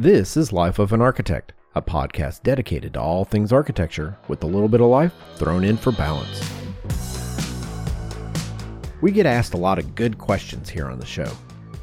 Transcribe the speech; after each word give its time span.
This 0.00 0.34
is 0.34 0.50
Life 0.50 0.78
of 0.78 0.94
an 0.94 1.02
Architect, 1.02 1.52
a 1.74 1.82
podcast 1.82 2.42
dedicated 2.42 2.94
to 2.94 3.00
all 3.02 3.26
things 3.26 3.52
architecture 3.52 4.16
with 4.28 4.42
a 4.42 4.46
little 4.46 4.66
bit 4.66 4.80
of 4.80 4.86
life 4.86 5.12
thrown 5.36 5.62
in 5.62 5.76
for 5.76 5.92
balance. 5.92 6.40
We 9.02 9.12
get 9.12 9.26
asked 9.26 9.52
a 9.52 9.58
lot 9.58 9.78
of 9.78 9.94
good 9.94 10.16
questions 10.16 10.70
here 10.70 10.86
on 10.86 10.98
the 10.98 11.04
show. 11.04 11.30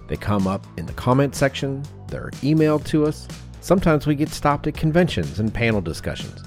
They 0.08 0.18
come 0.18 0.48
up 0.48 0.66
in 0.80 0.88
the 0.88 0.94
comment 0.94 1.36
section, 1.36 1.84
they're 2.08 2.32
emailed 2.42 2.86
to 2.88 3.06
us. 3.06 3.28
Sometimes 3.62 4.07
we 4.07 4.16
get 4.16 4.29
stopped 4.29 4.65
at 4.65 4.75
conventions 4.75 5.39
and 5.39 5.54
panel 5.54 5.79
discussions. 5.79 6.43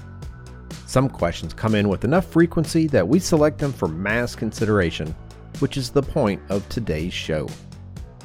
Some 0.87 1.07
questions 1.07 1.53
come 1.53 1.73
in 1.73 1.87
with 1.87 2.03
enough 2.03 2.25
frequency 2.25 2.85
that 2.87 3.07
we 3.07 3.17
select 3.17 3.59
them 3.59 3.71
for 3.71 3.87
mass 3.87 4.35
consideration, 4.35 5.15
which 5.59 5.77
is 5.77 5.89
the 5.89 6.03
point 6.03 6.41
of 6.49 6.67
today's 6.67 7.13
show. 7.13 7.47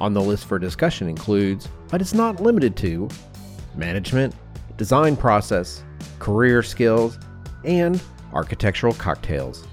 On 0.00 0.12
the 0.12 0.20
list 0.20 0.46
for 0.46 0.58
discussion 0.58 1.08
includes, 1.08 1.68
but 1.88 2.00
it's 2.00 2.12
not 2.12 2.42
limited 2.42 2.76
to, 2.78 3.08
management, 3.77 4.34
design 4.77 5.16
process, 5.16 5.84
career 6.19 6.62
skills, 6.62 7.19
and 7.64 8.01
architectural 8.32 8.95
cocktails. 8.95 9.66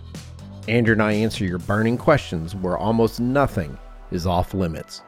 Andrew 0.68 0.94
and 0.94 1.02
I 1.02 1.14
answer 1.14 1.46
your 1.46 1.60
burning 1.60 1.98
questions 1.98 2.56
where 2.56 2.78
almost 2.78 3.20
nothing 3.20 3.78
is 4.12 4.26
off 4.26 4.54
limits. 4.54 5.02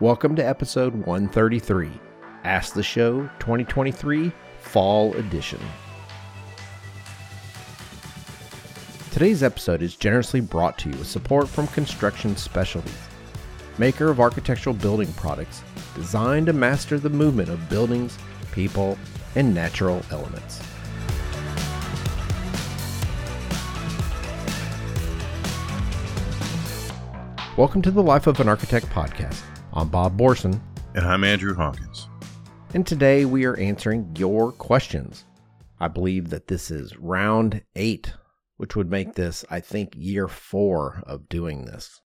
Welcome 0.00 0.36
to 0.36 0.46
episode 0.46 0.94
133 0.94 1.90
Ask 2.44 2.74
the 2.74 2.82
Show 2.82 3.22
2023 3.38 4.30
Fall 4.58 5.14
Edition. 5.14 5.60
Today's 9.10 9.42
episode 9.42 9.80
is 9.80 9.96
generously 9.96 10.40
brought 10.40 10.76
to 10.78 10.90
you 10.90 10.96
with 10.98 11.06
support 11.06 11.48
from 11.48 11.66
Construction 11.68 12.36
Specialties, 12.36 12.92
maker 13.78 14.10
of 14.10 14.20
architectural 14.20 14.74
building 14.74 15.10
products 15.14 15.62
designed 15.94 16.46
to 16.46 16.52
master 16.52 16.98
the 16.98 17.08
movement 17.08 17.48
of 17.48 17.68
buildings, 17.70 18.18
people, 18.56 18.98
and 19.34 19.54
natural 19.54 20.02
elements. 20.10 20.62
Welcome 27.56 27.80
to 27.82 27.90
the 27.90 28.02
Life 28.02 28.26
of 28.26 28.38
an 28.40 28.48
Architect 28.48 28.86
podcast. 28.86 29.40
I'm 29.72 29.88
Bob 29.88 30.18
Borson, 30.18 30.60
And 30.94 31.06
I'm 31.06 31.24
Andrew 31.24 31.54
Hawkins. 31.54 32.08
and 32.74 32.86
today 32.86 33.24
we 33.24 33.44
are 33.46 33.56
answering 33.56 34.14
your 34.16 34.52
questions. 34.52 35.24
I 35.80 35.88
believe 35.88 36.30
that 36.30 36.48
this 36.48 36.70
is 36.70 36.96
round 36.98 37.62
eight, 37.74 38.12
which 38.56 38.76
would 38.76 38.90
make 38.90 39.14
this, 39.14 39.44
I 39.50 39.60
think, 39.60 39.92
year 39.94 40.28
four 40.28 41.02
of 41.06 41.28
doing 41.28 41.64
this. 41.64 42.00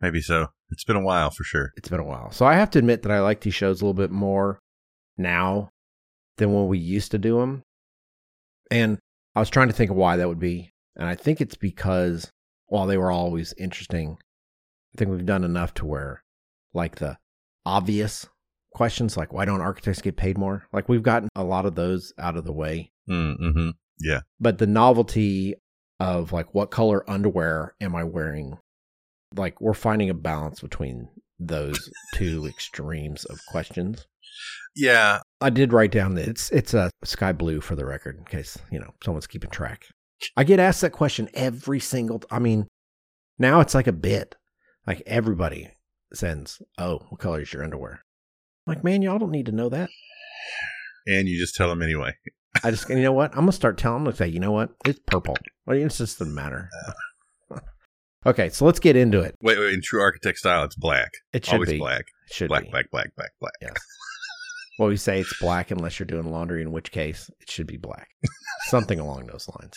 Maybe 0.00 0.20
so. 0.20 0.48
It's 0.70 0.84
been 0.84 0.96
a 0.96 1.02
while 1.02 1.30
for 1.30 1.44
sure. 1.44 1.72
It's 1.76 1.88
been 1.88 2.00
a 2.00 2.04
while. 2.04 2.30
So 2.32 2.44
I 2.46 2.54
have 2.54 2.70
to 2.70 2.78
admit 2.78 3.02
that 3.02 3.12
I 3.12 3.20
like 3.20 3.40
these 3.40 3.54
shows 3.54 3.80
a 3.80 3.84
little 3.84 3.94
bit 3.94 4.10
more 4.10 4.60
now 5.16 5.70
than 6.38 6.52
when 6.52 6.66
we 6.66 6.78
used 6.78 7.10
to 7.10 7.18
do 7.18 7.38
them. 7.38 7.62
And 8.70 8.98
I 9.36 9.40
was 9.40 9.50
trying 9.50 9.68
to 9.68 9.74
think 9.74 9.90
of 9.90 9.96
why 9.96 10.16
that 10.16 10.28
would 10.28 10.38
be. 10.38 10.72
And 10.96 11.06
I 11.08 11.14
think 11.14 11.40
it's 11.40 11.56
because 11.56 12.30
while 12.66 12.86
they 12.86 12.98
were 12.98 13.10
always 13.10 13.54
interesting, 13.58 14.18
I 14.94 14.98
think 14.98 15.10
we've 15.10 15.26
done 15.26 15.44
enough 15.44 15.74
to 15.74 15.86
where, 15.86 16.22
like, 16.72 16.96
the 16.96 17.18
obvious 17.64 18.26
questions, 18.74 19.16
like, 19.16 19.32
why 19.32 19.44
don't 19.44 19.60
architects 19.60 20.02
get 20.02 20.16
paid 20.16 20.38
more? 20.38 20.66
Like, 20.72 20.88
we've 20.88 21.02
gotten 21.02 21.28
a 21.36 21.44
lot 21.44 21.66
of 21.66 21.74
those 21.74 22.12
out 22.18 22.36
of 22.36 22.44
the 22.44 22.52
way. 22.52 22.90
Mm-hmm. 23.08 23.70
Yeah. 24.00 24.20
But 24.40 24.58
the 24.58 24.66
novelty 24.66 25.54
of, 26.00 26.32
like, 26.32 26.54
what 26.54 26.70
color 26.70 27.08
underwear 27.08 27.74
am 27.80 27.94
I 27.94 28.04
wearing? 28.04 28.58
Like, 29.34 29.60
we're 29.60 29.74
finding 29.74 30.10
a 30.10 30.14
balance 30.14 30.60
between 30.60 31.08
those 31.38 31.90
two 32.14 32.46
extremes 32.48 33.24
of 33.24 33.38
questions. 33.48 34.06
Yeah. 34.74 35.20
I 35.40 35.50
did 35.50 35.72
write 35.72 35.92
down 35.92 36.14
that 36.14 36.26
it's 36.28 36.50
it's 36.50 36.74
a 36.74 36.90
sky 37.04 37.32
blue 37.32 37.60
for 37.60 37.76
the 37.76 37.86
record 37.86 38.18
in 38.18 38.24
case 38.24 38.58
you 38.72 38.78
know 38.78 38.92
someone's 39.04 39.26
keeping 39.26 39.50
track. 39.50 39.86
I 40.36 40.44
get 40.44 40.58
asked 40.58 40.80
that 40.80 40.90
question 40.92 41.28
every 41.34 41.78
single. 41.80 42.22
I 42.30 42.38
mean, 42.40 42.66
now 43.38 43.60
it's 43.60 43.74
like 43.74 43.86
a 43.86 43.92
bit. 43.92 44.34
Like 44.86 45.02
everybody 45.06 45.70
sends, 46.12 46.60
"Oh, 46.78 46.98
what 47.08 47.20
color 47.20 47.40
is 47.40 47.52
your 47.52 47.62
underwear?" 47.62 48.00
I'm 48.66 48.74
like, 48.74 48.84
man, 48.84 49.02
y'all 49.02 49.18
don't 49.18 49.30
need 49.30 49.46
to 49.46 49.52
know 49.52 49.68
that. 49.68 49.88
And 51.06 51.28
you 51.28 51.38
just 51.38 51.54
tell 51.54 51.68
them 51.68 51.82
anyway. 51.82 52.14
I 52.64 52.70
just, 52.70 52.88
you 52.88 52.96
know 53.00 53.12
what? 53.12 53.30
I'm 53.32 53.40
gonna 53.40 53.52
start 53.52 53.78
telling 53.78 54.04
them. 54.04 54.12
to 54.12 54.16
Say, 54.16 54.28
you 54.28 54.40
know 54.40 54.52
what? 54.52 54.70
It's 54.84 54.98
purple. 55.06 55.36
Well, 55.66 55.76
it 55.76 55.82
just 55.88 56.18
doesn't 56.18 56.34
matter. 56.34 56.68
okay, 58.26 58.48
so 58.48 58.64
let's 58.64 58.80
get 58.80 58.96
into 58.96 59.20
it. 59.20 59.34
Wait, 59.40 59.58
wait. 59.58 59.72
In 59.74 59.80
true 59.82 60.00
architect 60.00 60.38
style, 60.38 60.64
it's 60.64 60.74
black. 60.76 61.12
It 61.32 61.44
should 61.44 61.54
Always 61.54 61.70
be 61.70 61.78
black. 61.78 62.06
It 62.28 62.34
should 62.34 62.48
Black, 62.48 62.64
be. 62.64 62.70
black, 62.70 62.90
black, 62.90 63.10
black, 63.16 63.30
black. 63.40 63.52
Yeah. 63.62 63.70
Well, 64.78 64.88
we 64.88 64.96
say 64.96 65.20
it's 65.20 65.40
black 65.40 65.70
unless 65.70 65.98
you're 65.98 66.06
doing 66.06 66.30
laundry, 66.30 66.62
in 66.62 66.70
which 66.70 66.92
case 66.92 67.30
it 67.40 67.50
should 67.50 67.66
be 67.66 67.76
black. 67.76 68.08
Something 68.68 69.00
along 69.00 69.26
those 69.26 69.48
lines. 69.58 69.76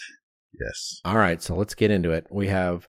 Yes. 0.60 1.02
All 1.06 1.18
right, 1.18 1.42
so 1.42 1.56
let's 1.56 1.74
get 1.74 1.92
into 1.92 2.12
it. 2.12 2.28
We 2.30 2.48
have 2.48 2.88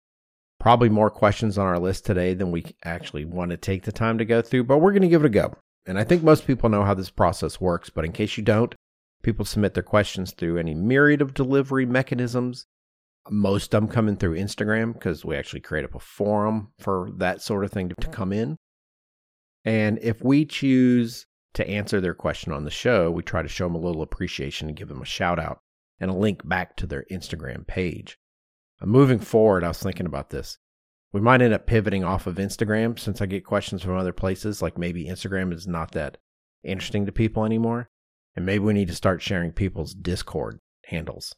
probably 0.61 0.89
more 0.89 1.11
questions 1.11 1.59
on 1.59 1.67
our 1.67 1.79
list 1.79 2.05
today 2.05 2.35
than 2.35 2.51
we 2.51 2.65
actually 2.85 3.25
want 3.25 3.51
to 3.51 3.57
take 3.57 3.85
the 3.85 3.93
time 3.93 4.19
to 4.19 4.25
go 4.25 4.43
through, 4.43 4.65
but 4.65 4.79
we're 4.79 4.93
going 4.93 5.03
to 5.03 5.09
give 5.09 5.25
it 5.25 5.27
a 5.27 5.31
go. 5.31 5.55
And 5.87 5.99
I 5.99 6.05
think 6.05 6.23
most 6.23 6.47
people 6.47 6.69
know 6.69 6.85
how 6.85 6.95
this 6.95 7.11
process 7.11 7.61
works, 7.61 7.91
but 7.91 8.05
in 8.05 8.13
case 8.13 8.37
you 8.37 8.45
don't, 8.45 8.75
people 9.23 9.45
submit 9.45 9.75
their 9.75 9.83
questions 9.83 10.33
through 10.33 10.59
any 10.59 10.75
myriad 10.75 11.23
of 11.23 11.35
delivery 11.35 11.87
mechanisms. 11.87 12.67
Most 13.31 13.73
of 13.73 13.81
them 13.81 13.89
coming 13.89 14.17
through 14.17 14.37
Instagram 14.37 14.93
because 14.93 15.25
we 15.25 15.37
actually 15.37 15.61
create 15.61 15.85
up 15.85 15.95
a 15.95 16.01
forum 16.01 16.73
for 16.79 17.11
that 17.17 17.41
sort 17.41 17.65
of 17.65 17.73
thing 17.73 17.89
to, 17.89 17.95
to 17.97 18.09
come 18.09 18.33
in. 18.33 18.57
And 19.65 19.99
if 20.03 20.23
we 20.23 20.45
choose 20.45 21.27
to 21.55 21.69
answer 21.69 22.01
their 22.01 22.15
question 22.15 22.53
on 22.53 22.65
the 22.65 22.71
show, 22.71 23.11
we 23.11 23.23
try 23.23 23.43
to 23.43 23.49
show 23.49 23.67
them 23.67 23.75
a 23.75 23.81
little 23.81 24.03
appreciation 24.03 24.69
and 24.69 24.77
give 24.77 24.89
them 24.89 25.03
a 25.03 25.07
shout 25.07 25.39
out 25.39 25.61
and 26.01 26.11
a 26.11 26.15
link 26.15 26.47
back 26.47 26.77
to 26.77 26.87
their 26.87 27.05
Instagram 27.11 27.67
page. 27.67 28.19
Uh, 28.81 28.87
moving 28.87 29.19
forward, 29.19 29.65
I 29.65 29.69
was 29.69 29.83
thinking 29.83 30.07
about 30.07 30.31
this. 30.31 30.59
We 31.13 31.21
might 31.21 31.43
end 31.43 31.53
up 31.53 31.67
pivoting 31.67 32.05
off 32.05 32.27
of 32.27 32.37
Instagram 32.37 32.99
since 32.99 33.21
I 33.21 33.27
get 33.27 33.45
questions 33.45 33.83
from 33.83 33.97
other 33.97 34.15
places. 34.15 34.63
Like 34.63 34.79
maybe 34.79 35.07
Instagram 35.07 35.53
is 35.53 35.67
not 35.67 35.93
that 35.93 36.17
interesting 36.65 37.07
to 37.07 37.13
people 37.13 37.45
anymore. 37.45 37.91
And 38.35 38.47
maybe 38.47 38.61
we 38.61 38.73
need 38.73 38.89
to 38.89 38.95
start 38.95 39.21
sharing 39.21 39.53
people's 39.53 39.93
Discord 39.93 40.59
handles. 40.87 41.35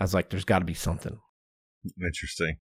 I 0.00 0.04
was 0.04 0.14
like, 0.14 0.30
there's 0.30 0.46
got 0.46 0.60
to 0.60 0.64
be 0.64 0.74
something. 0.74 1.18
Interesting. 2.02 2.56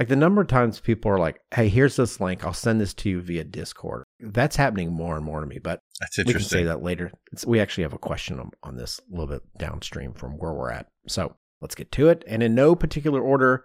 Like 0.00 0.08
the 0.08 0.16
number 0.16 0.40
of 0.40 0.48
times 0.48 0.80
people 0.80 1.10
are 1.10 1.18
like, 1.18 1.42
hey, 1.54 1.68
here's 1.68 1.96
this 1.96 2.22
link. 2.22 2.42
I'll 2.42 2.54
send 2.54 2.80
this 2.80 2.94
to 2.94 3.10
you 3.10 3.20
via 3.20 3.44
Discord. 3.44 4.04
That's 4.18 4.56
happening 4.56 4.90
more 4.90 5.14
and 5.14 5.22
more 5.22 5.40
to 5.40 5.46
me. 5.46 5.58
But 5.58 5.80
That's 6.00 6.26
we 6.26 6.32
can 6.32 6.40
say 6.40 6.64
that 6.64 6.82
later. 6.82 7.12
It's, 7.32 7.44
we 7.44 7.60
actually 7.60 7.82
have 7.82 7.92
a 7.92 7.98
question 7.98 8.40
on, 8.40 8.50
on 8.62 8.76
this 8.76 8.98
a 8.98 9.10
little 9.10 9.26
bit 9.26 9.42
downstream 9.58 10.14
from 10.14 10.38
where 10.38 10.54
we're 10.54 10.70
at. 10.70 10.86
So 11.06 11.36
let's 11.60 11.74
get 11.74 11.92
to 11.92 12.08
it. 12.08 12.24
And 12.26 12.42
in 12.42 12.54
no 12.54 12.74
particular 12.74 13.20
order, 13.20 13.62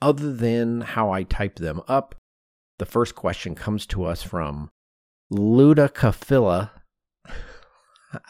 other 0.00 0.32
than 0.32 0.80
how 0.80 1.10
I 1.10 1.22
type 1.22 1.56
them 1.56 1.82
up, 1.86 2.14
the 2.78 2.86
first 2.86 3.14
question 3.14 3.54
comes 3.54 3.84
to 3.88 4.04
us 4.04 4.22
from 4.22 4.70
Ludacafilla. 5.30 6.70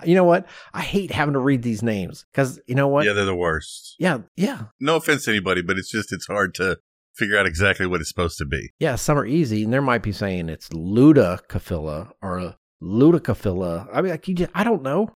You 0.03 0.15
know 0.15 0.25
what? 0.25 0.47
I 0.73 0.81
hate 0.81 1.11
having 1.11 1.35
to 1.35 1.39
read 1.39 1.63
these 1.63 1.83
names 1.83 2.25
because 2.33 2.59
you 2.67 2.75
know 2.75 2.89
what? 2.89 3.05
Yeah, 3.05 3.13
they're 3.13 3.27
the 3.27 3.37
worst. 3.37 3.97
yeah, 3.99 4.21
yeah, 4.35 4.63
No 4.81 4.97
offense 4.97 5.27
to 5.27 5.31
anybody, 5.31 5.61
but 5.61 5.77
it's 5.77 5.91
just, 5.91 6.11
it's 6.11 6.27
hard 6.27 6.55
to 6.55 6.79
figure 7.15 7.39
out 7.39 7.47
exactly 7.47 7.87
what 7.87 8.01
it's 8.01 8.09
supposed 8.09 8.39
to 8.39 8.45
be. 8.45 8.71
yeah. 8.79 8.97
Some 8.97 9.19
are 9.19 9.27
easy, 9.27 9.65
and 9.65 9.73
there 9.73 9.83
might 9.83 10.03
be 10.03 10.13
saying 10.13 10.49
it's 10.49 10.69
Ludacafilla 10.71 12.11
or 12.23 12.55
Ludacafilla. 12.83 13.89
I 13.93 14.03
mean, 14.03 14.11
like 14.11 14.29
you 14.29 14.35
just, 14.35 14.51
I 14.55 14.65
don't 14.65 14.83
know. 14.83 15.13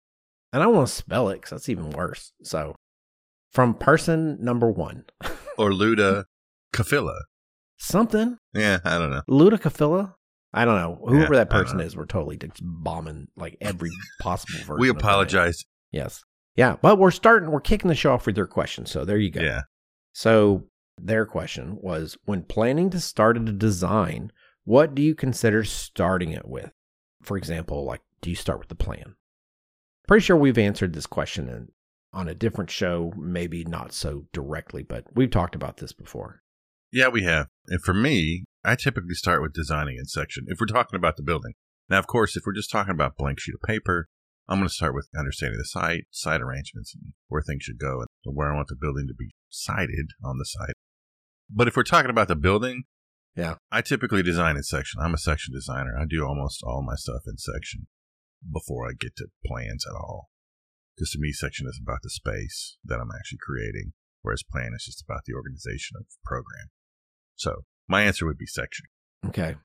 And 0.54 0.62
I 0.62 0.66
don't 0.66 0.76
want 0.76 0.88
to 0.88 0.94
spell 0.94 1.30
it 1.30 1.36
because 1.36 1.50
that's 1.50 1.70
even 1.70 1.90
worse. 1.90 2.32
So, 2.44 2.76
from 3.52 3.74
person 3.74 4.38
number 4.42 4.70
one, 4.70 5.06
Or 5.58 5.72
Luda 5.72 6.26
Kafila. 6.74 7.18
something 7.78 8.38
Yeah, 8.54 8.80
I 8.84 8.98
don't 8.98 9.12
know. 9.12 9.22
Ludacafilla. 9.30 10.14
I 10.54 10.64
don't 10.64 10.78
know. 10.78 11.00
Whoever 11.06 11.34
Yeah, 11.34 11.40
that 11.40 11.50
person 11.50 11.82
is, 11.82 11.98
we're 11.98 12.06
totally 12.06 12.38
just 12.38 12.62
bombing 12.62 13.28
like 13.36 13.58
every 13.60 13.90
possible 14.22 14.60
version. 14.60 14.80
We 14.80 14.90
apologize. 14.90 15.66
Yes. 15.91 16.24
Yeah, 16.56 16.78
but 16.82 16.98
we're 16.98 17.12
starting. 17.12 17.52
We're 17.52 17.59
kicking 17.59 17.90
the 17.90 17.96
show 17.96 18.14
off 18.14 18.26
with 18.26 18.36
their 18.36 18.48
question. 18.48 18.86
So 18.86 19.03
there 19.03 19.18
you 19.18 19.32
go. 19.32 19.41
Yeah. 19.41 19.62
So 20.14 20.64
their 20.97 21.26
question 21.26 21.78
was: 21.82 22.18
When 22.26 22.44
planning 22.44 22.90
to 22.92 23.00
start 23.00 23.38
a 23.38 23.40
design, 23.40 24.32
what 24.64 24.96
do 24.96 25.02
you 25.02 25.16
consider 25.16 25.64
starting 25.64 26.32
it 26.32 26.47
with? 26.47 26.72
For 27.22 27.38
example, 27.38 27.86
like, 27.86 28.02
do 28.22 28.30
you 28.30 28.36
start 28.36 28.59
with 28.59 28.70
the 28.70 28.76
plan? 28.76 29.16
Pretty 30.08 30.24
sure 30.24 30.36
we've 30.36 30.58
answered 30.58 30.94
this 30.94 31.08
question 31.08 31.50
in, 31.50 31.70
on 32.14 32.28
a 32.28 32.36
different 32.36 32.70
show, 32.70 33.14
maybe 33.18 33.64
not 33.64 33.92
so 33.92 34.26
directly, 34.34 34.84
but 34.84 35.06
we've 35.16 35.32
talked 35.32 35.56
about 35.56 35.78
this 35.78 35.94
before. 35.94 36.42
Yeah, 36.92 37.09
we 37.09 37.24
have. 37.24 37.48
And 37.68 37.82
for 37.84 37.94
me, 37.94 38.46
I 38.64 38.76
typically 38.76 39.16
start 39.16 39.41
with 39.41 39.53
designing 39.53 39.98
in 39.98 40.06
section 40.06 40.46
if 40.48 40.59
we're 40.59 40.68
talking 40.68 40.96
about 40.98 41.18
the 41.18 41.24
building. 41.24 41.53
Now, 41.90 42.00
of 42.00 42.08
course, 42.08 42.36
if 42.36 42.44
we're 42.46 42.53
just 42.53 42.72
talking 42.72 42.94
about 42.94 43.18
blank 43.18 43.40
sheet 43.40 43.56
of 43.56 43.68
paper, 43.68 44.08
I'm 44.48 44.59
going 44.59 44.68
to 44.68 44.74
start 44.74 44.96
with 44.96 45.09
understanding 45.18 45.58
the 45.58 45.66
site, 45.66 46.06
site 46.12 46.41
arrangements, 46.41 46.94
and 46.96 47.14
where 47.28 47.41
things 47.41 47.64
should 47.64 47.80
go, 47.80 48.02
and 48.02 48.36
where 48.36 48.52
I 48.52 48.56
want 48.56 48.68
the 48.68 48.76
building 48.80 49.08
to 49.08 49.14
be 49.14 49.34
sited 49.50 50.12
on 50.24 50.38
the 50.38 50.46
site. 50.46 50.76
But 51.50 51.68
if 51.68 51.76
we're 51.76 51.84
talking 51.84 52.09
about 52.09 52.28
the 52.28 52.36
building, 52.36 52.84
Yeah. 53.36 53.56
I 53.72 53.82
typically 53.82 54.24
design 54.24 54.56
in 54.58 54.64
section. 54.64 55.02
I'm 55.02 55.14
a 55.14 55.18
section 55.18 55.53
designer. 55.53 55.97
I 56.00 56.06
do 56.06 56.24
almost 56.26 56.62
all 56.64 56.82
my 56.82 56.96
stuff 56.96 57.24
in 57.28 57.38
section. 57.38 57.88
before 58.52 58.88
I 58.88 58.92
get 59.00 59.16
to 59.18 59.28
plans 59.46 59.86
at 59.88 59.96
all. 59.96 60.30
Because 60.96 61.09
to 61.12 61.20
me, 61.20 61.32
section 61.32 61.66
is 61.68 61.80
about 61.82 62.00
the 62.03 62.09
space 62.12 62.78
that 62.86 63.00
I'm 63.00 63.09
actually 63.18 63.40
creating, 63.42 63.94
whereas 64.22 64.44
plan 64.44 64.72
is 64.76 64.86
just 64.86 65.02
about 65.02 65.22
the 65.26 65.34
organization 65.34 65.97
of 66.00 66.06
the 66.06 66.16
program. 66.24 66.68
So 67.36 67.64
my 67.88 68.03
answer 68.03 68.26
would 68.26 68.38
be 68.38 68.46
section. 68.46 68.86
Okay. 69.26 69.56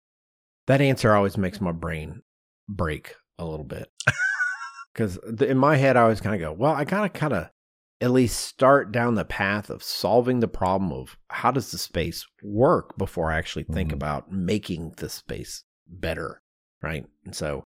That 0.67 0.81
answer 0.81 1.15
always 1.15 1.37
makes 1.37 1.61
my 1.61 1.73
brain 1.73 2.23
break 2.69 3.15
a 3.39 3.45
little 3.45 3.67
bit. 3.67 3.91
Because 4.93 5.19
in 5.43 5.57
my 5.57 5.77
head, 5.77 5.97
I 5.97 6.03
always 6.03 6.21
kind 6.21 6.35
of 6.35 6.41
go, 6.41 6.53
well, 6.53 6.73
I 6.73 6.85
got 6.85 7.03
to 7.03 7.09
kind 7.09 7.33
of 7.33 7.49
at 8.01 8.11
least 8.11 8.39
start 8.41 8.93
down 8.93 9.15
the 9.15 9.25
path 9.25 9.69
of 9.71 9.83
solving 9.83 10.41
the 10.41 10.49
problem 10.49 10.91
of 10.93 11.19
how 11.29 11.51
does 11.51 11.71
the 11.71 11.79
space 11.79 12.27
work 12.43 12.97
before 12.97 13.31
I 13.31 13.37
actually 13.39 13.65
think 13.65 13.91
Mhm. 13.91 13.95
about 13.95 14.33
making 14.33 14.95
the 14.97 15.09
space 15.09 15.65
better. 15.87 16.41
Right. 16.83 17.07
And 17.27 17.35
so 17.35 17.65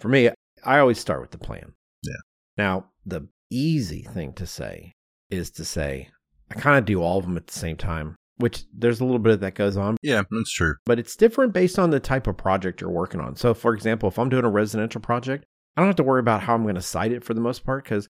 for 0.00 0.08
me, 0.08 0.30
I 0.64 0.78
always 0.78 0.98
start 0.98 1.20
with 1.20 1.30
the 1.30 1.38
plan. 1.38 1.74
Yeah. 2.02 2.14
Now, 2.58 2.90
the 3.06 3.28
easy 3.48 4.02
thing 4.02 4.32
to 4.34 4.46
say 4.46 4.92
is 5.30 5.50
to 5.52 5.64
say, 5.64 6.08
I 6.50 6.54
kind 6.54 6.76
of 6.78 6.84
do 6.84 7.00
all 7.00 7.18
of 7.18 7.24
them 7.26 7.36
at 7.36 7.46
the 7.46 7.52
same 7.58 7.76
time, 7.76 8.16
which 8.38 8.64
there's 8.76 8.98
a 9.00 9.04
little 9.04 9.20
bit 9.20 9.34
of 9.34 9.40
that 9.40 9.54
goes 9.54 9.76
on, 9.76 9.96
Yeah, 10.02 10.22
that's 10.30 10.50
true. 10.52 10.74
but 10.84 10.98
it's 10.98 11.14
different 11.14 11.52
based 11.52 11.78
on 11.78 11.90
the 11.90 12.00
type 12.00 12.26
of 12.26 12.36
project 12.36 12.80
you're 12.80 12.90
working 12.90 13.20
on. 13.20 13.36
So, 13.36 13.54
for 13.54 13.72
example, 13.72 14.08
if 14.08 14.18
I'm 14.18 14.28
doing 14.28 14.44
a 14.44 14.50
residential 14.50 15.00
project, 15.00 15.44
I 15.76 15.80
don't 15.80 15.88
have 15.88 15.96
to 15.96 16.02
worry 16.02 16.18
about 16.20 16.42
how 16.42 16.54
I'm 16.54 16.64
going 16.64 16.74
to 16.74 16.82
site 16.82 17.12
it 17.12 17.22
for 17.22 17.34
the 17.34 17.40
most 17.40 17.64
part 17.64 17.84
because 17.84 18.08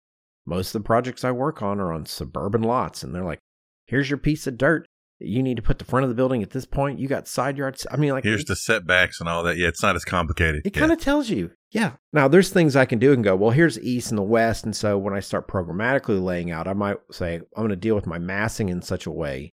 most 0.51 0.75
of 0.75 0.83
the 0.83 0.87
projects 0.87 1.25
I 1.25 1.31
work 1.31 1.63
on 1.63 1.81
are 1.81 1.93
on 1.93 2.05
suburban 2.05 2.63
lots, 2.63 3.03
and 3.03 3.15
they're 3.15 3.25
like, 3.25 3.39
"Here's 3.87 4.11
your 4.11 4.19
piece 4.19 4.47
of 4.47 4.59
dirt. 4.59 4.87
That 5.21 5.29
you 5.29 5.43
need 5.43 5.57
to 5.59 5.63
put 5.63 5.79
the 5.79 5.85
front 5.85 6.05
of 6.05 6.09
the 6.09 6.15
building 6.15 6.43
at 6.43 6.49
this 6.51 6.65
point. 6.65 6.99
You 6.99 7.07
got 7.07 7.29
side 7.29 7.59
yards. 7.59 7.87
I 7.91 7.97
mean, 7.99 8.13
like 8.13 8.25
Here's 8.25 8.47
the 8.47 8.57
setbacks 8.57 9.21
and 9.21 9.29
all 9.29 9.43
that. 9.43 9.59
Yeah, 9.59 9.69
it's 9.69 9.83
not 9.83 9.95
as 9.95 10.05
complicated. 10.07 10.63
it 10.65 10.75
Yeah. 10.75 10.81
kind 10.81 10.93
of 10.93 10.99
tells 10.99 11.29
you. 11.29 11.51
Yeah. 11.71 11.93
Now 12.15 12.27
there's 12.27 12.49
things 12.49 12.75
I 12.75 12.87
can 12.87 12.99
do 12.99 13.13
and 13.13 13.23
go, 13.23 13.37
well, 13.37 13.51
here's 13.51 13.79
east 13.81 14.11
and 14.11 14.17
the 14.17 14.23
west. 14.23 14.65
And 14.65 14.75
so 14.75 14.97
when 14.97 15.13
I 15.13 15.21
start 15.21 15.47
programmatically 15.47 16.23
laying 16.23 16.51
out, 16.51 16.67
I 16.67 16.73
might 16.73 16.97
say, 17.13 17.35
I'm 17.37 17.43
going 17.55 17.69
to 17.69 17.77
deal 17.77 17.95
with 17.95 18.07
my 18.07 18.19
massing 18.19 18.71
in 18.71 18.81
such 18.81 19.05
a 19.05 19.11
way 19.11 19.53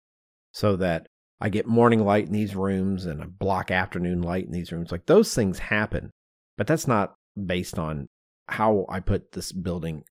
so 0.53 0.77
that 0.77 1.09
I 1.41 1.49
get 1.49 1.67
morning 1.67 2.05
light 2.05 2.27
in 2.27 2.33
these 2.33 2.55
rooms 2.55 3.05
and 3.05 3.21
I 3.21 3.27
block 3.27 3.73
afternoon 3.73 4.23
light 4.23 4.47
in 4.47 4.53
these 4.53 4.71
rooms. 4.71 4.93
Like 4.93 5.07
those 5.07 5.35
things 5.35 5.59
happen, 5.59 6.11
but 6.57 6.69
that's 6.69 6.87
not 6.87 7.15
based 7.45 7.77
on 7.77 8.07
how 8.47 8.87
I 8.89 9.01
put 9.01 9.33
this 9.33 9.51
building 9.51 10.05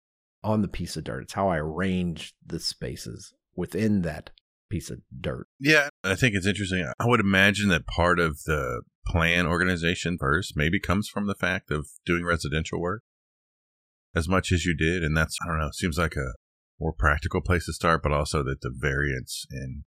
on 0.46 0.62
the 0.62 0.68
piece 0.68 0.96
of 0.96 1.04
dirt. 1.04 1.24
It's 1.24 1.34
how 1.34 1.50
I 1.50 1.58
arrange 1.58 2.36
the 2.46 2.60
spaces 2.60 3.34
within 3.56 4.04
that 4.04 4.30
piece 4.70 4.90
of 4.92 5.00
dirt. 5.20 5.48
Yeah, 5.60 5.90
I 6.04 6.16
think 6.16 6.36
it's 6.36 6.46
interesting. 6.46 6.90
I 7.00 7.06
would 7.08 7.20
imagine 7.20 7.70
that 7.70 7.88
part 7.88 8.20
of 8.20 8.44
the 8.46 8.84
plan 9.08 9.48
organization 9.48 10.18
first 10.20 10.54
maybe 10.56 10.80
comes 10.80 11.10
from 11.10 11.28
the 11.28 11.36
fact 11.36 11.72
of 11.72 11.88
doing 12.06 12.24
residential 12.26 12.80
work 12.80 13.02
as 14.16 14.28
much 14.30 14.52
as 14.52 14.66
you 14.66 14.76
did. 14.78 15.04
And 15.04 15.18
that's, 15.18 15.38
I 15.44 15.48
don't 15.48 15.60
know, 15.60 15.72
seems 15.74 15.98
like 15.98 16.16
a 16.16 16.34
more 16.80 16.94
practical 16.94 17.42
place 17.42 17.66
to 17.66 17.74
start, 17.74 18.04
but 18.04 18.12
also 18.12 18.44
that 18.44 18.62
the 18.62 18.72
variance 18.74 19.46
in 19.52 19.84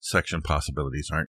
section 0.00 0.42
possibilities 0.42 1.08
aren't 1.12 1.30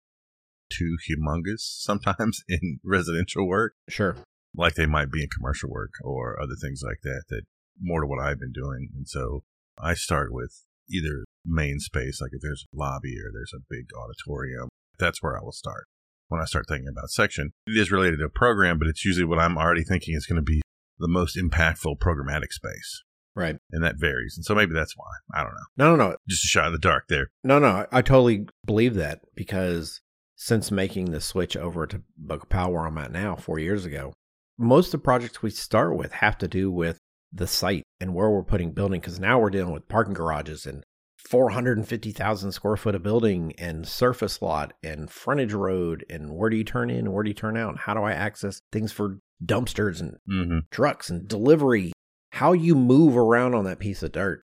too 0.72 0.98
humongous 1.10 1.60
sometimes 1.81 2.44
in 2.48 2.80
residential 2.83 3.48
work, 3.48 3.74
Sure. 3.89 4.16
like 4.56 4.74
they 4.75 4.86
might 4.88 5.12
be 5.12 5.22
in 5.22 5.30
commercial 5.30 5.69
work 5.69 5.92
or 6.04 6.42
other 6.42 6.56
things 6.60 6.81
like 6.83 7.01
that, 7.04 7.24
that 7.30 7.44
more 7.81 8.01
to 8.01 8.07
what 8.07 8.19
I've 8.19 8.39
been 8.39 8.51
doing. 8.54 8.89
And 8.95 9.07
so 9.07 9.44
I 9.80 9.94
start 9.94 10.31
with 10.31 10.66
either 10.89 11.25
main 11.45 11.80
space, 11.80 12.22
like 12.22 12.31
if 12.33 12.42
there's 12.42 12.66
a 12.74 12.78
lobby 12.78 13.16
or 13.18 13.31
there's 13.33 13.54
a 13.56 13.63
big 13.69 13.88
auditorium, 13.98 14.69
that's 15.00 15.24
where 15.24 15.38
I 15.38 15.44
will 15.44 15.51
start. 15.51 15.86
When 16.28 16.42
I 16.42 16.45
start 16.45 16.66
thinking 16.68 16.88
about 16.88 17.10
section, 17.10 17.51
it 17.68 17.78
is 17.78 17.92
related 17.92 18.19
to 18.19 18.25
a 18.25 18.30
program, 18.30 18.80
but 18.80 18.88
it's 18.88 19.04
usually 19.04 19.25
what 19.25 19.39
I'm 19.39 19.57
already 19.57 19.83
thinking 19.83 20.16
is 20.16 20.25
going 20.25 20.38
to 20.38 20.42
be 20.42 20.62
the 20.98 21.07
most 21.07 21.36
impactful 21.36 21.98
programmatic 21.98 22.51
space. 22.51 23.04
Right. 23.36 23.57
And 23.72 23.83
that 23.83 23.95
varies. 23.98 24.36
And 24.38 24.45
so 24.45 24.54
maybe 24.54 24.74
that's 24.74 24.95
why. 24.95 25.12
I 25.33 25.44
don't 25.44 25.54
know. 25.54 25.66
No, 25.78 25.95
no, 25.95 26.10
no. 26.10 26.16
Just 26.28 26.45
a 26.45 26.48
shot 26.48 26.68
in 26.68 26.74
the 26.74 26.80
dark 26.80 27.06
there. 27.07 27.31
No, 27.44 27.60
no, 27.60 27.68
I, 27.68 27.88
I 27.92 28.01
totally 28.01 28.48
believe 28.66 28.95
that 28.95 29.22
because 29.36 30.01
since 30.36 30.72
making 30.72 31.12
the 31.12 31.22
switch 31.22 31.56
over 31.56 31.86
to 31.88 32.01
Boca 32.18 32.45
Powell, 32.48 32.74
where 32.74 32.86
I'm 32.86 32.98
at 32.98 33.12
now, 33.12 33.36
four 33.36 33.60
years 33.60 33.86
ago, 33.86 34.13
most 34.57 34.88
of 34.88 34.92
the 34.94 34.98
projects 35.00 35.42
we 35.42 35.50
start 35.50 35.95
with 35.95 36.12
have 36.13 36.38
to 36.39 36.48
do 36.48 36.72
with 36.72 36.98
the 37.31 37.48
site 37.48 37.83
and 38.00 38.13
where 38.13 38.30
we're 38.30 38.44
putting 38.44 38.72
building. 38.72 39.00
Because 39.00 39.19
now 39.19 39.39
we're 39.39 39.50
dealing 39.50 39.74
with 39.74 39.88
parking 39.88 40.13
garages 40.13 40.66
and 40.66 40.83
450,000 41.18 42.51
square 42.51 42.78
foot 42.78 42.95
of 42.95 43.04
building 43.04 43.54
and 43.57 43.88
surface 43.88 44.42
lot 44.42 44.74
and 44.83 45.10
frontage 45.10 45.54
road 45.54 46.06
and 46.10 46.31
where 46.36 46.50
do 46.50 46.57
you 46.57 46.63
turn 46.63 46.89
in 46.89 46.98
and 47.00 47.13
where 47.13 47.24
do 47.24 47.30
you 47.30 47.33
turn 47.36 47.56
out? 47.56 47.69
And 47.69 47.80
how 47.80 47.94
do 47.94 48.01
I 48.01 48.12
access 48.12 48.62
things 48.72 48.92
for 48.92 49.19
dumpsters 49.44 50.00
and 50.00 50.18
Mm-hmm. 50.30 50.60
trucks 50.72 51.10
and 51.10 51.28
delivery, 51.28 51.94
how 52.31 52.54
you 52.54 52.75
move 52.75 53.18
around 53.18 53.54
on 53.56 53.66
that 53.66 53.80
piece 53.80 54.04
of 54.04 54.12
dirt 54.12 54.44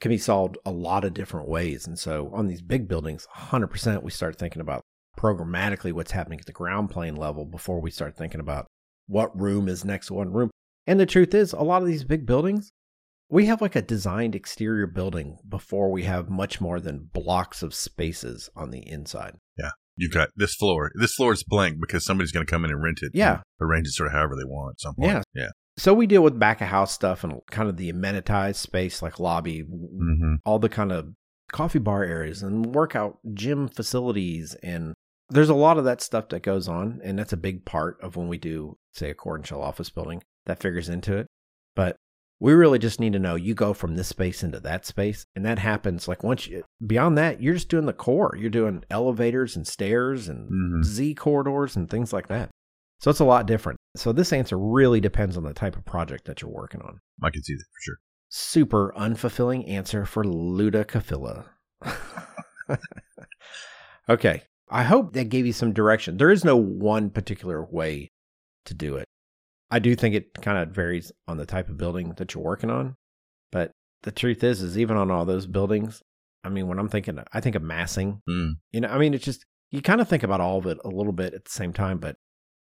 can 0.00 0.10
be 0.10 0.18
solved 0.18 0.58
a 0.66 0.70
lot 0.70 1.04
of 1.04 1.14
different 1.14 1.48
ways. 1.48 1.86
And 1.86 1.98
so 1.98 2.30
on 2.34 2.46
these 2.46 2.62
big 2.62 2.86
buildings, 2.86 3.26
100% 3.36 4.02
we 4.02 4.10
start 4.10 4.38
thinking 4.38 4.60
about 4.60 4.82
programmatically 5.18 5.92
what's 5.92 6.12
happening 6.12 6.38
at 6.38 6.46
the 6.46 6.52
ground 6.52 6.90
plane 6.90 7.16
level 7.16 7.44
before 7.46 7.80
we 7.80 7.90
start 7.90 8.16
thinking 8.16 8.40
about 8.40 8.66
what 9.06 9.38
room 9.40 9.68
is 9.68 9.84
next 9.84 10.08
to 10.08 10.14
what 10.14 10.32
room. 10.32 10.50
And 10.86 11.00
the 11.00 11.06
truth 11.06 11.34
is, 11.34 11.52
a 11.52 11.62
lot 11.62 11.82
of 11.82 11.88
these 11.88 12.04
big 12.04 12.26
buildings, 12.26 12.72
we 13.28 13.46
have 13.46 13.60
like 13.60 13.74
a 13.74 13.82
designed 13.82 14.34
exterior 14.36 14.86
building 14.86 15.38
before 15.48 15.90
we 15.90 16.04
have 16.04 16.30
much 16.30 16.60
more 16.60 16.78
than 16.80 17.10
blocks 17.12 17.62
of 17.62 17.74
spaces 17.74 18.48
on 18.54 18.70
the 18.70 18.88
inside. 18.88 19.34
Yeah. 19.58 19.70
You've 19.96 20.12
got 20.12 20.28
this 20.36 20.54
floor. 20.54 20.92
This 20.94 21.14
floor 21.14 21.32
is 21.32 21.42
blank 21.42 21.78
because 21.80 22.04
somebody's 22.04 22.30
going 22.30 22.46
to 22.46 22.50
come 22.50 22.64
in 22.64 22.70
and 22.70 22.82
rent 22.82 22.98
it. 23.02 23.12
Yeah. 23.14 23.40
Arrange 23.60 23.88
it 23.88 23.92
sort 23.92 24.08
of 24.08 24.12
however 24.12 24.36
they 24.36 24.44
want 24.44 24.74
at 24.76 24.80
some 24.80 24.94
point. 24.94 25.08
Yeah. 25.10 25.22
Yeah. 25.34 25.48
So 25.78 25.92
we 25.92 26.06
deal 26.06 26.22
with 26.22 26.38
back 26.38 26.60
of 26.60 26.68
house 26.68 26.92
stuff 26.92 27.24
and 27.24 27.40
kind 27.50 27.68
of 27.68 27.76
the 27.76 27.92
amenitized 27.92 28.56
space 28.56 29.02
like 29.02 29.18
lobby, 29.18 29.62
Mm-hmm. 29.64 30.34
all 30.44 30.58
the 30.58 30.68
kind 30.68 30.92
of 30.92 31.08
coffee 31.52 31.78
bar 31.78 32.02
areas 32.04 32.42
and 32.42 32.74
workout 32.74 33.18
gym 33.32 33.68
facilities 33.68 34.54
and 34.62 34.94
there's 35.30 35.48
a 35.48 35.54
lot 35.54 35.78
of 35.78 35.84
that 35.84 36.00
stuff 36.00 36.28
that 36.28 36.42
goes 36.42 36.66
on 36.68 37.00
and 37.04 37.16
that's 37.18 37.32
a 37.32 37.36
big 37.36 37.64
part 37.64 37.96
of 38.02 38.16
when 38.16 38.26
we 38.28 38.36
do 38.36 38.76
say 38.92 39.10
a 39.10 39.14
core 39.14 39.36
and 39.36 39.46
shell 39.46 39.62
office 39.62 39.88
building 39.88 40.20
that 40.46 40.60
figures 40.60 40.88
into 40.88 41.16
it 41.16 41.26
but 41.74 41.96
we 42.38 42.52
really 42.52 42.78
just 42.78 43.00
need 43.00 43.12
to 43.14 43.18
know 43.18 43.34
you 43.34 43.54
go 43.54 43.72
from 43.72 43.96
this 43.96 44.08
space 44.08 44.42
into 44.42 44.60
that 44.60 44.84
space 44.84 45.24
and 45.34 45.44
that 45.44 45.58
happens 45.58 46.06
like 46.08 46.22
once 46.22 46.46
you 46.46 46.62
beyond 46.86 47.16
that 47.18 47.40
you're 47.42 47.54
just 47.54 47.68
doing 47.68 47.86
the 47.86 47.92
core 47.92 48.34
you're 48.38 48.50
doing 48.50 48.82
elevators 48.90 49.56
and 49.56 49.66
stairs 49.66 50.28
and 50.28 50.50
Mhm. 50.50 50.84
z 50.84 51.14
corridors 51.14 51.76
and 51.76 51.88
things 51.90 52.12
like 52.12 52.28
that 52.28 52.50
so 52.98 53.10
it's 53.10 53.20
a 53.20 53.24
lot 53.24 53.46
different 53.46 53.78
so 53.96 54.12
this 54.12 54.32
answer 54.32 54.58
really 54.58 55.00
depends 55.00 55.36
on 55.36 55.44
the 55.44 55.54
type 55.54 55.76
of 55.76 55.84
project 55.84 56.24
that 56.26 56.42
you're 56.42 56.50
working 56.50 56.80
on 56.82 56.98
I 57.22 57.30
can 57.30 57.42
see 57.42 57.54
that 57.54 57.64
for 57.72 57.80
sure. 57.82 57.96
super 58.28 58.92
unfulfilling 58.96 59.68
answer 59.68 60.04
for 60.04 60.22
Luda 60.24 60.84
Kafila. 60.84 61.46
okay. 64.08 64.42
I 64.68 64.82
hope 64.82 65.12
that 65.12 65.28
gave 65.28 65.46
you 65.46 65.52
some 65.52 65.72
direction. 65.72 66.16
There 66.16 66.30
is 66.30 66.44
no 66.44 66.56
one 66.56 67.10
particular 67.10 67.64
way 67.64 68.10
to 68.64 68.74
do 68.74 68.96
it. 68.96 69.06
I 69.70 69.78
do 69.78 69.94
think 69.96 70.14
it 70.14 70.32
kind 70.42 70.58
of 70.58 70.74
varies 70.74 71.10
on 71.26 71.36
the 71.38 71.46
type 71.46 71.68
of 71.68 71.76
building 71.76 72.14
that 72.18 72.34
you're 72.34 72.44
working 72.44 72.70
on. 72.70 72.96
But 73.50 73.72
the 74.02 74.12
truth 74.12 74.44
is, 74.44 74.62
is 74.62 74.78
even 74.78 74.96
on 74.96 75.10
all 75.10 75.24
those 75.24 75.46
buildings, 75.46 76.02
I 76.44 76.48
mean, 76.48 76.68
when 76.68 76.78
I'm 76.78 76.88
thinking, 76.88 77.18
I 77.32 77.40
think 77.40 77.56
of 77.56 77.62
massing, 77.62 78.20
Mm. 78.28 78.54
you 78.72 78.80
know, 78.80 78.88
I 78.88 78.98
mean, 78.98 79.14
it's 79.14 79.24
just, 79.24 79.44
you 79.72 79.82
kind 79.82 80.00
of 80.00 80.08
think 80.08 80.22
about 80.22 80.40
all 80.40 80.58
of 80.58 80.66
it 80.66 80.78
a 80.84 80.88
little 80.88 81.12
bit 81.12 81.34
at 81.34 81.44
the 81.44 81.50
same 81.50 81.72
time. 81.72 81.98
But 81.98 82.16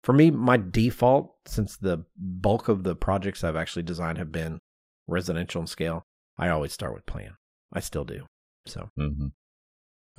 for 0.04 0.12
me, 0.14 0.32
my 0.32 0.58
default, 0.58 1.36
since 1.46 1.78
the 1.78 2.04
bulk 2.18 2.68
of 2.68 2.84
the 2.84 2.96
projects 2.96 3.44
I've 3.44 3.56
actually 3.56 3.84
designed 3.84 4.18
have 4.18 4.32
been 4.32 4.60
residential 5.08 5.62
in 5.62 5.68
scale, 5.68 6.04
I 6.38 6.50
always 6.50 6.74
start 6.74 6.94
with 6.94 7.06
plan. 7.06 7.36
I 7.72 7.80
still 7.80 8.04
do. 8.06 8.26
So, 8.66 8.90
hmm 8.98 9.28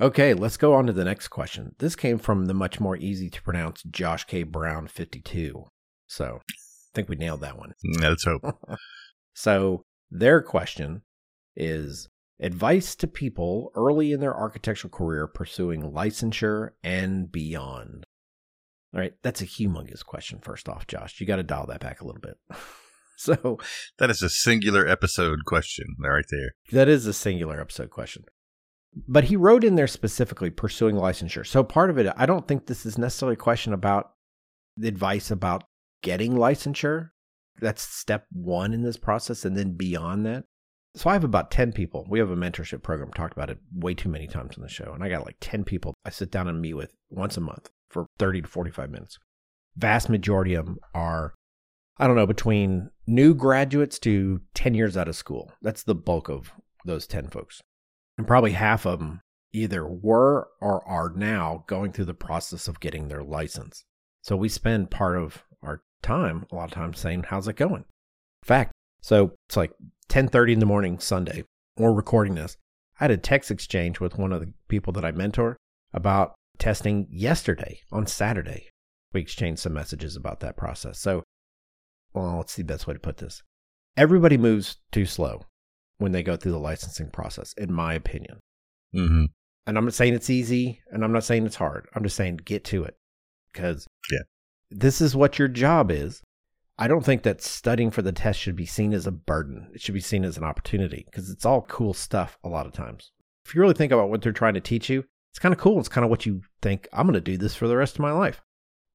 okay, 0.01 0.33
let's 0.33 0.57
go 0.57 0.73
on 0.73 0.87
to 0.87 0.93
the 0.93 1.05
next 1.05 1.27
question. 1.29 1.75
This 1.79 1.95
came 1.95 2.17
from 2.17 2.45
the 2.47 2.53
much 2.53 2.79
more 2.79 2.97
easy 2.97 3.29
to 3.29 3.41
pronounce 3.41 3.83
Josh 3.83 4.25
K. 4.25 4.43
Brown 4.43 4.87
52. 4.87 5.65
So, 6.13 6.39
I 6.47 6.91
think 6.93 7.09
we 7.09 7.15
nailed 7.15 7.41
that 7.41 7.57
one. 7.57 7.73
Let's 7.99 8.23
hope. 8.25 8.43
So, 9.35 9.83
their 10.11 10.43
question 10.43 11.01
is 11.55 12.07
advice 12.39 12.93
to 12.97 13.07
people 13.07 13.71
early 13.73 14.11
in 14.11 14.19
their 14.19 14.35
architectural 14.35 14.91
career 14.91 15.25
pursuing 15.25 15.81
licensure 15.81 16.69
and 16.83 17.31
beyond. 17.31 18.05
All 18.93 18.99
right, 18.99 19.13
that's 19.23 19.41
a 19.41 19.47
humongous 19.47 20.05
question, 20.05 20.37
first 20.39 20.69
off, 20.69 20.85
Josh. 20.85 21.19
You 21.19 21.25
got 21.25 21.37
to 21.37 21.43
dial 21.43 21.65
that 21.65 21.79
back 21.79 22.01
a 22.01 22.05
little 22.05 22.21
bit. 22.21 22.35
so, 23.17 23.57
That 23.97 24.11
is 24.11 24.21
a 24.21 24.29
singular 24.29 24.87
episode 24.87 25.39
question 25.47 25.87
right 25.99 26.25
there. 26.29 26.51
that 26.73 26.87
is 26.87 27.07
a 27.07 27.13
singular 27.13 27.59
episode 27.59 27.89
question. 27.89 28.25
But 29.07 29.23
he 29.23 29.35
wrote 29.35 29.63
in 29.63 29.73
there 29.73 29.87
specifically 29.87 30.51
pursuing 30.51 30.95
licensure. 30.95 31.47
So, 31.47 31.63
part 31.63 31.89
of 31.89 31.97
it, 31.97 32.13
I 32.15 32.27
don't 32.27 32.47
think 32.47 32.67
this 32.67 32.85
is 32.85 32.99
necessarily 32.99 33.33
a 33.33 33.37
question 33.37 33.73
about 33.73 34.11
the 34.77 34.87
advice 34.87 35.31
about 35.31 35.63
getting 36.03 36.33
licensure. 36.33 37.09
That's 37.59 37.81
step 37.81 38.25
one 38.31 38.73
in 38.73 38.83
this 38.83 38.97
process. 38.97 39.45
And 39.45 39.57
then 39.57 39.73
beyond 39.75 40.25
that, 40.27 40.43
so 40.95 41.09
I 41.09 41.13
have 41.13 41.23
about 41.23 41.49
10 41.49 41.73
people. 41.73 42.05
We 42.07 42.19
have 42.19 42.29
a 42.29 42.35
mentorship 42.35 42.83
program, 42.83 43.11
talked 43.11 43.33
about 43.33 43.49
it 43.49 43.57
way 43.73 43.95
too 43.95 44.09
many 44.09 44.27
times 44.27 44.55
on 44.57 44.61
the 44.61 44.69
show. 44.69 44.91
And 44.93 45.03
I 45.03 45.09
got 45.09 45.25
like 45.25 45.37
10 45.39 45.63
people 45.63 45.95
I 46.05 46.11
sit 46.11 46.29
down 46.29 46.47
and 46.47 46.61
meet 46.61 46.75
with 46.75 46.93
once 47.09 47.35
a 47.35 47.41
month 47.41 47.71
for 47.89 48.05
30 48.19 48.43
to 48.43 48.47
45 48.47 48.91
minutes. 48.91 49.17
Vast 49.75 50.07
majority 50.07 50.53
of 50.53 50.67
them 50.67 50.77
are 50.93 51.33
I 51.97 52.07
don't 52.07 52.15
know, 52.15 52.25
between 52.25 52.89
new 53.05 53.35
graduates 53.35 53.99
to 53.99 54.41
10 54.55 54.73
years 54.73 54.97
out 54.97 55.07
of 55.07 55.15
school. 55.15 55.51
That's 55.61 55.83
the 55.83 55.95
bulk 55.95 56.27
of 56.27 56.51
those 56.85 57.05
10 57.05 57.27
folks. 57.27 57.61
And 58.17 58.27
probably 58.27 58.53
half 58.53 58.85
of 58.85 58.99
them 58.99 59.21
either 59.53 59.87
were 59.87 60.47
or 60.59 60.87
are 60.87 61.13
now 61.15 61.63
going 61.67 61.91
through 61.91 62.05
the 62.05 62.13
process 62.15 62.67
of 62.67 62.79
getting 62.79 63.07
their 63.07 63.23
license. 63.23 63.85
So 64.23 64.35
we 64.35 64.49
spend 64.49 64.89
part 64.89 65.17
of 65.17 65.43
time, 66.03 66.45
a 66.51 66.55
lot 66.55 66.65
of 66.65 66.71
times, 66.71 66.99
saying, 66.99 67.25
How's 67.27 67.47
it 67.47 67.55
going? 67.55 67.85
Fact. 68.43 68.71
So 69.01 69.33
it's 69.47 69.57
like 69.57 69.71
10:30 70.09 70.53
in 70.53 70.59
the 70.59 70.65
morning 70.65 70.99
Sunday. 70.99 71.43
We're 71.77 71.93
recording 71.93 72.35
this. 72.35 72.57
I 72.99 73.05
had 73.05 73.11
a 73.11 73.17
text 73.17 73.49
exchange 73.49 73.99
with 73.99 74.17
one 74.17 74.31
of 74.31 74.39
the 74.39 74.53
people 74.67 74.93
that 74.93 75.05
I 75.05 75.11
mentor 75.11 75.57
about 75.93 76.35
testing 76.59 77.07
yesterday 77.09 77.79
on 77.91 78.05
Saturday. 78.05 78.69
We 79.13 79.21
exchanged 79.21 79.61
some 79.61 79.73
messages 79.73 80.15
about 80.15 80.39
that 80.41 80.57
process. 80.57 80.99
So, 80.99 81.23
well, 82.13 82.37
let's 82.37 82.53
see 82.53 82.61
the 82.61 82.67
best 82.67 82.87
way 82.87 82.93
to 82.93 82.99
put 82.99 83.17
this. 83.17 83.41
Everybody 83.97 84.37
moves 84.37 84.77
too 84.91 85.05
slow 85.05 85.45
when 85.97 86.11
they 86.11 86.23
go 86.23 86.35
through 86.35 86.51
the 86.51 86.59
licensing 86.59 87.09
process, 87.09 87.53
in 87.57 87.71
my 87.71 87.93
opinion. 87.93 88.39
Mm-hmm. 88.93 89.25
And 89.65 89.77
I'm 89.77 89.85
not 89.85 89.93
saying 89.93 90.13
it's 90.13 90.29
easy 90.29 90.81
and 90.91 91.03
I'm 91.03 91.11
not 91.11 91.23
saying 91.23 91.45
it's 91.45 91.55
hard. 91.55 91.87
I'm 91.95 92.03
just 92.03 92.15
saying 92.15 92.37
get 92.37 92.63
to 92.65 92.83
it 92.83 92.95
because 93.51 93.87
Yeah. 94.11 94.19
This 94.73 95.01
is 95.01 95.15
what 95.15 95.39
your 95.39 95.47
job 95.47 95.91
is. 95.91 96.21
I 96.77 96.87
don't 96.87 97.05
think 97.05 97.23
that 97.23 97.41
studying 97.41 97.91
for 97.91 98.01
the 98.01 98.11
test 98.11 98.39
should 98.39 98.55
be 98.55 98.65
seen 98.65 98.93
as 98.93 99.05
a 99.05 99.11
burden. 99.11 99.69
It 99.73 99.81
should 99.81 99.93
be 99.93 100.01
seen 100.01 100.25
as 100.25 100.37
an 100.37 100.43
opportunity 100.43 101.05
because 101.05 101.29
it's 101.29 101.45
all 101.45 101.61
cool 101.61 101.93
stuff 101.93 102.37
a 102.43 102.49
lot 102.49 102.65
of 102.65 102.73
times. 102.73 103.11
If 103.45 103.53
you 103.53 103.61
really 103.61 103.75
think 103.75 103.91
about 103.91 104.09
what 104.09 104.21
they're 104.21 104.31
trying 104.31 104.55
to 104.55 104.61
teach 104.61 104.89
you, 104.89 105.03
it's 105.31 105.39
kind 105.39 105.53
of 105.53 105.59
cool. 105.59 105.79
It's 105.79 105.89
kind 105.89 106.03
of 106.03 106.09
what 106.09 106.25
you 106.25 106.41
think, 106.61 106.87
I'm 106.93 107.05
going 107.05 107.13
to 107.13 107.21
do 107.21 107.37
this 107.37 107.55
for 107.55 107.67
the 107.67 107.77
rest 107.77 107.95
of 107.95 107.99
my 107.99 108.11
life. 108.11 108.41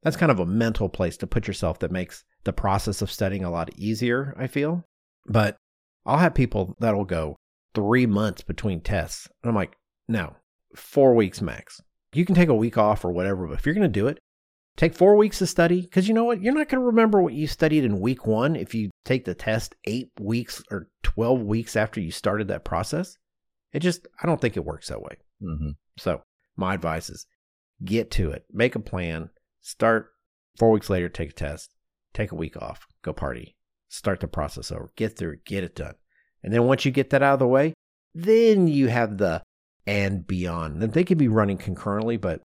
That's 0.02 0.16
kind 0.16 0.32
of 0.32 0.40
a 0.40 0.46
mental 0.46 0.88
place 0.88 1.16
to 1.18 1.26
put 1.26 1.46
yourself 1.46 1.78
that 1.80 1.90
makes 1.90 2.24
the 2.44 2.52
process 2.52 3.02
of 3.02 3.10
studying 3.10 3.44
a 3.44 3.50
lot 3.50 3.70
easier, 3.76 4.34
I 4.38 4.46
feel. 4.46 4.84
But 5.26 5.56
I'll 6.06 6.18
have 6.18 6.34
people 6.34 6.76
that'll 6.80 7.04
go 7.04 7.36
three 7.74 8.06
months 8.06 8.42
between 8.42 8.80
tests. 8.80 9.28
And 9.42 9.50
I'm 9.50 9.56
like, 9.56 9.76
no, 10.08 10.36
four 10.74 11.14
weeks 11.14 11.42
max. 11.42 11.80
You 12.12 12.24
can 12.24 12.34
take 12.34 12.48
a 12.48 12.54
week 12.54 12.78
off 12.78 13.04
or 13.04 13.12
whatever, 13.12 13.46
but 13.46 13.58
if 13.58 13.66
you're 13.66 13.74
going 13.74 13.82
to 13.82 13.88
do 13.88 14.06
it, 14.06 14.18
take 14.78 14.94
four 14.94 15.16
weeks 15.16 15.38
to 15.40 15.46
study. 15.46 15.82
Because 15.82 16.08
you 16.08 16.14
know 16.14 16.24
what? 16.24 16.40
You're 16.40 16.54
not 16.54 16.68
going 16.68 16.80
to 16.80 16.86
remember 16.86 17.20
what 17.20 17.34
you 17.34 17.46
studied 17.46 17.84
in 17.84 18.00
week 18.00 18.26
one 18.26 18.56
if 18.56 18.74
you 18.74 18.90
take 19.04 19.26
the 19.26 19.34
test 19.34 19.74
eight 19.84 20.10
weeks 20.18 20.62
or 20.70 20.88
12 21.02 21.42
weeks 21.42 21.76
after 21.76 22.00
you 22.00 22.10
started 22.10 22.48
that 22.48 22.64
process. 22.64 23.18
It 23.74 23.80
just, 23.80 24.06
I 24.22 24.26
don't 24.26 24.40
think 24.40 24.56
it 24.56 24.64
works 24.64 24.88
that 24.88 25.02
way. 25.02 25.16
Mm-hmm. 25.42 25.70
So, 25.98 26.22
my 26.56 26.74
advice 26.74 27.10
is 27.10 27.26
get 27.84 28.10
to 28.12 28.30
it, 28.30 28.44
make 28.50 28.74
a 28.74 28.80
plan, 28.80 29.30
start 29.60 30.10
four 30.58 30.70
weeks 30.70 30.88
later, 30.88 31.08
take 31.08 31.30
a 31.30 31.34
test, 31.34 31.74
take 32.14 32.32
a 32.32 32.36
week 32.36 32.56
off, 32.56 32.86
go 33.02 33.12
party, 33.12 33.56
start 33.88 34.20
the 34.20 34.26
process 34.26 34.72
over, 34.72 34.90
get 34.96 35.16
through 35.16 35.34
it, 35.34 35.44
get 35.44 35.64
it 35.64 35.76
done. 35.76 35.94
And 36.42 36.52
then 36.52 36.64
once 36.64 36.84
you 36.84 36.90
get 36.90 37.10
that 37.10 37.22
out 37.22 37.34
of 37.34 37.38
the 37.38 37.46
way, 37.46 37.74
then 38.14 38.68
you 38.68 38.88
have 38.88 39.18
the 39.18 39.42
and 39.86 40.26
beyond. 40.26 40.82
And 40.82 40.92
they 40.92 41.04
can 41.04 41.18
be 41.18 41.28
running 41.28 41.58
concurrently, 41.58 42.16
but 42.16 42.42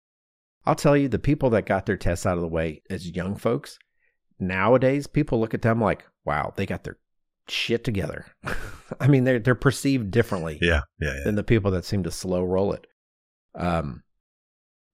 I'll 0.66 0.74
tell 0.74 0.96
you, 0.96 1.08
the 1.08 1.18
people 1.18 1.50
that 1.50 1.66
got 1.66 1.86
their 1.86 1.96
tests 1.96 2.26
out 2.26 2.36
of 2.36 2.42
the 2.42 2.48
way 2.48 2.82
as 2.90 3.10
young 3.10 3.36
folks, 3.36 3.78
nowadays 4.38 5.06
people 5.06 5.40
look 5.40 5.54
at 5.54 5.62
them 5.62 5.80
like, 5.80 6.04
wow, 6.24 6.52
they 6.56 6.66
got 6.66 6.84
their 6.84 6.98
shit 7.48 7.82
together. 7.84 8.26
I 9.00 9.08
mean, 9.08 9.24
they're 9.24 9.38
they're 9.38 9.54
perceived 9.54 10.10
differently 10.10 10.58
Yeah, 10.60 10.82
yeah, 11.00 11.14
yeah. 11.14 11.24
than 11.24 11.34
the 11.36 11.42
people 11.42 11.70
that 11.72 11.84
seem 11.84 12.02
to 12.04 12.10
slow 12.10 12.44
roll 12.44 12.72
it. 12.72 12.86
Um, 13.54 14.02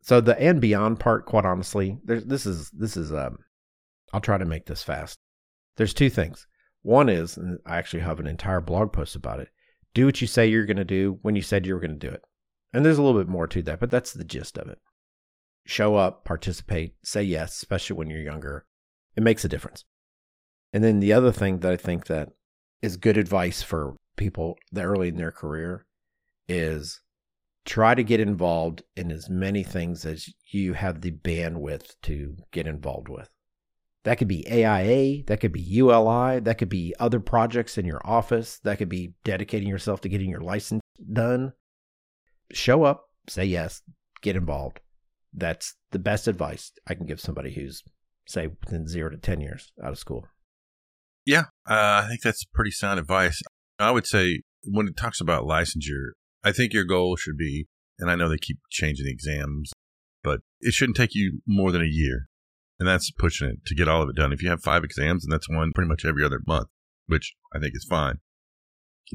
so 0.03 0.21
the 0.21 0.41
and 0.41 0.61
beyond 0.61 1.01
part, 1.01 1.27
quite 1.27 1.45
honestly, 1.45 1.99
there's 2.05 2.25
this 2.25 2.47
is 2.47 2.71
this 2.71 2.97
is 2.97 3.13
um, 3.13 3.39
I'll 4.13 4.21
try 4.21 4.39
to 4.39 4.45
make 4.45 4.67
this 4.67 4.83
fast. 4.83 5.19
There's 5.77 5.95
two 5.95 6.11
things. 6.11 6.47
One 6.83 7.09
is, 7.09 7.37
and 7.37 7.59
I 7.67 7.79
actually 7.79 8.01
have 8.01 8.21
an 8.21 8.29
entire 8.29 8.61
blog 8.61 8.93
post 8.93 9.17
about 9.17 9.41
it. 9.41 9.49
Do 9.95 10.07
what 10.07 10.21
you 10.21 10.27
say 10.29 10.47
you're 10.47 10.67
going 10.67 10.77
to 10.77 10.85
do 10.85 11.19
when 11.23 11.35
you 11.35 11.43
said 11.43 11.67
you 11.67 11.75
were 11.75 11.81
going 11.81 11.99
to 11.99 12.09
do 12.09 12.13
it. 12.15 12.23
And 12.73 12.85
there's 12.85 12.99
a 12.99 13.03
little 13.03 13.21
bit 13.21 13.29
more 13.29 13.47
to 13.49 13.63
that, 13.63 13.81
but 13.81 13.91
that's 13.91 14.13
the 14.13 14.25
gist 14.25 14.57
of 14.57 14.69
it. 14.69 14.79
Show 15.67 15.97
up, 15.97 16.25
participate, 16.25 16.95
say 17.03 17.25
yes, 17.25 17.55
especially 17.55 17.97
when 17.97 18.09
you're 18.09 18.21
younger. 18.21 18.65
It 19.17 19.23
makes 19.23 19.45
a 19.45 19.49
difference. 19.49 19.85
And 20.73 20.85
then 20.85 21.01
the 21.01 21.13
other 21.13 21.33
thing 21.33 21.59
that 21.59 21.73
I 21.73 21.77
think 21.77 22.07
that 22.07 22.31
is 22.83 22.97
good 22.97 23.17
advice 23.17 23.63
for 23.63 23.97
people 24.17 24.57
that 24.73 24.85
early 24.85 25.09
in 25.09 25.17
their 25.17 25.33
career 25.33 25.85
is 26.49 27.01
try 27.65 27.95
to 27.95 28.05
get 28.05 28.21
involved 28.21 28.85
in 28.97 29.11
as 29.11 29.29
many 29.29 29.65
things 29.65 30.07
as 30.07 30.33
you 30.51 30.75
have 30.75 31.01
the 31.01 31.11
bandwidth 31.11 31.97
to 32.03 32.37
get 32.53 32.67
involved 32.67 33.09
with. 33.09 33.29
That 34.05 34.19
could 34.19 34.29
be 34.29 34.47
AIA, 34.49 35.25
that 35.27 35.41
could 35.41 35.53
be 35.53 35.61
ULI, 35.61 36.39
that 36.39 36.59
could 36.59 36.69
be 36.69 36.95
other 37.01 37.19
projects 37.19 37.77
in 37.77 37.85
your 37.85 38.01
office, 38.05 38.61
that 38.61 38.79
could 38.79 38.89
be 38.89 39.15
dedicating 39.25 39.69
yourself 39.69 40.01
to 40.03 40.09
getting 40.09 40.31
your 40.31 40.43
license 40.43 40.81
done. 41.13 41.55
Show 42.53 42.85
up, 42.85 43.11
say 43.29 43.47
yes, 43.47 43.83
get 44.23 44.37
involved. 44.37 44.81
That's 45.37 45.75
the 45.93 45.99
best 45.99 46.27
advice 46.27 46.73
I 46.89 46.95
can 46.95 47.07
give 47.07 47.21
somebody 47.21 47.53
who's, 47.55 47.83
say, 48.27 48.49
within 48.49 48.89
zero 48.89 49.11
to 49.11 49.19
10 49.19 49.41
years 49.41 49.71
out 49.85 49.93
of 49.93 49.99
school. 49.99 50.27
Yeah, 51.27 51.45
uh, 51.69 52.03
I 52.05 52.07
think 52.09 52.23
that's 52.23 52.45
pretty 52.45 52.71
sound 52.71 52.99
advice. 52.99 53.43
I 53.79 53.91
would 53.91 54.07
say 54.07 54.43
when 54.65 54.89
it 54.89 54.97
talks 54.97 55.21
about 55.21 55.45
licensure, 55.45 56.13
I 56.43 56.53
think 56.53 56.73
your 56.73 56.85
goal 56.85 57.17
should 57.17 57.37
be, 57.37 57.67
and 57.99 58.11
I 58.11 58.15
know 58.15 58.29
they 58.29 58.39
keep 58.39 58.59
changing 58.71 59.05
the 59.05 59.13
exams, 59.13 59.73
but 60.23 60.41
it 60.61 60.73
shouldn't 60.73 60.97
take 60.97 61.15
you 61.15 61.41
more 61.47 61.73
than 61.73 61.83
a 61.83 61.91
year. 61.91 62.29
And 62.79 62.89
that's 62.89 63.11
pushing 63.11 63.49
it 63.49 63.65
to 63.67 63.75
get 63.75 63.89
all 63.89 64.03
of 64.03 64.09
it 64.09 64.17
done. 64.17 64.33
If 64.33 64.43
you 64.43 64.51
have 64.51 64.63
five 64.63 64.85
exams, 64.85 65.25
and 65.25 65.33
that's 65.33 65.49
one 65.49 65.73
pretty 65.75 65.89
much 65.89 66.05
every 66.05 66.25
other 66.25 66.41
month, 66.47 66.69
which 67.07 67.35
I 67.55 67.59
think 67.59 67.73
is 67.75 67.87
fine. 67.89 68.19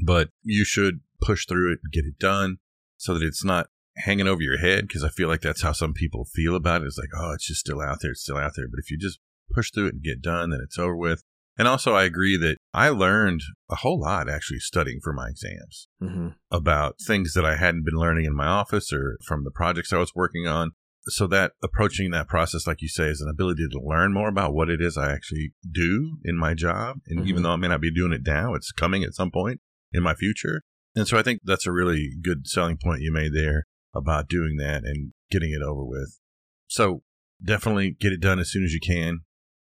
But 0.06 0.30
you 0.42 0.66
should 0.66 1.02
push 1.22 1.46
through 1.46 1.74
it 1.74 1.80
and 1.84 1.92
get 1.92 2.06
it 2.06 2.18
done 2.20 2.58
so 2.98 3.14
that 3.14 3.26
it's 3.26 3.44
not 3.44 3.68
hanging 3.98 4.28
over 4.28 4.42
your 4.42 4.58
head 4.60 4.88
because 4.88 5.04
I 5.04 5.10
feel 5.10 5.28
like 5.28 5.42
that's 5.42 5.62
how 5.62 5.72
some 5.74 5.94
people 5.94 6.26
feel 6.26 6.56
about 6.56 6.82
it. 6.82 6.86
It's 6.86 6.98
like, 6.98 7.10
oh, 7.18 7.34
it's 7.34 7.48
just 7.48 7.60
still 7.62 7.82
out 7.82 7.98
there, 8.02 8.12
it's 8.12 8.24
still 8.24 8.38
out 8.38 8.54
there. 8.56 8.68
But 8.68 8.80
if 8.80 8.90
you 8.92 8.98
just 8.98 9.20
push 9.54 9.72
through 9.72 9.88
it 9.88 9.94
and 9.96 10.04
get 10.04 10.22
done, 10.22 10.50
then 10.52 10.62
it's 10.64 10.80
over 10.80 10.96
with. 10.96 11.24
And 11.58 11.68
also, 11.68 11.94
I 11.94 12.06
agree 12.06 12.38
that 12.38 12.58
I 12.74 12.90
learned 12.90 13.42
a 13.70 13.76
whole 13.76 14.00
lot 14.00 14.30
actually 14.30 14.60
studying 14.60 15.00
for 15.04 15.14
my 15.14 15.28
exams 15.30 15.88
Mm-hmm. 16.02 16.30
about 16.50 16.96
things 17.06 17.34
that 17.34 17.46
I 17.46 17.58
hadn't 17.58 17.86
been 17.86 18.00
learning 18.00 18.26
in 18.26 18.36
my 18.36 18.48
office 18.48 18.92
or 18.92 19.18
from 19.24 19.44
the 19.44 19.52
projects 19.52 19.94
I 19.94 19.98
was 19.98 20.16
working 20.16 20.48
on. 20.48 20.72
So 21.08 21.28
that 21.28 21.54
approaching 21.62 22.12
that 22.12 22.28
process, 22.28 22.66
like 22.66 22.82
you 22.82 22.88
say, 22.88 23.06
is 23.10 23.22
an 23.22 23.30
ability 23.30 23.68
to 23.72 23.80
learn 23.84 24.14
more 24.14 24.30
about 24.30 24.54
what 24.54 24.70
it 24.70 24.82
is 24.82 24.98
I 24.98 25.12
actually 25.12 25.54
do 25.70 26.18
in 26.24 26.38
my 26.38 26.54
job. 26.54 26.98
And 27.08 27.28
even 27.28 27.42
Mhm. 27.42 27.44
though 27.44 27.52
I 27.54 27.56
may 27.58 27.68
not 27.68 27.82
be 27.82 27.92
doing 27.94 28.14
it 28.14 28.22
now, 28.26 28.54
it's 28.54 28.72
coming 28.72 29.04
at 29.04 29.14
some 29.14 29.32
point 29.32 29.60
in 29.92 30.02
my 30.04 30.14
future. 30.16 30.62
And 30.96 31.08
so 31.08 31.18
I 31.18 31.24
think 31.24 31.42
that's 31.44 31.66
a 31.68 31.72
really 31.72 32.12
good 32.22 32.48
selling 32.48 32.78
point 32.78 33.02
you 33.02 33.12
made 33.12 33.34
there 33.34 33.66
about 33.94 34.30
doing 34.30 34.58
that 34.58 34.84
and 34.84 35.14
getting 35.30 35.52
it 35.52 35.62
over 35.62 35.84
with. 35.84 36.20
So 36.68 37.04
definitely 37.44 37.96
get 38.00 38.14
it 38.14 38.22
done 38.22 38.40
as 38.40 38.52
soon 38.52 38.64
as 38.64 38.74
you 38.74 38.80
can. 38.80 39.22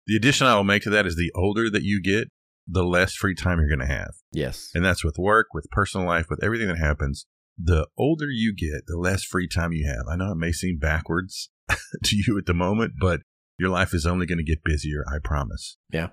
The 0.07 0.17
addition 0.17 0.47
I 0.47 0.57
will 0.57 0.65
make 0.65 0.83
to 0.83 0.91
that 0.91 1.07
is 1.07 1.17
the 1.17 1.33
older 1.35 1.71
that 1.71 1.83
you 1.83 2.01
get, 2.03 2.29
the 2.67 2.85
less 2.85 3.15
free 3.15 3.35
time 3.35 3.59
you're 3.59 3.69
going 3.69 3.87
to 3.87 3.95
have. 3.95 4.13
Yes. 4.33 4.71
And 4.75 4.85
that's 4.85 5.05
with 5.05 5.17
work, 5.19 5.49
with 5.53 5.71
personal 5.71 6.07
life, 6.07 6.27
with 6.29 6.43
everything 6.43 6.69
that 6.69 6.79
happens. 6.79 7.27
The 7.57 7.87
older 7.97 8.27
you 8.29 8.55
get, 8.55 8.87
the 8.87 8.99
less 8.99 9.23
free 9.23 9.49
time 9.49 9.73
you 9.73 9.87
have. 9.87 10.07
I 10.11 10.17
know 10.17 10.33
it 10.33 10.37
may 10.37 10.53
seem 10.53 10.79
backwards 10.79 11.51
to 11.69 12.17
you 12.17 12.37
at 12.37 12.47
the 12.47 12.55
moment, 12.55 12.95
but 13.01 13.21
your 13.59 13.71
life 13.71 13.95
is 13.95 14.07
only 14.07 14.27
going 14.27 14.39
to 14.39 14.45
get 14.45 14.65
busier, 14.65 15.05
I 15.09 15.19
promise. 15.23 15.77
Yeah. 15.91 16.09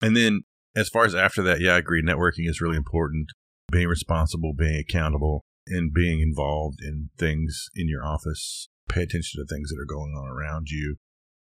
And 0.00 0.16
then 0.16 0.42
as 0.74 0.88
far 0.88 1.04
as 1.04 1.14
after 1.14 1.42
that, 1.42 1.60
yeah, 1.60 1.74
I 1.74 1.78
agree. 1.78 2.02
Networking 2.02 2.48
is 2.48 2.60
really 2.60 2.76
important. 2.76 3.28
Being 3.70 3.88
responsible, 3.88 4.52
being 4.52 4.76
accountable, 4.78 5.44
and 5.66 5.92
being 5.92 6.20
involved 6.20 6.80
in 6.82 7.10
things 7.18 7.68
in 7.74 7.88
your 7.88 8.04
office. 8.04 8.68
Pay 8.88 9.02
attention 9.02 9.40
to 9.40 9.46
things 9.46 9.70
that 9.70 9.80
are 9.80 9.86
going 9.86 10.12
on 10.12 10.28
around 10.28 10.68
you. 10.68 10.96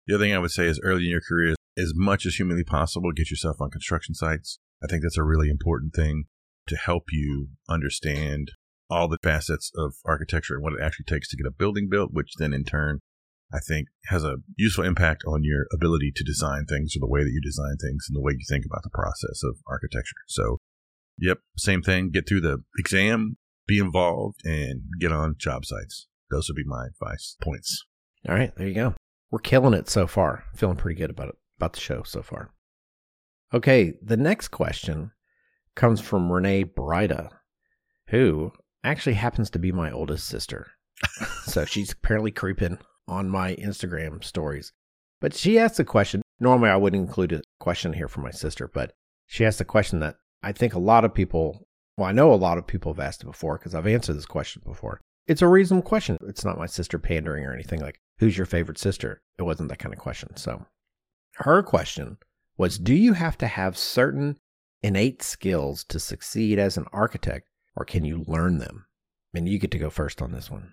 The 0.07 0.15
other 0.15 0.25
thing 0.25 0.35
I 0.35 0.39
would 0.39 0.51
say 0.51 0.67
is 0.67 0.81
early 0.83 1.05
in 1.05 1.11
your 1.11 1.21
career, 1.21 1.55
as 1.79 1.93
much 1.95 2.27
as 2.27 2.35
humanly 2.35 2.65
possible, 2.65 3.13
get 3.13 3.31
yourself 3.31 3.61
on 3.61 3.71
construction 3.71 4.15
sites. 4.15 4.59
I 4.83 4.87
think 4.87 5.03
that's 5.03 5.19
a 5.19 5.23
really 5.23 5.49
important 5.49 5.95
thing 5.95 6.25
to 6.67 6.77
help 6.77 7.05
you 7.13 7.49
understand 7.69 8.53
all 8.91 9.09
the 9.09 9.19
facets 9.23 9.71
of 9.77 9.95
architecture 10.05 10.55
and 10.55 10.65
what 10.65 10.73
it 10.73 10.83
actually 10.83 11.05
takes 11.05 11.29
to 11.29 11.37
get 11.37 11.47
a 11.47 11.53
building 11.53 11.89
built, 11.89 12.11
which 12.13 12.35
then 12.39 12.53
in 12.53 12.65
turn, 12.65 13.01
I 13.53 13.59
think 13.61 13.89
has 14.07 14.25
a 14.25 14.37
useful 14.57 14.85
impact 14.85 15.23
on 15.27 15.45
your 15.45 15.67
ability 15.73 16.13
to 16.17 16.25
design 16.25 16.67
things 16.67 16.95
or 16.97 17.01
the 17.01 17.11
way 17.11 17.23
that 17.23 17.33
you 17.33 17.41
design 17.41 17.77
things 17.81 18.07
and 18.09 18.17
the 18.17 18.21
way 18.21 18.33
you 18.33 18.45
think 18.49 18.65
about 18.65 18.83
the 18.83 18.91
process 18.91 19.43
of 19.45 19.57
architecture. 19.67 20.23
So, 20.27 20.59
yep, 21.19 21.39
same 21.57 21.83
thing. 21.83 22.11
Get 22.11 22.29
through 22.29 22.43
the 22.43 22.59
exam, 22.79 23.37
be 23.71 23.79
involved, 23.79 24.41
and 24.45 24.83
get 24.99 25.13
on 25.13 25.37
job 25.39 25.65
sites. 25.65 26.09
Those 26.31 26.49
would 26.49 26.57
be 26.57 26.65
my 26.65 26.87
advice 26.87 27.37
points. 27.41 27.87
All 28.29 28.35
right, 28.35 28.55
there 28.57 28.67
you 28.67 28.75
go. 28.75 28.95
We're 29.31 29.39
killing 29.39 29.75
it 29.75 29.89
so 29.89 30.07
far. 30.07 30.45
Feeling 30.57 30.77
pretty 30.77 30.99
good 30.99 31.11
about 31.11 31.29
it, 31.29 31.37
about 31.57 31.75
the 31.75 31.81
show 31.81 32.03
so 32.03 32.23
far. 32.23 32.53
Okay, 33.55 33.95
the 34.03 34.17
next 34.17 34.49
question 34.49 35.13
comes 35.77 36.01
from 36.01 36.33
Renee 36.33 36.65
Brida, 36.65 37.31
who 38.09 38.53
actually 38.83 39.15
happens 39.15 39.51
to 39.51 39.59
be 39.59 39.71
my 39.71 39.91
oldest 39.91 40.27
sister. 40.27 40.73
so 41.45 41.65
she's 41.65 41.93
apparently 41.93 42.33
creeping 42.33 42.79
on 43.07 43.29
my 43.29 43.55
Instagram 43.55 44.23
stories. 44.23 44.73
But 45.21 45.35
she 45.35 45.59
asked 45.59 45.79
a 45.79 45.85
question 45.85 46.23
Normally, 46.43 46.71
I 46.71 46.77
would 46.77 46.95
include 46.95 47.33
a 47.33 47.43
question 47.59 47.93
here 47.93 48.09
from 48.09 48.23
my 48.23 48.31
sister, 48.31 48.67
but 48.67 48.95
she 49.27 49.45
asked 49.45 49.61
a 49.61 49.65
question 49.65 50.01
that 50.01 50.17
I 50.43 50.53
think 50.53 50.73
a 50.73 50.79
lot 50.79 51.05
of 51.05 51.13
people, 51.13 51.69
well, 52.01 52.09
I 52.09 52.13
know 52.13 52.33
a 52.33 52.35
lot 52.35 52.57
of 52.57 52.67
people 52.67 52.95
have 52.95 52.99
asked 52.99 53.23
it 53.23 53.27
before 53.27 53.59
because 53.59 53.75
I've 53.75 53.87
answered 53.87 54.15
this 54.15 54.25
question 54.25 54.63
before. 54.65 55.03
It's 55.27 55.43
a 55.43 55.47
reasonable 55.47 55.87
question. 55.87 56.17
It's 56.27 56.47
not 56.47 56.57
my 56.57 56.65
sister 56.65 56.99
pandering 56.99 57.45
or 57.45 57.53
anything 57.53 57.79
like, 57.79 58.01
who's 58.19 58.39
your 58.39 58.47
favorite 58.47 58.79
sister? 58.79 59.21
It 59.39 59.43
wasn't 59.43 59.69
that 59.69 59.81
kind 59.81 59.93
of 59.93 60.01
question. 60.01 60.35
So 60.37 60.65
her 61.35 61.63
question 61.63 62.17
was 62.57 62.79
Do 62.79 62.95
you 62.95 63.13
have 63.13 63.37
to 63.37 63.47
have 63.47 63.77
certain 63.77 64.39
innate 64.83 65.23
skills 65.23 65.85
to 65.85 66.01
succeed 66.01 66.59
as 66.59 66.79
an 66.79 66.87
architect, 66.91 67.51
or 67.77 67.85
can 67.85 68.07
you 68.07 68.25
learn 68.27 68.57
them? 68.57 68.87
And 69.35 69.47
you 69.47 69.59
get 69.59 69.71
to 69.73 69.79
go 69.79 69.91
first 69.91 70.23
on 70.23 70.33
this 70.33 70.51
one. 70.51 70.73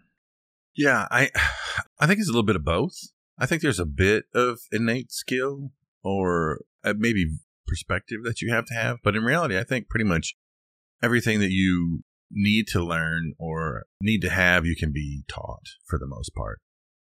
Yeah, 0.77 1.09
I 1.11 1.29
I 1.99 2.07
think 2.07 2.21
it's 2.21 2.29
a 2.29 2.31
little 2.31 2.43
bit 2.43 2.55
of 2.55 2.63
both. 2.63 2.95
I 3.37 3.45
think 3.45 3.61
there's 3.61 3.81
a 3.81 3.85
bit 3.85 4.27
of 4.33 4.59
innate 4.71 5.11
skill 5.11 5.71
or 6.05 6.61
uh, 6.85 6.93
maybe 6.97 7.25
perspective 7.67 8.21
that 8.23 8.41
you 8.41 8.53
have 8.53 8.63
to 8.67 8.73
have, 8.73 8.99
but 9.03 9.17
in 9.17 9.25
reality, 9.25 9.57
I 9.57 9.65
think 9.65 9.89
pretty 9.89 10.05
much 10.05 10.33
everything 11.01 11.39
that 11.39 11.51
you 11.51 12.01
need 12.31 12.67
to 12.67 12.83
learn 12.83 13.33
or 13.39 13.83
need 14.01 14.21
to 14.21 14.29
have, 14.29 14.65
you 14.65 14.75
can 14.75 14.91
be 14.91 15.23
taught 15.27 15.63
for 15.85 15.97
the 15.97 16.07
most 16.07 16.31
part. 16.35 16.59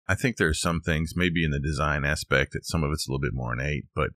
I 0.08 0.16
think 0.16 0.38
there 0.38 0.50
are 0.50 0.54
some 0.54 0.82
things 0.82 1.14
maybe 1.16 1.44
in 1.46 1.52
the 1.52 1.60
design 1.60 2.04
aspect 2.04 2.54
that 2.54 2.66
some 2.66 2.84
of 2.84 2.92
it's 2.92 3.08
a 3.08 3.12
little 3.12 3.22
bit 3.22 3.34
more 3.34 3.54
innate, 3.54 3.86
but 3.96 4.10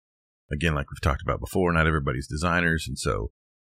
again, 0.51 0.75
like 0.75 0.91
we've 0.91 1.01
talked 1.01 1.23
about 1.23 1.41
before, 1.41 1.73
not 1.73 1.87
everybody's 1.87 2.27
designers. 2.27 2.87
And 2.89 2.99
so 2.99 3.31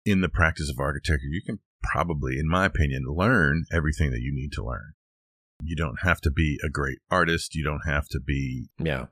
in 0.06 0.22
the 0.22 0.30
practice 0.30 0.70
of 0.70 0.80
architecture, 0.80 1.28
you 1.30 1.42
can 1.46 1.60
probably, 1.84 2.40
in 2.40 2.48
my 2.48 2.66
opinion, 2.66 3.04
learn 3.08 3.66
everything 3.74 4.12
that 4.12 4.22
you 4.22 4.34
need 4.34 4.52
to 4.54 4.64
learn. 4.64 4.94
You 5.62 5.76
don't 5.76 6.00
have 6.04 6.22
to 6.22 6.32
be 6.32 6.58
a 6.64 6.70
great 6.70 7.00
artist. 7.10 7.56
You 7.56 7.64
don't 7.64 7.86
have 7.86 8.08
to 8.10 8.20
be 8.20 8.70
Yeah. 8.80 9.08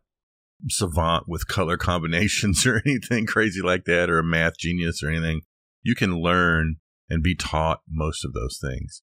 savant 0.70 1.28
with 1.28 1.48
color 1.48 1.76
combinations 1.92 2.66
or 2.66 2.82
anything 2.86 3.26
crazy 3.26 3.62
like 3.62 3.86
that 3.86 4.10
or 4.10 4.20
a 4.20 4.24
math 4.24 4.58
genius 4.58 5.04
or 5.04 5.10
anything. 5.10 5.42
You 5.86 5.94
can 5.94 6.20
learn 6.20 6.78
and 7.10 7.22
be 7.22 7.36
taught 7.36 7.82
most 7.88 8.26
of 8.26 8.34
those 8.34 8.58
things. 8.60 9.04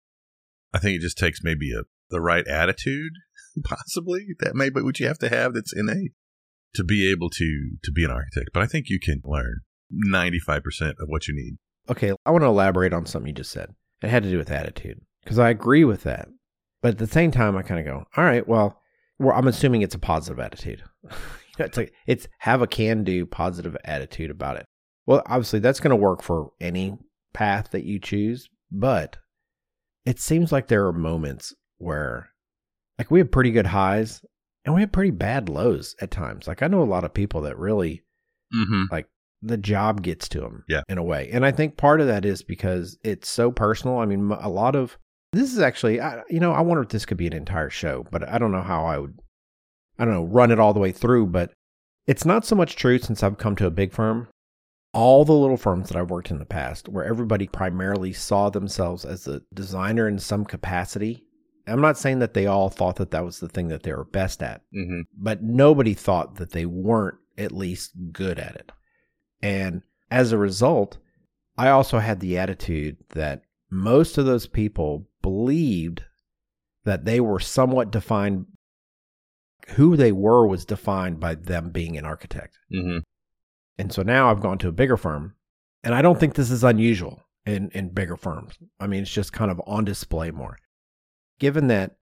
I 0.72 0.78
think 0.78 0.96
it 0.96 1.02
just 1.02 1.18
takes 1.18 1.44
maybe 1.44 1.72
a 1.72 1.82
the 2.10 2.20
right 2.20 2.46
attitude, 2.48 3.12
possibly. 3.64 4.28
That 4.40 4.56
may 4.56 4.70
be 4.70 4.80
what 4.80 4.98
you 4.98 5.06
have 5.06 5.18
to 5.18 5.28
have 5.28 5.54
that's 5.54 5.74
innate 5.74 6.12
to 6.74 6.82
be 6.82 7.10
able 7.10 7.30
to 7.30 7.76
to 7.84 7.92
be 7.92 8.04
an 8.04 8.10
architect. 8.10 8.50
But 8.52 8.62
I 8.62 8.66
think 8.66 8.88
you 8.88 8.98
can 8.98 9.20
learn 9.24 9.60
95% 9.92 10.62
of 10.90 11.08
what 11.08 11.28
you 11.28 11.34
need. 11.34 11.58
Okay, 11.88 12.12
I 12.24 12.30
want 12.30 12.42
to 12.42 12.48
elaborate 12.48 12.92
on 12.92 13.06
something 13.06 13.28
you 13.28 13.34
just 13.34 13.52
said. 13.52 13.74
It 14.02 14.08
had 14.08 14.22
to 14.22 14.30
do 14.30 14.38
with 14.38 14.50
attitude 14.50 15.00
because 15.22 15.38
I 15.38 15.50
agree 15.50 15.84
with 15.84 16.04
that. 16.04 16.28
But 16.82 16.92
at 16.92 16.98
the 16.98 17.06
same 17.06 17.30
time, 17.30 17.56
I 17.56 17.62
kind 17.62 17.78
of 17.78 17.84
go, 17.84 18.04
all 18.16 18.24
right, 18.24 18.46
well, 18.48 18.80
well, 19.18 19.36
I'm 19.36 19.48
assuming 19.48 19.82
it's 19.82 19.94
a 19.94 19.98
positive 19.98 20.40
attitude. 20.40 20.82
it's 21.58 21.76
like 21.76 21.92
it's 22.06 22.26
have 22.38 22.62
a 22.62 22.66
can 22.66 23.04
do 23.04 23.26
positive 23.26 23.76
attitude 23.84 24.30
about 24.30 24.56
it. 24.56 24.66
Well, 25.06 25.22
obviously, 25.26 25.58
that's 25.60 25.80
going 25.80 25.90
to 25.90 25.96
work 25.96 26.22
for 26.22 26.50
any 26.60 26.96
path 27.32 27.70
that 27.72 27.84
you 27.84 27.98
choose, 27.98 28.48
but 28.70 29.16
it 30.04 30.20
seems 30.20 30.52
like 30.52 30.68
there 30.68 30.86
are 30.86 30.92
moments 30.92 31.54
where, 31.78 32.30
like, 32.98 33.10
we 33.10 33.18
have 33.18 33.30
pretty 33.30 33.50
good 33.50 33.66
highs 33.66 34.20
and 34.64 34.74
we 34.74 34.80
have 34.82 34.92
pretty 34.92 35.10
bad 35.10 35.48
lows 35.48 35.94
at 36.00 36.10
times. 36.10 36.46
Like, 36.46 36.62
I 36.62 36.66
know 36.68 36.82
a 36.82 36.84
lot 36.84 37.04
of 37.04 37.14
people 37.14 37.40
that 37.42 37.58
really 37.58 38.02
Mm-hmm. 38.52 38.96
the 39.42 39.56
job 39.56 40.02
gets 40.02 40.28
to 40.30 40.40
them 40.40 40.64
Yeah. 40.68 40.82
in 40.88 40.98
a 40.98 41.04
way 41.04 41.30
and 41.32 41.46
i 41.46 41.52
think 41.52 41.76
part 41.76 42.00
of 42.00 42.08
that 42.08 42.24
is 42.24 42.42
because 42.42 42.98
it's 43.04 43.28
so 43.28 43.52
personal 43.52 43.98
i 43.98 44.04
mean 44.06 44.28
a 44.40 44.48
lot 44.48 44.74
of 44.74 44.98
this 45.32 45.52
is 45.52 45.60
actually 45.60 46.00
I, 46.00 46.22
you 46.28 46.40
know 46.40 46.50
i 46.50 46.60
wonder 46.60 46.82
if 46.82 46.88
this 46.88 47.06
could 47.06 47.16
be 47.16 47.28
an 47.28 47.32
entire 47.32 47.70
show 47.70 48.04
but 48.10 48.28
i 48.28 48.38
don't 48.38 48.50
know 48.50 48.60
how 48.62 48.84
i 48.86 48.98
would 48.98 49.20
i 50.00 50.04
don't 50.04 50.14
know 50.14 50.24
run 50.24 50.50
it 50.50 50.58
all 50.58 50.74
the 50.74 50.80
way 50.80 50.90
through 50.90 51.26
but 51.28 51.52
it's 52.08 52.24
not 52.24 52.44
so 52.44 52.56
much 52.56 52.74
true 52.74 52.98
since 52.98 53.22
i've 53.22 53.38
come 53.38 53.54
to 53.54 53.66
a 53.66 53.70
big 53.70 53.92
firm 53.92 54.26
all 54.92 55.24
the 55.24 55.32
little 55.32 55.56
firms 55.56 55.88
that 55.88 55.96
i've 55.96 56.10
worked 56.10 56.30
in 56.30 56.38
the 56.38 56.44
past 56.44 56.88
where 56.88 57.04
everybody 57.04 57.46
primarily 57.46 58.12
saw 58.12 58.50
themselves 58.50 59.04
as 59.04 59.26
a 59.28 59.40
designer 59.54 60.08
in 60.08 60.18
some 60.18 60.44
capacity 60.44 61.24
i'm 61.66 61.80
not 61.80 61.96
saying 61.98 62.18
that 62.18 62.34
they 62.34 62.46
all 62.46 62.68
thought 62.68 62.96
that 62.96 63.10
that 63.10 63.24
was 63.24 63.38
the 63.40 63.48
thing 63.48 63.68
that 63.68 63.82
they 63.82 63.92
were 63.92 64.04
best 64.04 64.42
at 64.42 64.62
Mm-hmm. 64.74 65.02
but 65.16 65.42
nobody 65.42 65.94
thought 65.94 66.36
that 66.36 66.50
they 66.52 66.66
weren't 66.66 67.16
at 67.38 67.52
least 67.52 67.92
good 68.12 68.38
at 68.38 68.54
it. 68.54 68.70
And 69.40 69.80
as 70.10 70.30
a 70.32 70.36
result, 70.36 70.98
I 71.56 71.70
also 71.70 71.98
had 71.98 72.20
the 72.20 72.36
attitude 72.36 72.98
that 73.10 73.42
most 73.70 74.18
of 74.18 74.26
those 74.26 74.46
people 74.46 75.08
believed 75.22 76.02
that 76.84 77.06
they 77.06 77.18
were 77.18 77.40
somewhat 77.40 77.90
defined, 77.90 78.44
who 79.68 79.96
they 79.96 80.12
were 80.12 80.46
was 80.46 80.66
defined 80.66 81.18
by 81.20 81.34
them 81.34 81.70
being 81.70 81.96
an 81.96 82.04
architect. 82.04 82.58
Mm-hmm. 82.70 82.98
And 83.80 83.90
so 83.90 84.02
now 84.02 84.30
I've 84.30 84.40
gone 84.42 84.58
to 84.58 84.68
a 84.68 84.72
bigger 84.72 84.98
firm, 84.98 85.34
and 85.82 85.94
I 85.94 86.02
don't 86.02 86.20
think 86.20 86.34
this 86.34 86.50
is 86.50 86.62
unusual 86.62 87.22
in, 87.46 87.70
in 87.70 87.88
bigger 87.88 88.16
firms. 88.16 88.58
I 88.78 88.86
mean, 88.86 89.00
it's 89.00 89.10
just 89.10 89.32
kind 89.32 89.50
of 89.50 89.58
on 89.66 89.86
display 89.86 90.30
more. 90.30 90.58
Given 91.38 91.68
that 91.68 91.96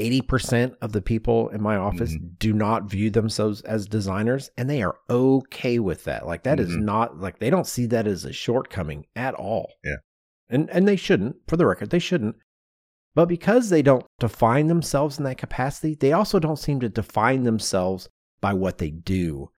80% 0.00 0.74
of 0.80 0.92
the 0.92 1.02
people 1.02 1.50
in 1.50 1.60
my 1.60 1.76
office 1.76 2.16
do 2.38 2.54
not 2.54 2.90
view 2.90 3.10
themselves 3.10 3.60
as 3.60 3.86
designers, 3.86 4.50
and 4.56 4.68
they 4.70 4.82
are 4.82 4.96
okay 5.10 5.78
with 5.78 6.04
that. 6.04 6.26
Like, 6.26 6.44
that 6.44 6.58
is 6.58 6.70
Mhm. 6.70 6.80
not, 6.82 7.20
like, 7.20 7.40
they 7.40 7.50
don't 7.50 7.66
see 7.66 7.84
that 7.86 8.06
as 8.06 8.24
a 8.24 8.32
shortcoming 8.32 9.04
at 9.14 9.34
all. 9.34 9.70
Yeah. 9.84 9.96
And, 10.48 10.70
and 10.70 10.88
they 10.88 10.96
shouldn't, 10.96 11.36
for 11.46 11.58
the 11.58 11.66
record, 11.66 11.90
they 11.90 11.98
shouldn't. 11.98 12.36
But 13.14 13.26
because 13.26 13.68
they 13.68 13.82
don't 13.82 14.06
define 14.18 14.68
themselves 14.68 15.18
in 15.18 15.24
that 15.24 15.36
capacity, 15.38 15.94
they 15.94 16.12
also 16.12 16.38
don't 16.40 16.58
seem 16.58 16.80
to 16.80 16.88
define 16.88 17.44
themselves 17.44 18.08
by 18.40 18.54
what 18.54 18.78
they 18.78 18.90
do 18.90 19.50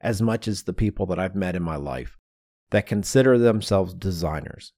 as 0.00 0.22
much 0.22 0.48
as 0.48 0.62
the 0.62 0.72
people 0.72 1.06
that 1.06 1.18
I've 1.18 1.34
met 1.34 1.56
in 1.56 1.62
my 1.62 1.76
life 1.76 2.16
that 2.70 2.86
consider 2.86 3.36
themselves 3.38 3.94
designers. 3.94 4.72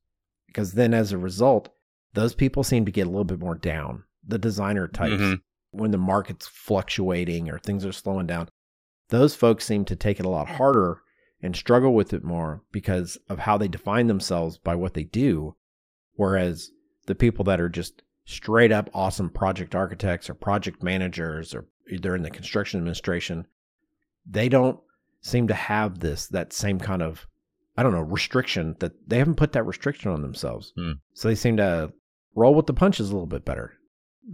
Because 0.46 0.72
then 0.72 0.92
as 0.94 1.12
a 1.12 1.18
result, 1.18 1.68
those 2.14 2.34
people 2.34 2.64
seem 2.64 2.84
to 2.84 2.92
get 2.92 3.06
a 3.06 3.10
little 3.10 3.24
bit 3.24 3.38
more 3.38 3.54
down. 3.54 4.04
The 4.26 4.38
designer 4.38 4.88
types, 4.88 5.22
Mhm. 5.22 5.40
when 5.70 5.90
the 5.90 5.98
market's 5.98 6.46
fluctuating 6.46 7.50
or 7.50 7.58
things 7.58 7.84
are 7.86 7.92
slowing 7.92 8.26
down, 8.26 8.48
those 9.08 9.34
folks 9.34 9.64
seem 9.64 9.84
to 9.86 9.96
take 9.96 10.18
it 10.20 10.26
a 10.26 10.30
lot 10.30 10.48
harder 10.48 11.00
and 11.40 11.56
struggle 11.56 11.94
with 11.94 12.12
it 12.12 12.22
more 12.22 12.62
because 12.70 13.16
of 13.28 13.40
how 13.40 13.58
they 13.58 13.68
define 13.68 14.06
themselves 14.06 14.58
by 14.58 14.74
what 14.74 14.94
they 14.94 15.04
do. 15.04 15.56
Whereas 16.14 16.70
the 17.06 17.14
people 17.14 17.44
that 17.46 17.60
are 17.60 17.68
just 17.68 18.02
straight 18.24 18.70
up 18.70 18.88
awesome 18.94 19.28
project 19.30 19.74
architects 19.74 20.30
or 20.30 20.34
project 20.34 20.82
managers 20.82 21.54
or 21.54 21.66
they're 22.00 22.14
in 22.14 22.22
the 22.22 22.30
construction 22.30 22.78
administration, 22.78 23.46
they 24.24 24.48
don't 24.48 24.80
seem 25.22 25.48
to 25.48 25.54
have 25.54 26.00
this 26.00 26.26
that 26.28 26.52
same 26.52 26.78
kind 26.78 27.02
of 27.02 27.26
I 27.76 27.82
don't 27.82 27.92
know 27.92 28.02
restriction 28.02 28.76
that 28.80 28.92
they 29.06 29.18
haven't 29.18 29.36
put 29.36 29.52
that 29.52 29.64
restriction 29.64 30.10
on 30.10 30.22
themselves. 30.22 30.72
Hmm. 30.76 30.92
So 31.14 31.28
they 31.28 31.34
seem 31.34 31.56
to 31.56 31.92
roll 32.34 32.54
with 32.54 32.66
the 32.66 32.74
punches 32.74 33.08
a 33.10 33.12
little 33.12 33.26
bit 33.26 33.44
better. 33.44 33.74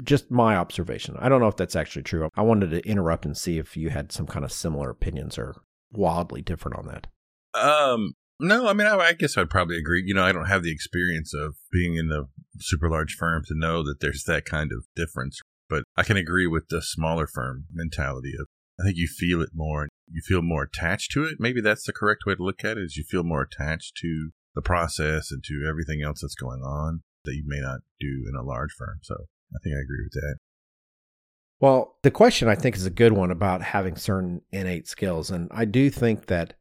Just 0.03 0.31
my 0.31 0.57
observation. 0.57 1.16
I 1.18 1.29
don't 1.29 1.40
know 1.40 1.48
if 1.48 1.57
that's 1.57 1.77
actually 1.77 2.03
true. 2.03 2.29
I 2.37 2.42
wanted 2.42 2.70
to 2.70 2.87
interrupt 2.87 3.24
and 3.24 3.37
see 3.37 3.59
if 3.59 3.77
you 3.77 3.90
had 3.90 4.12
some 4.12 4.27
kind 4.27 4.44
of 4.44 4.53
similar 4.53 4.90
opinions 4.90 5.38
or 5.38 5.57
wildly 5.92 6.42
different 6.42 6.79
on 6.79 6.87
that. 6.88 7.07
Um, 7.55 8.12
no, 8.40 8.68
I 8.68 8.72
mean, 8.72 8.87
I, 8.87 8.96
I 8.96 9.12
guess 9.14 9.38
I'd 9.38 9.51
probably 9.51 9.79
agree. 9.79 10.03
You 10.05 10.14
know, 10.14 10.24
I 10.24 10.33
don't 10.33 10.46
have 10.46 10.62
the 10.62 10.72
experience 10.72 11.33
of 11.35 11.55
being 11.72 11.96
in 11.96 12.09
the 12.09 12.27
super 12.59 12.90
large 12.90 13.14
firm 13.14 13.44
to 13.46 13.55
know 13.57 13.83
that 13.83 14.01
there's 14.01 14.24
that 14.24 14.44
kind 14.44 14.72
of 14.72 14.85
difference, 14.94 15.40
but 15.68 15.85
I 15.96 16.03
can 16.03 16.16
agree 16.16 16.46
with 16.46 16.68
the 16.68 16.83
smaller 16.83 17.27
firm 17.27 17.64
mentality 17.72 18.33
of, 18.38 18.46
I 18.79 18.85
think 18.85 18.96
you 18.96 19.09
feel 19.09 19.40
it 19.42 19.51
more. 19.55 19.88
You 20.11 20.23
feel 20.25 20.42
more 20.42 20.62
attached 20.62 21.12
to 21.12 21.25
it. 21.25 21.37
Maybe 21.38 21.61
that's 21.61 21.85
the 21.85 21.92
correct 21.92 22.25
way 22.27 22.35
to 22.35 22.42
look 22.42 22.64
at 22.64 22.79
it 22.79 22.85
is 22.85 22.97
you 22.97 23.05
feel 23.05 23.25
more 23.25 23.42
attached 23.42 23.97
to 24.03 24.31
the 24.55 24.62
process 24.62 25.31
and 25.31 25.42
to 25.44 25.66
everything 25.68 26.03
else 26.03 26.21
that's 26.23 26.35
going 26.35 26.62
on 26.62 27.03
that 27.25 27.35
you 27.35 27.44
may 27.47 27.61
not 27.61 27.81
do 28.01 28.25
in 28.29 28.35
a 28.35 28.42
large 28.42 28.73
firm. 28.73 28.99
So 29.03 29.14
I 29.55 29.59
think 29.62 29.75
I 29.77 29.81
agree 29.81 30.05
with 30.05 30.12
that. 30.12 30.37
Well, 31.61 31.97
the 32.03 32.11
question 32.11 32.49
I 32.49 32.55
think 32.55 32.77
is 32.77 32.87
a 32.87 32.90
good 32.90 33.12
one 33.12 33.31
about 33.31 33.62
having 33.62 33.97
certain 33.97 34.42
innate 34.53 34.87
skills. 34.87 35.31
And 35.31 35.49
I 35.51 35.64
do 35.64 35.90
think 35.90 36.27
that 36.27 36.55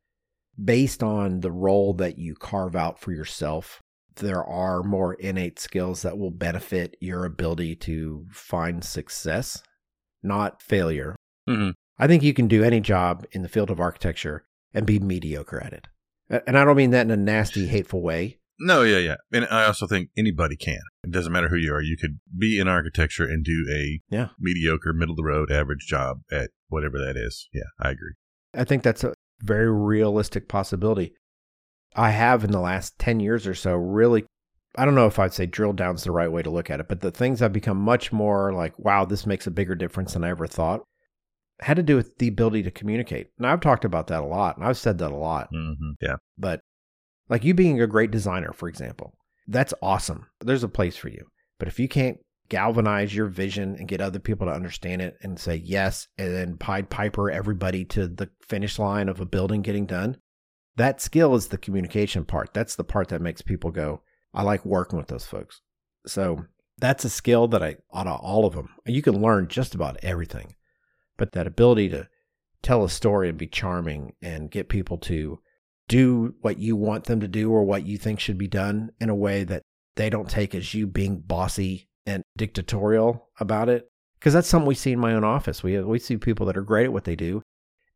based 0.64 1.04
on 1.04 1.42
the 1.42 1.52
role 1.52 1.94
that 1.94 2.18
you 2.18 2.36
carve 2.36 2.76
out 2.76 3.00
for 3.00 3.12
yourself, 3.12 3.82
there 4.16 4.44
are 4.44 4.82
more 4.82 5.14
innate 5.14 5.60
skills 5.60 6.02
that 6.02 6.18
will 6.18 6.32
benefit 6.32 6.98
your 7.00 7.26
ability 7.26 7.76
to 7.76 8.26
find 8.32 8.84
success, 8.84 9.62
not 10.24 10.62
failure. 10.62 11.16
Mhm. 11.48 11.74
I 12.00 12.08
think 12.08 12.24
you 12.24 12.34
can 12.34 12.48
do 12.48 12.64
any 12.64 12.80
job 12.80 13.26
in 13.32 13.42
the 13.42 13.50
field 13.50 13.70
of 13.70 13.80
architecture 13.80 14.46
and 14.74 14.86
be 14.86 15.00
mediocre 15.00 15.60
at 15.64 15.74
it. 15.74 15.88
And 16.46 16.58
I 16.58 16.66
don't 16.66 16.76
mean 16.78 16.92
that 16.92 17.06
in 17.06 17.12
a 17.12 17.18
nasty, 17.18 17.68
hateful 17.68 18.02
way. 18.02 18.40
No, 18.60 18.82
yeah, 18.82 18.98
yeah. 18.98 19.16
And 19.32 19.48
I 19.50 19.66
also 19.66 19.88
think 19.88 20.10
anybody 20.18 20.56
can. 20.56 20.80
It 21.04 21.12
doesn't 21.12 21.32
matter 21.32 21.48
who 21.48 21.58
you 21.58 21.74
are. 21.74 21.82
You 21.82 21.96
could 21.96 22.20
be 22.38 22.60
in 22.60 22.68
architecture 22.68 23.24
and 23.24 23.44
do 23.44 23.66
a 23.72 24.02
Yeah. 24.10 24.30
mediocre, 24.40 24.94
middle 24.94 25.14
of 25.14 25.18
the 25.18 25.24
road, 25.24 25.52
average 25.52 25.86
job 25.88 26.22
at 26.32 26.50
whatever 26.68 26.98
that 26.98 27.16
is. 27.16 27.48
Yeah, 27.54 27.64
I 27.80 27.92
agree. 27.92 28.14
I 28.54 28.64
think 28.64 28.84
that's 28.84 29.04
a 29.04 29.14
very 29.42 29.72
realistic 29.72 30.48
possibility. 30.48 31.14
I 31.96 32.12
have 32.12 32.44
in 32.44 32.52
the 32.52 32.60
last 32.60 32.98
10 33.00 33.20
years 33.20 33.48
or 33.48 33.54
so 33.54 33.76
really, 33.76 34.26
I 34.76 34.86
don't 34.86 34.96
know 34.96 35.08
if 35.08 35.18
I'd 35.20 35.34
say 35.34 35.46
drill 35.46 35.74
down's 35.74 36.04
the 36.04 36.12
right 36.12 36.32
way 36.32 36.42
to 36.42 36.50
look 36.50 36.70
at 36.70 36.80
it, 36.80 36.88
but 36.88 37.02
the 37.02 37.12
things 37.12 37.42
I've 37.42 37.54
become 37.54 37.78
much 37.78 38.12
more 38.12 38.54
like, 38.54 38.78
wow, 38.78 39.06
this 39.06 39.26
makes 39.26 39.48
a 39.48 39.52
bigger 39.52 39.76
difference 39.76 40.14
than 40.14 40.24
I 40.24 40.30
ever 40.30 40.48
thought. 40.48 40.84
Had 41.60 41.78
to 41.78 41.84
do 41.84 41.96
with 41.96 42.18
the 42.18 42.28
ability 42.28 42.64
to 42.64 42.72
communicate. 42.72 43.32
And 43.38 43.48
I've 43.48 43.62
talked 43.62 43.86
about 43.86 44.08
that 44.08 44.22
a 44.22 44.26
lot, 44.26 44.58
and 44.58 44.66
I've 44.66 44.78
said 44.78 44.98
that 45.00 45.12
a 45.12 45.16
lot. 45.16 45.50
hmm 45.52 45.92
Yeah. 46.02 46.18
But 46.38 46.62
like 47.30 47.44
you 47.44 47.54
being 47.54 47.82
a 47.82 47.88
great 47.88 48.12
designer, 48.12 48.54
for 48.54 48.70
example, 48.70 49.14
that's 49.48 49.74
awesome. 49.82 50.28
There's 50.42 50.64
a 50.64 50.70
place 50.70 50.98
for 50.98 51.10
you. 51.10 51.26
But 51.60 51.68
if 51.68 51.80
you 51.80 51.88
can't 51.88 52.18
galvanize 52.50 53.14
your 53.14 53.28
vision 53.28 53.76
and 53.78 53.88
get 53.88 54.00
other 54.00 54.20
people 54.20 54.48
to 54.48 54.54
understand 54.54 55.02
it 55.02 55.16
and 55.22 55.40
say 55.40 55.56
yes, 55.56 56.08
and 56.18 56.34
then 56.34 56.58
Pied 56.58 56.90
Piper 56.90 57.30
everybody 57.32 57.84
to 57.86 58.08
the 58.08 58.30
finish 58.42 58.80
line 58.80 59.10
of 59.10 59.20
a 59.20 59.26
building 59.26 59.62
getting 59.62 59.86
done, 59.86 60.18
that 60.76 61.02
skill 61.02 61.34
is 61.36 61.48
the 61.48 61.58
communication 61.58 62.24
part. 62.24 62.54
That's 62.54 62.76
the 62.76 62.84
part 62.84 63.10
that 63.10 63.22
makes 63.22 63.42
people 63.42 63.72
go, 63.72 64.02
I 64.34 64.44
like 64.44 64.64
working 64.64 64.98
with 65.00 65.08
those 65.08 65.26
folks. 65.26 65.62
So 66.06 66.46
that's 66.78 67.04
a 67.04 67.10
skill 67.10 67.48
that 67.50 67.64
I 67.64 67.78
out 67.94 68.08
of 68.08 68.20
all 68.22 68.46
of 68.46 68.54
them. 68.54 68.70
You 68.86 69.02
can 69.02 69.20
learn 69.22 69.48
just 69.48 69.74
about 69.74 69.98
everything. 70.04 70.54
But 71.18 71.32
that 71.34 71.48
ability 71.48 71.90
to 71.90 72.08
tell 72.62 72.84
a 72.84 72.90
story 72.90 73.30
and 73.30 73.38
be 73.38 73.48
charming 73.48 74.14
and 74.22 74.52
get 74.52 74.70
people 74.70 74.98
to 74.98 75.40
do 75.88 76.36
what 76.42 76.60
you 76.60 76.76
want 76.76 77.06
them 77.06 77.20
to 77.22 77.28
do 77.28 77.52
or 77.52 77.64
what 77.64 77.86
you 77.86 77.98
think 77.98 78.20
should 78.20 78.38
be 78.38 78.48
done 78.48 78.92
in 79.00 79.10
a 79.10 79.16
way 79.16 79.44
that 79.44 79.64
they 79.96 80.10
don't 80.10 80.30
take 80.30 80.54
as 80.54 80.74
you 80.74 80.86
being 80.86 81.20
bossy 81.20 81.90
and 82.06 82.24
dictatorial 82.36 83.30
about 83.40 83.70
it. 83.70 83.90
Because 84.20 84.34
that's 84.34 84.48
something 84.48 84.68
we 84.68 84.76
see 84.76 84.92
in 84.92 85.00
my 85.00 85.14
own 85.14 85.24
office. 85.24 85.62
We 85.64 85.80
we 85.82 86.00
see 86.00 86.18
people 86.18 86.46
that 86.48 86.58
are 86.58 86.64
great 86.64 86.86
at 86.86 86.94
what 86.94 87.04
they 87.04 87.16
do, 87.16 87.44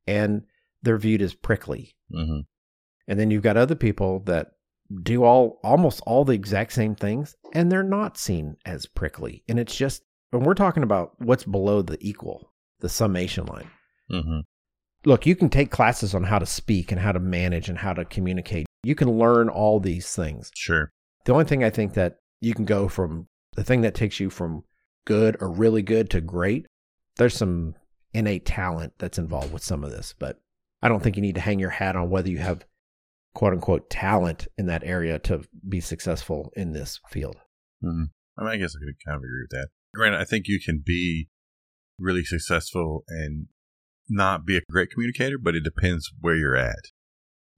and 0.06 0.44
they're 0.84 0.98
viewed 0.98 1.22
as 1.22 1.34
prickly. 1.34 1.96
hmm 2.12 2.42
And 3.08 3.20
then 3.20 3.32
you've 3.32 3.44
got 3.44 3.58
other 3.58 3.76
people 3.76 4.20
that 4.26 4.52
do 5.02 5.24
all 5.24 5.60
almost 5.64 6.02
all 6.06 6.24
the 6.24 6.34
exact 6.34 6.74
same 6.74 6.96
things, 6.96 7.36
and 7.54 7.72
they're 7.72 7.84
not 7.84 8.18
seen 8.18 8.58
as 8.66 8.86
prickly. 8.86 9.44
And 9.48 9.60
it's 9.60 9.76
just 9.76 10.04
when 10.30 10.44
we're 10.44 10.54
talking 10.54 10.84
about 10.84 11.14
what's 11.20 11.44
below 11.44 11.82
the 11.82 11.98
equal, 12.00 12.51
the 12.82 12.90
summation 12.90 13.46
line 13.46 13.70
hmm 14.10 14.40
look, 15.06 15.26
you 15.26 15.36
can 15.36 15.50
take 15.50 15.72
classes 15.72 16.14
on 16.14 16.24
how 16.24 16.40
to 16.40 16.46
speak 16.46 16.92
and 16.92 17.02
how 17.02 17.12
to 17.12 17.20
manage 17.20 17.70
and 17.70 17.78
how 17.78 17.94
to 17.94 18.06
communicate. 18.06 18.66
You 18.84 18.96
can 18.96 19.18
learn 19.18 19.50
all 19.50 19.80
these 19.80 20.16
things. 20.16 20.52
Sure. 20.56 20.92
The 21.26 21.34
only 21.34 21.46
thing 21.46 21.64
I 21.64 21.70
think 21.70 21.94
that 21.94 22.18
you 22.40 22.54
can 22.54 22.66
go 22.66 22.88
from 22.88 23.28
the 23.56 23.64
thing 23.64 23.82
that 23.82 23.96
takes 23.96 24.20
you 24.20 24.30
from 24.30 24.64
good 25.06 25.38
or 25.40 25.52
really 25.52 25.82
good 25.82 26.10
to 26.12 26.22
great, 26.22 26.66
there's 27.18 27.36
some 27.36 27.76
innate 28.14 28.46
talent 28.46 28.94
that's 28.98 29.18
involved 29.18 29.54
with 29.54 29.64
some 29.64 29.84
of 29.84 29.92
this, 29.92 30.14
but 30.18 30.40
I 30.82 30.90
don't 30.90 31.02
think 31.02 31.16
you 31.16 31.22
need 31.22 31.36
to 31.36 31.42
hang 31.42 31.60
your 31.60 31.70
hat 31.70 31.96
on 31.96 32.10
whether 32.10 32.30
you 32.30 32.40
have 32.40 32.66
quote 33.34 33.54
unquote 33.54 33.90
talent 33.90 34.48
in 34.58 34.66
that 34.66 34.84
area 34.84 35.20
to 35.20 35.44
be 35.68 35.80
successful 35.80 36.52
in 36.56 36.74
this 36.74 37.00
field. 37.10 37.38
hmm 37.82 38.06
I 38.38 38.44
mean, 38.44 38.54
I 38.54 38.58
guess 38.58 38.76
I 38.76 38.80
could 38.84 38.96
kind 39.06 39.18
of 39.18 39.24
agree 39.24 39.44
with 39.44 39.52
that. 39.52 39.68
Grant, 39.94 40.16
I 40.16 40.24
think 40.24 40.48
you 40.48 40.60
can 40.64 40.82
be 40.84 41.28
really 42.02 42.24
successful 42.24 43.04
and 43.08 43.48
not 44.10 44.46
be 44.46 44.58
a 44.58 44.62
great 44.70 44.90
communicator, 44.92 45.38
but 45.38 45.56
it 45.56 45.64
depends 45.64 46.10
where 46.20 46.36
you're 46.36 46.56
at. 46.58 46.80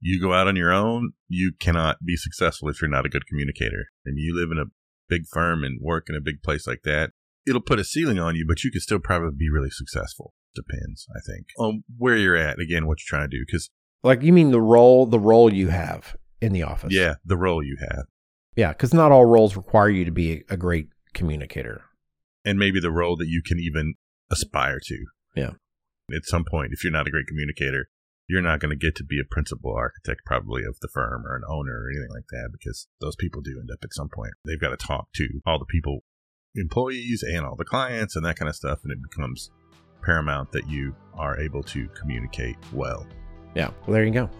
You 0.00 0.20
go 0.20 0.32
out 0.34 0.46
on 0.48 0.56
your 0.56 0.70
own, 0.72 1.12
you 1.28 1.52
cannot 1.58 1.96
be 2.04 2.16
successful 2.16 2.68
if 2.68 2.80
you're 2.80 2.90
not 2.90 3.06
a 3.06 3.08
good 3.08 3.26
communicator. 3.26 3.86
And 4.04 4.18
you 4.18 4.34
live 4.36 4.50
in 4.52 4.58
a 4.58 4.70
big 5.08 5.22
firm 5.32 5.64
and 5.64 5.80
work 5.82 6.06
in 6.08 6.14
a 6.14 6.20
big 6.20 6.42
place 6.42 6.66
like 6.66 6.82
that, 6.84 7.10
it'll 7.46 7.60
put 7.60 7.80
a 7.80 7.84
ceiling 7.84 8.18
on 8.18 8.36
you, 8.36 8.44
but 8.46 8.62
you 8.64 8.70
can 8.70 8.80
still 8.80 8.98
probably 8.98 9.30
be 9.36 9.50
really 9.50 9.70
successful. 9.70 10.34
Depends, 10.54 11.06
I 11.16 11.20
think, 11.26 11.46
on 11.58 11.82
where 11.96 12.16
you're 12.16 12.36
at. 12.36 12.58
Again, 12.60 12.86
what 12.86 12.98
you're 13.00 13.18
trying 13.18 13.28
to 13.30 13.36
do. 13.36 13.44
Because 13.46 13.70
Like 14.02 14.22
you 14.22 14.32
mean 14.32 14.50
the 14.52 14.60
role 14.60 15.06
the 15.06 15.18
role 15.18 15.52
you 15.52 15.68
have 15.68 16.14
in 16.40 16.52
the 16.52 16.62
office. 16.62 16.92
yeah, 16.94 17.14
the 17.24 17.36
role 17.36 17.62
you 17.64 17.76
have, 17.80 18.04
Yeah, 18.56 18.72
because 18.72 18.94
not 18.94 19.10
all 19.10 19.24
roles 19.24 19.56
require 19.56 19.88
you 19.88 20.04
to 20.04 20.12
be 20.12 20.44
a 20.48 20.56
great 20.56 20.88
communicator. 21.14 21.82
and 22.44 22.58
maybe 22.58 22.78
the 22.78 22.90
role 22.90 23.16
that 23.16 23.26
you 23.28 23.40
can 23.44 23.58
even 23.58 23.94
aspire 24.34 24.78
to. 24.84 24.98
Yeah. 25.34 25.52
At 26.14 26.24
some 26.24 26.44
point, 26.44 26.72
if 26.72 26.84
you're 26.84 26.92
not 26.92 27.06
a 27.06 27.10
great 27.10 27.26
communicator, 27.26 27.86
you're 28.28 28.42
not 28.42 28.60
going 28.60 28.70
to 28.70 28.86
get 28.86 28.94
to 28.96 29.04
be 29.04 29.20
a 29.20 29.30
principal 29.30 29.74
architect, 29.74 30.22
probably 30.24 30.62
of 30.64 30.76
the 30.80 30.88
firm 30.92 31.24
or 31.26 31.36
an 31.36 31.42
owner 31.48 31.72
or 31.72 31.90
anything 31.90 32.10
like 32.14 32.26
that, 32.30 32.50
because 32.52 32.88
those 33.00 33.16
people 33.16 33.42
do 33.42 33.58
end 33.60 33.70
up 33.72 33.78
at 33.82 33.92
some 33.92 34.08
point. 34.14 34.32
They've 34.44 34.60
got 34.60 34.78
to 34.78 34.86
talk 34.86 35.08
to 35.14 35.28
all 35.46 35.58
the 35.58 35.66
people, 35.66 36.00
employees, 36.54 37.22
and 37.22 37.44
all 37.44 37.56
the 37.56 37.64
clients, 37.64 38.16
and 38.16 38.24
that 38.24 38.36
kind 38.36 38.48
of 38.48 38.56
stuff, 38.56 38.80
and 38.82 38.92
it 38.92 38.98
becomes 39.02 39.50
paramount 40.02 40.52
that 40.52 40.68
you 40.68 40.94
are 41.14 41.38
able 41.38 41.62
to 41.64 41.88
communicate 41.88 42.56
well. 42.72 43.06
Yeah, 43.54 43.70
well, 43.86 43.94
there 43.94 44.04
you 44.04 44.10
go. 44.10 44.30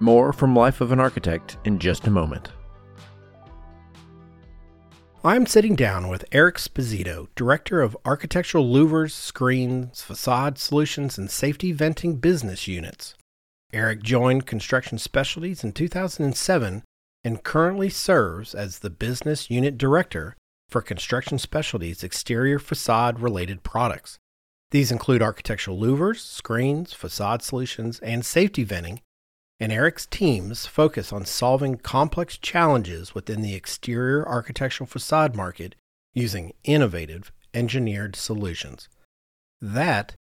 More 0.00 0.32
from 0.32 0.56
Life 0.56 0.80
of 0.80 0.92
an 0.92 1.00
Architect 1.00 1.58
in 1.64 1.78
just 1.78 2.06
a 2.06 2.10
moment. 2.10 2.50
I'm 5.24 5.46
sitting 5.46 5.76
down 5.76 6.08
with 6.08 6.24
Eric 6.32 6.56
Sposito, 6.56 7.28
Director 7.36 7.80
of 7.80 7.96
Architectural 8.04 8.64
Louvers, 8.64 9.12
Screens, 9.12 10.02
Facade 10.02 10.58
Solutions, 10.58 11.16
and 11.16 11.30
Safety 11.30 11.70
Venting 11.70 12.16
Business 12.16 12.66
Units. 12.66 13.14
Eric 13.72 14.02
joined 14.02 14.46
Construction 14.46 14.98
Specialties 14.98 15.62
in 15.62 15.70
2007 15.70 16.82
and 17.22 17.44
currently 17.44 17.88
serves 17.88 18.52
as 18.52 18.80
the 18.80 18.90
Business 18.90 19.48
Unit 19.48 19.78
Director 19.78 20.34
for 20.68 20.82
Construction 20.82 21.38
Specialties 21.38 22.02
exterior 22.02 22.58
facade 22.58 23.20
related 23.20 23.62
products. 23.62 24.18
These 24.72 24.90
include 24.90 25.22
architectural 25.22 25.78
louvers, 25.78 26.18
screens, 26.18 26.94
facade 26.94 27.42
solutions, 27.42 28.00
and 28.00 28.26
safety 28.26 28.64
venting, 28.64 29.00
and 29.62 29.70
Eric's 29.70 30.06
teams 30.06 30.66
focus 30.66 31.12
on 31.12 31.24
solving 31.24 31.76
complex 31.76 32.36
challenges 32.36 33.14
within 33.14 33.42
the 33.42 33.54
exterior 33.54 34.28
architectural 34.28 34.88
facade 34.88 35.36
market 35.36 35.76
using 36.14 36.52
innovative 36.64 37.30
engineered 37.54 38.16
solutions. 38.16 38.88
That 39.60 40.16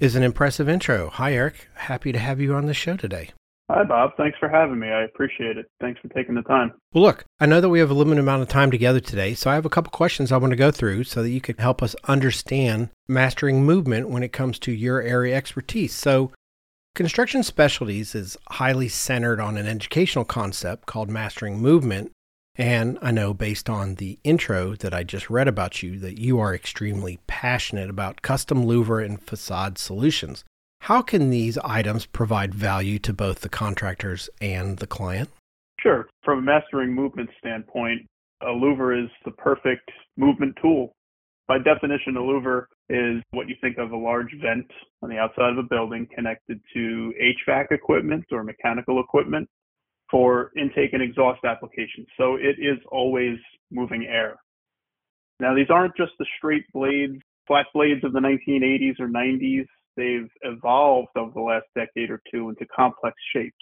is 0.00 0.16
an 0.16 0.24
impressive 0.24 0.68
intro. 0.68 1.08
Hi, 1.08 1.34
Eric. 1.34 1.68
Happy 1.74 2.10
to 2.10 2.18
have 2.18 2.40
you 2.40 2.52
on 2.52 2.66
the 2.66 2.74
show 2.74 2.96
today. 2.96 3.30
Hi, 3.70 3.84
Bob. 3.84 4.16
Thanks 4.16 4.36
for 4.40 4.48
having 4.48 4.80
me. 4.80 4.88
I 4.88 5.04
appreciate 5.04 5.56
it. 5.56 5.70
Thanks 5.80 6.00
for 6.00 6.08
taking 6.08 6.34
the 6.34 6.42
time. 6.42 6.72
Well, 6.92 7.04
look, 7.04 7.24
I 7.38 7.46
know 7.46 7.60
that 7.60 7.68
we 7.68 7.78
have 7.78 7.92
a 7.92 7.94
limited 7.94 8.18
amount 8.18 8.42
of 8.42 8.48
time 8.48 8.72
together 8.72 8.98
today, 8.98 9.34
so 9.34 9.48
I 9.48 9.54
have 9.54 9.66
a 9.66 9.70
couple 9.70 9.92
questions 9.92 10.32
I 10.32 10.38
want 10.38 10.50
to 10.50 10.56
go 10.56 10.72
through 10.72 11.04
so 11.04 11.22
that 11.22 11.30
you 11.30 11.40
can 11.40 11.58
help 11.58 11.80
us 11.80 11.94
understand 12.08 12.88
mastering 13.06 13.62
movement 13.62 14.08
when 14.08 14.24
it 14.24 14.32
comes 14.32 14.58
to 14.58 14.72
your 14.72 15.00
area 15.00 15.36
expertise. 15.36 15.94
So, 15.94 16.32
Construction 16.94 17.42
Specialties 17.42 18.14
is 18.14 18.36
highly 18.48 18.88
centered 18.88 19.40
on 19.40 19.56
an 19.56 19.66
educational 19.66 20.24
concept 20.24 20.86
called 20.86 21.08
mastering 21.08 21.58
movement. 21.58 22.10
And 22.56 22.98
I 23.00 23.10
know 23.12 23.32
based 23.32 23.70
on 23.70 23.94
the 23.94 24.18
intro 24.24 24.74
that 24.76 24.92
I 24.92 25.04
just 25.04 25.30
read 25.30 25.48
about 25.48 25.82
you 25.82 25.98
that 26.00 26.18
you 26.18 26.40
are 26.40 26.54
extremely 26.54 27.20
passionate 27.26 27.88
about 27.88 28.22
custom 28.22 28.64
louver 28.64 29.02
and 29.04 29.22
facade 29.22 29.78
solutions. 29.78 30.44
How 30.80 31.00
can 31.00 31.30
these 31.30 31.56
items 31.58 32.06
provide 32.06 32.54
value 32.54 32.98
to 33.00 33.12
both 33.12 33.40
the 33.40 33.48
contractors 33.48 34.28
and 34.40 34.78
the 34.78 34.86
client? 34.86 35.30
Sure. 35.80 36.08
From 36.24 36.40
a 36.40 36.42
mastering 36.42 36.92
movement 36.92 37.30
standpoint, 37.38 38.02
a 38.42 38.46
louver 38.46 39.02
is 39.02 39.10
the 39.24 39.30
perfect 39.30 39.90
movement 40.16 40.58
tool. 40.60 40.92
By 41.50 41.58
definition, 41.58 42.16
a 42.16 42.20
louver 42.20 42.66
is 42.88 43.24
what 43.32 43.48
you 43.48 43.56
think 43.60 43.76
of 43.78 43.90
a 43.90 43.96
large 43.96 44.32
vent 44.40 44.70
on 45.02 45.10
the 45.10 45.18
outside 45.18 45.50
of 45.50 45.58
a 45.58 45.64
building 45.64 46.06
connected 46.14 46.60
to 46.74 47.12
HVAC 47.20 47.72
equipment 47.72 48.24
or 48.30 48.44
mechanical 48.44 49.00
equipment 49.00 49.48
for 50.08 50.52
intake 50.56 50.92
and 50.92 51.02
exhaust 51.02 51.44
applications. 51.44 52.06
So 52.16 52.36
it 52.36 52.60
is 52.60 52.78
always 52.92 53.36
moving 53.72 54.06
air. 54.08 54.36
Now, 55.40 55.52
these 55.52 55.70
aren't 55.70 55.96
just 55.96 56.12
the 56.20 56.26
straight 56.38 56.66
blades, 56.72 57.20
flat 57.48 57.66
blades 57.74 58.04
of 58.04 58.12
the 58.12 58.20
1980s 58.20 59.00
or 59.00 59.08
90s. 59.08 59.66
They've 59.96 60.30
evolved 60.42 61.16
over 61.16 61.32
the 61.34 61.40
last 61.40 61.66
decade 61.74 62.10
or 62.10 62.22
two 62.32 62.50
into 62.50 62.64
complex 62.66 63.16
shapes. 63.34 63.56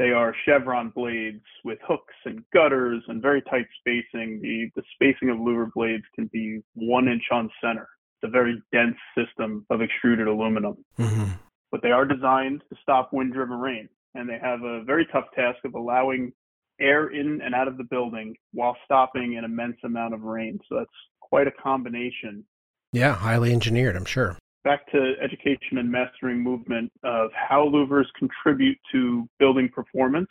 They 0.00 0.12
are 0.12 0.34
chevron 0.46 0.88
blades 0.96 1.44
with 1.62 1.78
hooks 1.86 2.14
and 2.24 2.42
gutters 2.54 3.02
and 3.08 3.20
very 3.20 3.42
tight 3.42 3.66
spacing. 3.80 4.40
The, 4.40 4.70
the 4.74 4.82
spacing 4.94 5.28
of 5.28 5.36
louver 5.36 5.70
blades 5.74 6.04
can 6.14 6.30
be 6.32 6.62
one 6.72 7.06
inch 7.06 7.24
on 7.30 7.50
center. 7.62 7.86
It's 8.16 8.26
a 8.26 8.30
very 8.30 8.62
dense 8.72 8.96
system 9.14 9.66
of 9.68 9.82
extruded 9.82 10.26
aluminum. 10.26 10.82
Mm-hmm. 10.98 11.32
But 11.70 11.82
they 11.82 11.90
are 11.90 12.06
designed 12.06 12.62
to 12.70 12.78
stop 12.80 13.12
wind 13.12 13.34
driven 13.34 13.58
rain. 13.58 13.90
And 14.14 14.26
they 14.26 14.38
have 14.40 14.62
a 14.62 14.82
very 14.84 15.06
tough 15.12 15.26
task 15.36 15.58
of 15.66 15.74
allowing 15.74 16.32
air 16.80 17.08
in 17.08 17.42
and 17.42 17.54
out 17.54 17.68
of 17.68 17.76
the 17.76 17.84
building 17.84 18.34
while 18.54 18.78
stopping 18.86 19.36
an 19.36 19.44
immense 19.44 19.76
amount 19.84 20.14
of 20.14 20.22
rain. 20.22 20.58
So 20.66 20.78
that's 20.78 20.90
quite 21.20 21.46
a 21.46 21.52
combination 21.62 22.42
Yeah, 22.90 23.12
highly 23.12 23.52
engineered, 23.52 23.96
I'm 23.96 24.06
sure. 24.06 24.38
Back 24.64 24.90
to 24.92 25.14
education 25.22 25.78
and 25.78 25.90
mastering 25.90 26.38
movement 26.38 26.92
of 27.02 27.30
how 27.32 27.68
louvers 27.68 28.06
contribute 28.18 28.78
to 28.92 29.28
building 29.38 29.68
performance. 29.74 30.28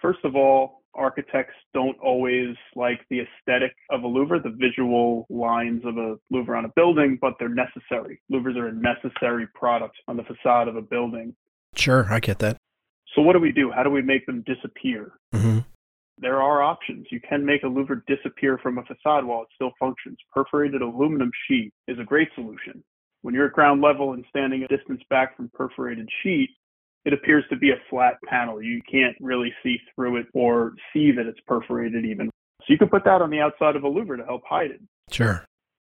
First 0.00 0.20
of 0.24 0.36
all, 0.36 0.82
architects 0.94 1.54
don't 1.74 1.98
always 1.98 2.56
like 2.74 3.00
the 3.10 3.20
aesthetic 3.20 3.74
of 3.90 4.02
a 4.04 4.06
louver, 4.06 4.42
the 4.42 4.54
visual 4.56 5.26
lines 5.28 5.82
of 5.84 5.96
a 5.98 6.16
louver 6.32 6.56
on 6.56 6.64
a 6.64 6.70
building, 6.76 7.18
but 7.20 7.34
they're 7.38 7.48
necessary. 7.48 8.20
Louvers 8.32 8.56
are 8.56 8.68
a 8.68 8.72
necessary 8.72 9.46
product 9.54 9.96
on 10.08 10.16
the 10.16 10.24
facade 10.24 10.68
of 10.68 10.76
a 10.76 10.82
building. 10.82 11.34
Sure, 11.74 12.06
I 12.10 12.20
get 12.20 12.38
that. 12.40 12.56
So 13.14 13.22
what 13.22 13.34
do 13.34 13.40
we 13.40 13.52
do? 13.52 13.70
How 13.70 13.82
do 13.82 13.90
we 13.90 14.02
make 14.02 14.26
them 14.26 14.42
disappear? 14.46 15.12
Mm-hmm. 15.34 15.58
There 16.18 16.40
are 16.40 16.62
options. 16.62 17.06
You 17.10 17.20
can 17.20 17.44
make 17.44 17.62
a 17.62 17.66
louver 17.66 18.02
disappear 18.06 18.58
from 18.58 18.78
a 18.78 18.82
facade 18.84 19.24
while 19.24 19.42
it 19.42 19.48
still 19.54 19.72
functions. 19.78 20.16
Perforated 20.32 20.80
aluminum 20.80 21.30
sheet 21.46 21.72
is 21.88 21.98
a 21.98 22.04
great 22.04 22.28
solution. 22.34 22.82
When 23.22 23.34
you're 23.34 23.46
at 23.46 23.52
ground 23.52 23.82
level 23.82 24.12
and 24.12 24.24
standing 24.28 24.62
a 24.62 24.68
distance 24.68 25.02
back 25.10 25.36
from 25.36 25.50
perforated 25.54 26.08
sheet, 26.22 26.50
it 27.04 27.12
appears 27.12 27.44
to 27.50 27.56
be 27.56 27.70
a 27.70 27.76
flat 27.88 28.14
panel. 28.26 28.62
You 28.62 28.80
can't 28.90 29.16
really 29.20 29.52
see 29.62 29.78
through 29.94 30.16
it 30.16 30.26
or 30.34 30.74
see 30.92 31.12
that 31.12 31.26
it's 31.26 31.40
perforated 31.46 32.04
even. 32.04 32.30
So 32.60 32.66
you 32.68 32.78
can 32.78 32.88
put 32.88 33.04
that 33.04 33.22
on 33.22 33.30
the 33.30 33.40
outside 33.40 33.76
of 33.76 33.84
a 33.84 33.88
louver 33.88 34.16
to 34.16 34.24
help 34.24 34.42
hide 34.48 34.72
it. 34.72 34.80
Sure. 35.10 35.44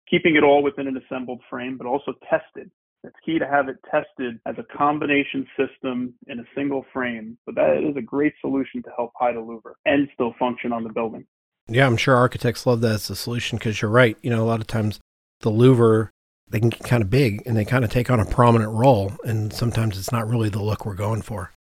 Keeping 0.09 0.37
it 0.37 0.43
all 0.43 0.63
within 0.63 0.87
an 0.87 0.97
assembled 0.99 1.41
frame, 1.49 1.79
but 1.79 1.87
also 1.87 2.13
tested. 2.29 2.71
It's 3.05 3.17
key 3.25 3.39
to 3.39 3.47
have 3.47 3.69
it 3.69 3.77
tested 3.91 4.41
as 4.45 4.57
a 4.59 4.77
combination 4.77 5.47
system 5.57 6.15
in 6.27 6.41
a 6.41 6.45
single 6.55 6.85
frame, 6.93 7.39
but 7.47 7.55
that 7.55 7.83
is 7.89 7.97
a 7.97 8.03
great 8.03 8.35
solution 8.41 8.83
to 8.83 8.91
help 8.97 9.13
hide 9.17 9.37
a 9.37 9.41
louver 9.41 9.75
and 9.87 10.09
still 10.15 10.35
function 10.39 10.73
on 10.73 10.83
the 10.83 10.93
building. 10.93 11.25
Yeah, 11.69 11.87
I'm 11.87 11.97
sure 11.97 12.17
architects 12.17 12.67
love 12.67 12.81
that 12.81 12.95
as 12.95 13.11
a 13.11 13.17
solution 13.17 13.57
because 13.57 13.81
you're 13.81 13.91
right. 13.91 14.17
You 14.23 14.31
know, 14.31 14.43
a 14.43 14.47
lot 14.47 14.61
of 14.61 14.67
times 14.67 14.99
the 15.41 15.51
louver 15.51 16.11
they 16.51 16.61
can 16.61 16.71
get 16.71 16.83
kind 16.85 17.03
of 17.03 17.11
big 17.11 17.43
and 17.47 17.57
they 17.57 17.65
kind 17.65 17.85
of 17.85 17.91
take 17.91 18.11
on 18.11 18.21
a 18.21 18.25
prominent 18.25 18.73
role, 18.73 19.13
and 19.25 19.53
sometimes 19.53 19.99
it's 19.99 20.13
not 20.13 20.29
really 20.29 20.49
the 20.49 20.63
look 20.63 20.87
we're 20.87 20.95
going 20.95 21.23
for. 21.23 21.53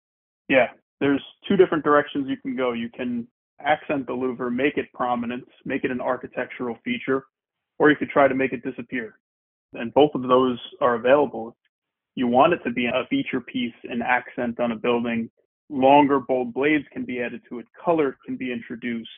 Yeah, 0.49 0.69
there's 1.01 1.23
two 1.49 1.57
different 1.57 1.85
directions 1.85 2.29
you 2.29 2.37
can 2.37 2.57
go. 2.57 2.73
You 2.73 2.89
can 2.89 3.27
accent 3.61 4.07
the 4.07 4.13
louver, 4.13 4.55
make 4.55 4.77
it 4.77 4.87
prominent, 4.93 5.45
make 5.65 5.85
it 5.85 5.91
an 5.91 6.01
architectural 6.01 6.79
feature, 6.85 7.25
or 7.79 7.91
you 7.91 7.97
could 7.97 8.11
try 8.11 8.29
to 8.29 8.35
make 8.35 8.53
it 8.53 8.63
disappear. 8.63 9.19
And 9.73 9.93
both 9.93 10.15
of 10.15 10.23
those 10.23 10.59
are 10.81 10.95
available. 10.95 11.57
You 12.15 12.27
want 12.29 12.53
it 12.53 12.61
to 12.65 12.71
be 12.71 12.87
a 12.87 13.07
feature 13.11 13.41
piece, 13.41 13.75
an 13.85 14.03
accent 14.03 14.61
on 14.61 14.73
a 14.73 14.77
building. 14.77 15.31
Longer, 15.69 16.21
bold 16.21 16.55
blades 16.55 16.85
can 16.93 17.05
be 17.05 17.21
added 17.21 17.43
to 17.49 17.59
it. 17.59 17.67
Color 17.85 18.17
can 18.25 18.37
be 18.37 18.53
introduced. 18.53 19.11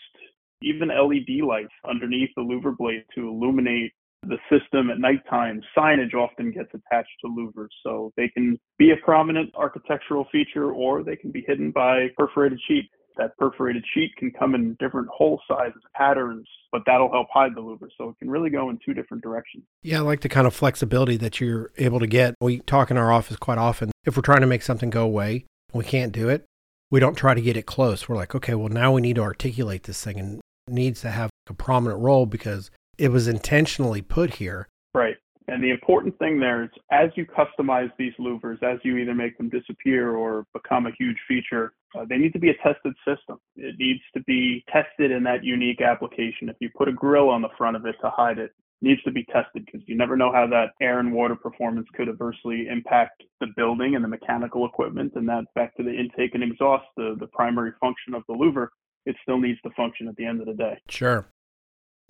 Even 0.63 0.89
LED 0.89 1.45
lights 1.47 1.75
underneath 1.89 2.31
the 2.35 2.43
louver 2.43 2.77
blade 2.77 3.05
to 3.15 3.29
illuminate 3.29 3.93
the 4.23 4.39
system 4.51 4.91
at 4.91 4.99
nighttime. 4.99 5.63
Signage 5.77 6.15
often 6.15 6.51
gets 6.51 6.71
attached 6.75 7.11
to 7.23 7.29
louvers, 7.29 7.69
so 7.83 8.13
they 8.17 8.29
can 8.29 8.59
be 8.79 8.91
a 8.91 8.97
prominent 9.05 9.51
architectural 9.55 10.27
feature 10.31 10.73
or 10.73 11.03
they 11.03 11.17
can 11.17 11.31
be 11.31 11.45
hidden 11.47 11.71
by 11.71 12.09
perforated 12.17 12.61
sheet. 12.67 12.91
That 13.17 13.37
perforated 13.37 13.85
sheet 13.95 14.15
can 14.17 14.31
come 14.31 14.55
in 14.55 14.77
different 14.79 15.09
hole 15.09 15.41
sizes, 15.49 15.83
patterns, 15.97 16.47
but 16.71 16.83
that'll 16.87 17.11
help 17.11 17.27
hide 17.33 17.53
the 17.57 17.61
louver. 17.61 17.89
So 17.99 18.11
it 18.11 18.19
can 18.21 18.31
really 18.31 18.49
go 18.49 18.71
in 18.71 18.79
two 18.85 18.95
different 18.95 19.25
directions. 19.25 19.65
Yeah, 19.83 19.99
I 19.99 20.01
like 20.03 20.21
the 20.21 20.29
kind 20.29 20.47
of 20.47 20.55
flexibility 20.55 21.17
that 21.17 21.41
you're 21.41 21.73
able 21.79 21.99
to 21.99 22.07
get. 22.07 22.37
We 22.41 22.61
talk 22.61 22.93
in 22.93 22.97
our 22.97 23.11
office 23.11 23.37
quite 23.37 23.59
often. 23.59 23.91
If 24.05 24.17
we're 24.17 24.23
trying 24.23 24.43
to 24.43 24.47
make 24.47 24.63
something 24.63 24.89
go 24.89 25.03
away, 25.03 25.47
we 25.73 25.85
can't 25.85 26.13
do 26.13 26.29
it. 26.29 26.45
We 26.93 27.01
don't 27.01 27.17
try 27.17 27.35
to 27.35 27.41
get 27.41 27.57
it 27.57 27.67
close. 27.67 28.09
We're 28.09 28.17
like, 28.17 28.37
okay, 28.37 28.55
well, 28.55 28.69
now 28.69 28.93
we 28.93 29.01
need 29.01 29.17
to 29.17 29.23
articulate 29.23 29.83
this 29.83 30.03
thing 30.03 30.21
and 30.21 30.41
needs 30.69 31.01
to 31.01 31.11
have 31.11 31.31
a 31.49 31.55
prominent 31.55 32.01
role 32.01 32.25
because 32.25 32.71
it 32.99 33.09
was 33.09 33.29
intentionally 33.29 34.03
put 34.03 34.35
here. 34.35 34.69
Right. 34.95 35.17
And 35.49 35.65
the 35.65 35.71
important 35.71 36.19
thing 36.19 36.39
there 36.39 36.65
is 36.65 36.71
as 36.91 37.09
you 37.17 37.25
customize 37.25 37.91
these 37.99 38.13
louvers, 38.21 38.63
as 38.63 38.79
you 38.85 38.99
either 38.99 39.15
make 39.15 39.39
them 39.39 39.49
disappear 39.49 40.15
or 40.15 40.45
become 40.53 40.87
a 40.87 40.91
huge 40.99 41.17
feature, 41.27 41.73
uh, 41.97 42.05
they 42.07 42.19
need 42.19 42.35
to 42.35 42.39
be 42.39 42.51
a 42.51 42.55
tested 42.63 42.93
system. 43.07 43.39
It 43.57 43.77
needs 43.79 44.01
to 44.15 44.23
be 44.25 44.63
tested 44.71 45.11
in 45.11 45.23
that 45.23 45.43
unique 45.43 45.81
application. 45.81 46.51
If 46.51 46.57
you 46.61 46.69
put 46.77 46.89
a 46.89 46.93
grill 46.93 47.31
on 47.31 47.41
the 47.41 47.49
front 47.57 47.77
of 47.77 47.87
it 47.87 47.95
to 48.03 48.11
hide 48.11 48.39
it, 48.39 48.53
it 48.83 48.87
needs 48.87 49.03
to 49.05 49.11
be 49.11 49.25
tested 49.33 49.65
because 49.65 49.81
you 49.87 49.97
never 49.97 50.19
know 50.19 50.31
how 50.31 50.47
that 50.49 50.73
air 50.83 50.99
and 50.99 51.15
water 51.15 51.35
performance 51.35 51.87
could 51.95 52.11
adversely 52.11 52.67
impact 52.71 53.23
the 53.41 53.47
building 53.57 53.95
and 53.95 54.05
the 54.05 54.09
mechanical 54.09 54.67
equipment. 54.67 55.13
And 55.15 55.27
that 55.31 55.45
back 55.55 55.75
to 55.77 55.83
the 55.83 55.95
intake 55.95 56.35
and 56.35 56.43
exhaust, 56.43 56.85
the, 56.99 57.17
the 57.19 57.27
primary 57.29 57.73
function 57.81 58.13
of 58.13 58.23
the 58.29 58.35
louver, 58.35 58.69
it 59.07 59.17
still 59.23 59.39
needs 59.39 59.61
to 59.63 59.71
function 59.71 60.09
at 60.09 60.17
the 60.17 60.27
end 60.27 60.41
of 60.41 60.47
the 60.47 60.53
day. 60.53 60.79
Sure. 60.91 61.27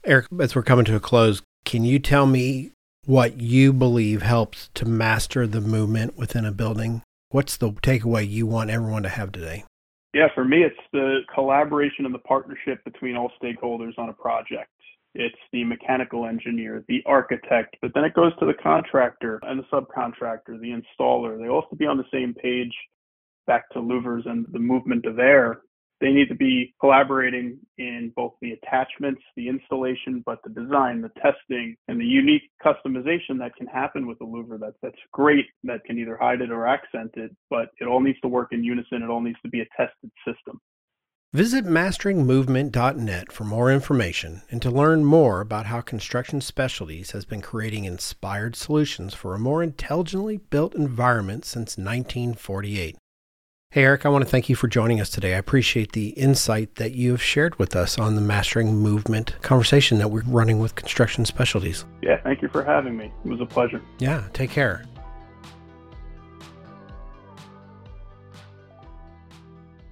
Eric, 0.05 0.27
as 0.41 0.55
we're 0.55 0.63
coming 0.63 0.85
to 0.87 0.97
a 0.97 1.01
close, 1.01 1.43
can 1.65 1.85
you 1.85 1.99
tell 1.99 2.27
me 2.27 2.71
what 3.05 3.41
you 3.41 3.73
believe 3.73 4.23
helps 4.23 4.71
to 4.75 4.87
master 4.87 5.47
the 5.47 5.61
movement 5.61 6.17
within 6.17 6.45
a 6.45 6.53
building? 6.53 7.03
What's 7.31 7.57
the 7.57 7.73
takeaway 7.73 8.29
you 8.29 8.47
want 8.47 8.71
everyone 8.71 9.03
to 9.03 9.09
have 9.09 9.33
today? 9.33 9.65
Yeah, 10.15 10.29
for 10.35 10.45
me, 10.45 10.63
it's 10.63 10.77
the 10.93 11.21
collaboration 11.35 12.07
and 12.07 12.15
the 12.15 12.21
partnership 12.21 12.83
between 12.85 13.17
all 13.17 13.31
stakeholders 13.43 13.99
on 13.99 14.09
a 14.09 14.13
project. 14.13 14.71
It's 15.15 15.37
the 15.53 15.65
mechanical 15.65 16.27
engineer, 16.27 16.85
the 16.89 17.03
architect, 17.05 17.77
but 17.83 17.91
then 17.95 18.05
it 18.05 18.15
goes 18.15 18.33
to 18.39 18.47
the 18.47 18.55
contractor 18.55 19.41
and 19.43 19.59
the 19.59 19.65
subcontractor, 19.65 20.61
the 20.61 20.81
installer. 20.81 21.39
They 21.39 21.49
all 21.49 21.63
have 21.63 21.71
to 21.71 21.77
be 21.77 21.87
on 21.87 21.97
the 21.97 22.05
same 22.13 22.35
page 22.35 22.75
back 23.47 23.69
to 23.71 23.81
louvers 23.81 24.29
and 24.29 24.47
the 24.53 24.59
movement 24.59 25.07
of 25.07 25.19
air 25.19 25.63
they 26.01 26.11
need 26.11 26.29
to 26.29 26.35
be 26.35 26.75
collaborating 26.81 27.59
in 27.77 28.13
both 28.15 28.35
the 28.41 28.53
attachments, 28.53 29.21
the 29.37 29.49
installation, 29.49 30.23
but 30.25 30.39
the 30.45 30.51
design, 30.51 31.03
the 31.03 31.11
testing, 31.21 31.77
and 31.89 32.01
the 32.01 32.05
unique 32.05 32.43
customization 32.65 33.39
that 33.39 33.57
can 33.57 33.67
happen 33.67 34.07
with 34.07 34.19
the 34.19 34.25
louver. 34.25 34.61
That, 34.61 34.75
that's 34.83 34.99
great. 35.13 35.47
That 35.65 35.85
can 35.85 35.99
either 35.99 36.17
hide 36.17 36.41
it 36.41 36.51
or 36.51 36.67
accent 36.67 37.13
it, 37.15 37.35
but 37.51 37.71
it 37.81 37.87
all 37.87 38.01
needs 38.01 38.21
to 38.21 38.29
work 38.29 38.49
in 38.53 38.63
unison. 38.63 39.03
It 39.03 39.11
all 39.11 39.21
needs 39.21 39.39
to 39.43 39.49
be 39.49 39.61
a 39.61 39.67
tested 39.77 40.11
system. 40.27 40.61
Visit 41.35 41.67
masteringmovement.net 41.67 43.33
for 43.33 43.45
more 43.45 43.71
information 43.71 44.41
and 44.51 44.63
to 44.63 44.71
learn 44.71 45.05
more 45.05 45.43
about 45.43 45.67
how 45.67 45.83
Construction 45.83 46.41
Specialties 46.41 47.11
has 47.11 47.27
been 47.27 47.43
creating 47.43 47.85
inspired 47.85 48.57
solutions 48.57 49.13
for 49.13 49.35
a 49.35 49.39
more 49.39 49.63
intelligently 49.63 50.39
built 50.39 50.75
environment 50.75 51.45
since 51.45 51.77
1948. 51.77 52.97
Hey, 53.71 53.85
Eric, 53.85 54.07
I 54.07 54.09
want 54.09 54.25
to 54.25 54.31
thank 54.31 54.49
you 54.49 54.57
for 54.57 54.67
joining 54.67 54.99
us 54.99 55.11
today. 55.11 55.35
I 55.35 55.37
appreciate 55.37 55.93
the 55.93 56.09
insight 56.11 56.77
that 56.77 56.93
you 56.93 57.11
have 57.11 57.23
shared 57.23 57.59
with 57.59 57.77
us 57.77 57.99
on 57.99 58.15
the 58.15 58.23
Mastering 58.23 58.77
Movement 58.77 59.37
conversation 59.43 59.99
that 59.99 60.09
we're 60.09 60.23
running 60.23 60.59
with 60.59 60.75
Construction 60.75 61.27
Specialties. 61.27 61.85
Yeah, 62.01 62.19
thank 62.23 62.41
you 62.41 62.49
for 62.49 62.65
having 62.65 62.97
me. 62.97 63.13
It 63.27 63.29
was 63.29 63.43
a 63.43 63.45
pleasure. 63.45 63.83
Yeah, 63.99 64.27
take 64.33 64.49
care. 64.49 64.87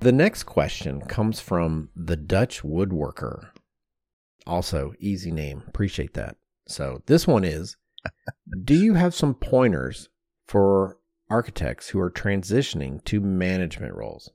The 0.01 0.12
next 0.12 0.45
question 0.45 1.03
comes 1.03 1.41
from 1.41 1.91
the 1.95 2.17
Dutch 2.17 2.62
Woodworker. 2.62 3.51
Also, 4.47 4.95
easy 5.01 5.31
name. 5.31 5.62
Appreciate 5.69 6.15
that. 6.15 6.37
So, 6.67 7.03
this 7.05 7.27
one 7.27 7.45
is 7.45 7.77
Do 8.65 8.73
you 8.73 8.95
have 8.95 9.15
some 9.15 9.35
pointers 9.35 10.09
for 10.49 10.97
architects 11.29 11.89
who 11.89 12.01
are 12.01 12.11
transitioning 12.11 13.03
to 13.05 13.21
management 13.21 13.95
roles? 13.95 14.31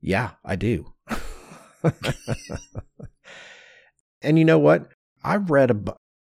Yeah, 0.00 0.30
I 0.44 0.56
do. 0.56 0.92
and 4.22 4.38
you 4.38 4.44
know 4.44 4.58
what? 4.58 4.88
I've 5.22 5.50
read 5.50 5.70
a 5.70 5.74
bu- 5.74 5.92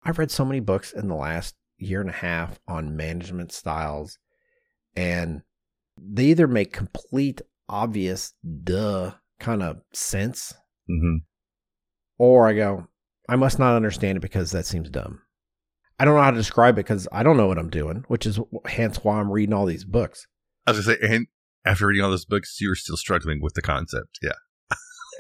I've 0.04 0.18
read 0.18 0.30
so 0.30 0.44
many 0.44 0.60
books 0.60 0.92
in 0.92 1.08
the 1.08 1.14
last 1.14 1.54
year 1.76 2.00
and 2.00 2.10
a 2.10 2.14
half 2.14 2.58
on 2.68 2.96
management 2.96 3.52
styles 3.52 4.18
and 4.96 5.42
they 5.96 6.24
either 6.26 6.46
make 6.46 6.72
complete 6.72 7.40
obvious 7.68 8.34
duh 8.64 9.12
kind 9.38 9.62
of 9.62 9.78
sense 9.92 10.52
Mm-hmm. 10.90 11.18
or 12.18 12.48
I 12.48 12.54
go 12.54 12.88
I 13.28 13.36
must 13.36 13.58
not 13.60 13.76
understand 13.76 14.16
it 14.16 14.20
because 14.20 14.50
that 14.50 14.66
seems 14.66 14.90
dumb. 14.90 15.20
I 16.00 16.04
don't 16.04 16.14
know 16.16 16.22
how 16.22 16.30
to 16.30 16.36
describe 16.36 16.74
it 16.74 16.86
because 16.86 17.06
I 17.12 17.22
don't 17.22 17.36
know 17.36 17.46
what 17.46 17.58
I'm 17.58 17.70
doing, 17.70 18.04
which 18.08 18.24
is 18.26 18.40
hence 18.64 19.04
why 19.04 19.20
I'm 19.20 19.30
reading 19.30 19.52
all 19.52 19.66
these 19.66 19.84
books. 19.84 20.26
I 20.66 20.72
was 20.72 20.86
gonna 20.86 20.96
say, 20.98 21.06
and 21.06 21.26
after 21.64 21.86
reading 21.86 22.02
all 22.02 22.10
those 22.10 22.24
books, 22.24 22.58
you 22.60 22.68
were 22.70 22.74
still 22.74 22.96
struggling 22.96 23.40
with 23.42 23.54
the 23.54 23.62
concept, 23.62 24.18
yeah, 24.22 24.32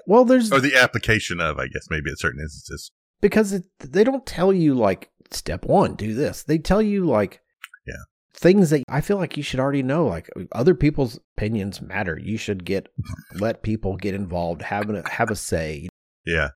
Well, 0.06 0.24
there's 0.24 0.50
or 0.50 0.60
the 0.60 0.74
application 0.76 1.40
of, 1.40 1.58
I 1.58 1.66
guess, 1.66 1.86
maybe 1.90 2.10
at 2.10 2.18
certain 2.18 2.40
instances. 2.40 2.90
because 3.20 3.52
it, 3.52 3.64
they 3.78 4.02
don't 4.04 4.24
tell 4.26 4.52
you 4.52 4.74
like 4.74 5.10
step 5.30 5.64
one, 5.66 5.94
do 5.94 6.14
this. 6.14 6.42
They 6.42 6.58
tell 6.58 6.80
you 6.82 7.04
like 7.04 7.40
Yeah. 7.86 8.02
things 8.32 8.70
that 8.70 8.82
I 8.88 9.02
feel 9.02 9.18
like 9.18 9.36
you 9.36 9.42
should 9.42 9.60
already 9.60 9.82
know. 9.82 10.06
Like 10.06 10.30
other 10.52 10.74
people's 10.74 11.20
opinions 11.36 11.82
matter. 11.82 12.18
You 12.18 12.38
should 12.38 12.64
get 12.64 12.88
let 13.34 13.62
people 13.62 13.96
get 13.96 14.14
involved, 14.14 14.62
have 14.62 14.88
a 14.88 15.06
have 15.10 15.30
a 15.30 15.36
say. 15.36 15.88
Yeah, 16.24 16.50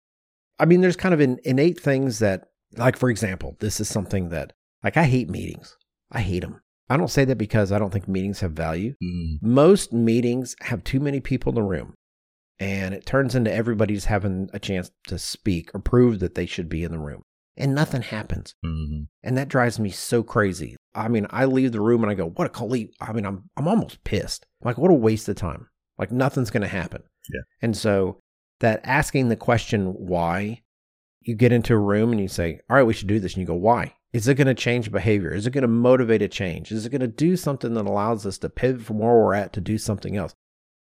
I 0.59 0.65
mean, 0.65 0.81
there's 0.81 0.97
kind 0.97 1.13
of 1.15 1.21
in, 1.21 1.39
innate 1.45 1.79
things 1.81 2.19
that, 2.21 2.49
like 2.77 2.97
for 2.97 3.11
example, 3.11 3.57
this 3.61 3.81
is 3.81 3.89
something 3.89 4.29
that 4.31 4.53
like 4.83 4.97
I 4.97 5.05
hate 5.05 5.29
meetings. 5.31 5.77
I 6.11 6.21
hate 6.21 6.41
them. 6.41 6.61
I 6.89 6.97
don't 6.97 7.11
say 7.11 7.25
that 7.25 7.39
because 7.39 7.73
I 7.73 7.79
don't 7.79 7.91
think 7.91 8.07
meetings 8.09 8.41
have 8.41 8.53
value. 8.53 8.95
mm 9.03 9.39
Most 9.43 9.93
meetings 9.93 10.55
have 10.61 10.85
too 10.85 11.01
many 11.01 11.21
people 11.21 11.51
in 11.51 11.55
the 11.57 11.63
room, 11.63 11.95
and 12.59 12.95
it 12.95 13.07
turns 13.07 13.35
into 13.35 13.53
everybody's 13.53 14.05
having 14.05 14.51
a 14.53 14.59
chance 14.59 14.91
to 15.09 15.19
speak 15.19 15.71
or 15.75 15.81
prove 15.81 16.21
that 16.21 16.35
they 16.35 16.47
should 16.47 16.69
be 16.69 16.85
in 16.85 16.93
the 16.93 16.99
room, 16.99 17.23
and 17.57 17.75
nothing 17.75 18.03
happens. 18.03 18.55
hmm 18.63 19.05
And 19.23 19.37
that 19.39 19.49
drives 19.49 19.79
me 19.79 19.91
so 19.91 20.23
crazy. 20.23 20.77
I 20.95 21.09
mean, 21.09 21.27
I 21.31 21.47
leave 21.47 21.73
the 21.73 21.81
room 21.81 22.03
and 22.05 22.11
I 22.11 22.15
go, 22.15 22.29
"What 22.29 22.47
a 22.47 22.51
complete!" 22.51 22.95
I 23.01 23.13
mean, 23.13 23.25
I'm 23.27 23.49
I'm 23.57 23.67
almost 23.69 24.05
pissed. 24.05 24.47
Like, 24.63 24.77
what 24.79 24.91
a 24.91 24.95
waste 24.95 25.29
of 25.29 25.37
time. 25.37 25.69
Like, 25.99 26.13
nothing's 26.13 26.51
going 26.51 26.63
to 26.63 26.69
happen. 26.69 27.03
Yeah. 27.33 27.41
And 27.63 27.77
so 27.77 28.21
that 28.61 28.81
asking 28.85 29.29
the 29.29 29.37
question 29.37 29.87
why, 29.87 30.63
you 31.25 31.35
get 31.35 31.53
into 31.53 31.75
a 31.75 31.79
room 31.79 32.13
and 32.13 32.21
you 32.21 32.29
say, 32.29 32.61
"All 32.69 32.77
right, 32.77 32.83
we 32.83 32.95
should 32.95 33.09
do 33.09 33.21
this," 33.21 33.35
and 33.35 33.41
you 33.41 33.47
go, 33.47 33.55
"Why?" 33.55 33.95
Is 34.13 34.29
it 34.29 34.37
going 34.37 34.47
to 34.47 34.55
change 34.55 34.93
behavior? 34.93 35.33
Is 35.33 35.45
it 35.47 35.51
going 35.51 35.63
to 35.63 35.69
motivate 35.69 36.23
a 36.23 36.29
change? 36.29 36.71
Is 36.71 36.87
it 36.87 36.91
going 36.91 37.01
to 37.01 37.09
do 37.09 37.37
something 37.37 37.75
that 37.75 37.87
allows 37.87 38.25
us 38.25 38.39
to 38.39 38.49
pivot 38.49 38.83
from 38.83 38.99
where 39.01 39.13
we're 39.13 39.35
at 39.35 39.53
to 39.55 39.61
do 39.61 39.77
something 39.77 40.17
else? 40.17 40.35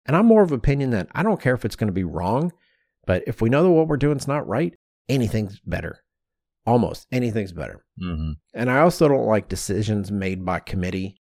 And 0.06 0.16
I'm 0.16 0.24
more 0.24 0.42
of 0.42 0.50
opinion 0.50 0.90
that 0.90 1.08
I 1.12 1.22
don't 1.22 1.40
care 1.40 1.54
if 1.54 1.66
it's 1.66 1.76
going 1.76 1.88
to 1.88 1.92
be 1.92 2.04
wrong, 2.04 2.52
but 3.06 3.22
if 3.26 3.42
we 3.42 3.50
know 3.50 3.62
that 3.62 3.70
what 3.70 3.86
we're 3.86 3.98
doing 3.98 4.16
is 4.16 4.26
not 4.26 4.48
right, 4.48 4.74
anything's 5.10 5.60
better. 5.60 6.02
Almost 6.64 7.06
anything's 7.12 7.52
better. 7.52 7.84
hmm 7.98 8.32
And 8.54 8.70
I 8.70 8.80
also 8.80 9.08
don't 9.08 9.26
like 9.26 9.48
decisions 9.48 10.10
made 10.10 10.44
by 10.46 10.60
committee 10.60 11.20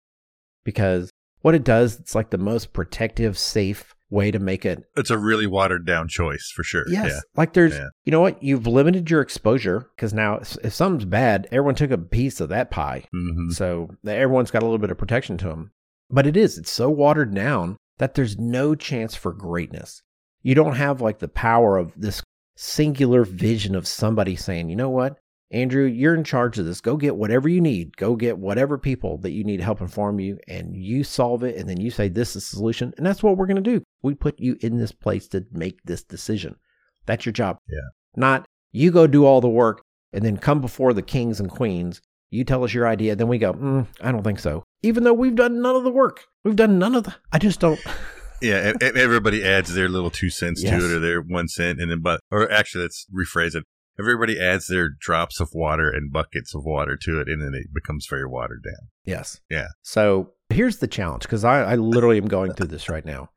because 0.65 1.11
what 1.43 1.55
it 1.55 1.63
does, 1.63 2.01
it's 2.01 2.17
like 2.17 2.31
the 2.31 2.39
most 2.39 2.73
protective, 2.73 3.39
safe 3.39 3.95
way 4.13 4.31
to 4.31 4.39
make 4.39 4.65
it. 4.67 4.85
It's 4.97 5.11
a 5.11 5.19
really 5.19 5.47
watered 5.47 5.87
down 5.87 6.07
choice 6.07 6.53
for 6.55 6.63
sure. 6.63 6.85
Yes. 6.89 7.07
Yeah. 7.11 7.21
Like 7.37 7.55
there's, 7.55 7.75
Yeah. 7.75 7.89
you 8.05 8.13
know 8.13 8.21
what? 8.21 8.43
You've 8.43 8.67
limited 8.67 9.11
your 9.11 9.23
exposure 9.23 9.89
because 9.97 10.13
now 10.13 10.37
if, 10.37 10.57
if 10.63 10.75
something's 10.75 11.07
bad, 11.07 11.49
everyone 11.51 11.75
took 11.75 11.91
a 11.91 11.99
piece 11.99 12.41
of 12.41 12.51
that 12.51 12.71
pie. 12.71 13.05
hmm 13.13 13.51
So 13.51 13.89
everyone's 14.07 14.51
got 14.51 14.63
a 14.63 14.67
little 14.67 14.79
bit 14.79 14.91
of 14.91 14.99
protection 14.99 15.39
to 15.39 15.49
them. 15.49 15.73
But 16.11 16.27
it 16.27 16.37
is, 16.37 16.59
it's 16.59 16.71
so 16.71 16.91
watered 16.91 17.35
down 17.35 17.79
that 17.99 18.15
there's 18.15 18.39
no 18.39 18.75
chance 18.75 19.15
for 19.15 19.33
greatness. 19.33 20.03
You 20.43 20.55
don't 20.55 20.77
have 20.77 21.01
like 21.01 21.21
the 21.21 21.29
power 21.29 21.79
of 21.79 21.93
this 21.97 22.23
singular 22.57 23.25
vision 23.25 23.75
of 23.75 23.87
somebody 23.89 24.37
saying, 24.37 24.69
you 24.69 24.77
know 24.77 24.91
what, 24.91 25.17
Andrew, 25.53 25.85
you're 25.85 26.15
in 26.15 26.25
charge 26.25 26.59
of 26.59 26.65
this. 26.65 26.81
Go 26.81 26.97
get 26.97 27.17
whatever 27.17 27.49
you 27.49 27.61
need. 27.61 27.97
Go 27.99 28.17
get 28.17 28.39
whatever 28.39 28.79
people 28.79 29.19
that 29.19 29.33
you 29.33 29.45
need 29.45 29.59
to 29.59 29.65
help 29.65 29.83
inform 29.83 30.19
you, 30.19 30.39
and 30.49 30.75
you 30.75 31.05
solve 31.05 31.43
it. 31.45 31.57
And 31.57 31.69
then 31.69 31.79
you 31.79 31.91
say, 31.91 32.09
this 32.09 32.35
is 32.35 32.51
the 32.51 32.57
solution. 32.57 32.95
And 32.97 33.05
that's 33.05 33.23
what 33.23 33.37
we're 33.37 33.47
going 33.47 33.63
to 33.63 33.71
do. 33.79 33.83
We 34.03 34.15
put 34.15 34.41
you 34.41 34.57
in 34.61 34.79
this 34.79 34.93
place 34.93 35.29
to 35.29 35.45
make 35.53 35.83
this 35.85 36.03
decision. 36.03 36.57
That's 37.05 37.27
your 37.27 37.35
job. 37.35 37.59
Yeah. 37.69 37.79
Not 38.17 38.47
you 38.73 38.91
go 38.91 39.07
do 39.07 39.27
all 39.27 39.41
the 39.43 39.49
work 39.49 39.83
and 40.13 40.25
then 40.25 40.39
come 40.39 40.61
before 40.61 40.95
the 40.95 41.03
kings 41.03 41.39
and 41.39 41.51
queens. 41.51 42.01
You 42.31 42.45
tell 42.45 42.65
us 42.65 42.73
your 42.73 42.89
idea, 42.89 43.15
then 43.15 43.29
we 43.29 43.37
go, 43.37 43.53
mm, 43.53 43.87
I 44.01 44.11
don't 44.11 44.23
think 44.23 44.39
so. 44.39 44.65
Even 44.83 45.05
though 45.05 45.13
we've 45.13 45.35
done 45.35 45.61
none 45.61 45.77
of 45.77 45.85
the 45.85 45.91
work, 45.91 46.25
we've 46.45 46.57
done 46.57 46.79
none 46.79 46.95
of 46.95 47.05
the. 47.05 47.15
I 47.31 47.39
just 47.39 47.61
don't. 47.61 47.79
Yeah, 48.43 48.73
everybody 48.81 49.45
adds 49.45 49.73
their 49.73 49.89
little 49.89 50.11
two 50.11 50.29
cents 50.29 50.65
Yes. 50.65 50.81
to 50.81 50.85
it, 50.85 50.97
or 50.97 50.99
their 50.99 51.21
one 51.21 51.47
cent, 51.47 51.81
and 51.81 51.89
then 51.89 52.01
but 52.01 52.19
or 52.33 52.51
actually, 52.51 52.83
let's 52.83 53.07
rephrase 53.15 53.55
it. 53.55 53.63
Everybody 53.99 54.41
adds 54.41 54.67
their 54.69 54.89
drops 54.89 55.41
of 55.41 55.51
water 55.53 55.91
and 55.91 56.13
buckets 56.13 56.55
of 56.55 56.65
water 56.65 56.97
to 57.03 57.21
it, 57.21 57.29
and 57.29 57.43
then 57.43 57.55
it 57.55 57.73
becomes 57.75 58.07
very 58.09 58.27
watered 58.27 58.63
down. 58.65 58.89
Yes. 59.05 59.41
Yeah. 59.51 59.69
So 59.83 60.33
here's 60.49 60.79
the 60.79 60.87
challenge 60.87 61.23
because 61.23 61.45
I, 61.45 61.63
I 61.63 61.75
literally 61.77 62.17
am 62.17 62.29
going 62.29 62.53
through 62.55 62.69
this 62.69 62.89
right 62.89 63.05
now. 63.05 63.29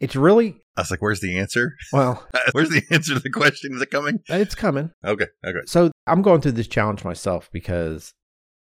It's 0.00 0.16
really, 0.16 0.56
I 0.76 0.80
was 0.80 0.90
like, 0.90 1.00
"Where's 1.00 1.20
the 1.20 1.38
answer? 1.38 1.74
well, 1.92 2.26
Where's 2.52 2.70
the 2.70 2.82
answer 2.90 3.14
to 3.14 3.20
the 3.20 3.30
question? 3.30 3.74
Is 3.74 3.80
it 3.82 3.90
coming?" 3.90 4.18
it's 4.28 4.54
coming. 4.54 4.90
Okay, 5.04 5.26
okay. 5.46 5.60
So 5.66 5.92
I'm 6.06 6.22
going 6.22 6.40
through 6.40 6.52
this 6.52 6.66
challenge 6.66 7.04
myself 7.04 7.48
because 7.52 8.12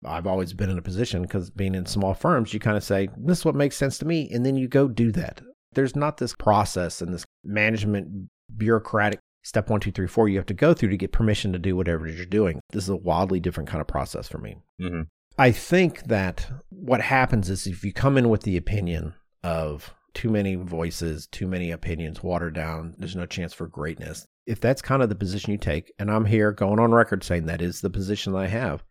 I've 0.04 0.26
always 0.26 0.52
been 0.52 0.70
in 0.70 0.78
a 0.78 0.82
position 0.82 1.22
because 1.22 1.50
being 1.50 1.74
in 1.74 1.86
small 1.86 2.14
firms, 2.14 2.52
you 2.52 2.60
kind 2.60 2.76
of 2.76 2.84
say, 2.84 3.08
this 3.16 3.38
is 3.38 3.44
what 3.44 3.54
makes 3.54 3.76
sense 3.76 3.98
to 3.98 4.06
me. 4.06 4.30
And 4.32 4.44
then 4.44 4.56
you 4.56 4.68
go 4.68 4.88
do 4.88 5.10
that. 5.12 5.40
There's 5.72 5.96
not 5.96 6.18
this 6.18 6.34
process 6.34 7.00
and 7.00 7.12
this 7.12 7.24
management 7.42 8.28
bureaucratic 8.56 9.20
step 9.44 9.70
one, 9.70 9.80
two, 9.80 9.92
three, 9.92 10.08
four 10.08 10.28
you 10.28 10.38
have 10.38 10.46
to 10.46 10.54
go 10.54 10.74
through 10.74 10.88
to 10.88 10.96
get 10.96 11.12
permission 11.12 11.52
to 11.52 11.58
do 11.58 11.76
whatever 11.76 12.08
you're 12.08 12.26
doing. 12.26 12.60
This 12.72 12.84
is 12.84 12.90
a 12.90 12.96
wildly 12.96 13.38
different 13.38 13.68
kind 13.68 13.80
of 13.80 13.86
process 13.86 14.28
for 14.28 14.38
me. 14.38 14.56
hmm 14.80 15.02
I 15.36 15.50
think 15.50 16.04
that 16.04 16.48
what 16.70 17.00
happens 17.00 17.50
is 17.50 17.66
if 17.66 17.82
you 17.84 17.92
come 17.92 18.16
in 18.16 18.28
with 18.28 18.42
the 18.42 18.56
opinion 18.56 19.14
of 19.42 19.92
too 20.12 20.30
many 20.30 20.54
voices, 20.54 21.26
too 21.26 21.48
many 21.48 21.72
opinions, 21.72 22.22
watered 22.22 22.54
down, 22.54 22.94
there's 22.98 23.16
no 23.16 23.26
chance 23.26 23.52
for 23.52 23.66
greatness. 23.66 24.26
If 24.46 24.60
that's 24.60 24.80
kind 24.80 25.02
of 25.02 25.08
the 25.08 25.16
position 25.16 25.50
you 25.50 25.58
take, 25.58 25.92
and 25.98 26.08
I'm 26.08 26.26
here 26.26 26.52
going 26.52 26.78
on 26.78 26.92
record 26.92 27.24
saying 27.24 27.46
that 27.46 27.60
is 27.60 27.80
the 27.80 27.90
position 27.90 28.36
I 28.36 28.46
have, 28.46 28.84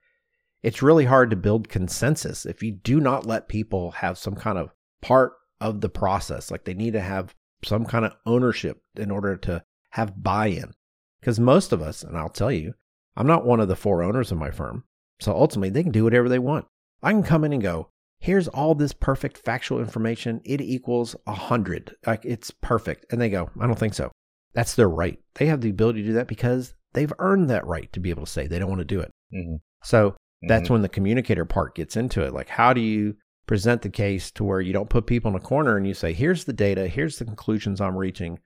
it's 0.64 0.82
really 0.82 1.06
hard 1.06 1.30
to 1.30 1.38
build 1.38 1.70
consensus 1.70 2.46
if 2.46 2.62
you 2.62 2.74
do 2.74 3.00
not 3.00 3.26
let 3.26 3.48
people 3.48 3.92
have 3.92 4.18
some 4.18 4.36
kind 4.36 4.58
of 4.58 4.72
part 5.02 5.34
of 5.62 5.80
the 5.80 5.90
process. 5.90 6.52
Like 6.52 6.66
they 6.66 6.74
need 6.74 6.94
to 6.94 7.02
have 7.02 7.34
some 7.64 7.86
kind 7.86 8.04
of 8.04 8.16
ownership 8.26 8.82
in 8.98 9.12
order 9.12 9.38
to 9.38 9.64
have 9.94 10.22
buy 10.22 10.48
in. 10.48 10.74
Because 11.20 11.40
most 11.40 11.72
of 11.72 11.82
us, 11.82 12.04
and 12.04 12.18
I'll 12.18 12.30
tell 12.30 12.52
you, 12.52 12.74
I'm 13.16 13.28
not 13.28 13.46
one 13.46 13.60
of 13.60 13.68
the 13.68 13.76
four 13.76 14.04
owners 14.04 14.32
of 14.32 14.38
my 14.38 14.52
firm. 14.52 14.84
So 15.20 15.32
ultimately, 15.34 15.70
they 15.70 15.84
can 15.84 15.92
do 15.92 16.04
whatever 16.04 16.28
they 16.28 16.40
want. 16.40 16.66
I 17.02 17.12
can 17.12 17.24
come 17.24 17.44
in 17.44 17.54
and 17.54 17.62
go, 17.62 17.90
here's 18.20 18.48
all 18.48 18.76
this 18.76 18.94
perfect 18.94 19.38
factual 19.38 19.80
information. 19.80 20.42
It 20.44 20.62
equals 20.62 21.16
a 21.28 21.34
hundred. 21.34 21.96
Like 22.06 22.26
it's 22.26 22.52
perfect. 22.52 23.06
And 23.12 23.22
they 23.22 23.30
go, 23.30 23.50
I 23.60 23.68
don't 23.68 23.80
think 23.80 23.94
so. 23.94 24.12
That's 24.54 24.76
their 24.76 24.90
right. 24.90 25.20
They 25.36 25.46
have 25.48 25.62
the 25.62 25.70
ability 25.70 26.02
to 26.02 26.08
do 26.10 26.14
that 26.14 26.28
because 26.28 26.74
they've 26.94 27.14
earned 27.20 27.50
that 27.50 27.66
right 27.66 27.92
to 27.94 28.00
be 28.00 28.10
able 28.10 28.26
to 28.26 28.32
say 28.32 28.48
they 28.48 28.60
don't 28.60 28.70
want 28.70 28.80
to 28.80 28.86
do 28.86 29.00
it. 29.00 29.12
hmm 29.32 29.56
So 29.84 30.16
that's 30.48 30.70
when 30.70 30.82
the 30.82 30.90
communicator 30.90 31.46
part 31.46 31.76
gets 31.76 31.96
into 31.96 32.22
it. 32.22 32.34
Like, 32.34 32.50
how 32.50 32.74
do 32.74 32.82
you 32.82 33.16
present 33.48 33.82
the 33.82 33.90
case 33.90 34.32
to 34.32 34.44
where 34.44 34.62
you 34.62 34.74
don't 34.74 34.90
put 34.90 35.06
people 35.06 35.30
in 35.32 35.38
a 35.38 35.40
corner 35.40 35.78
and 35.78 35.88
you 35.88 35.94
say, 35.94 36.14
here's 36.14 36.46
the 36.46 36.54
data, 36.54 36.88
here's 36.88 37.18
the 37.18 37.26
conclusions 37.26 37.80
I'm 37.80 37.98
reaching. 37.98 38.40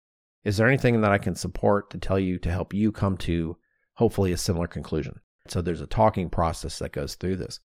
Is 0.43 0.57
there 0.57 0.67
anything 0.67 1.01
that 1.01 1.11
I 1.11 1.17
can 1.17 1.35
support 1.35 1.89
to 1.91 1.97
tell 1.97 2.19
you 2.19 2.37
to 2.39 2.51
help 2.51 2.73
you 2.73 2.91
come 2.91 3.17
to 3.17 3.57
hopefully 3.95 4.31
a 4.31 4.37
similar 4.37 4.67
conclusion? 4.67 5.19
So 5.47 5.61
there's 5.61 5.81
a 5.81 5.87
talking 5.87 6.29
process 6.29 6.79
that 6.79 6.91
goes 6.91 7.15
through 7.15 7.37
this. 7.37 7.59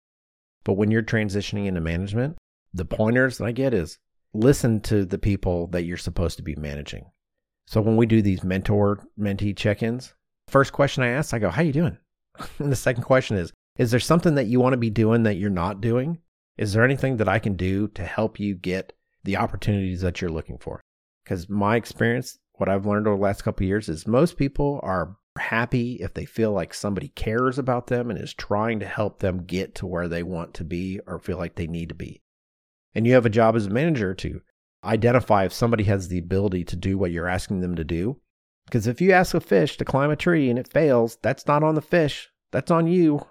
But 0.65 0.75
when 0.75 0.91
you're 0.91 1.03
transitioning 1.03 1.67
into 1.67 1.81
management, 1.81 2.37
the 2.73 2.85
pointers 2.85 3.39
that 3.39 3.47
I 3.47 3.53
get 3.53 3.75
is 3.75 3.99
listen 4.33 4.81
to 4.83 5.05
the 5.05 5.19
people 5.19 5.67
that 5.69 5.85
you're 5.85 5.97
supposed 5.97 6.37
to 6.37 6.43
be 6.43 6.55
managing. 6.57 7.07
So 7.67 7.81
when 7.81 7.97
we 7.97 8.07
do 8.07 8.23
these 8.23 8.45
mentor 8.45 9.07
mentee 9.19 9.57
check-ins, 9.57 10.15
first 10.49 10.73
question 10.73 11.03
I 11.03 11.09
ask, 11.09 11.33
I 11.33 11.39
go, 11.39 11.51
"How 11.51 11.63
are 11.63 11.65
you 11.65 11.73
doing?" 11.73 11.99
and 12.59 12.71
the 12.71 12.77
second 12.77 13.05
question 13.05 13.37
is, 13.37 13.53
"Is 13.79 13.91
there 13.91 14.01
something 14.01 14.35
that 14.35 14.47
you 14.47 14.61
want 14.61 14.73
to 14.75 14.79
be 14.79 14.91
doing 14.91 15.23
that 15.25 15.37
you're 15.37 15.51
not 15.51 15.81
doing? 15.81 16.19
Is 16.57 16.73
there 16.73 16.85
anything 16.85 17.17
that 17.17 17.29
I 17.29 17.39
can 17.39 17.55
do 17.55 17.89
to 17.89 18.05
help 18.05 18.39
you 18.39 18.55
get 18.55 18.93
the 19.25 19.37
opportunities 19.37 20.01
that 20.03 20.21
you're 20.21 20.31
looking 20.31 20.59
for?" 20.59 20.81
Because 21.25 21.49
my 21.49 21.77
experience, 21.77 22.39
what 22.61 22.69
I've 22.69 22.85
learned 22.85 23.07
over 23.07 23.17
the 23.17 23.23
last 23.23 23.43
couple 23.43 23.65
of 23.65 23.69
years 23.69 23.89
is 23.89 24.07
most 24.07 24.37
people 24.37 24.81
are 24.83 25.17
happy 25.39 25.95
if 25.95 26.13
they 26.13 26.27
feel 26.27 26.53
like 26.53 26.75
somebody 26.75 27.09
cares 27.09 27.59
about 27.59 27.87
them 27.87 28.11
and 28.11 28.19
is 28.19 28.35
trying 28.35 28.81
to 28.81 28.87
help 28.87 29.21
them 29.21 29.45
get 29.45 29.75
to 29.77 29.87
where 29.87 30.09
they 30.09 30.23
want 30.23 30.53
to 30.55 30.65
be 30.65 31.01
or 31.07 31.19
feel 31.19 31.39
like 31.39 31.55
they 31.55 31.67
need 31.67 31.89
to 31.89 31.95
be. 31.95 32.21
And 32.95 33.07
you 33.07 33.15
have 33.15 33.25
a 33.25 33.31
job 33.31 33.57
as 33.57 33.67
a 33.67 33.71
manager 33.71 34.13
to 34.15 34.43
identify 34.85 35.45
if 35.45 35.55
somebody 35.55 35.85
has 35.85 36.09
the 36.09 36.19
ability 36.19 36.65
to 36.65 36.77
do 36.77 36.99
what 36.99 37.13
you're 37.13 37.29
asking 37.29 37.61
them 37.61 37.77
to 37.77 37.85
do. 37.85 38.21
Because 38.67 38.87
if 38.87 39.01
you 39.01 39.13
ask 39.13 39.35
a 39.35 39.41
fish 39.41 39.79
to 39.79 39.85
climb 39.87 40.11
a 40.11 40.17
tree 40.17 40.51
and 40.51 40.59
it 40.59 40.69
fails, 40.69 41.17
that's 41.23 41.47
not 41.47 41.63
on 41.63 41.77
the 41.77 41.83
fish, 41.83 42.29
that's 42.53 42.71
on 42.71 42.87
you. 42.87 43.27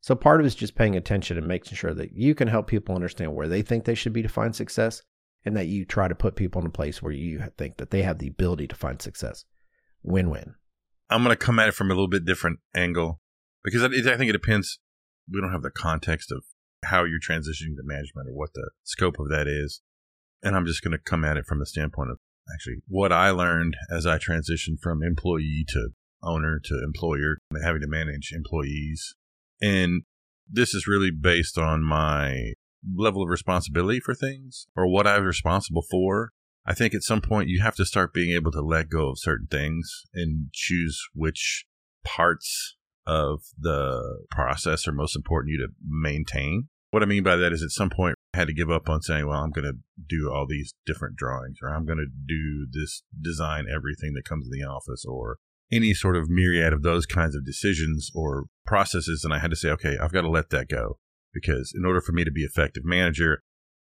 So 0.00 0.16
part 0.16 0.40
of 0.40 0.46
it 0.46 0.48
is 0.48 0.54
just 0.56 0.74
paying 0.74 0.96
attention 0.96 1.38
and 1.38 1.46
making 1.46 1.76
sure 1.76 1.94
that 1.94 2.12
you 2.12 2.34
can 2.34 2.48
help 2.48 2.66
people 2.66 2.96
understand 2.96 3.34
where 3.34 3.48
they 3.48 3.62
think 3.62 3.84
they 3.84 3.94
should 3.94 4.12
be 4.12 4.22
to 4.22 4.28
find 4.28 4.54
success 4.54 5.02
and 5.44 5.56
that 5.56 5.66
you 5.66 5.84
try 5.84 6.08
to 6.08 6.14
put 6.14 6.36
people 6.36 6.60
in 6.60 6.66
a 6.66 6.70
place 6.70 7.02
where 7.02 7.12
you 7.12 7.44
think 7.58 7.76
that 7.76 7.90
they 7.90 8.02
have 8.02 8.18
the 8.18 8.28
ability 8.28 8.66
to 8.68 8.74
find 8.74 9.00
success. 9.00 9.44
Win 10.02 10.30
win. 10.30 10.54
I'm 11.10 11.22
going 11.22 11.36
to 11.36 11.44
come 11.44 11.58
at 11.58 11.68
it 11.68 11.74
from 11.74 11.90
a 11.90 11.94
little 11.94 12.08
bit 12.08 12.24
different 12.24 12.60
angle 12.74 13.20
because 13.62 13.82
I, 13.82 13.88
think 13.88 14.06
it 14.06 14.32
depends. 14.32 14.78
We 15.30 15.40
don't 15.40 15.52
have 15.52 15.62
the 15.62 15.70
context 15.70 16.32
of 16.32 16.44
how 16.84 17.04
you're 17.04 17.20
transitioning 17.20 17.76
to 17.76 17.82
management 17.82 18.28
or 18.28 18.34
what 18.34 18.54
the 18.54 18.70
scope 18.82 19.16
of 19.18 19.28
that 19.30 19.46
is. 19.46 19.80
And 20.42 20.56
I'm 20.56 20.66
just 20.66 20.82
going 20.82 20.92
to 20.92 20.98
come 20.98 21.24
at 21.24 21.36
it 21.36 21.46
from 21.46 21.58
the 21.58 21.66
standpoint 21.66 22.10
of 22.10 22.18
actually 22.52 22.76
what 22.86 23.12
I 23.12 23.30
learned 23.30 23.76
as 23.90 24.06
I 24.06 24.18
transitioned 24.18 24.80
from 24.82 25.02
employee 25.02 25.64
to 25.68 25.90
owner 26.24 26.58
to 26.64 26.82
employer, 26.82 27.38
and 27.50 27.64
having 27.64 27.82
to 27.82 27.86
manage 27.86 28.32
employees. 28.32 29.14
And 29.60 30.02
this 30.50 30.74
is 30.74 30.86
really 30.86 31.10
based 31.10 31.58
on 31.58 31.82
my 31.82 32.54
level 32.96 33.22
of 33.22 33.28
responsibility 33.28 34.00
for 34.00 34.14
things 34.14 34.66
or 34.76 34.86
what 34.86 35.06
I 35.06 35.18
was 35.18 35.26
responsible 35.26 35.84
for. 35.90 36.32
I 36.66 36.74
think 36.74 36.94
at 36.94 37.02
some 37.02 37.20
point 37.20 37.48
you 37.48 37.60
have 37.60 37.76
to 37.76 37.84
start 37.84 38.14
being 38.14 38.34
able 38.34 38.50
to 38.52 38.62
let 38.62 38.88
go 38.88 39.10
of 39.10 39.18
certain 39.18 39.46
things 39.46 40.02
and 40.14 40.48
choose 40.52 40.98
which 41.14 41.66
parts 42.04 42.76
of 43.06 43.40
the 43.58 44.26
process 44.30 44.88
are 44.88 44.92
most 44.92 45.14
important 45.14 45.52
you 45.52 45.58
to 45.58 45.72
maintain. 45.86 46.68
What 46.90 47.02
I 47.02 47.06
mean 47.06 47.22
by 47.22 47.36
that 47.36 47.52
is 47.52 47.62
at 47.62 47.70
some 47.70 47.90
point 47.90 48.14
I 48.32 48.38
had 48.38 48.48
to 48.48 48.54
give 48.54 48.70
up 48.70 48.88
on 48.88 49.02
saying, 49.02 49.26
well, 49.26 49.42
I'm 49.42 49.50
going 49.50 49.66
to 49.66 49.78
do 50.08 50.30
all 50.32 50.46
these 50.46 50.72
different 50.86 51.16
drawings 51.16 51.58
or 51.62 51.68
I'm 51.68 51.84
going 51.84 51.98
to 51.98 52.06
do 52.06 52.66
this 52.70 53.02
design 53.20 53.66
everything 53.68 54.14
that 54.14 54.24
comes 54.24 54.46
in 54.46 54.58
the 54.58 54.66
office 54.66 55.04
or 55.04 55.38
any 55.72 55.92
sort 55.92 56.16
of 56.16 56.30
myriad 56.30 56.72
of 56.72 56.82
those 56.82 57.04
kinds 57.04 57.34
of 57.34 57.44
decisions 57.44 58.10
or 58.14 58.44
processes. 58.64 59.22
And 59.24 59.34
I 59.34 59.38
had 59.38 59.50
to 59.50 59.56
say, 59.56 59.70
okay, 59.70 59.98
I've 60.00 60.12
got 60.12 60.22
to 60.22 60.30
let 60.30 60.50
that 60.50 60.68
go 60.68 60.98
because 61.34 61.72
in 61.76 61.84
order 61.84 62.00
for 62.00 62.12
me 62.12 62.24
to 62.24 62.30
be 62.30 62.42
effective 62.42 62.84
manager, 62.84 63.42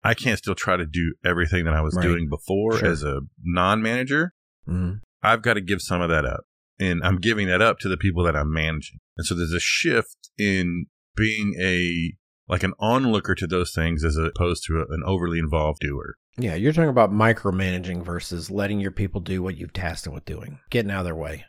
I 0.03 0.13
can't 0.13 0.37
still 0.37 0.55
try 0.55 0.77
to 0.77 0.85
do 0.85 1.15
everything 1.25 1.65
that 1.65 1.73
I 1.73 1.81
was 1.81 1.95
Right. 1.95 2.03
doing 2.03 2.29
before 2.29 2.77
Sure. 2.79 2.87
as 2.89 3.03
a 3.03 3.21
non-manager. 3.43 4.33
Mm-hmm. 4.67 4.97
I've 5.23 5.41
got 5.41 5.53
to 5.55 5.61
give 5.61 5.81
some 5.81 6.01
of 6.01 6.09
that 6.09 6.25
up. 6.25 6.41
And 6.79 7.03
I'm 7.03 7.19
giving 7.19 7.47
that 7.47 7.61
up 7.61 7.77
to 7.79 7.89
the 7.89 7.97
people 7.97 8.23
that 8.23 8.35
I'm 8.35 8.51
managing. 8.51 8.97
And 9.17 9.25
so 9.27 9.35
there's 9.35 9.53
a 9.53 9.59
shift 9.59 10.29
in 10.37 10.85
being 11.15 11.55
a 11.61 12.13
like 12.47 12.63
an 12.63 12.73
onlooker 12.79 13.33
to 13.35 13.47
those 13.47 13.71
things 13.73 14.03
as 14.03 14.17
opposed 14.17 14.63
to 14.65 14.77
a, 14.79 14.81
an 14.81 15.03
overly 15.05 15.37
involved 15.39 15.79
doer. 15.81 16.15
Yeah, 16.37 16.55
you're 16.55 16.73
talking 16.73 16.89
about 16.89 17.11
micromanaging 17.11 18.03
versus 18.03 18.49
letting 18.49 18.79
your 18.79 18.91
people 18.91 19.21
do 19.21 19.41
what 19.43 19.57
you've 19.57 19.73
tasked 19.73 20.05
them 20.05 20.13
with 20.13 20.25
doing, 20.25 20.59
getting 20.69 20.91
out 20.91 20.99
of 20.99 21.05
their 21.05 21.15
way. 21.15 21.45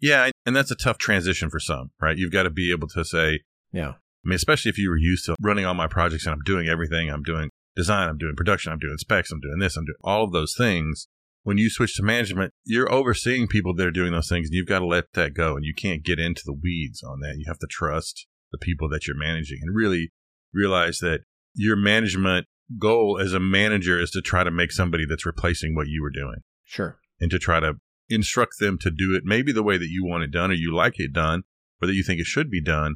Yeah, 0.00 0.30
and 0.44 0.54
that's 0.56 0.70
a 0.70 0.74
tough 0.76 0.98
transition 0.98 1.48
for 1.48 1.60
some, 1.60 1.92
right? 2.00 2.18
You've 2.18 2.32
got 2.32 2.42
to 2.42 2.50
be 2.50 2.72
able 2.72 2.88
to 2.88 3.04
say, 3.04 3.40
Yeah. 3.72 3.94
I 4.24 4.28
mean, 4.28 4.36
especially 4.36 4.70
if 4.70 4.78
you 4.78 4.88
were 4.88 4.96
used 4.96 5.26
to 5.26 5.36
running 5.40 5.64
all 5.66 5.74
my 5.74 5.86
projects 5.86 6.26
and 6.26 6.32
I'm 6.32 6.42
doing 6.44 6.68
everything. 6.68 7.10
I'm 7.10 7.22
doing 7.22 7.50
design, 7.76 8.08
I'm 8.08 8.18
doing 8.18 8.34
production, 8.36 8.72
I'm 8.72 8.78
doing 8.78 8.96
specs, 8.98 9.30
I'm 9.30 9.40
doing 9.40 9.58
this, 9.58 9.76
I'm 9.76 9.84
doing 9.84 9.96
all 10.02 10.24
of 10.24 10.32
those 10.32 10.54
things. 10.56 11.08
when 11.42 11.58
you 11.58 11.68
switch 11.68 11.94
to 11.96 12.02
management, 12.02 12.52
you're 12.64 12.90
overseeing 12.90 13.46
people 13.46 13.74
that 13.74 13.86
are 13.86 13.90
doing 13.90 14.12
those 14.12 14.28
things 14.30 14.46
and 14.48 14.54
you've 14.54 14.66
got 14.66 14.78
to 14.78 14.86
let 14.86 15.12
that 15.12 15.34
go 15.34 15.56
and 15.56 15.64
you 15.66 15.74
can't 15.74 16.02
get 16.02 16.18
into 16.18 16.40
the 16.46 16.54
weeds 16.54 17.02
on 17.02 17.20
that. 17.20 17.34
You 17.36 17.44
have 17.48 17.58
to 17.58 17.66
trust 17.68 18.26
the 18.50 18.56
people 18.56 18.88
that 18.88 19.06
you're 19.06 19.18
managing 19.18 19.58
and 19.60 19.76
really 19.76 20.10
realize 20.54 21.00
that 21.00 21.20
your 21.54 21.76
management 21.76 22.46
goal 22.78 23.18
as 23.20 23.34
a 23.34 23.40
manager 23.40 24.00
is 24.00 24.10
to 24.12 24.22
try 24.22 24.42
to 24.42 24.50
make 24.50 24.72
somebody 24.72 25.04
that's 25.06 25.26
replacing 25.26 25.74
what 25.74 25.86
you 25.86 26.00
were 26.02 26.10
doing 26.10 26.38
Sure. 26.64 26.98
and 27.20 27.30
to 27.30 27.38
try 27.38 27.60
to 27.60 27.74
instruct 28.08 28.52
them 28.58 28.78
to 28.80 28.90
do 28.90 29.14
it 29.14 29.22
maybe 29.26 29.52
the 29.52 29.62
way 29.62 29.76
that 29.76 29.88
you 29.90 30.02
want 30.04 30.22
it 30.24 30.30
done 30.30 30.50
or 30.50 30.54
you 30.54 30.74
like 30.74 30.94
it 30.98 31.12
done 31.12 31.42
or 31.82 31.86
that 31.88 31.94
you 31.94 32.02
think 32.02 32.20
it 32.20 32.26
should 32.26 32.50
be 32.50 32.62
done. 32.62 32.94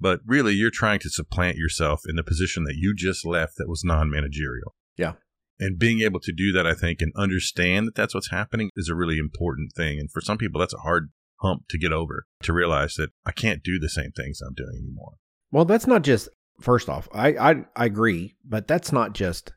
But 0.00 0.20
really, 0.26 0.54
you're 0.54 0.70
trying 0.70 1.00
to 1.00 1.10
supplant 1.10 1.56
yourself 1.56 2.02
in 2.08 2.16
the 2.16 2.22
position 2.22 2.64
that 2.64 2.76
you 2.76 2.94
just 2.94 3.26
left 3.26 3.54
that 3.58 3.68
was 3.68 3.84
non 3.84 4.10
managerial. 4.10 4.74
Yeah. 4.96 5.12
And 5.58 5.78
being 5.78 6.00
able 6.00 6.20
to 6.20 6.32
do 6.32 6.52
that, 6.52 6.66
I 6.66 6.72
think, 6.72 7.02
and 7.02 7.12
understand 7.16 7.86
that 7.86 7.94
that's 7.94 8.14
what's 8.14 8.30
happening 8.30 8.70
is 8.76 8.88
a 8.88 8.94
really 8.94 9.18
important 9.18 9.72
thing. 9.76 9.98
And 10.00 10.10
for 10.10 10.22
some 10.22 10.38
people, 10.38 10.58
that's 10.58 10.72
a 10.72 10.78
hard 10.78 11.10
hump 11.42 11.64
to 11.68 11.78
get 11.78 11.92
over 11.92 12.24
to 12.42 12.52
realize 12.52 12.94
that 12.94 13.10
I 13.26 13.32
can't 13.32 13.62
do 13.62 13.78
the 13.78 13.88
same 13.88 14.12
things 14.12 14.40
I'm 14.40 14.54
doing 14.54 14.78
anymore. 14.82 15.12
Well, 15.52 15.66
that's 15.66 15.86
not 15.86 16.02
just 16.02 16.28
first 16.60 16.88
off. 16.88 17.08
I 17.12 17.34
I, 17.34 17.64
I 17.76 17.84
agree, 17.84 18.36
but 18.44 18.66
that's 18.66 18.92
not 18.92 19.12
just 19.12 19.52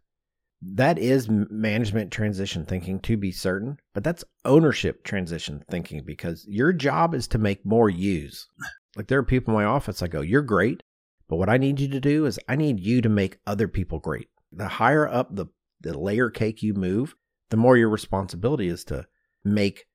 that 0.76 0.98
is 0.98 1.30
management 1.30 2.12
transition 2.12 2.66
thinking 2.66 3.00
to 3.02 3.18
be 3.18 3.32
certain, 3.32 3.78
but 3.94 4.04
that's 4.04 4.24
ownership 4.46 5.04
transition 5.04 5.64
thinking 5.70 6.04
because 6.06 6.46
your 6.48 6.72
job 6.72 7.14
is 7.14 7.28
to 7.30 7.38
make 7.38 7.66
more 7.66 7.89
use. 7.89 8.48
Like 8.96 9.08
there 9.08 9.20
are 9.20 9.24
people 9.24 9.54
in 9.54 9.64
my 9.64 9.66
office 9.66 10.02
I 10.02 10.08
go, 10.08 10.22
"You're 10.22 10.41
great, 10.41 10.84
but 11.28 11.38
what 11.38 11.50
I 11.50 11.58
need 11.58 11.80
you 11.80 11.88
to 11.89 12.00
do 12.00 12.26
is 12.26 12.39
I 12.48 12.56
need 12.56 12.80
you 12.80 13.02
to 13.02 13.10
make 13.10 13.39
other 13.46 13.68
people 13.68 14.00
great." 14.00 14.30
The 14.52 14.68
higher 14.68 15.08
up 15.08 15.36
the 15.36 15.48
the 15.82 15.98
layer 15.98 16.30
cake 16.30 16.64
you 16.64 16.74
move, 16.74 17.16
the 17.50 17.58
more 17.58 17.78
your 17.78 17.89
responsibility 17.89 18.68
is 18.68 18.84
to 18.86 19.06
make 19.44 19.86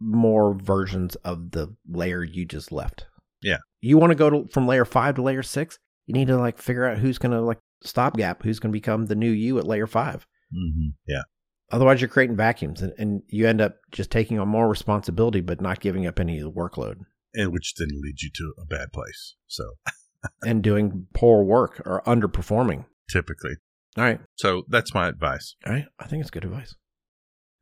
more 0.00 0.54
versions 0.54 1.16
of 1.16 1.52
the 1.52 1.74
layer 1.88 2.24
you 2.24 2.44
just 2.44 2.72
left. 2.72 3.06
Yeah. 3.42 3.58
You 3.80 3.98
want 3.98 4.10
to 4.10 4.16
go 4.16 4.30
to, 4.30 4.48
from 4.48 4.66
layer 4.66 4.84
5 4.84 5.16
to 5.16 5.22
layer 5.22 5.42
6? 5.42 5.78
You 6.06 6.14
need 6.14 6.28
to 6.28 6.38
like 6.38 6.58
figure 6.58 6.86
out 6.86 6.98
who's 6.98 7.18
going 7.18 7.32
to 7.32 7.40
like 7.40 7.58
stopgap, 7.82 8.42
who's 8.42 8.58
going 8.58 8.72
to 8.72 8.76
become 8.76 9.06
the 9.06 9.14
new 9.14 9.30
you 9.30 9.58
at 9.58 9.66
layer 9.66 9.86
5. 9.86 10.26
Mm-hmm. 10.54 10.88
Yeah. 11.06 11.22
Otherwise, 11.70 12.00
you're 12.00 12.08
creating 12.08 12.36
vacuums 12.36 12.82
and, 12.82 12.92
and 12.98 13.22
you 13.28 13.46
end 13.46 13.60
up 13.60 13.76
just 13.92 14.10
taking 14.10 14.38
on 14.38 14.48
more 14.48 14.68
responsibility, 14.68 15.40
but 15.40 15.60
not 15.60 15.80
giving 15.80 16.06
up 16.06 16.18
any 16.18 16.38
of 16.38 16.44
the 16.44 16.52
workload 16.52 16.96
And 17.34 17.52
which 17.52 17.74
then 17.76 17.88
leads 17.92 18.22
you 18.22 18.30
to 18.36 18.54
a 18.60 18.64
bad 18.64 18.92
place. 18.92 19.34
So 19.46 19.64
and 20.42 20.62
doing 20.62 21.06
poor 21.14 21.42
work 21.44 21.82
or 21.84 22.02
underperforming. 22.06 22.84
typically. 23.10 23.56
All 23.96 24.04
right. 24.04 24.20
So 24.36 24.64
that's 24.68 24.94
my 24.94 25.08
advice. 25.08 25.54
All 25.66 25.72
right. 25.72 25.86
I 26.00 26.06
think 26.06 26.20
it's 26.20 26.30
good 26.30 26.44
advice. 26.44 26.74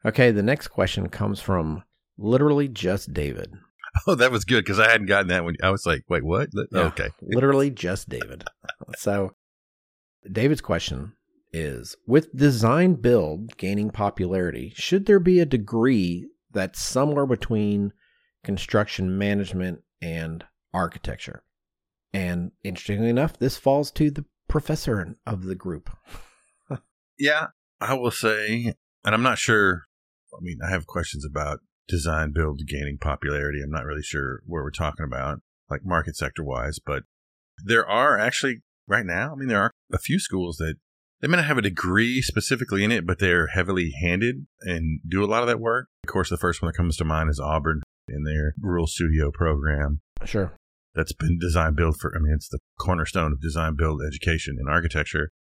Okay. 0.05 0.31
The 0.31 0.43
next 0.43 0.69
question 0.69 1.09
comes 1.09 1.41
from 1.41 1.83
literally 2.19 2.69
just 2.69 3.13
David. 3.13 3.53
Oh, 4.07 4.15
that 4.15 4.33
was 4.33 4.47
good 4.47 4.65
because 4.65 4.81
I 4.81 4.91
hadn't 4.91 5.05
gotten 5.09 5.29
that 5.29 5.45
one. 5.45 5.55
I 5.63 5.69
was 5.69 5.85
like, 5.85 6.05
wait, 6.09 6.25
what? 6.25 6.49
Li- 6.55 6.65
Yeah, 6.73 6.81
Okay. 6.85 7.11
literally 7.21 7.69
just 7.71 8.09
David. 8.09 8.43
so, 8.97 9.33
David's 10.31 10.63
question 10.63 11.13
is 11.53 11.95
With 12.07 12.35
design 12.35 12.95
build 12.95 13.55
gaining 13.59 13.91
popularity, 13.91 14.73
should 14.75 15.05
there 15.05 15.21
be 15.21 15.41
a 15.41 15.45
degree 15.45 16.27
that's 16.51 16.81
somewhere 16.81 17.27
between 17.27 17.93
construction 18.45 19.19
management 19.19 19.83
and 20.01 20.45
architecture? 20.73 21.43
And 22.13 22.53
interestingly 22.63 23.09
enough, 23.09 23.39
this 23.39 23.57
falls 23.57 23.91
to 23.93 24.11
the 24.11 24.25
professor 24.49 25.17
of 25.27 25.45
the 25.45 25.55
group. 25.55 25.91
Yeah, 27.19 27.49
I 27.81 27.95
will 27.95 28.11
say, 28.11 28.75
and 29.05 29.15
I'm 29.15 29.23
not 29.23 29.39
sure. 29.39 29.83
I 30.35 30.39
mean, 30.41 30.59
I 30.67 30.71
have 30.71 30.87
questions 30.89 31.25
about 31.25 31.61
design 31.87 32.33
build 32.35 32.63
gaining 32.67 32.99
popularity. 33.01 33.61
I'm 33.63 33.71
not 33.71 33.85
really 33.85 34.03
sure 34.03 34.41
where 34.45 34.63
we're 34.63 34.71
talking 34.71 35.05
about, 35.07 35.39
like 35.71 35.85
market 35.85 36.17
sector 36.17 36.43
wise, 36.43 36.81
but 36.85 37.05
there 37.65 37.87
are 37.87 38.19
actually 38.19 38.63
right 38.89 39.07
now. 39.07 39.33
I 39.33 39.35
mean, 39.37 39.49
there 39.49 39.63
are 39.63 39.71
a 39.93 39.99
few 39.99 40.19
schools 40.19 40.57
that 40.57 40.77
they 41.21 41.29
may 41.29 41.37
not 41.37 41.47
have 41.47 41.59
a 41.59 41.63
degree 41.63 42.23
specifically 42.23 42.83
in 42.83 42.91
it, 42.91 43.07
but 43.07 43.21
they're 43.21 43.49
heavily 43.49 43.93
handed 44.03 44.47
and 44.63 44.99
do 45.07 45.23
a 45.23 45.27
lot 45.27 45.43
of 45.43 45.49
that 45.49 45.61
work. 45.61 45.87
Of 46.03 46.13
course, 46.13 46.31
the 46.31 46.37
first 46.37 46.61
one 46.61 46.71
that 46.71 46.77
comes 46.77 46.97
to 46.97 47.05
mind 47.05 47.31
is 47.31 47.39
Auburn 47.39 47.83
in 48.13 48.25
their 48.25 48.55
rural 48.61 48.87
studio 48.87 49.31
program 49.33 50.01
Sure. 50.25 50.53
that's 50.95 51.13
been 51.13 51.39
design 51.39 51.75
build 51.75 51.97
for, 51.99 52.13
I 52.15 52.21
mean, 52.21 52.35
it's 52.35 52.49
the 52.49 52.59
cornerstone 52.79 53.33
of 53.33 53.41
design 53.41 53.75
build 53.77 54.03
education 54.07 54.57
in 54.61 54.69
architecture. 54.69 55.31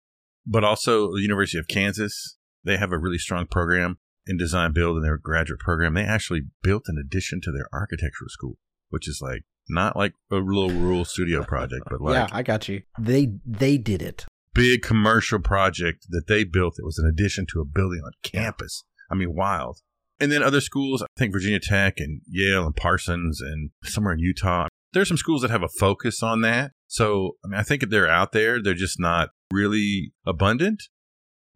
But 0.47 0.65
also 0.65 1.13
the 1.13 1.21
University 1.23 1.59
of 1.59 1.69
Kansas, 1.69 2.37
they 2.65 2.77
have 2.77 2.91
a 2.93 2.99
really 2.99 3.19
strong 3.19 3.47
program 3.47 3.99
in 4.27 4.37
design 4.37 4.73
build 4.73 4.97
in 4.97 5.03
their 5.03 5.19
graduate 5.19 5.61
program. 5.61 5.95
They 5.95 6.03
actually 6.05 6.43
built 6.63 6.85
an 6.89 6.97
addition 6.99 7.41
to 7.43 7.53
their 7.53 7.67
architectural 7.73 8.29
school, 8.29 8.57
which 8.91 9.07
is 9.09 9.21
like 9.23 9.43
not 9.69 9.97
like 9.97 10.15
a 10.31 10.37
little 10.37 10.71
rural 10.71 11.05
studio 11.05 11.45
project, 11.45 11.85
but 11.89 12.01
like 12.07 12.15
yeah, 12.15 12.29
I 12.37 12.43
got 12.43 12.69
you. 12.69 12.83
They 12.99 13.35
they 13.47 13.79
did 13.79 14.03
it. 14.03 14.27
big 14.55 14.83
commercial 14.83 15.39
project 15.39 16.07
that 16.11 16.27
they 16.27 16.43
built 16.45 16.75
It 16.79 16.85
was 16.85 16.99
an 16.99 17.07
addition 17.09 17.47
to 17.53 17.61
a 17.61 17.65
building 17.65 18.01
on 18.05 18.13
campus. 18.25 18.85
I 19.11 19.15
mean, 19.15 19.35
wild. 19.35 19.79
And 20.23 20.31
then 20.31 20.41
other 20.41 20.61
schools, 20.61 21.03
I 21.03 21.07
think 21.19 21.33
Virginia 21.33 21.59
Tech 21.59 21.95
and 21.99 22.21
Yale 22.29 22.65
and 22.65 22.77
Parsons 22.77 23.41
and 23.41 23.71
somewhere 23.83 24.13
in 24.13 24.21
Utah. 24.21 24.69
There's 24.93 25.09
some 25.09 25.17
schools 25.17 25.43
that 25.43 25.51
have 25.51 25.65
a 25.65 25.69
focus 25.81 26.23
on 26.23 26.43
that. 26.43 26.71
So, 26.87 27.33
I 27.45 27.49
mean, 27.49 27.59
I 27.59 27.65
think 27.65 27.83
if 27.83 27.91
they're 27.91 28.09
out 28.09 28.31
there, 28.31 28.63
they're 28.63 28.73
just 28.73 29.01
not 29.01 29.31
really 29.51 30.13
abundant. 30.25 30.85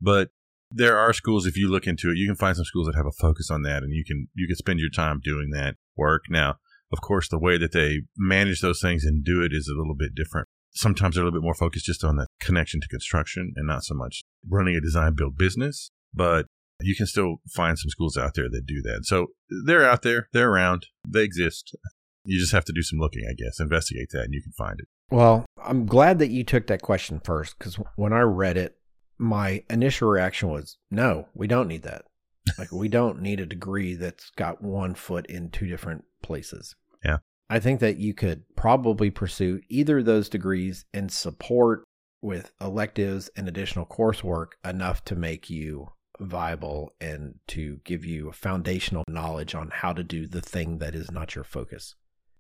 But 0.01 0.31
there 0.69 0.99
are 0.99 1.13
schools, 1.13 1.47
if 1.47 1.57
you 1.57 1.71
look 1.71 1.87
into 1.87 2.11
it, 2.11 2.17
you 2.17 2.27
can 2.27 2.35
find 2.35 2.57
some 2.57 2.65
schools 2.65 2.89
that 2.89 2.97
have 2.97 3.07
a 3.07 3.13
focus 3.13 3.53
on 3.53 3.63
that 3.63 3.85
and 3.85 3.93
you 3.93 4.05
can, 4.05 4.27
you 4.35 4.49
can 4.49 4.57
spend 4.57 4.81
your 4.81 4.91
time 4.91 5.21
doing 5.23 5.51
that 5.53 5.77
work. 5.97 6.25
Now, 6.29 6.57
of 6.93 7.01
course, 7.01 7.29
the 7.29 7.39
way 7.39 7.59
that 7.59 7.71
they 7.71 8.01
manage 8.17 8.63
those 8.63 8.81
things 8.81 9.05
and 9.05 9.25
do 9.25 9.43
it 9.43 9.53
is 9.53 9.71
a 9.73 9.79
little 9.79 9.95
bit 9.95 10.13
different 10.17 10.49
sometimes 10.77 11.15
they're 11.15 11.25
a 11.25 11.27
little 11.27 11.41
bit 11.41 11.45
more 11.45 11.55
focused 11.55 11.87
just 11.87 12.05
on 12.05 12.17
the 12.17 12.27
connection 12.39 12.81
to 12.81 12.89
construction 12.89 13.55
and 13.57 13.67
not 13.67 13.83
so 13.83 13.95
much 13.95 14.21
running 14.47 14.77
a 14.77 14.81
design 14.81 15.15
build 15.15 15.37
business. 15.37 15.91
But 16.13 16.47
you 16.81 16.95
can 16.95 17.07
still 17.07 17.37
find 17.55 17.79
some 17.79 17.91
schools 17.91 18.17
out 18.17 18.35
there 18.35 18.49
that 18.51 18.67
do 18.67 18.83
that. 18.83 19.05
So 19.05 19.29
they're 19.65 19.89
out 19.89 20.03
there, 20.03 20.29
they're 20.33 20.51
around, 20.51 20.87
they 21.07 21.23
exist. 21.23 21.77
You 22.25 22.39
just 22.39 22.53
have 22.53 22.65
to 22.65 22.73
do 22.73 22.83
some 22.83 22.99
looking, 22.99 23.23
I 23.29 23.35
guess, 23.35 23.61
investigate 23.61 24.09
that, 24.13 24.25
and 24.25 24.35
you 24.35 24.43
can 24.43 24.53
find 24.53 24.81
it. 24.81 24.89
Well, 25.11 25.47
I'm 25.63 25.87
glad 25.87 26.19
that 26.19 26.31
you 26.31 26.43
took 26.43 26.67
that 26.67 26.83
question 26.83 27.21
first 27.23 27.59
because 27.59 27.79
when 27.95 28.13
I 28.13 28.21
read 28.21 28.57
it, 28.57 28.77
my 29.19 29.63
initial 29.71 30.09
reaction 30.09 30.49
was, 30.49 30.77
no, 30.91 31.29
we 31.35 31.47
don't 31.47 31.69
need 31.69 31.83
that. 31.83 32.05
Like, 32.59 32.71
we 32.71 32.89
don't 32.89 33.21
need 33.21 33.41
a 33.41 33.47
degree 33.47 33.97
that's 33.97 34.31
got 34.31 34.63
one 34.63 34.95
foot 34.95 35.27
in 35.27 35.51
two 35.51 35.67
different 35.67 36.05
places. 36.23 36.77
Yeah. 37.05 37.17
I 37.51 37.59
think 37.59 37.81
that 37.81 37.97
you 37.97 38.15
could 38.15 38.45
probably 38.55 39.11
pursue 39.11 39.61
either 39.69 39.99
of 39.99 40.05
those 40.05 40.29
degrees 40.29 40.85
and 40.95 41.11
support 41.11 41.83
with 42.23 42.53
electives 42.61 43.31
and 43.37 43.49
additional 43.49 43.85
coursework 43.85 44.51
enough 44.65 45.05
to 45.07 45.17
make 45.17 45.51
you 45.51 45.89
viable 46.21 46.93
and 47.01 47.35
to 47.49 47.79
give 47.85 48.05
you 48.05 48.29
a 48.29 48.33
foundational 48.33 49.05
knowledge 49.09 49.55
on 49.55 49.71
how 49.73 49.93
to 49.93 50.03
do 50.05 50.27
the 50.27 50.41
thing 50.41 50.79
that 50.79 50.95
is 50.95 51.11
not 51.11 51.35
your 51.35 51.45
focus. 51.45 51.95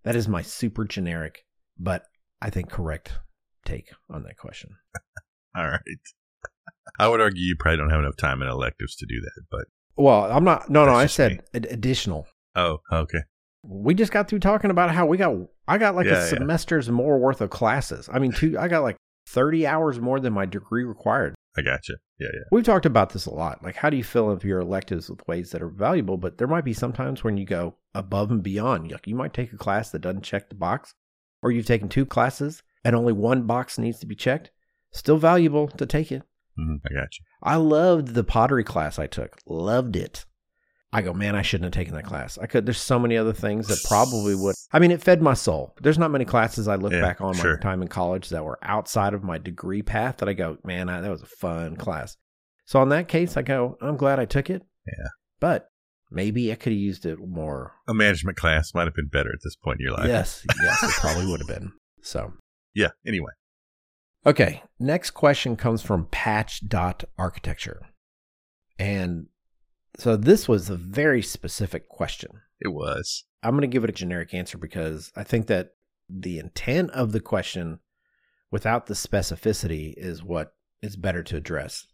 That 0.05 0.17
is 0.17 0.29
my 0.29 0.43
super 0.43 0.85
generic, 0.85 1.45
but 1.79 2.05
I 2.41 2.51
think 2.51 2.71
correct 2.71 3.13
take 3.65 3.91
on 4.11 4.23
that 4.25 4.37
question. 4.39 4.71
All 5.57 5.69
right. 5.69 5.81
I 6.99 7.09
would 7.09 7.21
argue 7.21 7.43
you 7.43 7.57
probably 7.59 7.79
don't 7.79 7.91
have 7.91 8.01
enough 8.01 8.17
time 8.17 8.41
in 8.43 8.49
electives 8.49 8.95
to 8.97 9.07
do 9.07 9.21
that, 9.21 9.43
but 9.51 9.65
Well, 9.97 10.25
I'm 10.31 10.45
not. 10.45 10.71
No, 10.71 10.85
no. 10.87 10.95
I 10.95 11.07
said 11.07 11.43
ad- 11.55 11.67
additional. 11.71 12.27
oh, 12.55 12.79
okay. 12.93 13.21
We 13.69 13.95
just 13.95 14.13
got 14.13 14.29
through 14.29 14.39
talking 14.39 14.71
about 14.71 14.93
how 14.93 15.07
we 15.07 15.17
got. 15.17 15.35
I 15.67 15.79
got 15.79 15.97
like 15.97 16.07
Yeah, 16.07 16.13
a 16.13 16.25
yeah. 16.25 16.27
semester's 16.39 16.89
more 16.89 17.19
worth 17.19 17.41
of 17.41 17.51
classes. 17.51 18.09
I 18.13 18.21
mean, 18.21 18.31
two. 18.33 18.57
I 18.59 18.69
got 18.69 18.83
like 18.85 18.97
30 19.29 19.67
hours 19.67 19.99
more 19.99 20.21
than 20.21 20.33
my 20.33 20.47
degree 20.47 20.85
required. 20.85 21.35
I 21.59 21.63
got 21.63 21.89
you. 21.89 21.97
Yeah, 22.19 22.29
yeah. 22.33 22.41
We've 22.51 22.65
talked 22.65 22.87
about 22.87 23.11
this 23.11 23.27
a 23.27 23.35
lot. 23.35 23.63
Like, 23.63 23.77
how 23.77 23.91
do 23.91 23.97
you 23.97 24.05
fill 24.05 24.31
up 24.31 24.43
your 24.43 24.61
electives 24.61 25.11
with 25.11 25.27
ways 25.29 25.51
that 25.51 25.63
are 25.63 25.69
valuable? 25.69 26.17
But 26.17 26.39
there 26.39 26.49
might 26.49 26.65
be 26.65 26.73
sometimes 26.73 27.23
when 27.23 27.37
you 27.37 27.45
go 27.45 27.75
above 27.95 28.31
and 28.31 28.43
beyond. 28.43 28.91
Like, 28.91 29.07
you 29.07 29.15
might 29.15 29.35
take 29.35 29.53
a 29.53 29.59
class 29.59 29.91
that 29.91 30.01
doesn't 30.01 30.23
check 30.23 30.49
the 30.49 30.55
box, 30.55 30.95
or 31.43 31.51
you've 31.51 31.67
taken 31.67 31.89
two 31.89 32.07
classes 32.07 32.63
and 32.85 32.97
only 32.97 33.13
one 33.13 33.43
box 33.43 33.79
needs 33.79 33.99
to 34.01 34.07
be 34.07 34.15
checked. 34.15 34.51
Still 34.93 35.19
valuable 35.19 35.69
to 35.69 35.85
take 35.85 36.11
it. 36.11 36.23
Mhm, 36.59 36.81
I 36.89 36.95
got 36.95 37.19
you. 37.19 37.25
I 37.43 37.57
loved 37.57 38.15
the 38.15 38.25
pottery 38.25 38.65
class 38.65 38.99
I 38.99 39.07
took. 39.07 39.39
Loved 39.47 39.95
it. 39.95 40.25
I 40.93 41.03
go, 41.03 41.13
man, 41.13 41.35
I 41.35 41.43
shouldn't 41.43 41.65
have 41.75 41.79
taken 41.79 41.95
that 41.95 42.05
class. 42.05 42.39
I 42.39 42.47
could. 42.47 42.65
There's 42.65 42.81
so 42.81 42.99
many 42.99 43.17
other 43.17 43.33
things 43.33 43.67
that 43.69 43.83
probably 43.87 44.35
would. 44.35 44.55
I 44.73 44.79
mean, 44.79 44.91
it 44.93 45.03
fed 45.03 45.21
my 45.21 45.35
soul. 45.35 45.75
There's 45.83 45.99
not 45.99 46.11
many 46.11 46.25
classes 46.25 46.69
I 46.69 46.77
look 46.77 46.93
Yeah, 46.93 47.01
back 47.03 47.21
on 47.21 47.35
sure. 47.35 47.57
my 47.57 47.61
time 47.61 47.83
in 47.83 47.89
college 47.89 48.29
that 48.31 48.45
were 48.45 48.59
outside 48.63 49.13
of 49.13 49.23
my 49.25 49.37
degree 49.39 49.83
path 49.83 50.19
that 50.19 50.29
I 50.29 50.33
go, 50.33 50.57
man, 50.65 50.89
I, 50.89 51.01
that 51.01 51.11
was 51.11 51.23
a 51.23 51.27
fun 51.27 51.77
class. 51.77 52.17
So 52.65 52.81
in 52.83 52.89
that 52.91 53.09
case, 53.09 53.37
I 53.37 53.43
go, 53.43 53.77
I'm 53.81 53.97
glad 53.97 54.19
I 54.21 54.25
took 54.25 54.49
it. 54.49 54.63
Yeah. 54.87 55.09
But 55.41 55.69
maybe 56.11 56.51
I 56.53 56.55
could 56.55 56.73
have 56.73 56.81
used 56.81 57.05
it 57.05 57.19
more. 57.21 57.75
A 57.89 57.93
management 57.95 58.37
class 58.39 58.73
might 58.73 58.87
have 58.87 58.95
been 58.95 59.09
better 59.09 59.31
at 59.33 59.41
this 59.45 59.57
point 59.57 59.81
in 59.81 59.85
your 59.87 59.97
life. 59.97 60.07
yes, 60.09 60.45
yes, 60.63 60.83
it 60.83 60.91
probably 61.01 61.27
would 61.31 61.41
have 61.41 61.49
been. 61.49 61.73
So 62.03 62.33
Yeah. 62.75 62.89
Anyway. 63.07 63.33
Okay, 64.25 64.63
next 64.81 65.11
question 65.13 65.57
comes 65.57 65.83
from 65.83 66.07
Patch 66.11 66.67
Dot 66.67 67.05
Architecture, 67.19 67.87
And 68.79 69.27
So 69.99 70.17
this 70.17 70.49
was 70.49 70.69
a 70.69 70.77
very 70.77 71.23
specific 71.23 71.89
question. 71.89 72.31
It 72.61 72.69
was. 72.69 73.25
I'm 73.43 73.53
going 73.53 73.63
to 73.63 73.67
give 73.67 73.85
it 73.85 73.91
a 73.91 73.95
generic 73.95 74.35
answer 74.35 74.59
because 74.59 75.13
I 75.17 75.25
think 75.25 75.47
that 75.47 75.71
the 76.09 76.39
intent 76.39 76.91
of 76.91 77.13
the 77.13 77.21
question 77.21 77.81
without 78.51 78.87
the 78.87 78.95
specificity 78.95 79.95
is 79.97 80.23
what 80.23 80.55
is 80.83 80.97
better 80.97 81.23
to 81.25 81.37
address. 81.37 81.87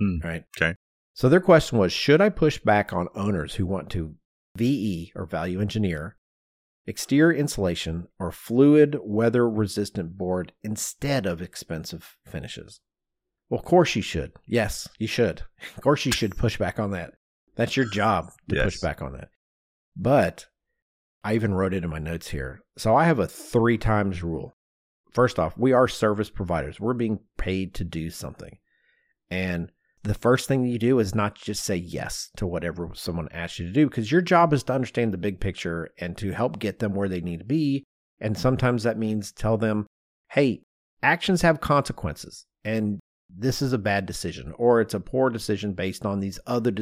Hmm. 0.00 0.18
Right. 0.22 0.44
Okay. 0.56 0.74
So 1.14 1.28
their 1.28 1.40
question 1.40 1.78
was 1.78 1.92
Should 1.92 2.20
I 2.20 2.28
push 2.28 2.58
back 2.58 2.92
on 2.92 3.08
owners 3.14 3.54
who 3.54 3.66
want 3.66 3.90
to 3.90 4.14
VE 4.56 5.12
or 5.14 5.26
value 5.26 5.60
engineer 5.60 6.16
exterior 6.86 7.32
insulation 7.32 8.08
or 8.18 8.30
fluid 8.30 8.98
weather 9.02 9.48
resistant 9.48 10.18
board 10.18 10.52
instead 10.62 11.26
of 11.26 11.40
expensive 11.40 12.16
finishes? 12.26 12.80
Well, 13.48 13.60
of 13.60 13.64
course 13.64 13.96
you 13.96 14.02
should. 14.02 14.32
Yes, 14.46 14.88
you 14.98 15.06
should. 15.06 15.42
Of 15.76 15.82
course 15.82 16.04
you 16.04 16.12
should 16.12 16.36
push 16.36 16.58
back 16.58 16.78
on 16.78 16.90
that. 16.90 17.14
That's 17.56 17.76
your 17.76 17.86
job 17.86 18.30
to 18.48 18.62
push 18.62 18.80
back 18.80 19.02
on 19.02 19.12
that. 19.12 19.28
But 19.96 20.46
I 21.22 21.34
even 21.34 21.54
wrote 21.54 21.74
it 21.74 21.84
in 21.84 21.90
my 21.90 21.98
notes 21.98 22.28
here. 22.28 22.60
So 22.76 22.94
I 22.94 23.04
have 23.04 23.18
a 23.18 23.26
three 23.26 23.78
times 23.78 24.22
rule. 24.22 24.56
First 25.12 25.38
off, 25.38 25.56
we 25.56 25.72
are 25.72 25.86
service 25.86 26.30
providers. 26.30 26.80
We're 26.80 26.94
being 26.94 27.20
paid 27.38 27.74
to 27.74 27.84
do 27.84 28.10
something. 28.10 28.58
And 29.30 29.70
the 30.02 30.14
first 30.14 30.48
thing 30.48 30.66
you 30.66 30.78
do 30.78 30.98
is 30.98 31.14
not 31.14 31.34
just 31.34 31.64
say 31.64 31.76
yes 31.76 32.30
to 32.36 32.46
whatever 32.46 32.90
someone 32.94 33.28
asks 33.32 33.58
you 33.58 33.66
to 33.66 33.72
do 33.72 33.88
because 33.88 34.12
your 34.12 34.20
job 34.20 34.52
is 34.52 34.62
to 34.64 34.74
understand 34.74 35.12
the 35.12 35.18
big 35.18 35.40
picture 35.40 35.88
and 35.98 36.16
to 36.18 36.32
help 36.32 36.58
get 36.58 36.78
them 36.78 36.94
where 36.94 37.08
they 37.08 37.22
need 37.22 37.38
to 37.38 37.44
be. 37.44 37.84
And 38.20 38.36
sometimes 38.36 38.82
that 38.82 38.98
means 38.98 39.32
tell 39.32 39.56
them, 39.56 39.86
hey, 40.32 40.62
actions 41.02 41.42
have 41.42 41.60
consequences 41.60 42.44
and 42.64 43.00
this 43.34 43.62
is 43.62 43.72
a 43.72 43.78
bad 43.78 44.04
decision 44.04 44.52
or 44.58 44.80
it's 44.80 44.94
a 44.94 45.00
poor 45.00 45.30
decision 45.30 45.72
based 45.72 46.04
on 46.04 46.20
these 46.20 46.38
other. 46.46 46.72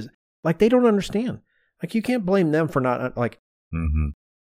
Like 0.45 0.59
they 0.59 0.69
don't 0.69 0.87
understand. 0.87 1.41
Like 1.83 1.95
you 1.95 2.03
can't 2.03 2.27
blame 2.27 2.53
them 2.53 2.69
for 2.69 2.81
not, 2.81 3.17
like, 3.17 3.41
Mm-hmm. 3.75 4.09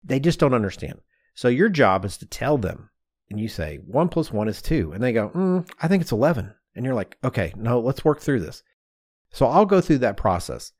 they 0.03 0.19
just 0.19 0.39
don't 0.39 0.53
understand. 0.53 0.99
So 1.35 1.47
your 1.47 1.69
job 1.69 2.03
is 2.03 2.17
to 2.17 2.25
tell 2.25 2.57
them, 2.57 2.89
and 3.29 3.39
you 3.39 3.47
say 3.47 3.77
one 3.85 4.09
plus 4.09 4.31
one 4.31 4.49
is 4.49 4.61
two, 4.61 4.91
and 4.91 5.01
they 5.01 5.13
go, 5.13 5.29
mm, 5.29 5.69
I 5.81 5.87
think 5.87 6.01
it's 6.01 6.11
eleven, 6.11 6.53
and 6.75 6.83
you're 6.85 6.93
like, 6.93 7.17
okay, 7.23 7.53
no, 7.55 7.79
let's 7.79 8.03
work 8.03 8.19
through 8.19 8.41
this. 8.41 8.61
So 9.31 9.45
I'll 9.47 9.65
go 9.65 9.79
through 9.79 9.99
that 9.99 10.17
process, 10.17 10.73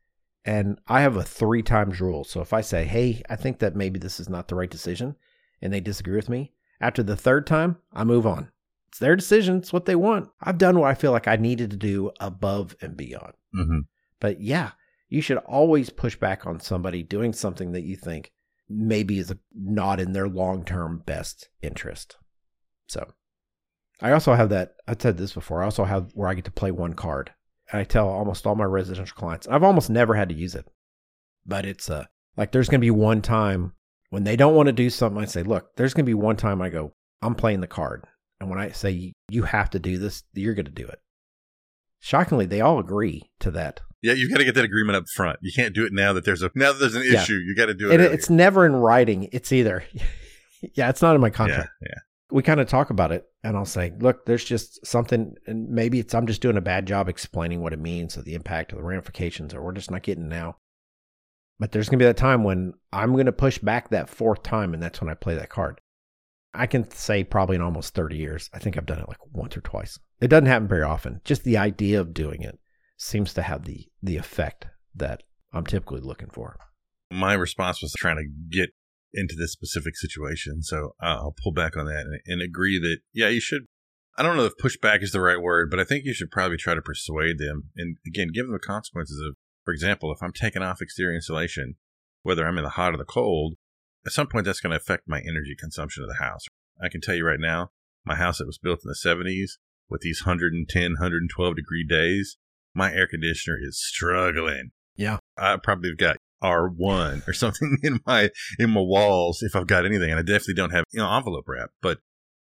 and 0.44 0.80
I 0.88 1.00
have 1.02 1.16
a 1.16 1.24
three 1.24 1.64
times 1.64 2.02
rule. 2.02 2.26
So 2.26 2.42
if 2.42 2.52
I 2.52 2.60
say, 2.62 2.84
hey, 2.86 3.22
I 3.30 3.38
think 3.38 3.60
that 3.60 3.76
maybe 3.76 4.00
this 4.00 4.20
is 4.20 4.28
not 4.28 4.50
the 4.50 4.56
right 4.56 4.70
decision, 4.70 5.16
and 5.62 5.72
they 5.74 5.80
disagree 5.80 6.16
with 6.18 6.28
me, 6.30 6.52
after 6.82 7.02
the 7.02 7.16
third 7.16 7.48
time, 7.48 7.78
I 7.94 8.04
move 8.04 8.28
on. 8.28 8.52
It's 8.90 9.00
their 9.00 9.16
decision. 9.16 9.58
It's 9.60 9.72
what 9.74 9.86
they 9.86 9.96
want. 9.96 10.30
I've 10.42 10.58
done 10.58 10.78
what 10.80 10.90
I 10.90 10.94
feel 10.94 11.12
like 11.14 11.28
I 11.28 11.38
needed 11.38 11.72
to 11.72 11.78
do 11.78 12.12
above 12.20 12.76
and 12.82 12.96
beyond. 12.98 13.34
Mm-hmm. 13.58 13.80
But 14.20 14.42
yeah, 14.42 14.72
you 15.10 15.22
should 15.22 15.38
always 15.38 15.90
push 15.90 16.16
back 16.16 16.46
on 16.46 16.60
somebody 16.60 17.04
doing 17.04 17.34
something 17.34 17.72
that 17.74 17.84
you 17.84 17.96
think 17.96 18.32
maybe 18.68 19.20
is 19.20 19.34
not 19.54 20.00
in 20.00 20.14
their 20.14 20.28
long 20.28 20.64
term 20.64 21.04
best 21.06 21.50
interest. 21.62 22.18
So 22.88 23.14
I 24.02 24.12
also 24.12 24.34
have 24.34 24.50
that. 24.50 24.76
I've 24.88 25.02
said 25.02 25.18
this 25.18 25.34
before. 25.34 25.62
I 25.62 25.66
also 25.66 25.86
have 25.86 26.12
where 26.14 26.30
I 26.30 26.34
get 26.34 26.46
to 26.46 26.52
play 26.52 26.72
one 26.72 26.94
card. 26.94 27.32
And 27.72 27.80
I 27.80 27.84
tell 27.84 28.08
almost 28.08 28.46
all 28.46 28.56
my 28.56 28.64
residential 28.64 29.16
clients, 29.16 29.48
I've 29.48 29.64
almost 29.64 29.90
never 29.90 30.14
had 30.14 30.30
to 30.30 30.36
use 30.36 30.54
it, 30.54 30.68
but 31.48 31.66
it's 31.66 31.90
uh, 31.90 32.06
like 32.38 32.52
there's 32.52 32.70
going 32.70 32.80
to 32.80 32.86
be 32.86 32.92
one 32.92 33.24
time 33.24 33.74
when 34.12 34.24
they 34.24 34.36
don't 34.36 34.54
want 34.54 34.68
to 34.68 34.74
do 34.74 34.92
something. 34.92 35.22
I 35.22 35.26
say, 35.26 35.42
look, 35.42 35.76
there's 35.76 35.96
going 35.96 36.06
to 36.06 36.10
be 36.10 36.14
one 36.14 36.38
time 36.38 36.62
I 36.62 36.70
go, 36.70 36.94
I'm 37.24 37.34
playing 37.34 37.62
the 37.62 37.68
card. 37.68 38.06
And 38.40 38.50
when 38.50 38.60
I 38.60 38.70
say 38.70 39.14
you 39.30 39.44
have 39.44 39.72
to 39.72 39.80
do 39.80 39.98
this, 39.98 40.24
you're 40.34 40.54
going 40.54 40.66
to 40.66 40.72
do 40.72 40.86
it. 40.88 41.00
Shockingly, 42.02 42.46
they 42.46 42.62
all 42.62 42.78
agree 42.78 43.32
to 43.40 43.50
that. 43.52 43.82
Yeah, 44.06 44.14
you've 44.14 44.30
got 44.32 44.38
to 44.38 44.46
get 44.46 44.56
that 44.56 44.66
agreement 44.66 44.96
up 44.96 45.06
front. 45.16 45.40
You 45.42 45.52
can't 45.56 45.74
do 45.74 45.86
it 45.86 45.92
now 45.94 46.14
that 46.14 46.24
there's 46.26 46.42
a 46.44 46.52
now 46.56 46.72
that 46.72 46.80
there's 46.80 46.96
an 46.96 47.04
Yeah. 47.06 47.22
issue. 47.24 47.34
You 47.36 47.56
got 47.56 47.66
to 47.66 47.74
do 47.74 47.92
it. 47.92 47.96
and 48.00 48.04
it's 48.14 48.30
never 48.30 48.66
in 48.66 48.76
writing. 48.76 49.28
It's 49.32 49.52
either, 49.52 49.84
yeah, 50.76 50.90
it's 50.90 51.02
not 51.02 51.16
in 51.16 51.22
my 51.22 51.30
contract. 51.30 51.70
yeah. 51.82 52.00
We 52.32 52.42
kind 52.44 52.60
of 52.60 52.68
talk 52.68 52.90
about 52.90 53.12
it, 53.12 53.24
and 53.44 53.56
I'll 53.56 53.66
say, 53.66 53.94
look, 54.00 54.26
there's 54.26 54.44
just 54.44 54.86
something, 54.86 55.36
and 55.46 55.70
maybe 55.70 56.00
it's 56.00 56.14
I'm 56.16 56.26
just 56.28 56.42
doing 56.42 56.58
a 56.58 56.62
bad 56.62 56.86
job 56.88 57.08
explaining 57.08 57.62
what 57.62 57.72
it 57.74 57.80
means, 57.80 58.18
or 58.18 58.24
the 58.24 58.34
impact, 58.34 58.74
or 58.74 58.78
the 58.78 58.84
ramifications, 58.84 59.54
or 59.54 59.62
we're 59.64 59.74
just 59.74 59.92
not 59.92 60.02
getting 60.04 60.28
now. 60.28 60.58
But 61.60 61.72
there's 61.72 61.88
gonna 61.88 62.00
be 62.00 62.06
that 62.06 62.18
time 62.18 62.44
when 62.44 62.74
I'm 62.92 63.16
gonna 63.16 63.32
push 63.32 63.60
back 63.60 63.90
that 63.90 64.10
fourth 64.10 64.44
time, 64.44 64.74
and 64.74 64.82
that's 64.82 65.00
when 65.02 65.10
I 65.10 65.14
play 65.14 65.36
that 65.36 65.50
card. 65.50 65.80
I 66.54 66.68
can 66.68 66.90
say 66.90 67.24
probably 67.24 67.58
in 67.58 67.62
almost 67.62 67.94
30 67.94 68.18
years, 68.18 68.50
I 68.54 68.60
think 68.60 68.78
I've 68.78 68.86
done 68.86 69.00
it 69.00 69.08
like 69.08 69.20
once 69.32 69.56
or 69.58 69.62
twice. 69.62 70.00
It 70.20 70.30
doesn't 70.30 70.46
happen 70.48 70.68
very 70.68 70.84
often. 70.84 71.22
Just 71.26 71.44
the 71.44 71.58
idea 71.58 72.00
of 72.02 72.14
doing 72.14 72.42
it 72.42 72.58
seems 72.98 73.34
to 73.34 73.42
have 73.42 73.66
the 73.66 73.88
the 74.06 74.18
effect 74.18 74.68
that 74.94 75.24
I'm 75.54 75.66
typically 75.66 76.02
looking 76.02 76.30
for. 76.30 76.58
My 77.12 77.34
response 77.34 77.82
was 77.82 77.94
trying 77.98 78.18
to 78.18 78.58
get 78.58 78.70
into 79.14 79.36
this 79.38 79.52
specific 79.52 79.96
situation, 79.96 80.62
so 80.62 80.92
I'll 81.02 81.36
pull 81.42 81.54
back 81.54 81.78
on 81.78 81.86
that 81.86 82.02
and, 82.02 82.20
and 82.26 82.42
agree 82.42 82.80
that 82.80 82.98
yeah, 83.14 83.30
you 83.30 83.40
should. 83.40 83.66
I 84.18 84.24
don't 84.24 84.38
know 84.38 84.46
if 84.46 84.54
pushback 84.62 85.04
is 85.04 85.12
the 85.12 85.22
right 85.22 85.42
word, 85.42 85.70
but 85.70 85.80
I 85.80 85.84
think 85.84 86.06
you 86.06 86.14
should 86.14 86.32
probably 86.32 86.58
try 86.58 86.74
to 86.74 86.82
persuade 86.82 87.38
them, 87.38 87.72
and 87.76 87.98
again, 88.08 88.30
give 88.34 88.46
them 88.46 88.54
the 88.54 88.60
consequences 88.60 89.20
of, 89.26 89.36
for 89.64 89.74
example, 89.74 90.12
if 90.12 90.24
I'm 90.24 90.32
taking 90.32 90.62
off 90.62 90.82
exterior 90.82 91.14
insulation, 91.14 91.76
whether 92.24 92.46
I'm 92.46 92.58
in 92.58 92.64
the 92.64 92.72
hot 92.72 92.94
or 92.94 92.98
the 92.98 93.06
cold, 93.06 93.56
at 94.06 94.14
some 94.14 94.28
point 94.28 94.46
that's 94.46 94.62
going 94.62 94.72
to 94.72 94.78
affect 94.78 95.04
my 95.08 95.20
energy 95.20 95.56
consumption 95.58 96.04
of 96.04 96.10
the 96.10 96.24
house. 96.24 96.46
I 96.82 96.90
can 96.90 97.02
tell 97.02 97.16
you 97.16 97.26
right 97.26 97.40
now, 97.40 97.72
my 98.06 98.16
house 98.16 98.38
that 98.38 98.48
was 98.48 98.58
built 98.58 98.80
in 98.86 98.90
the 98.90 99.10
70s 99.10 99.58
with 99.90 100.02
these 100.02 100.26
110, 100.26 100.82
112 100.82 101.56
degree 101.56 101.86
days, 101.88 102.38
my 102.76 102.94
air 102.94 103.08
conditioner 103.08 103.58
is 103.62 103.82
struggling. 103.82 104.72
Yeah. 104.96 105.18
I 105.38 105.58
probably 105.58 105.90
have 105.90 105.98
got 105.98 106.18
R1 106.44 107.28
or 107.28 107.34
something 107.34 107.78
in 107.82 108.00
my 108.06 108.30
in 108.60 108.70
my 108.72 108.82
walls 108.82 109.42
if 109.42 109.56
I've 109.56 109.68
got 109.68 109.86
anything, 109.86 110.12
and 110.12 110.20
I 110.20 110.24
definitely 110.24 110.56
don't 110.56 110.72
have 110.72 110.84
you 110.92 111.00
know 111.00 111.12
envelope 111.12 111.46
wrap. 111.48 111.72
But 111.82 112.00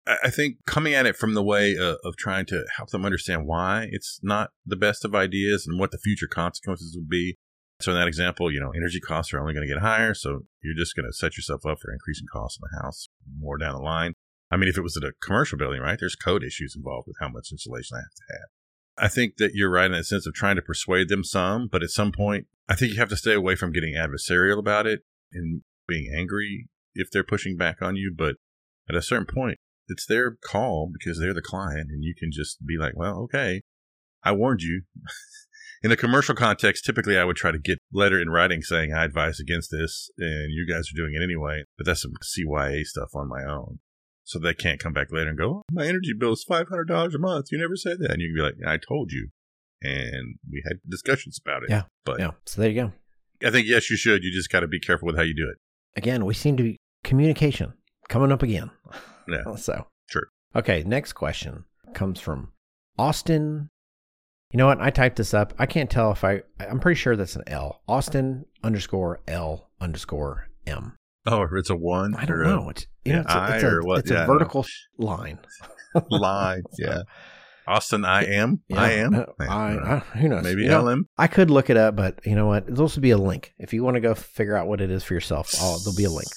I 0.08 0.18
I 0.26 0.30
think 0.30 0.58
coming 0.66 0.94
at 0.94 1.06
it 1.06 1.16
from 1.16 1.34
the 1.34 1.44
way 1.44 1.76
of, 1.76 1.98
of 2.04 2.16
trying 2.18 2.46
to 2.48 2.66
help 2.78 2.90
them 2.90 3.06
understand 3.06 3.46
why 3.46 3.88
it's 3.92 4.20
not 4.24 4.52
the 4.66 4.76
best 4.76 5.06
of 5.06 5.14
ideas 5.14 5.68
and 5.68 5.80
what 5.80 5.92
the 5.92 6.00
future 6.00 6.28
consequences 6.28 6.96
would 6.98 7.10
be. 7.10 7.38
So 7.82 7.92
in 7.92 7.98
that 7.98 8.08
example, 8.08 8.52
you 8.52 8.60
know, 8.60 8.72
energy 8.76 9.00
costs 9.00 9.34
are 9.34 9.40
only 9.40 9.54
going 9.54 9.68
to 9.68 9.74
get 9.74 9.82
higher, 9.82 10.14
so 10.14 10.42
you're 10.64 10.78
just 10.78 10.96
going 10.96 11.08
to 11.08 11.14
set 11.14 11.36
yourself 11.36 11.66
up 11.66 11.80
for 11.82 11.92
increasing 11.92 12.28
costs 12.32 12.60
in 12.60 12.68
the 12.70 12.84
house 12.84 13.10
more 13.40 13.58
down 13.58 13.74
the 13.74 13.82
line. 13.82 14.14
I 14.52 14.58
mean, 14.58 14.70
if 14.70 14.78
it 14.78 14.84
was 14.84 14.98
at 14.98 15.04
a 15.04 15.14
commercial 15.24 15.58
building, 15.58 15.82
right, 15.82 15.98
there's 16.00 16.16
code 16.16 16.44
issues 16.44 16.76
involved 16.76 17.08
with 17.08 17.16
how 17.20 17.30
much 17.30 17.52
insulation 17.52 17.98
I 17.98 18.02
have 18.02 18.14
to 18.14 18.34
have. 18.34 18.50
I 18.98 19.08
think 19.08 19.38
that 19.38 19.52
you're 19.54 19.72
right 19.72 19.86
in 19.86 19.94
the 19.94 20.04
sense 20.04 20.28
of 20.28 20.34
trying 20.34 20.58
to 20.58 20.62
persuade 20.62 21.10
them 21.10 21.24
some, 21.24 21.68
but 21.68 21.84
at 21.84 21.90
some 21.90 22.12
point, 22.12 22.48
I 22.68 22.76
think 22.76 22.94
you 22.94 23.00
have 23.00 23.10
to 23.10 23.18
stay 23.18 23.34
away 23.34 23.56
from 23.56 23.72
getting 23.72 23.96
adversarial 23.96 24.60
about 24.60 24.86
it 24.88 25.02
and 25.34 25.62
being 25.88 26.12
angry 26.16 26.68
if 26.94 27.10
they're 27.12 27.24
pushing 27.24 27.58
back 27.58 27.82
on 27.82 27.96
you. 27.96 28.14
But 28.16 28.36
at 28.90 28.96
a 28.96 29.02
certain 29.02 29.26
point, 29.26 29.58
it's 29.88 30.06
their 30.06 30.38
call 30.44 30.90
because 30.92 31.20
they're 31.20 31.34
the 31.34 31.42
client, 31.42 31.90
and 31.90 32.04
you 32.04 32.14
can 32.18 32.30
just 32.32 32.66
be 32.66 32.78
like, 32.78 32.94
well, 32.96 33.20
okay, 33.24 33.62
I 34.24 34.32
warned 34.32 34.62
you. 34.62 34.84
in 35.84 35.92
a 35.92 35.98
commercial 35.98 36.36
context, 36.36 36.86
typically 36.86 37.18
I 37.18 37.24
would 37.24 37.36
try 37.36 37.52
to 37.52 37.60
get 37.60 37.80
letter 37.92 38.22
in 38.22 38.30
writing 38.30 38.62
saying 38.62 38.94
I 38.94 39.04
advise 39.04 39.40
against 39.40 39.72
this, 39.72 40.10
and 40.18 40.52
you 40.52 40.68
guys 40.72 40.90
are 40.92 40.98
doing 40.98 41.14
it 41.16 41.24
anyway. 41.24 41.64
But 41.78 41.88
that's 41.88 42.04
some 42.04 42.14
CYA 42.24 42.84
stuff 42.84 43.10
on 43.16 43.28
my 43.28 43.44
own. 43.44 43.80
So 44.32 44.40
they 44.40 44.54
can't 44.54 44.80
come 44.80 44.94
back 44.94 45.12
later 45.12 45.30
and 45.30 45.38
go, 45.38 45.50
oh, 45.50 45.62
my 45.74 45.86
energy 45.86 46.14
bill 46.18 46.32
is 46.32 46.46
$500 46.50 47.14
a 47.14 47.18
month. 47.20 47.52
You 47.52 47.58
never 47.58 47.76
said 47.76 48.00
that. 48.00 48.12
And 48.12 48.22
you 48.22 48.30
can 48.30 48.36
be 48.36 48.42
like, 48.42 48.56
I 48.66 48.78
told 48.78 49.12
you. 49.12 49.28
And 49.82 50.36
we 50.50 50.64
had 50.66 50.78
discussions 50.88 51.38
about 51.46 51.64
it. 51.64 51.70
Yeah. 51.70 51.84
But 52.06 52.22
Yeah. 52.22 52.32
So 52.46 52.62
there 52.62 52.70
you 52.70 52.82
go. 52.82 52.94
I 53.46 53.52
think, 53.52 53.68
yes, 53.68 53.90
you 53.90 53.98
should. 53.98 54.24
You 54.24 54.32
just 54.32 54.50
got 54.50 54.62
to 54.62 54.68
be 54.68 54.80
careful 54.80 55.08
with 55.08 55.18
how 55.18 55.24
you 55.24 55.36
do 55.36 55.50
it. 55.50 55.58
Again, 55.98 56.24
we 56.24 56.34
seem 56.34 56.56
to 56.56 56.64
be 56.64 56.78
communication 57.04 57.74
coming 58.08 58.32
up 58.32 58.42
again. 58.42 58.72
Yeah. 59.28 59.44
So 59.58 59.88
True. 60.10 60.28
Okay, 60.56 60.84
next 60.84 61.14
question 61.14 61.66
comes 61.94 62.22
from 62.22 62.54
Austin. 62.98 63.70
You 64.54 64.58
know 64.60 64.68
what? 64.68 64.80
I 64.80 64.92
typed 64.92 65.18
this 65.18 65.34
up. 65.34 65.54
I 65.60 65.66
can't 65.66 65.90
tell 65.90 66.12
if 66.12 66.24
I. 66.24 66.44
I'm 66.58 66.80
pretty 66.80 67.00
sure 67.00 67.18
that's 67.18 67.36
an 67.36 67.44
L. 67.48 67.82
Austin 67.86 68.46
underscore 68.64 69.20
L 69.28 69.70
underscore 69.82 70.48
M. 70.66 70.96
Oh, 71.26 71.40
or 71.42 71.58
it's 71.58 71.70
a 71.70 71.76
one 71.76 72.16
I 72.16 72.26
don't 72.26 72.42
know. 72.44 72.70
It's 72.70 72.88
you 73.06 73.14
know, 73.14 73.22
it's, 73.22 73.34
a, 73.34 73.44
it's 73.56 73.64
I 73.64 73.68
a, 73.68 73.72
or 73.72 73.82
what? 73.84 74.00
it's 74.00 74.12
Yeah, 74.12 74.24
a 74.24 74.28
vertical 74.28 74.66
line. 74.98 75.40
line. 76.10 76.64
yeah. 76.80 77.02
Austin, 77.68 78.04
I 78.06 78.26
am. 78.26 78.62
Yeah, 78.70 78.82
I 78.82 78.92
am. 78.94 79.26
I, 79.40 79.46
I, 79.48 80.00
who 80.18 80.28
knows? 80.30 80.44
Maybe 80.44 80.64
You 80.64 80.70
know, 80.70 81.04
I 81.18 81.28
could 81.28 81.52
look 81.52 81.70
it 81.70 81.78
up, 81.78 81.96
but 81.96 82.20
you 82.26 82.36
know 82.36 82.48
what? 82.48 82.66
There'll 82.66 82.82
also 82.82 83.00
be 83.02 83.12
a 83.12 83.18
link 83.18 83.54
if 83.60 83.72
you 83.72 83.84
want 83.84 83.96
to 83.96 84.02
go 84.02 84.16
figure 84.16 84.56
out 84.58 84.68
what 84.68 84.82
it 84.82 84.90
is 84.90 85.04
for 85.04 85.14
yourself. 85.14 85.52
Oh, 85.62 85.78
there'll 85.84 85.96
be 85.96 86.04
a 86.06 86.10
link. 86.10 86.28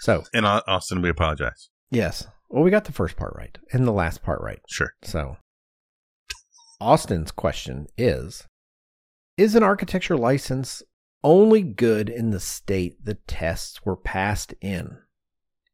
So 0.00 0.24
And 0.32 0.46
Austin, 0.46 1.02
we 1.02 1.10
apologize. 1.10 1.68
yes, 1.90 2.26
well, 2.48 2.62
we 2.62 2.70
got 2.70 2.84
the 2.86 2.92
first 2.92 3.16
part 3.16 3.34
right 3.36 3.56
and 3.72 3.86
the 3.86 3.92
last 3.92 4.22
part 4.22 4.40
right. 4.40 4.60
Sure. 4.68 4.92
So, 5.02 5.36
Austin's 6.80 7.30
question 7.30 7.86
is 7.98 8.46
Is 9.36 9.54
an 9.54 9.62
architecture 9.62 10.16
license 10.16 10.82
only 11.26 11.60
good 11.60 12.08
in 12.08 12.30
the 12.30 12.38
state 12.38 13.04
the 13.04 13.14
tests 13.26 13.84
were 13.84 13.96
passed 13.96 14.54
in? 14.60 14.96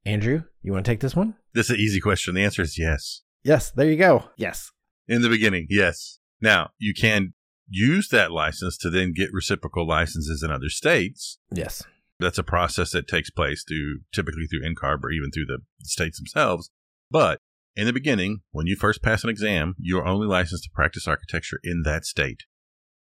Andrew, 0.06 0.44
you 0.62 0.72
want 0.72 0.86
to 0.86 0.90
take 0.90 1.00
this 1.00 1.14
one? 1.14 1.34
This 1.52 1.66
is 1.66 1.76
an 1.76 1.80
easy 1.80 2.00
question. 2.00 2.34
The 2.34 2.42
answer 2.42 2.62
is 2.62 2.78
yes. 2.78 3.20
Yes, 3.44 3.70
there 3.70 3.86
you 3.86 3.96
go. 3.96 4.24
Yes. 4.36 4.72
In 5.06 5.20
the 5.20 5.28
beginning, 5.28 5.66
yes. 5.68 6.18
Now, 6.40 6.70
you 6.78 6.94
can 6.94 7.34
use 7.68 8.08
that 8.08 8.32
license 8.32 8.78
to 8.78 8.88
then 8.88 9.12
get 9.12 9.28
reciprocal 9.32 9.86
licenses 9.86 10.42
in 10.42 10.50
other 10.50 10.70
states. 10.70 11.38
Yes. 11.52 11.82
That's 12.18 12.38
a 12.38 12.42
process 12.42 12.92
that 12.92 13.06
takes 13.06 13.30
place 13.30 13.62
through 13.68 14.00
typically 14.12 14.46
through 14.46 14.62
NCARB 14.62 15.04
or 15.04 15.10
even 15.10 15.30
through 15.30 15.46
the 15.46 15.58
states 15.82 16.18
themselves. 16.18 16.70
But 17.10 17.40
in 17.76 17.86
the 17.86 17.92
beginning, 17.92 18.40
when 18.52 18.66
you 18.66 18.76
first 18.76 19.02
pass 19.02 19.22
an 19.22 19.30
exam, 19.30 19.74
you 19.78 19.98
are 19.98 20.06
only 20.06 20.26
licensed 20.26 20.64
to 20.64 20.70
practice 20.70 21.06
architecture 21.06 21.60
in 21.62 21.82
that 21.84 22.06
state. 22.06 22.44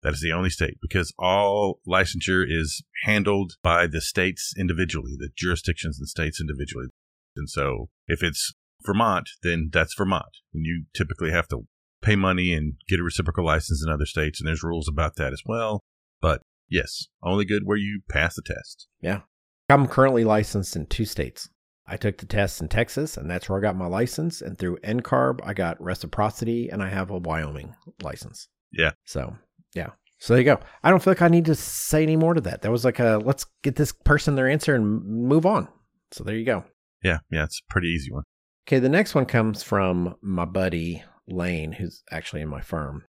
That 0.03 0.13
is 0.13 0.21
the 0.21 0.31
only 0.31 0.49
state 0.49 0.77
because 0.81 1.13
all 1.19 1.79
licensure 1.87 2.43
is 2.47 2.83
handled 3.03 3.53
by 3.61 3.85
the 3.87 4.01
states 4.01 4.53
individually, 4.57 5.15
the 5.17 5.29
jurisdictions 5.35 5.99
and 5.99 6.07
states 6.07 6.41
individually. 6.41 6.87
And 7.35 7.49
so 7.49 7.89
if 8.07 8.23
it's 8.23 8.53
Vermont, 8.83 9.29
then 9.43 9.69
that's 9.71 9.93
Vermont. 9.95 10.37
And 10.53 10.65
you 10.65 10.85
typically 10.95 11.31
have 11.31 11.47
to 11.49 11.67
pay 12.01 12.15
money 12.15 12.51
and 12.51 12.73
get 12.89 12.99
a 12.99 13.03
reciprocal 13.03 13.45
license 13.45 13.83
in 13.85 13.91
other 13.91 14.07
states. 14.07 14.39
And 14.39 14.47
there's 14.47 14.63
rules 14.63 14.87
about 14.87 15.15
that 15.17 15.33
as 15.33 15.43
well. 15.45 15.81
But 16.19 16.41
yes, 16.67 17.07
only 17.23 17.45
good 17.45 17.63
where 17.65 17.77
you 17.77 18.01
pass 18.09 18.35
the 18.35 18.41
test. 18.41 18.87
Yeah. 19.01 19.21
I'm 19.69 19.87
currently 19.87 20.23
licensed 20.23 20.75
in 20.75 20.87
two 20.87 21.05
states. 21.05 21.49
I 21.87 21.97
took 21.97 22.17
the 22.17 22.25
test 22.25 22.61
in 22.61 22.67
Texas, 22.69 23.17
and 23.17 23.29
that's 23.29 23.49
where 23.49 23.59
I 23.59 23.61
got 23.61 23.75
my 23.75 23.87
license. 23.87 24.41
And 24.41 24.57
through 24.57 24.77
NCARB, 24.77 25.41
I 25.43 25.53
got 25.53 25.81
reciprocity, 25.81 26.69
and 26.69 26.81
I 26.81 26.89
have 26.89 27.09
a 27.09 27.17
Wyoming 27.17 27.75
license. 28.01 28.47
Yeah. 28.71 28.91
So, 29.05 29.35
yeah. 29.73 29.91
So 30.19 30.33
there 30.33 30.41
you 30.41 30.45
go. 30.45 30.59
I 30.83 30.89
don't 30.89 31.01
feel 31.01 31.11
like 31.11 31.21
I 31.21 31.29
need 31.29 31.45
to 31.45 31.55
say 31.55 32.03
any 32.03 32.15
more 32.15 32.33
to 32.33 32.41
that. 32.41 32.61
That 32.61 32.71
was 32.71 32.85
like 32.85 32.99
a 32.99 33.19
let's 33.23 33.45
get 33.63 33.75
this 33.75 33.91
person 33.91 34.35
their 34.35 34.49
answer 34.49 34.75
and 34.75 35.03
move 35.03 35.45
on. 35.45 35.67
So 36.11 36.23
there 36.23 36.35
you 36.35 36.45
go. 36.45 36.63
Yeah. 37.03 37.19
Yeah. 37.31 37.43
It's 37.43 37.59
a 37.59 37.71
pretty 37.71 37.87
easy 37.87 38.11
one. 38.11 38.23
Okay. 38.67 38.79
The 38.79 38.89
next 38.89 39.15
one 39.15 39.25
comes 39.25 39.63
from 39.63 40.15
my 40.21 40.45
buddy 40.45 41.03
Lane, 41.27 41.71
who's 41.71 42.03
actually 42.11 42.41
in 42.41 42.49
my 42.49 42.61
firm. 42.61 43.05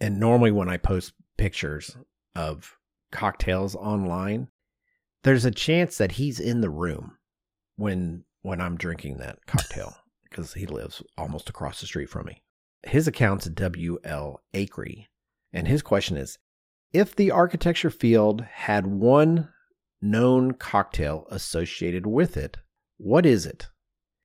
And 0.00 0.20
normally, 0.20 0.52
when 0.52 0.68
I 0.68 0.76
post 0.76 1.14
pictures 1.36 1.96
of 2.34 2.76
cocktails 3.10 3.74
online, 3.74 4.48
there's 5.22 5.44
a 5.44 5.50
chance 5.50 5.98
that 5.98 6.12
he's 6.12 6.40
in 6.40 6.60
the 6.60 6.70
room 6.70 7.16
when 7.76 8.24
when 8.42 8.60
I'm 8.60 8.76
drinking 8.76 9.18
that 9.18 9.38
cocktail 9.46 9.96
because 10.28 10.54
he 10.54 10.66
lives 10.66 11.02
almost 11.16 11.48
across 11.48 11.80
the 11.80 11.86
street 11.86 12.10
from 12.10 12.26
me. 12.26 12.42
His 12.82 13.08
account's 13.08 13.48
WL 13.48 14.36
Acree, 14.52 15.06
and 15.54 15.68
his 15.68 15.80
question 15.82 16.16
is 16.18 16.36
if 16.92 17.16
the 17.16 17.30
architecture 17.30 17.90
field 17.90 18.42
had 18.42 18.86
one 18.86 19.48
known 20.02 20.52
cocktail 20.52 21.26
associated 21.30 22.06
with 22.06 22.36
it, 22.36 22.58
what 22.98 23.24
is 23.24 23.46
it? 23.46 23.68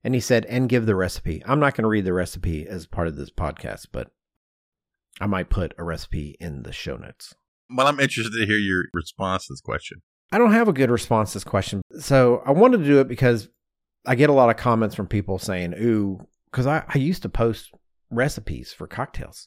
And 0.02 0.14
he 0.14 0.20
said, 0.20 0.44
and 0.46 0.68
give 0.68 0.86
the 0.86 0.94
recipe. 0.94 1.42
I'm 1.46 1.60
not 1.60 1.74
going 1.74 1.84
to 1.84 1.88
read 1.88 2.04
the 2.04 2.12
recipe 2.12 2.66
as 2.66 2.86
part 2.86 3.08
of 3.08 3.16
this 3.16 3.30
podcast, 3.30 3.86
but 3.92 4.10
I 5.20 5.26
might 5.26 5.50
put 5.50 5.74
a 5.78 5.84
recipe 5.84 6.36
in 6.40 6.62
the 6.62 6.72
show 6.72 6.96
notes. 6.96 7.34
Well, 7.74 7.86
I'm 7.86 8.00
interested 8.00 8.32
to 8.32 8.46
hear 8.46 8.56
your 8.56 8.84
response 8.92 9.46
to 9.46 9.52
this 9.52 9.60
question. 9.60 10.02
I 10.32 10.38
don't 10.38 10.52
have 10.52 10.68
a 10.68 10.72
good 10.72 10.90
response 10.90 11.32
to 11.32 11.36
this 11.36 11.44
question. 11.44 11.82
So 11.98 12.42
I 12.46 12.52
wanted 12.52 12.78
to 12.78 12.84
do 12.84 13.00
it 13.00 13.08
because 13.08 13.48
I 14.06 14.14
get 14.14 14.30
a 14.30 14.34
lot 14.34 14.50
of 14.50 14.56
comments 14.56 14.94
from 14.94 15.06
people 15.06 15.38
saying, 15.38 15.74
ooh, 15.74 16.26
because 16.50 16.66
I, 16.66 16.84
I 16.88 16.98
used 16.98 17.22
to 17.22 17.28
post 17.28 17.70
recipes 18.10 18.72
for 18.72 18.86
cocktails 18.86 19.46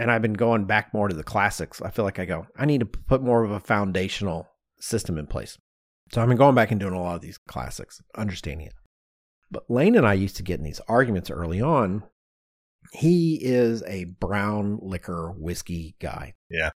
and 0.00 0.10
I've 0.10 0.22
been 0.22 0.32
going 0.32 0.64
back 0.64 0.94
more 0.94 1.08
to 1.08 1.14
the 1.14 1.22
classics. 1.22 1.82
I 1.82 1.90
feel 1.90 2.06
like 2.06 2.18
I 2.18 2.24
go, 2.24 2.46
I 2.56 2.64
need 2.64 2.80
to 2.80 2.86
put 2.86 3.22
more 3.22 3.44
of 3.44 3.50
a 3.50 3.60
foundational 3.60 4.48
system 4.80 5.18
in 5.18 5.26
place. 5.26 5.58
So 6.10 6.22
I've 6.22 6.28
been 6.28 6.38
going 6.38 6.54
back 6.54 6.70
and 6.70 6.80
doing 6.80 6.94
a 6.94 7.02
lot 7.02 7.16
of 7.16 7.20
these 7.20 7.36
classics, 7.36 8.00
understanding 8.16 8.68
it. 8.68 8.72
But 9.50 9.70
Lane 9.70 9.94
and 9.94 10.06
I 10.06 10.14
used 10.14 10.36
to 10.36 10.42
get 10.42 10.58
in 10.58 10.64
these 10.64 10.80
arguments 10.88 11.30
early 11.30 11.60
on. 11.60 12.04
He 12.94 13.40
is 13.42 13.82
a 13.82 14.04
brown 14.04 14.78
liquor 14.80 15.34
whiskey 15.36 15.96
guy. 16.00 16.32
Yeah. 16.48 16.70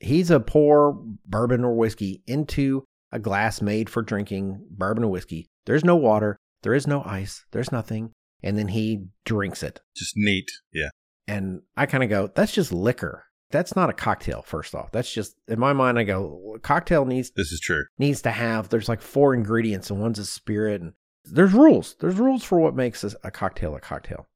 He's 0.00 0.30
a 0.30 0.40
pour 0.40 0.98
bourbon 1.26 1.64
or 1.64 1.74
whiskey 1.74 2.22
into 2.26 2.84
a 3.12 3.18
glass 3.18 3.60
made 3.60 3.90
for 3.90 4.00
drinking 4.00 4.64
bourbon 4.70 5.04
or 5.04 5.10
whiskey. 5.10 5.46
There's 5.66 5.84
no 5.84 5.96
water, 5.96 6.38
there 6.62 6.72
is 6.72 6.86
no 6.86 7.02
ice, 7.04 7.44
there's 7.52 7.70
nothing. 7.70 8.12
And 8.42 8.56
then 8.56 8.68
he 8.68 9.08
drinks 9.26 9.62
it. 9.62 9.80
Just 9.94 10.14
neat. 10.16 10.48
Yeah. 10.72 10.88
And 11.28 11.62
I 11.76 11.86
kind 11.86 12.02
of 12.02 12.10
go, 12.10 12.30
that's 12.34 12.52
just 12.52 12.72
liquor. 12.72 13.24
That's 13.50 13.76
not 13.76 13.90
a 13.90 13.94
cocktail, 13.94 14.42
first 14.42 14.74
off. 14.74 14.90
That's 14.92 15.12
just, 15.12 15.36
in 15.46 15.60
my 15.60 15.72
mind, 15.72 15.98
I 15.98 16.04
go, 16.04 16.58
cocktail 16.62 17.04
needs 17.04 17.30
This 17.36 17.52
is 17.52 17.60
true. 17.60 17.84
needs 17.98 18.22
to 18.22 18.30
have 18.30 18.70
there's 18.70 18.88
like 18.88 19.02
four 19.02 19.34
ingredients 19.34 19.90
and 19.90 20.00
one's 20.00 20.18
a 20.18 20.24
spirit 20.24 20.80
and 20.80 20.94
there's 21.24 21.52
rules 21.52 21.96
there's 22.00 22.16
rules 22.16 22.44
for 22.44 22.58
what 22.58 22.74
makes 22.74 23.04
a, 23.04 23.12
a 23.24 23.30
cocktail 23.30 23.74
a 23.74 23.80
cocktail 23.80 24.26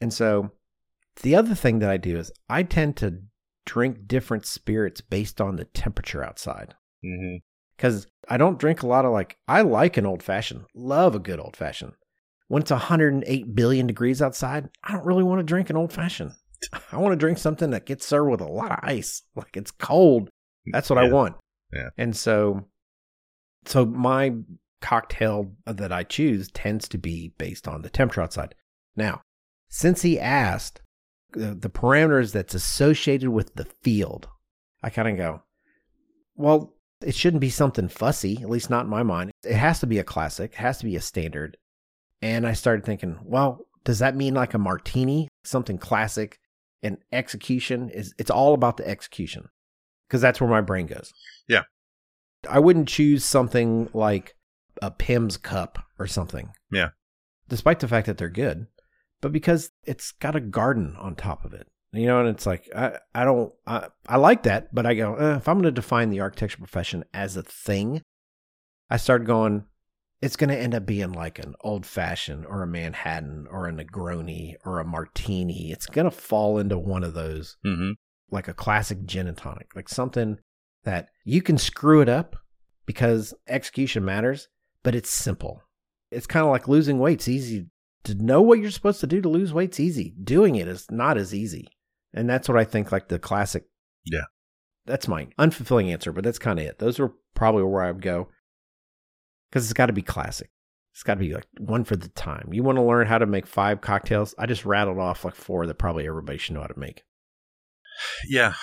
and 0.00 0.12
so 0.12 0.50
the 1.22 1.34
other 1.34 1.54
thing 1.54 1.78
that 1.78 1.90
i 1.90 1.96
do 1.96 2.16
is 2.16 2.32
i 2.48 2.62
tend 2.62 2.96
to 2.96 3.22
drink 3.66 4.06
different 4.06 4.46
spirits 4.46 5.00
based 5.00 5.40
on 5.40 5.56
the 5.56 5.64
temperature 5.66 6.24
outside 6.24 6.74
mm-hmm. 7.04 7.36
because 7.76 8.06
i 8.28 8.36
don't 8.36 8.58
drink 8.58 8.82
a 8.82 8.86
lot 8.86 9.04
of 9.04 9.12
like 9.12 9.36
i 9.46 9.60
like 9.60 9.96
an 9.96 10.06
old 10.06 10.22
fashioned 10.22 10.64
love 10.74 11.14
a 11.14 11.18
good 11.18 11.38
old 11.40 11.56
fashioned 11.56 11.92
when 12.50 12.62
it's 12.62 12.70
108 12.70 13.54
billion 13.54 13.86
degrees 13.86 14.20
outside 14.20 14.68
i 14.84 14.92
don't 14.92 15.06
really 15.06 15.22
want 15.24 15.38
to 15.38 15.44
drink 15.44 15.70
an 15.70 15.76
old 15.76 15.92
fashioned 15.92 16.32
i 16.92 16.96
want 16.96 17.12
to 17.12 17.16
drink 17.16 17.38
something 17.38 17.70
that 17.70 17.86
gets 17.86 18.04
served 18.06 18.30
with 18.30 18.40
a 18.40 18.46
lot 18.52 18.70
of 18.72 18.78
ice 18.82 19.22
like 19.36 19.56
it's 19.56 19.70
cold 19.70 20.28
that's 20.72 20.90
what 20.90 20.98
i 20.98 21.10
want 21.10 21.36
Yeah. 21.72 21.88
and 21.96 22.16
so 22.16 22.66
so 23.66 23.84
my 23.84 24.34
cocktail 24.80 25.52
that 25.66 25.92
I 25.92 26.02
choose 26.04 26.50
tends 26.50 26.88
to 26.88 26.98
be 26.98 27.34
based 27.36 27.68
on 27.68 27.82
the 27.82 27.90
temperature 27.90 28.22
outside. 28.22 28.54
Now, 28.96 29.20
since 29.68 30.00
he 30.00 30.18
asked 30.18 30.80
the, 31.32 31.54
the 31.54 31.68
parameters 31.68 32.32
that's 32.32 32.54
associated 32.54 33.28
with 33.28 33.54
the 33.56 33.66
field, 33.82 34.28
I 34.82 34.88
kind 34.88 35.08
of 35.08 35.16
go, 35.18 35.42
well, 36.34 36.72
it 37.02 37.14
shouldn't 37.14 37.42
be 37.42 37.50
something 37.50 37.88
fussy, 37.88 38.38
at 38.42 38.48
least 38.48 38.70
not 38.70 38.84
in 38.84 38.90
my 38.90 39.02
mind. 39.02 39.30
It 39.44 39.56
has 39.56 39.80
to 39.80 39.86
be 39.86 39.98
a 39.98 40.04
classic, 40.04 40.52
it 40.52 40.56
has 40.58 40.78
to 40.78 40.86
be 40.86 40.96
a 40.96 41.00
standard. 41.02 41.58
And 42.22 42.46
I 42.46 42.52
started 42.52 42.84
thinking, 42.84 43.18
well, 43.24 43.66
does 43.84 44.00
that 44.00 44.16
mean 44.16 44.34
like 44.34 44.54
a 44.54 44.58
martini, 44.58 45.28
something 45.44 45.78
classic 45.78 46.38
and 46.82 46.98
execution 47.12 47.90
is 47.90 48.14
it's 48.18 48.30
all 48.30 48.54
about 48.54 48.76
the 48.76 48.88
execution 48.88 49.48
because 50.08 50.20
that's 50.20 50.40
where 50.40 50.50
my 50.50 50.60
brain 50.60 50.86
goes. 50.86 51.12
Yeah. 51.48 51.62
I 52.48 52.58
wouldn't 52.58 52.88
choose 52.88 53.24
something 53.24 53.88
like 53.92 54.34
a 54.80 54.90
Pimm's 54.90 55.36
cup 55.36 55.78
or 55.98 56.06
something. 56.06 56.50
Yeah. 56.70 56.90
Despite 57.48 57.80
the 57.80 57.88
fact 57.88 58.06
that 58.06 58.18
they're 58.18 58.28
good, 58.28 58.66
but 59.20 59.32
because 59.32 59.70
it's 59.84 60.12
got 60.12 60.36
a 60.36 60.40
garden 60.40 60.96
on 60.98 61.14
top 61.14 61.44
of 61.44 61.52
it. 61.52 61.66
You 61.92 62.06
know, 62.06 62.20
and 62.20 62.28
it's 62.28 62.46
like 62.46 62.68
I, 62.74 62.98
I 63.14 63.24
don't 63.24 63.52
I, 63.66 63.88
I 64.06 64.16
like 64.16 64.44
that, 64.44 64.72
but 64.72 64.86
I 64.86 64.94
go 64.94 65.16
eh, 65.16 65.36
if 65.36 65.48
I'm 65.48 65.56
going 65.56 65.64
to 65.64 65.72
define 65.72 66.10
the 66.10 66.20
architecture 66.20 66.58
profession 66.58 67.04
as 67.12 67.36
a 67.36 67.42
thing, 67.42 68.02
I 68.88 68.96
start 68.96 69.24
going. 69.24 69.64
It's 70.22 70.36
going 70.36 70.50
to 70.50 70.58
end 70.58 70.74
up 70.74 70.84
being 70.84 71.12
like 71.12 71.38
an 71.38 71.54
old 71.62 71.86
fashioned 71.86 72.44
or 72.44 72.62
a 72.62 72.66
Manhattan 72.66 73.46
or 73.50 73.66
a 73.66 73.72
Negroni 73.72 74.54
or 74.64 74.78
a 74.78 74.84
Martini. 74.84 75.72
It's 75.72 75.86
going 75.86 76.04
to 76.04 76.10
fall 76.10 76.58
into 76.58 76.78
one 76.78 77.04
of 77.04 77.14
those, 77.14 77.56
hmm 77.64 77.92
like 78.32 78.46
a 78.46 78.54
classic 78.54 79.04
gin 79.06 79.26
and 79.26 79.36
tonic, 79.36 79.74
like 79.74 79.88
something 79.88 80.38
that 80.84 81.08
you 81.24 81.42
can 81.42 81.58
screw 81.58 82.00
it 82.00 82.08
up 82.08 82.36
because 82.86 83.34
execution 83.48 84.04
matters, 84.04 84.48
but 84.82 84.94
it's 84.94 85.10
simple. 85.10 85.62
It's 86.10 86.26
kind 86.26 86.44
of 86.44 86.52
like 86.52 86.68
losing 86.68 86.98
weight. 86.98 87.14
It's 87.14 87.28
easy 87.28 87.66
to 88.04 88.14
know 88.14 88.40
what 88.40 88.60
you're 88.60 88.70
supposed 88.70 89.00
to 89.00 89.06
do 89.06 89.20
to 89.20 89.28
lose 89.28 89.52
weight's 89.52 89.80
easy. 89.80 90.14
Doing 90.22 90.56
it 90.56 90.68
is 90.68 90.86
not 90.90 91.18
as 91.18 91.34
easy. 91.34 91.68
And 92.14 92.28
that's 92.28 92.48
what 92.48 92.58
I 92.58 92.64
think 92.64 92.90
like 92.92 93.08
the 93.08 93.18
classic. 93.18 93.64
Yeah. 94.04 94.24
That's 94.86 95.08
my 95.08 95.28
unfulfilling 95.38 95.92
answer, 95.92 96.12
but 96.12 96.24
that's 96.24 96.38
kind 96.38 96.58
of 96.58 96.64
it. 96.64 96.78
Those 96.78 96.98
are 96.98 97.12
probably 97.34 97.62
where 97.62 97.82
I 97.82 97.92
would 97.92 98.02
go. 98.02 98.28
Cuz 99.52 99.64
it's 99.64 99.72
got 99.72 99.86
to 99.86 99.92
be 99.92 100.02
classic. 100.02 100.50
It's 100.92 101.02
got 101.02 101.14
to 101.14 101.20
be 101.20 101.32
like 101.32 101.46
one 101.58 101.84
for 101.84 101.96
the 101.96 102.08
time. 102.08 102.50
You 102.52 102.62
want 102.62 102.76
to 102.76 102.82
learn 102.82 103.06
how 103.06 103.18
to 103.18 103.26
make 103.26 103.46
five 103.46 103.80
cocktails? 103.80 104.34
I 104.38 104.46
just 104.46 104.64
rattled 104.64 104.98
off 104.98 105.24
like 105.24 105.34
four 105.34 105.66
that 105.66 105.78
probably 105.78 106.06
everybody 106.06 106.38
should 106.38 106.54
know 106.54 106.62
how 106.62 106.66
to 106.66 106.78
make. 106.78 107.04
Yeah. 108.28 108.54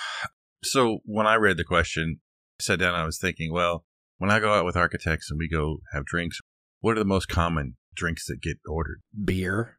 So 0.62 0.98
when 1.04 1.26
I 1.26 1.36
read 1.36 1.56
the 1.56 1.64
question, 1.64 2.20
I 2.60 2.64
sat 2.64 2.78
down 2.78 2.94
and 2.94 3.02
I 3.02 3.06
was 3.06 3.18
thinking, 3.18 3.52
well, 3.52 3.84
when 4.18 4.30
I 4.30 4.40
go 4.40 4.52
out 4.52 4.64
with 4.64 4.76
architects 4.76 5.30
and 5.30 5.38
we 5.38 5.48
go 5.48 5.78
have 5.92 6.04
drinks, 6.04 6.38
what 6.80 6.96
are 6.96 7.00
the 7.00 7.04
most 7.04 7.28
common 7.28 7.76
drinks 7.94 8.26
that 8.26 8.42
get 8.42 8.58
ordered? 8.68 9.00
Beer. 9.24 9.78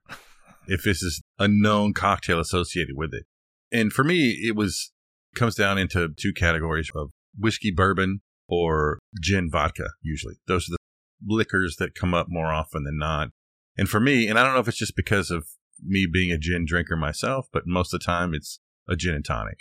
If 0.67 0.83
this 0.83 1.01
is 1.01 1.21
a 1.37 1.47
known 1.47 1.93
cocktail 1.93 2.39
associated 2.39 2.95
with 2.95 3.13
it. 3.13 3.25
And 3.71 3.91
for 3.91 4.03
me, 4.03 4.37
it 4.41 4.55
was 4.55 4.91
comes 5.35 5.55
down 5.55 5.77
into 5.77 6.09
two 6.17 6.33
categories 6.33 6.89
of 6.95 7.11
whiskey 7.37 7.71
bourbon 7.71 8.21
or 8.47 8.99
gin 9.21 9.49
vodka, 9.51 9.89
usually. 10.01 10.35
Those 10.47 10.67
are 10.67 10.71
the 10.71 10.78
liquors 11.25 11.75
that 11.79 11.95
come 11.95 12.13
up 12.13 12.27
more 12.29 12.51
often 12.53 12.83
than 12.83 12.97
not. 12.97 13.29
And 13.77 13.87
for 13.89 13.99
me, 13.99 14.27
and 14.27 14.37
I 14.37 14.43
don't 14.43 14.53
know 14.53 14.59
if 14.59 14.67
it's 14.67 14.77
just 14.77 14.95
because 14.95 15.31
of 15.31 15.47
me 15.83 16.05
being 16.11 16.31
a 16.31 16.37
gin 16.37 16.65
drinker 16.65 16.95
myself, 16.97 17.47
but 17.53 17.63
most 17.65 17.93
of 17.93 17.99
the 17.99 18.05
time 18.05 18.33
it's 18.33 18.59
a 18.87 18.95
gin 18.95 19.15
and 19.15 19.23
tonic. 19.25 19.59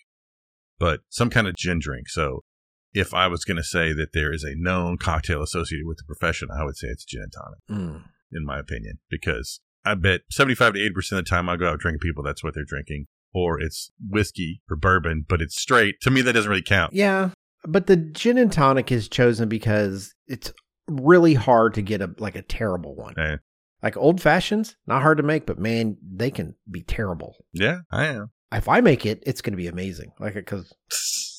But 0.79 1.01
some 1.09 1.31
kind 1.31 1.47
of 1.47 1.55
gin 1.57 1.79
drink. 1.81 2.09
So 2.09 2.45
if 2.93 3.13
I 3.15 3.27
was 3.29 3.45
going 3.45 3.57
to 3.57 3.65
say 3.65 3.93
that 3.93 4.13
there 4.15 4.33
is 4.33 4.45
a 4.45 4.55
known 4.57 4.97
cocktail 4.99 5.43
associated 5.43 5.87
with 5.87 5.99
the 5.99 6.05
profession, 6.05 6.49
I 6.53 6.65
would 6.65 6.77
say 6.77 6.89
it's 6.89 7.05
gin 7.05 7.23
and 7.23 7.33
tonic, 7.33 7.59
Mm. 7.71 8.05
in 8.33 8.45
my 8.45 8.59
opinion, 8.59 8.99
because 9.11 9.61
I 9.85 9.95
bet 9.95 10.23
75 10.31 10.75
to 10.75 10.81
80% 10.81 11.19
of 11.19 11.25
the 11.25 11.31
time 11.31 11.49
I 11.49 11.57
go 11.57 11.69
out 11.69 11.79
drinking 11.81 12.01
people, 12.01 12.23
that's 12.25 12.43
what 12.45 12.55
they're 12.55 12.65
drinking. 12.65 13.07
or 13.35 13.61
it's 13.61 13.91
whiskey 14.09 14.63
or 14.71 14.75
bourbon, 14.77 15.23
but 15.29 15.43
it's 15.43 15.61
straight. 15.61 16.01
To 16.01 16.11
me, 16.11 16.23
that 16.23 16.33
doesn't 16.33 16.49
really 16.49 16.63
count. 16.63 16.95
Yeah, 16.95 17.31
but 17.63 17.87
the 17.87 17.97
gin 17.97 18.39
and 18.39 18.51
tonic 18.51 18.91
is 18.91 19.07
chosen 19.07 19.51
because 19.51 20.15
it's 20.27 20.51
really 20.89 21.35
hard 21.35 21.75
to 21.75 21.83
get 21.83 22.01
a 22.01 22.15
like 22.19 22.37
a 22.37 22.43
terrible 22.43 22.95
one. 22.95 23.15
Yeah. 23.17 23.37
Like 23.83 23.97
old 23.97 24.21
fashions, 24.21 24.77
not 24.87 25.03
hard 25.03 25.19
to 25.19 25.23
make, 25.23 25.47
but 25.47 25.59
man, 25.59 25.97
they 26.03 26.31
can 26.31 26.57
be 26.69 26.83
terrible. 26.83 27.37
Yeah, 27.53 27.81
I 27.93 28.07
am. 28.07 28.31
If 28.51 28.69
I 28.69 28.81
make 28.81 29.07
it, 29.07 29.23
it's 29.25 29.41
going 29.41 29.53
to 29.53 29.59
be 29.59 29.69
amazing. 29.69 30.13
Like 30.19 30.35
because 30.35 30.73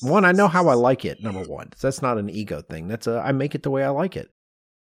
one, 0.00 0.24
I 0.24 0.32
know 0.32 0.48
how 0.48 0.68
I 0.68 0.74
like 0.74 1.04
it. 1.04 1.22
Number 1.22 1.42
one, 1.42 1.70
so 1.76 1.86
that's 1.86 2.02
not 2.02 2.18
an 2.18 2.30
ego 2.30 2.62
thing. 2.62 2.88
That's 2.88 3.06
a 3.06 3.22
I 3.24 3.32
make 3.32 3.54
it 3.54 3.62
the 3.62 3.70
way 3.70 3.84
I 3.84 3.90
like 3.90 4.16
it. 4.16 4.30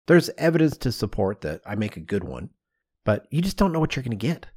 There's 0.07 0.29
evidence 0.37 0.77
to 0.77 0.91
support 0.91 1.41
that 1.41 1.61
I 1.65 1.75
make 1.75 1.97
a 1.97 2.01
good 2.01 2.23
one, 2.23 2.49
but 3.03 3.27
you 3.31 3.41
just 3.41 3.57
don't 3.57 3.71
know 3.71 3.79
what 3.79 3.95
you're 3.95 4.03
going 4.03 4.17
to 4.17 4.27
get. 4.27 4.47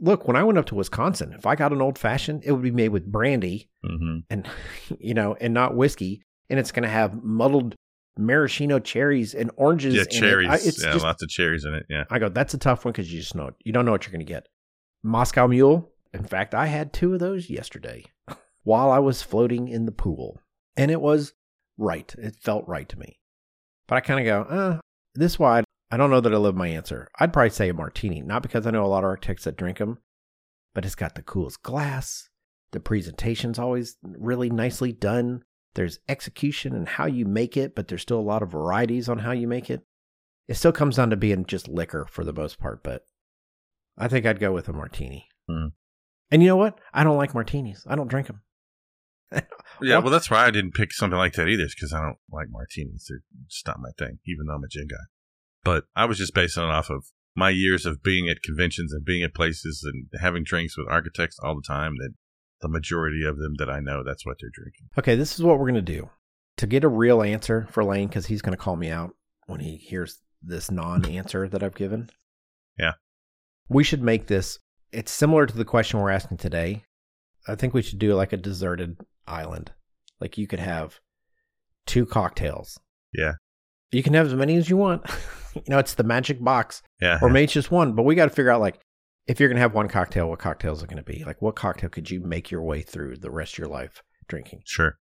Look, 0.00 0.26
when 0.26 0.36
I 0.36 0.44
went 0.44 0.58
up 0.58 0.66
to 0.66 0.74
Wisconsin, 0.74 1.34
if 1.36 1.46
I 1.46 1.56
got 1.56 1.72
an 1.72 1.82
old 1.82 1.98
fashioned, 1.98 2.42
it 2.44 2.52
would 2.52 2.62
be 2.62 2.70
made 2.70 2.88
with 2.88 3.10
brandy 3.10 3.70
hmm 3.84 4.20
and 4.28 4.48
you 5.00 5.14
know, 5.14 5.36
and 5.40 5.52
not 5.52 5.74
whiskey, 5.74 6.22
and 6.48 6.58
it's 6.60 6.72
going 6.72 6.84
to 6.84 6.88
have 6.88 7.22
muddled 7.22 7.74
maraschino 8.18 8.78
cherries 8.78 9.34
and 9.34 9.50
oranges. 9.56 9.94
Yeah, 9.94 10.02
in 10.02 10.06
it. 10.06 10.10
cherries. 10.10 10.48
I, 10.48 10.54
it's 10.54 10.82
yeah, 10.82 10.92
just, 10.92 11.04
lots 11.04 11.22
of 11.22 11.28
cherries 11.28 11.64
in 11.64 11.74
it. 11.74 11.86
Yeah. 11.88 12.04
I 12.10 12.18
go, 12.18 12.28
that's 12.28 12.54
a 12.54 12.58
tough 12.58 12.84
one 12.84 12.92
because 12.92 13.12
you 13.12 13.20
just 13.20 13.34
know 13.34 13.50
you 13.64 13.72
don't 13.72 13.84
know 13.84 13.92
what 13.92 14.06
you're 14.06 14.12
going 14.12 14.24
to 14.24 14.32
get. 14.32 14.48
Moscow 15.02 15.46
Mule. 15.46 15.90
In 16.12 16.24
fact, 16.24 16.54
I 16.54 16.66
had 16.66 16.92
two 16.92 17.14
of 17.14 17.20
those 17.20 17.48
yesterday 17.48 18.04
while 18.64 18.90
I 18.90 18.98
was 18.98 19.22
floating 19.22 19.68
in 19.68 19.86
the 19.86 19.92
pool, 19.92 20.40
and 20.76 20.90
it 20.90 21.00
was 21.00 21.34
right. 21.78 22.12
It 22.18 22.36
felt 22.42 22.66
right 22.66 22.88
to 22.88 22.98
me. 22.98 23.20
But 23.86 23.96
I 23.96 24.00
kind 24.00 24.20
of 24.20 24.26
go, 24.26 24.54
uh, 24.54 24.78
this 25.14 25.38
wide. 25.38 25.64
I 25.90 25.96
don't 25.96 26.10
know 26.10 26.20
that 26.20 26.32
I 26.32 26.36
love 26.36 26.56
my 26.56 26.68
answer. 26.68 27.08
I'd 27.18 27.32
probably 27.32 27.50
say 27.50 27.68
a 27.68 27.74
martini, 27.74 28.22
not 28.22 28.42
because 28.42 28.66
I 28.66 28.70
know 28.70 28.84
a 28.84 28.86
lot 28.86 29.04
of 29.04 29.10
architects 29.10 29.44
that 29.44 29.56
drink 29.56 29.78
them, 29.78 29.98
but 30.74 30.84
it's 30.84 30.94
got 30.94 31.16
the 31.16 31.22
coolest 31.22 31.62
glass. 31.62 32.28
The 32.72 32.80
presentation's 32.80 33.58
always 33.58 33.96
really 34.02 34.50
nicely 34.50 34.92
done. 34.92 35.42
There's 35.74 36.00
execution 36.08 36.74
and 36.74 36.88
how 36.88 37.06
you 37.06 37.24
make 37.26 37.56
it, 37.56 37.74
but 37.74 37.88
there's 37.88 38.02
still 38.02 38.18
a 38.18 38.22
lot 38.22 38.42
of 38.42 38.50
varieties 38.50 39.08
on 39.08 39.20
how 39.20 39.32
you 39.32 39.46
make 39.46 39.70
it. 39.70 39.82
It 40.48 40.54
still 40.54 40.72
comes 40.72 40.96
down 40.96 41.10
to 41.10 41.16
being 41.16 41.44
just 41.46 41.68
liquor 41.68 42.06
for 42.10 42.24
the 42.24 42.32
most 42.32 42.58
part, 42.58 42.82
but 42.82 43.04
I 43.96 44.08
think 44.08 44.26
I'd 44.26 44.40
go 44.40 44.52
with 44.52 44.68
a 44.68 44.72
martini. 44.72 45.28
Hmm. 45.48 45.68
And 46.30 46.42
you 46.42 46.48
know 46.48 46.56
what? 46.56 46.78
I 46.92 47.04
don't 47.04 47.16
like 47.16 47.34
martinis. 47.34 47.84
I 47.88 47.94
don't 47.96 48.08
drink 48.08 48.26
them. 48.28 48.42
Yeah, 49.82 49.94
Well- 49.94 50.02
well, 50.04 50.12
that's 50.12 50.30
why 50.30 50.44
I 50.44 50.50
didn't 50.50 50.74
pick 50.74 50.92
something 50.92 51.16
like 51.16 51.32
that 51.34 51.48
either, 51.48 51.66
because 51.66 51.92
I 51.94 52.00
don't 52.02 52.18
like 52.30 52.48
martinis. 52.50 53.06
They're 53.08 53.22
just 53.48 53.66
not 53.66 53.78
my 53.80 53.90
thing, 53.98 54.18
even 54.26 54.46
though 54.46 54.54
I'm 54.54 54.64
a 54.64 54.68
gin 54.68 54.88
guy. 54.90 55.04
But 55.64 55.84
I 55.96 56.04
was 56.04 56.18
just 56.18 56.34
basing 56.34 56.64
it 56.64 56.68
off 56.70 56.90
of 56.90 57.04
my 57.34 57.48
years 57.50 57.86
of 57.86 58.02
being 58.02 58.28
at 58.28 58.42
conventions 58.42 58.92
and 58.92 59.04
being 59.04 59.22
at 59.22 59.34
places 59.34 59.82
and 59.90 60.08
having 60.20 60.42
drinks 60.44 60.76
with 60.76 60.86
architects 60.90 61.38
all 61.42 61.54
the 61.54 61.62
time. 61.66 61.94
That 61.98 62.10
the 62.60 62.68
majority 62.68 63.24
of 63.24 63.38
them 63.38 63.54
that 63.58 63.70
I 63.70 63.80
know, 63.80 64.02
that's 64.04 64.24
what 64.26 64.36
they're 64.40 64.50
drinking. 64.52 64.88
Okay, 64.98 65.16
this 65.16 65.34
is 65.34 65.42
what 65.42 65.58
we're 65.58 65.70
going 65.70 65.74
to 65.74 65.82
do. 65.82 66.10
To 66.58 66.66
get 66.66 66.84
a 66.84 66.88
real 66.88 67.22
answer 67.22 67.66
for 67.70 67.84
Lane, 67.84 68.08
because 68.08 68.26
he's 68.26 68.42
going 68.42 68.56
to 68.56 68.62
call 68.62 68.76
me 68.76 68.90
out 68.90 69.14
when 69.46 69.60
he 69.60 69.76
hears 69.76 70.18
this 70.42 70.70
non 70.70 71.06
answer 71.06 71.48
that 71.48 71.62
I've 71.62 71.74
given. 71.74 72.10
Yeah. 72.78 72.92
We 73.68 73.84
should 73.84 74.02
make 74.02 74.26
this, 74.26 74.58
it's 74.92 75.12
similar 75.12 75.46
to 75.46 75.56
the 75.56 75.64
question 75.64 76.00
we're 76.00 76.10
asking 76.10 76.38
today. 76.38 76.84
I 77.48 77.54
think 77.54 77.72
we 77.72 77.82
should 77.82 77.98
do 77.98 78.14
like 78.14 78.32
a 78.32 78.36
deserted 78.36 78.98
island. 79.26 79.72
Like 80.20 80.36
you 80.36 80.46
could 80.46 80.58
have 80.60 81.00
two 81.86 82.04
cocktails. 82.04 82.78
Yeah. 83.14 83.32
You 83.90 84.02
can 84.02 84.14
have 84.14 84.26
as 84.26 84.34
many 84.34 84.56
as 84.56 84.68
you 84.68 84.76
want. 84.76 85.04
you 85.54 85.62
know, 85.68 85.78
it's 85.78 85.94
the 85.94 86.04
magic 86.04 86.42
box. 86.42 86.82
Yeah, 87.00 87.18
Or 87.22 87.30
maybe 87.30 87.44
it's 87.44 87.52
just 87.52 87.70
one, 87.70 87.94
but 87.94 88.02
we 88.02 88.14
got 88.14 88.26
to 88.26 88.30
figure 88.30 88.50
out 88.50 88.60
like 88.60 88.78
if 89.30 89.38
you're 89.38 89.48
going 89.48 89.56
to 89.56 89.62
have 89.62 89.74
one 89.74 89.86
cocktail, 89.86 90.28
what 90.28 90.40
cocktails 90.40 90.82
are 90.82 90.88
going 90.88 90.96
to 90.96 91.04
be? 91.04 91.22
Like 91.24 91.40
what 91.40 91.54
cocktail 91.54 91.88
could 91.88 92.10
you 92.10 92.20
make 92.20 92.50
your 92.50 92.62
way 92.62 92.82
through 92.82 93.18
the 93.18 93.30
rest 93.30 93.54
of 93.54 93.58
your 93.58 93.68
life 93.68 94.02
drinking? 94.26 94.62
sure. 94.66 94.98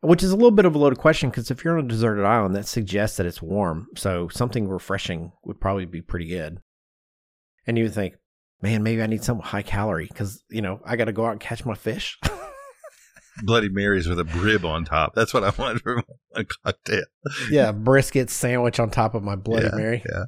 Which 0.00 0.22
is 0.22 0.30
a 0.30 0.36
little 0.36 0.50
bit 0.50 0.64
of 0.64 0.74
a 0.74 0.78
loaded 0.78 0.98
question 0.98 1.28
because 1.28 1.50
if 1.50 1.62
you're 1.62 1.78
on 1.78 1.84
a 1.84 1.88
deserted 1.88 2.24
island, 2.24 2.54
that 2.54 2.66
suggests 2.66 3.18
that 3.18 3.26
it's 3.26 3.42
warm. 3.42 3.88
So 3.94 4.28
something 4.28 4.66
refreshing 4.66 5.32
would 5.44 5.60
probably 5.60 5.84
be 5.84 6.00
pretty 6.00 6.26
good. 6.26 6.60
And 7.66 7.76
you 7.76 7.84
would 7.84 7.94
think, 7.94 8.14
man, 8.62 8.82
maybe 8.82 9.02
I 9.02 9.06
need 9.08 9.24
some 9.24 9.40
high 9.40 9.62
calorie 9.62 10.06
because, 10.06 10.42
you 10.48 10.62
know, 10.62 10.80
I 10.84 10.96
got 10.96 11.06
to 11.06 11.12
go 11.12 11.26
out 11.26 11.32
and 11.32 11.40
catch 11.40 11.66
my 11.66 11.74
fish. 11.74 12.18
Bloody 13.42 13.68
Marys 13.68 14.08
with 14.08 14.20
a 14.20 14.24
brib 14.24 14.64
on 14.64 14.86
top. 14.86 15.14
That's 15.14 15.34
what 15.34 15.44
I 15.44 15.52
wanted 15.58 15.82
for 15.82 16.02
my 16.34 16.44
cocktail. 16.64 17.04
yeah, 17.50 17.72
brisket 17.72 18.30
sandwich 18.30 18.80
on 18.80 18.88
top 18.90 19.14
of 19.14 19.22
my 19.22 19.36
Bloody 19.36 19.66
Yeah, 19.66 19.76
Mary. 19.76 20.02
Yeah. 20.08 20.24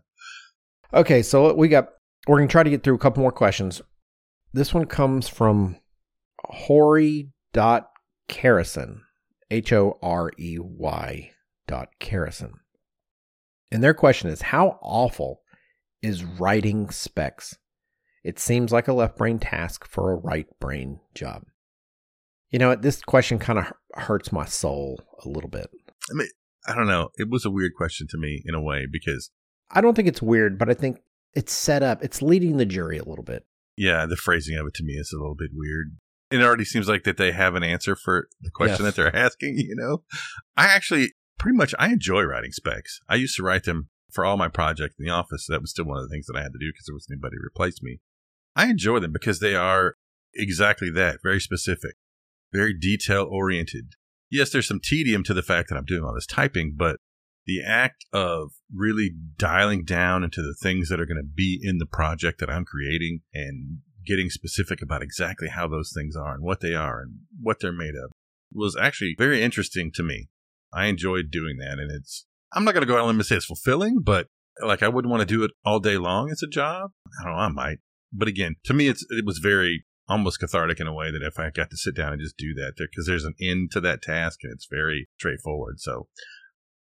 Okay, 1.00 1.22
so 1.22 1.54
we 1.54 1.68
got, 1.68 1.88
we're 2.28 2.36
going 2.36 2.48
to 2.48 2.52
try 2.52 2.62
to 2.62 2.70
get 2.70 2.84
through 2.84 2.94
a 2.94 2.98
couple 2.98 3.22
more 3.22 3.32
questions. 3.32 3.80
This 4.52 4.74
one 4.74 4.84
comes 4.84 5.28
from 5.28 5.76
Horey.Carrison, 6.44 9.00
H 9.50 9.72
O 9.72 9.98
R 10.02 10.30
E 10.38 10.58
Y 10.60 11.30
dot 11.66 11.88
Carrison. 11.98 12.52
And 13.72 13.82
their 13.82 13.94
question 13.94 14.28
is 14.30 14.42
How 14.42 14.78
awful 14.82 15.40
is 16.02 16.22
writing 16.24 16.90
specs? 16.90 17.56
It 18.24 18.38
seems 18.38 18.72
like 18.72 18.88
a 18.88 18.92
left 18.92 19.16
brain 19.16 19.38
task 19.38 19.88
for 19.88 20.12
a 20.12 20.16
right 20.16 20.46
brain 20.60 21.00
job. 21.14 21.44
You 22.50 22.58
know? 22.58 22.74
This 22.74 23.00
question 23.00 23.38
kind 23.38 23.58
of 23.58 23.72
hurts 23.94 24.30
my 24.32 24.44
soul 24.44 25.00
a 25.24 25.28
little 25.28 25.48
bit. 25.48 25.70
I 26.10 26.14
mean, 26.14 26.28
I 26.66 26.74
don't 26.74 26.88
know. 26.88 27.08
It 27.16 27.30
was 27.30 27.46
a 27.46 27.50
weird 27.50 27.72
question 27.74 28.06
to 28.10 28.18
me 28.18 28.42
in 28.44 28.54
a 28.54 28.60
way 28.60 28.84
because, 28.90 29.30
I 29.70 29.80
don't 29.80 29.94
think 29.94 30.08
it's 30.08 30.20
weird, 30.20 30.58
but 30.58 30.68
I 30.68 30.74
think 30.74 30.98
it's 31.38 31.52
set 31.52 31.82
up, 31.82 32.02
it's 32.02 32.20
leading 32.22 32.56
the 32.56 32.66
jury 32.66 32.98
a 32.98 33.04
little 33.04 33.24
bit. 33.24 33.44
yeah, 33.76 34.06
the 34.06 34.16
phrasing 34.16 34.56
of 34.56 34.66
it 34.66 34.74
to 34.74 34.82
me 34.84 34.94
is 34.94 35.12
a 35.14 35.18
little 35.18 35.36
bit 35.36 35.50
weird. 35.54 35.96
It 36.30 36.42
already 36.42 36.64
seems 36.64 36.88
like 36.88 37.04
that 37.04 37.16
they 37.16 37.32
have 37.32 37.54
an 37.54 37.62
answer 37.62 37.94
for 37.96 38.28
the 38.40 38.50
question 38.50 38.84
Yes. 38.84 38.94
that 38.96 39.00
they're 39.00 39.16
asking, 39.26 39.54
you 39.56 39.74
know? 39.76 40.02
I 40.56 40.66
actually, 40.66 41.12
pretty 41.38 41.56
much, 41.56 41.74
I 41.78 41.88
enjoy 41.88 42.22
writing 42.24 42.52
specs. 42.52 43.00
I 43.08 43.14
used 43.14 43.36
to 43.36 43.42
write 43.42 43.64
them 43.64 43.88
for 44.12 44.24
all 44.24 44.36
my 44.36 44.48
projects 44.48 44.96
in 44.98 45.04
the 45.06 45.12
office. 45.12 45.46
That 45.48 45.60
was 45.60 45.70
still 45.70 45.84
one 45.86 45.98
of 45.98 46.02
the 46.08 46.12
things 46.14 46.26
that 46.26 46.36
I 46.36 46.42
had 46.42 46.52
to 46.52 46.58
do 46.58 46.70
because 46.72 46.86
there 46.86 46.94
wasn't 46.94 47.14
anybody 47.16 47.36
to 47.36 47.46
replace 47.46 47.80
me. 47.82 48.00
I 48.56 48.66
enjoy 48.68 48.98
them 48.98 49.12
because 49.12 49.38
they 49.40 49.54
are 49.54 49.94
exactly 50.34 50.90
that 50.90 51.20
very 51.22 51.40
specific, 51.40 51.94
very 52.52 52.74
detail 52.74 53.26
oriented. 53.30 53.92
Yes, 54.30 54.50
there's 54.50 54.68
some 54.68 54.80
tedium 54.82 55.22
to 55.24 55.34
the 55.34 55.42
fact 55.42 55.68
that 55.68 55.76
I'm 55.76 55.84
doing 55.86 56.02
all 56.04 56.14
this 56.14 56.26
typing, 56.26 56.74
but 56.76 56.96
the 57.48 57.62
act 57.66 58.04
of 58.12 58.50
really 58.72 59.10
dialing 59.38 59.82
down 59.82 60.22
into 60.22 60.42
the 60.42 60.54
things 60.62 60.90
that 60.90 61.00
are 61.00 61.06
going 61.06 61.16
to 61.16 61.26
be 61.26 61.58
in 61.62 61.78
the 61.78 61.86
project 61.86 62.40
that 62.40 62.50
I'm 62.50 62.66
creating 62.66 63.20
and 63.32 63.78
getting 64.06 64.28
specific 64.28 64.82
about 64.82 65.02
exactly 65.02 65.48
how 65.48 65.66
those 65.66 65.90
things 65.96 66.14
are 66.14 66.34
and 66.34 66.44
what 66.44 66.60
they 66.60 66.74
are 66.74 67.00
and 67.00 67.20
what 67.40 67.60
they're 67.60 67.72
made 67.72 67.94
of 67.94 68.12
was 68.52 68.76
actually 68.76 69.14
very 69.18 69.42
interesting 69.42 69.90
to 69.94 70.02
me. 70.02 70.28
I 70.74 70.86
enjoyed 70.86 71.30
doing 71.30 71.56
that 71.56 71.78
and 71.78 71.90
it's 71.90 72.26
I'm 72.52 72.66
not 72.66 72.74
going 72.74 72.86
to 72.86 72.86
go 72.86 72.98
out 72.98 73.04
on 73.04 73.14
and 73.14 73.24
say 73.24 73.36
it's 73.36 73.46
fulfilling, 73.46 74.00
but 74.02 74.26
like 74.62 74.82
I 74.82 74.88
wouldn't 74.88 75.10
want 75.10 75.22
to 75.22 75.34
do 75.34 75.42
it 75.42 75.50
all 75.64 75.80
day 75.80 75.96
long 75.96 76.30
as 76.30 76.42
a 76.42 76.48
job. 76.48 76.90
I 77.18 77.24
don't 77.24 77.32
know, 77.32 77.38
I 77.38 77.48
might. 77.48 77.78
But 78.12 78.28
again, 78.28 78.56
to 78.64 78.74
me 78.74 78.88
it's 78.88 79.06
it 79.08 79.24
was 79.24 79.38
very 79.38 79.86
almost 80.06 80.40
cathartic 80.40 80.80
in 80.80 80.86
a 80.86 80.94
way 80.94 81.10
that 81.10 81.22
if 81.22 81.38
I 81.38 81.48
got 81.48 81.70
to 81.70 81.78
sit 81.78 81.96
down 81.96 82.12
and 82.12 82.20
just 82.20 82.36
do 82.36 82.52
that 82.54 82.74
because 82.76 83.06
there's 83.06 83.24
an 83.24 83.34
end 83.40 83.70
to 83.72 83.80
that 83.80 84.02
task 84.02 84.40
and 84.42 84.52
it's 84.52 84.66
very 84.70 85.08
straightforward. 85.18 85.80
So 85.80 86.08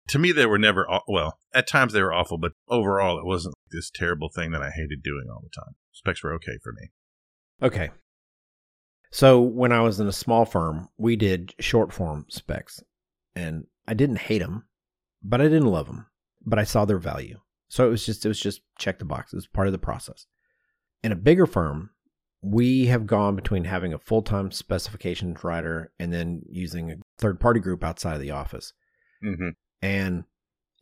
to 0.09 0.18
me, 0.18 0.32
they 0.32 0.46
were 0.46 0.59
never, 0.59 0.86
well, 1.09 1.38
at 1.55 1.66
times 1.66 1.92
they 1.92 2.02
were 2.02 2.12
awful, 2.12 2.38
but 2.38 2.52
overall 2.68 3.18
it 3.18 3.24
wasn't 3.24 3.55
this 3.70 3.90
terrible 3.90 4.28
thing 4.28 4.50
that 4.52 4.62
I 4.62 4.70
hated 4.70 5.02
doing 5.02 5.26
all 5.30 5.42
the 5.42 5.48
time. 5.48 5.74
Specs 5.92 6.22
were 6.22 6.34
okay 6.34 6.59
for 6.62 6.72
me. 6.72 6.90
Okay. 7.62 7.90
So 9.11 9.40
when 9.40 9.72
I 9.72 9.80
was 9.80 10.00
in 10.00 10.09
a 10.09 10.12
small 10.12 10.44
firm, 10.44 10.88
we 10.98 11.16
did 11.16 11.55
short 11.61 11.92
form 11.92 12.26
specs, 12.28 12.82
and 13.34 13.66
I 13.86 13.94
didn't 13.94 14.18
hate 14.18 14.40
them, 14.40 14.64
but 15.22 15.40
I 15.40 15.44
didn't 15.44 15.70
love 15.70 15.86
them. 15.86 16.07
But 16.44 16.59
I 16.59 16.64
saw 16.64 16.84
their 16.84 16.98
value, 16.98 17.38
so 17.68 17.86
it 17.86 17.90
was 17.90 18.05
just 18.05 18.24
it 18.24 18.28
was 18.28 18.40
just 18.40 18.61
check 18.78 18.98
the 18.98 19.05
box. 19.05 19.32
It 19.32 19.36
was 19.36 19.46
part 19.46 19.68
of 19.68 19.72
the 19.72 19.78
process. 19.78 20.26
In 21.02 21.12
a 21.12 21.16
bigger 21.16 21.46
firm, 21.46 21.90
we 22.42 22.86
have 22.86 23.07
gone 23.07 23.36
between 23.36 23.64
having 23.64 23.94
a 23.94 23.98
full 23.98 24.20
time 24.20 24.50
specifications 24.50 25.44
writer 25.44 25.92
and 25.98 26.12
then 26.12 26.42
using 26.50 26.90
a 26.90 26.96
third 27.18 27.40
party 27.40 27.61
group 27.61 27.82
outside 27.84 28.14
of 28.14 28.20
the 28.20 28.32
office 28.32 28.74
Mm-hmm. 29.24 29.48
And 29.85 30.24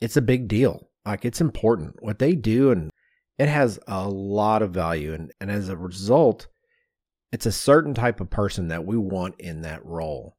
it's 0.00 0.16
a 0.16 0.22
big 0.22 0.46
deal. 0.46 0.88
Like 1.04 1.24
it's 1.24 1.40
important 1.40 1.96
what 2.00 2.20
they 2.20 2.36
do, 2.36 2.70
and 2.70 2.90
it 3.36 3.48
has 3.48 3.80
a 3.88 4.08
lot 4.08 4.62
of 4.62 4.70
value. 4.70 5.12
And, 5.12 5.32
and 5.40 5.50
as 5.50 5.68
a 5.68 5.76
result, 5.76 6.46
it's 7.32 7.46
a 7.46 7.52
certain 7.52 7.94
type 7.94 8.20
of 8.20 8.30
person 8.30 8.68
that 8.68 8.86
we 8.86 8.96
want 8.96 9.34
in 9.40 9.62
that 9.62 9.84
role. 9.84 10.36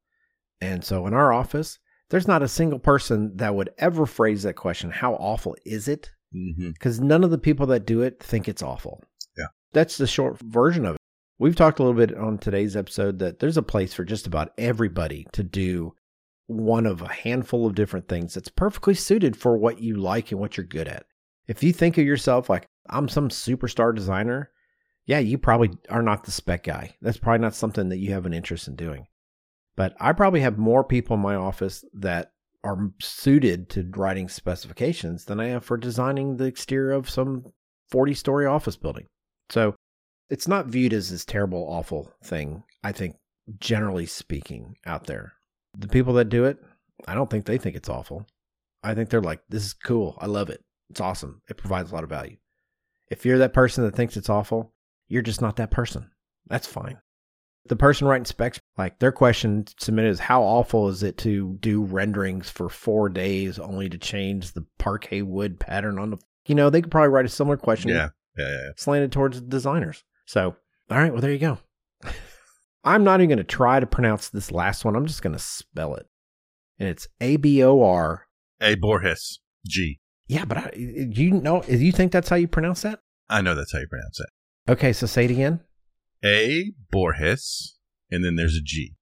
And 0.61 0.83
so 0.83 1.05
in 1.07 1.13
our 1.13 1.33
office, 1.33 1.77
there's 2.09 2.27
not 2.27 2.41
a 2.41 2.47
single 2.47 2.79
person 2.79 3.35
that 3.35 3.53
would 3.53 3.71
ever 3.79 4.05
phrase 4.05 4.43
that 4.43 4.53
question, 4.53 4.91
How 4.91 5.15
awful 5.15 5.57
is 5.65 5.89
it? 5.89 6.11
Mm-hmm. 6.33 6.69
Because 6.69 7.01
none 7.01 7.25
of 7.25 7.31
the 7.31 7.37
people 7.37 7.65
that 7.67 7.85
do 7.85 8.01
it 8.01 8.23
think 8.23 8.47
it's 8.47 8.63
awful. 8.63 9.03
Yeah. 9.37 9.47
That's 9.73 9.97
the 9.97 10.07
short 10.07 10.39
version 10.39 10.85
of 10.85 10.95
it. 10.95 11.01
We've 11.37 11.55
talked 11.55 11.79
a 11.79 11.83
little 11.83 11.99
bit 11.99 12.17
on 12.17 12.37
today's 12.37 12.77
episode 12.77 13.19
that 13.19 13.39
there's 13.39 13.57
a 13.57 13.63
place 13.63 13.93
for 13.93 14.05
just 14.05 14.25
about 14.25 14.53
everybody 14.57 15.27
to 15.33 15.43
do 15.43 15.95
one 16.47 16.85
of 16.85 17.01
a 17.01 17.11
handful 17.11 17.65
of 17.65 17.75
different 17.75 18.07
things 18.07 18.33
that's 18.33 18.49
perfectly 18.49 18.93
suited 18.93 19.35
for 19.35 19.57
what 19.57 19.79
you 19.79 19.95
like 19.95 20.31
and 20.31 20.39
what 20.39 20.57
you're 20.57 20.65
good 20.65 20.87
at. 20.87 21.05
If 21.47 21.63
you 21.63 21.73
think 21.73 21.97
of 21.97 22.05
yourself 22.05 22.49
like 22.49 22.65
I'm 22.89 23.07
some 23.07 23.29
superstar 23.29 23.95
designer, 23.95 24.51
yeah, 25.05 25.19
you 25.19 25.37
probably 25.37 25.71
are 25.89 26.01
not 26.01 26.23
the 26.23 26.31
spec 26.31 26.63
guy. 26.63 26.95
That's 27.01 27.17
probably 27.17 27.39
not 27.39 27.55
something 27.55 27.89
that 27.89 27.97
you 27.97 28.13
have 28.13 28.25
an 28.25 28.33
interest 28.33 28.67
in 28.67 28.75
doing. 28.75 29.07
But 29.75 29.95
I 29.99 30.13
probably 30.13 30.41
have 30.41 30.57
more 30.57 30.83
people 30.83 31.15
in 31.15 31.21
my 31.21 31.35
office 31.35 31.83
that 31.93 32.31
are 32.63 32.91
suited 33.01 33.69
to 33.69 33.89
writing 33.95 34.29
specifications 34.29 35.25
than 35.25 35.39
I 35.39 35.47
have 35.47 35.65
for 35.65 35.77
designing 35.77 36.37
the 36.37 36.45
exterior 36.45 36.91
of 36.91 37.09
some 37.09 37.51
40 37.89 38.13
story 38.13 38.45
office 38.45 38.77
building. 38.77 39.07
So 39.49 39.75
it's 40.29 40.47
not 40.47 40.67
viewed 40.67 40.93
as 40.93 41.11
this 41.11 41.25
terrible, 41.25 41.67
awful 41.67 42.13
thing, 42.23 42.63
I 42.83 42.91
think, 42.91 43.17
generally 43.59 44.05
speaking, 44.05 44.77
out 44.85 45.05
there. 45.07 45.33
The 45.77 45.87
people 45.87 46.13
that 46.13 46.29
do 46.29 46.45
it, 46.45 46.57
I 47.07 47.13
don't 47.13 47.29
think 47.29 47.45
they 47.45 47.57
think 47.57 47.75
it's 47.75 47.89
awful. 47.89 48.27
I 48.83 48.93
think 48.93 49.09
they're 49.09 49.21
like, 49.21 49.41
this 49.49 49.65
is 49.65 49.73
cool. 49.73 50.17
I 50.19 50.27
love 50.27 50.49
it. 50.49 50.63
It's 50.89 51.01
awesome. 51.01 51.41
It 51.49 51.57
provides 51.57 51.91
a 51.91 51.95
lot 51.95 52.03
of 52.03 52.09
value. 52.09 52.37
If 53.09 53.25
you're 53.25 53.37
that 53.39 53.53
person 53.53 53.83
that 53.83 53.95
thinks 53.95 54.17
it's 54.17 54.29
awful, 54.29 54.73
you're 55.07 55.21
just 55.21 55.41
not 55.41 55.55
that 55.57 55.71
person. 55.71 56.09
That's 56.47 56.67
fine. 56.67 56.99
The 57.67 57.75
person 57.75 58.07
writing 58.07 58.25
specs, 58.25 58.59
like 58.77 58.99
their 58.99 59.11
question 59.11 59.65
submitted 59.79 60.09
is 60.09 60.19
how 60.19 60.43
awful 60.43 60.89
is 60.89 61.01
it 61.01 61.17
to 61.19 61.57
do 61.61 61.83
renderings 61.83 62.49
for 62.49 62.67
four 62.67 63.07
days 63.07 63.57
only 63.57 63.87
to 63.89 63.97
change 63.97 64.51
the 64.51 64.65
parquet 64.79 65.21
wood 65.21 65.59
pattern 65.59 65.97
on 65.97 66.09
the, 66.09 66.17
you 66.45 66.55
know, 66.55 66.69
they 66.69 66.81
could 66.81 66.91
probably 66.91 67.09
write 67.09 67.25
a 67.25 67.29
similar 67.29 67.55
question. 67.55 67.89
Yeah. 67.89 68.09
Yeah. 68.37 68.49
yeah. 68.49 68.69
Slanted 68.75 69.13
towards 69.13 69.39
the 69.39 69.47
designers. 69.47 70.03
So, 70.25 70.55
all 70.89 70.97
right, 70.97 71.11
well, 71.11 71.21
there 71.21 71.31
you 71.31 71.39
go. 71.39 71.59
I'm 72.83 73.03
not 73.03 73.21
even 73.21 73.29
going 73.29 73.37
to 73.37 73.43
try 73.43 73.79
to 73.79 73.85
pronounce 73.85 74.29
this 74.29 74.51
last 74.51 74.83
one. 74.83 74.95
I'm 74.95 75.05
just 75.05 75.21
going 75.21 75.33
to 75.33 75.39
spell 75.39 75.95
it. 75.95 76.05
And 76.79 76.89
it's 76.89 77.07
A 77.21 77.37
B 77.37 77.63
O 77.63 77.81
R. 77.81 78.27
A 78.61 78.75
Borges. 78.75 79.39
G. 79.65 79.99
Yeah, 80.27 80.45
but 80.45 80.57
I, 80.57 80.69
do 80.71 81.23
you 81.23 81.31
know, 81.31 81.63
you 81.63 81.91
think 81.91 82.11
that's 82.11 82.29
how 82.29 82.35
you 82.35 82.47
pronounce 82.47 82.81
that? 82.81 82.99
I 83.29 83.41
know 83.41 83.55
that's 83.55 83.71
how 83.71 83.79
you 83.79 83.87
pronounce 83.87 84.19
it. 84.19 84.71
Okay, 84.71 84.93
so 84.93 85.05
say 85.05 85.25
it 85.25 85.31
again. 85.31 85.59
A 86.23 86.73
Borges, 86.91 87.77
and 88.11 88.23
then 88.23 88.35
there's 88.35 88.55
a 88.55 88.61
G. 88.61 88.95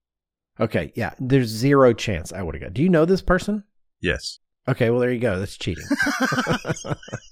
Okay, 0.60 0.92
yeah, 0.96 1.14
there's 1.20 1.48
zero 1.48 1.94
chance 1.94 2.34
I 2.34 2.42
would 2.42 2.56
have 2.56 2.62
got. 2.62 2.74
Do 2.74 2.84
you 2.84 2.90
know 2.90 3.06
this 3.06 3.22
person? 3.22 3.64
Yes. 4.02 4.40
Okay, 4.68 4.90
well, 4.90 5.00
there 5.00 5.12
you 5.12 5.20
go. 5.20 5.40
That's 5.40 5.58
cheating. 5.58 5.86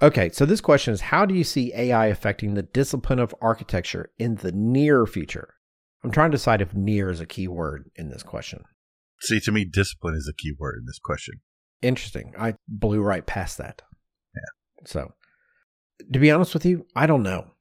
okay, 0.00 0.30
so 0.30 0.46
this 0.46 0.60
question 0.60 0.94
is 0.94 1.00
How 1.00 1.26
do 1.26 1.34
you 1.34 1.44
see 1.44 1.72
AI 1.74 2.06
affecting 2.06 2.54
the 2.54 2.62
discipline 2.62 3.18
of 3.18 3.34
architecture 3.40 4.10
in 4.18 4.36
the 4.36 4.52
near 4.52 5.06
future? 5.06 5.54
I'm 6.04 6.10
trying 6.10 6.30
to 6.30 6.36
decide 6.36 6.60
if 6.60 6.74
near 6.74 7.10
is 7.10 7.20
a 7.20 7.26
key 7.26 7.48
word 7.48 7.90
in 7.96 8.08
this 8.08 8.22
question. 8.22 8.64
See, 9.20 9.38
to 9.40 9.52
me, 9.52 9.64
discipline 9.64 10.14
is 10.14 10.28
a 10.28 10.36
key 10.36 10.52
word 10.58 10.78
in 10.80 10.86
this 10.86 10.98
question. 10.98 11.34
Interesting. 11.80 12.32
I 12.38 12.54
blew 12.66 13.00
right 13.00 13.24
past 13.24 13.58
that. 13.58 13.82
Yeah. 14.34 14.86
So, 14.86 15.12
to 16.12 16.18
be 16.18 16.30
honest 16.30 16.54
with 16.54 16.64
you, 16.64 16.86
I 16.96 17.06
don't 17.06 17.22
know. 17.22 17.52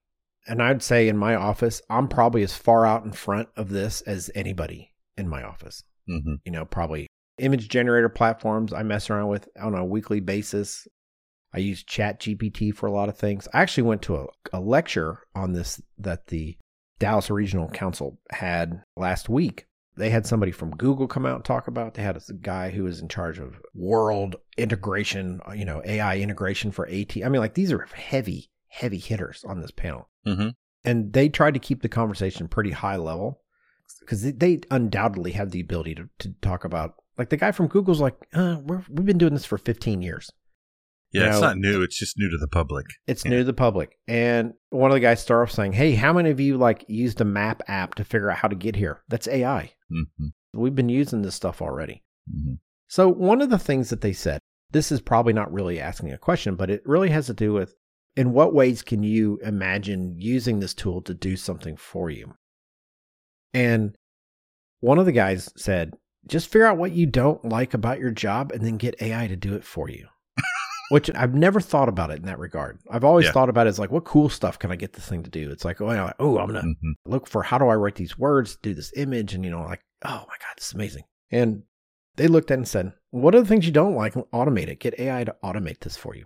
And 0.48 0.62
I'd 0.62 0.82
say 0.82 1.08
in 1.08 1.18
my 1.18 1.36
office, 1.36 1.82
I'm 1.90 2.08
probably 2.08 2.42
as 2.42 2.56
far 2.56 2.86
out 2.86 3.06
in 3.06 3.12
front 3.12 3.50
of 3.56 3.70
this 3.70 4.02
as 4.02 4.32
anybody 4.34 4.92
in 5.18 5.30
my 5.30 5.44
office. 5.44 5.84
Mm-hmm. 6.10 6.36
You 6.46 6.52
know, 6.52 6.66
probably 6.66 7.08
image 7.38 7.70
generator 7.70 8.10
platforms 8.10 8.74
I 8.74 8.84
mess 8.84 9.10
around 9.10 9.28
with 9.28 9.48
on 9.62 9.76
a 9.76 9.86
weekly 9.86 10.20
basis. 10.20 10.88
I 11.54 11.60
use 11.60 11.84
Chat 11.84 12.20
GPT 12.22 12.74
for 12.74 12.88
a 12.88 12.92
lot 12.92 13.10
of 13.10 13.18
things. 13.18 13.48
I 13.54 13.62
actually 13.62 13.84
went 13.84 14.02
to 14.04 14.16
a, 14.16 14.26
a 14.54 14.60
lecture 14.60 15.20
on 15.36 15.54
this 15.54 15.82
that 15.98 16.28
the 16.28 16.58
Dallas 17.00 17.30
Regional 17.30 17.70
Council 17.70 18.20
had 18.30 18.84
last 18.96 19.28
week. 19.28 19.66
They 19.98 20.10
had 20.10 20.26
somebody 20.26 20.52
from 20.52 20.72
Google 20.72 21.08
come 21.08 21.26
out 21.26 21.36
and 21.36 21.46
talk 21.46 21.68
about. 21.68 21.96
They 21.96 22.04
had 22.04 22.16
a 22.16 22.34
guy 22.34 22.70
who 22.70 22.84
was 22.84 23.02
in 23.02 23.10
charge 23.10 23.40
of 23.40 23.60
world 23.74 24.38
integration, 24.58 25.42
you 25.54 25.66
know, 25.66 25.82
AI 25.86 26.18
integration 26.20 26.72
for 26.72 26.88
AT. 26.88 27.18
I 27.18 27.28
mean, 27.28 27.42
like 27.42 27.56
these 27.56 27.74
are 27.74 27.88
heavy, 27.94 28.50
heavy 28.70 29.00
hitters 29.00 29.44
on 29.44 29.60
this 29.60 29.72
panel. 29.72 30.10
Mm-hmm. 30.26 30.50
And 30.86 31.12
they 31.12 31.28
tried 31.28 31.56
to 31.56 31.60
keep 31.60 31.82
the 31.82 31.90
conversation 31.90 32.48
pretty 32.48 32.72
high 32.72 32.96
level 32.96 33.42
because 34.00 34.22
they 34.22 34.62
undoubtedly 34.72 35.32
have 35.34 35.52
the 35.52 35.60
ability 35.60 35.96
to, 35.96 36.10
to 36.20 36.34
talk 36.42 36.64
about, 36.64 36.96
like 37.18 37.30
the 37.30 37.38
guy 37.38 37.52
from 37.52 37.68
Google's 37.68 38.00
like, 38.00 38.16
uh, 38.34 38.58
we're, 38.64 38.84
we've 38.90 39.06
been 39.06 39.18
doing 39.18 39.34
this 39.34 39.46
for 39.46 39.58
15 39.58 40.02
years. 40.02 40.32
Yeah, 41.14 41.30
it's 41.32 41.42
not 41.42 41.58
new. 41.58 41.82
It's 41.82 41.98
just 41.98 42.18
new 42.18 42.30
to 42.30 42.38
the 42.38 42.48
public. 42.48 42.86
It's 43.08 43.26
Yeah. 43.26 43.32
new 43.32 43.38
to 43.40 43.44
the 43.44 43.54
public. 43.54 43.98
And 44.08 44.54
one 44.70 44.92
of 44.92 44.96
the 44.96 45.02
guys 45.02 45.22
started 45.22 45.50
off 45.50 45.52
saying, 45.52 45.74
Hey, 45.74 45.94
how 45.96 46.14
many 46.14 46.30
of 46.30 46.40
you 46.40 46.58
like 46.58 46.86
used 46.88 47.20
a 47.20 47.26
map 47.26 47.62
app 47.68 47.96
to 47.96 48.04
figure 48.04 48.32
out 48.32 48.38
how 48.38 48.48
to 48.48 48.56
get 48.56 48.76
here? 48.76 49.02
That's 49.10 49.28
AI. 49.28 49.72
Mm-hmm. 49.92 50.28
We've 50.54 50.76
been 50.76 50.90
using 50.90 51.22
this 51.22 51.36
stuff 51.36 51.62
already. 51.62 52.04
Mm-hmm. 52.30 52.56
So, 52.88 53.10
one 53.10 53.42
of 53.42 53.50
the 53.50 53.60
things 53.60 53.90
that 53.90 54.02
they 54.02 54.14
said, 54.14 54.40
this 54.72 54.92
is 54.92 55.02
probably 55.02 55.34
not 55.34 55.52
really 55.52 55.80
asking 55.80 56.12
a 56.12 56.18
question, 56.18 56.56
but 56.56 56.70
it 56.70 56.82
really 56.86 57.10
has 57.10 57.28
to 57.28 57.34
do 57.34 57.54
with 57.54 57.76
in 58.16 58.34
what 58.34 58.54
ways 58.54 58.82
can 58.82 59.04
you 59.04 59.38
imagine 59.44 60.16
using 60.18 60.60
this 60.60 60.74
tool 60.74 61.02
to 61.04 61.14
do 61.14 61.36
something 61.38 61.78
for 61.78 62.10
you? 62.10 62.34
And 63.54 63.96
one 64.80 64.98
of 65.00 65.06
the 65.06 65.12
guys 65.12 65.52
said, 65.58 65.94
just 66.28 66.48
figure 66.48 66.66
out 66.66 66.78
what 66.78 66.92
you 66.92 67.06
don't 67.06 67.44
like 67.46 67.74
about 67.74 68.00
your 68.00 68.12
job 68.12 68.52
and 68.52 68.66
then 68.66 68.78
get 68.78 69.02
AI 69.02 69.28
to 69.28 69.36
do 69.36 69.56
it 69.56 69.64
for 69.64 69.90
you. 69.90 70.08
Which 70.92 71.10
I've 71.16 71.34
never 71.34 71.60
thought 71.62 71.90
about 71.90 72.12
it 72.12 72.18
in 72.20 72.26
that 72.26 72.40
regard. 72.40 72.80
I've 72.90 73.04
always 73.04 73.26
Yeah. 73.26 73.32
thought 73.32 73.50
about 73.50 73.66
it 73.68 73.70
as 73.70 73.80
like, 73.80 73.92
what 73.92 74.04
cool 74.04 74.30
stuff 74.30 74.60
can 74.60 74.72
I 74.72 74.76
get 74.76 74.94
this 74.94 75.08
thing 75.08 75.24
to 75.24 75.30
do? 75.30 75.50
It's 75.50 75.64
like, 75.66 75.80
oh, 75.82 75.90
you 75.90 75.96
know, 75.98 76.12
oh 76.20 76.38
I'm 76.38 76.48
gonna 76.48 76.62
Mm-hmm. 76.62 76.92
look 77.06 77.28
for 77.28 77.44
how 77.44 77.58
do 77.58 77.68
I 77.68 77.76
write 77.76 77.96
these 77.96 78.18
words, 78.18 78.58
do 78.58 78.74
this 78.74 78.92
image, 78.96 79.34
and 79.34 79.44
you 79.46 79.52
know, 79.52 79.62
like, 79.64 79.82
oh 80.04 80.10
my 80.28 80.36
God, 80.40 80.54
this 80.58 80.68
is 80.68 80.74
amazing. 80.74 81.04
And 81.32 81.64
they 82.18 82.28
looked 82.28 82.52
at 82.52 82.56
it 82.56 82.58
and 82.58 82.68
said, 82.68 82.94
What 83.12 83.34
are 83.36 83.40
the 83.42 83.48
things 83.48 83.66
you 83.66 83.72
don't 83.72 83.96
like? 83.96 84.14
Automate 84.16 84.68
it. 84.68 84.80
Get 84.80 85.00
AI 85.00 85.24
to 85.24 85.36
automate 85.44 85.80
this 85.80 85.96
for 85.98 86.14
you. 86.16 86.26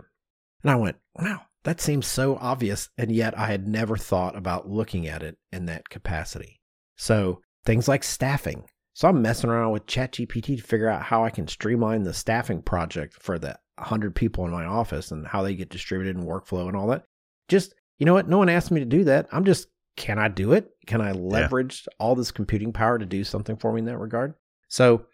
And 0.62 0.70
I 0.72 0.76
went, 0.76 0.96
Wow, 1.14 1.42
that 1.64 1.80
seems 1.80 2.06
so 2.08 2.36
obvious. 2.40 2.88
And 2.98 3.12
yet 3.12 3.38
I 3.38 3.46
had 3.46 3.68
never 3.68 3.96
thought 3.96 4.36
about 4.36 4.68
looking 4.68 5.06
at 5.06 5.22
it 5.22 5.38
in 5.52 5.66
that 5.66 5.88
capacity. 5.90 6.60
So 6.96 7.40
things 7.64 7.86
like 7.86 8.02
staffing. 8.02 8.64
So 8.94 9.08
I'm 9.08 9.22
messing 9.22 9.50
around 9.50 9.72
with 9.72 9.86
ChatGPT 9.86 10.56
to 10.56 10.62
figure 10.62 10.88
out 10.88 11.02
how 11.02 11.24
I 11.24 11.30
can 11.30 11.46
streamline 11.46 12.02
the 12.04 12.14
staffing 12.14 12.62
project 12.62 13.14
for 13.22 13.38
the 13.38 13.58
100 13.76 14.14
people 14.14 14.44
in 14.44 14.50
my 14.50 14.64
office 14.64 15.10
and 15.10 15.26
how 15.26 15.42
they 15.42 15.54
get 15.54 15.70
distributed 15.70 16.16
and 16.16 16.26
workflow 16.26 16.68
and 16.68 16.76
all 16.76 16.88
that. 16.88 17.04
Just, 17.48 17.74
you 17.98 18.06
know 18.06 18.14
what? 18.14 18.28
No 18.28 18.38
one 18.38 18.48
asked 18.48 18.70
me 18.70 18.80
to 18.80 18.86
do 18.86 19.04
that. 19.04 19.26
I'm 19.32 19.44
just, 19.44 19.68
can 19.96 20.18
I 20.18 20.28
do 20.28 20.52
it? 20.52 20.70
Can 20.86 21.00
I 21.00 21.12
leverage 21.12 21.86
all 21.98 22.14
this 22.14 22.30
computing 22.30 22.72
power 22.72 22.98
to 22.98 23.06
do 23.06 23.24
something 23.24 23.56
for 23.56 23.72
me 23.72 23.80
in 23.80 23.86
that 23.86 23.98
regard? 23.98 24.34
So 24.68 25.06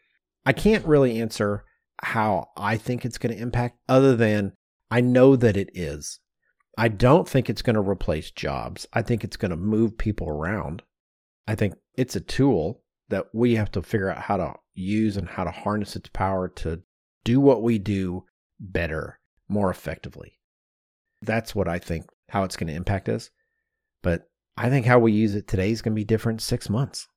I 0.44 0.52
can't 0.52 0.84
really 0.86 1.20
answer 1.20 1.64
how 2.02 2.48
I 2.56 2.76
think 2.76 3.04
it's 3.04 3.18
going 3.18 3.34
to 3.34 3.40
impact 3.40 3.78
other 3.88 4.16
than 4.16 4.52
I 4.90 5.00
know 5.00 5.36
that 5.36 5.56
it 5.56 5.70
is. 5.74 6.18
I 6.76 6.88
don't 6.88 7.28
think 7.28 7.48
it's 7.48 7.62
going 7.62 7.74
to 7.74 7.82
replace 7.82 8.30
jobs. 8.30 8.86
I 8.92 9.02
think 9.02 9.22
it's 9.24 9.36
going 9.36 9.50
to 9.50 9.56
move 9.56 9.96
people 9.98 10.28
around. 10.28 10.82
I 11.46 11.54
think 11.54 11.74
it's 11.94 12.16
a 12.16 12.20
tool 12.20 12.82
that 13.08 13.26
we 13.32 13.56
have 13.56 13.70
to 13.72 13.82
figure 13.82 14.10
out 14.10 14.22
how 14.22 14.38
to 14.38 14.54
use 14.74 15.16
and 15.16 15.28
how 15.28 15.44
to 15.44 15.50
harness 15.50 15.96
its 15.96 16.08
power 16.08 16.48
to 16.48 16.82
do 17.24 17.40
what 17.40 17.62
we 17.62 17.78
do 17.78 18.24
better, 18.62 19.18
more 19.48 19.70
effectively. 19.70 20.38
That's 21.20 21.54
what 21.54 21.68
I 21.68 21.78
think 21.78 22.06
how 22.30 22.44
it's 22.44 22.56
going 22.56 22.68
to 22.68 22.74
impact 22.74 23.08
us. 23.08 23.30
But 24.02 24.30
I 24.56 24.70
think 24.70 24.86
how 24.86 24.98
we 24.98 25.12
use 25.12 25.34
it 25.34 25.46
today 25.46 25.70
is 25.70 25.82
going 25.82 25.92
to 25.92 26.00
be 26.00 26.04
different 26.04 26.40
6 26.40 26.70
months. 26.70 27.08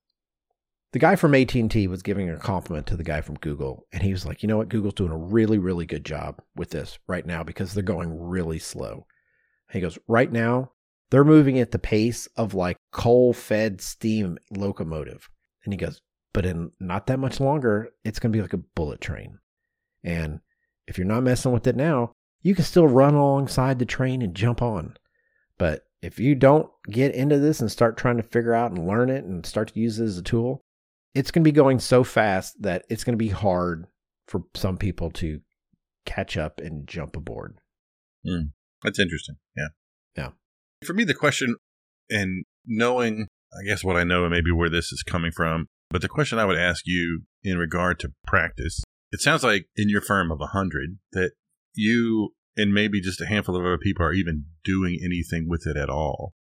The 0.91 0.99
guy 0.99 1.15
from 1.15 1.35
AT&T 1.35 1.87
was 1.87 2.03
giving 2.03 2.29
a 2.29 2.37
compliment 2.37 2.87
to 2.87 2.95
the 2.95 3.03
guy 3.03 3.21
from 3.21 3.35
Google 3.35 3.85
and 3.91 4.01
he 4.01 4.11
was 4.11 4.25
like, 4.25 4.41
"You 4.41 4.47
know 4.47 4.57
what? 4.57 4.69
Google's 4.69 4.93
doing 4.93 5.11
a 5.11 5.17
really 5.17 5.57
really 5.57 5.85
good 5.85 6.05
job 6.05 6.41
with 6.55 6.69
this 6.69 6.99
right 7.07 7.25
now 7.25 7.43
because 7.43 7.73
they're 7.73 7.83
going 7.83 8.17
really 8.17 8.59
slow." 8.59 9.05
He 9.71 9.81
goes, 9.81 9.99
"Right 10.07 10.31
now, 10.31 10.71
they're 11.09 11.25
moving 11.25 11.59
at 11.59 11.71
the 11.71 11.79
pace 11.79 12.27
of 12.37 12.53
like 12.53 12.77
coal-fed 12.91 13.81
steam 13.81 14.37
locomotive." 14.51 15.29
And 15.65 15.73
he 15.73 15.77
goes, 15.77 15.99
"But 16.33 16.45
in 16.45 16.71
not 16.79 17.07
that 17.07 17.19
much 17.19 17.41
longer, 17.41 17.89
it's 18.05 18.19
going 18.19 18.31
to 18.31 18.37
be 18.37 18.41
like 18.41 18.53
a 18.53 18.57
bullet 18.57 19.01
train." 19.01 19.39
And 20.01 20.39
if 20.87 20.97
you're 20.97 21.07
not 21.07 21.23
messing 21.23 21.51
with 21.51 21.67
it 21.67 21.75
now, 21.75 22.11
you 22.41 22.53
can 22.53 22.63
still 22.63 22.87
run 22.87 23.15
alongside 23.15 23.79
the 23.79 23.85
train 23.85 24.21
and 24.21 24.35
jump 24.35 24.61
on. 24.61 24.97
But 25.57 25.83
if 26.01 26.19
you 26.19 26.35
don't 26.35 26.69
get 26.89 27.15
into 27.15 27.39
this 27.39 27.59
and 27.59 27.71
start 27.71 27.97
trying 27.97 28.17
to 28.17 28.23
figure 28.23 28.53
out 28.53 28.71
and 28.71 28.87
learn 28.87 29.09
it 29.09 29.23
and 29.23 29.45
start 29.45 29.69
to 29.69 29.79
use 29.79 29.99
it 29.99 30.05
as 30.05 30.17
a 30.17 30.21
tool, 30.21 30.61
it's 31.15 31.31
going 31.31 31.43
to 31.43 31.47
be 31.47 31.55
going 31.55 31.79
so 31.79 32.03
fast 32.03 32.61
that 32.61 32.85
it's 32.89 33.03
going 33.03 33.13
to 33.13 33.17
be 33.17 33.29
hard 33.29 33.87
for 34.27 34.43
some 34.53 34.77
people 34.77 35.09
to 35.11 35.41
catch 36.05 36.37
up 36.37 36.59
and 36.59 36.87
jump 36.87 37.15
aboard. 37.15 37.57
Hmm. 38.23 38.49
That's 38.83 38.99
interesting. 38.99 39.35
Yeah. 39.55 39.67
Yeah. 40.15 40.29
For 40.83 40.93
me, 40.93 41.03
the 41.03 41.13
question, 41.13 41.55
and 42.09 42.45
knowing, 42.65 43.27
I 43.53 43.67
guess, 43.67 43.83
what 43.83 43.95
I 43.95 44.03
know 44.03 44.23
and 44.23 44.31
maybe 44.31 44.51
where 44.51 44.69
this 44.69 44.91
is 44.91 45.03
coming 45.03 45.31
from, 45.31 45.67
but 45.89 46.01
the 46.01 46.09
question 46.09 46.37
I 46.37 46.45
would 46.45 46.57
ask 46.57 46.83
you 46.85 47.23
in 47.43 47.57
regard 47.57 47.99
to 47.99 48.11
practice, 48.27 48.83
it 49.15 49.21
sounds 49.21 49.43
like 49.43 49.67
in 49.75 49.89
your 49.89 50.01
firm 50.01 50.31
of 50.31 50.39
100 50.39 50.97
that 51.13 51.31
you 51.73 52.33
and 52.57 52.73
maybe 52.73 53.01
just 53.01 53.21
a 53.21 53.25
handful 53.25 53.55
of 53.55 53.65
other 53.65 53.77
people 53.77 54.05
are 54.05 54.13
even 54.13 54.45
doing 54.63 54.99
anything 55.03 55.47
with 55.49 55.65
it 55.65 55.77
at 55.77 55.89
all. 55.89 56.33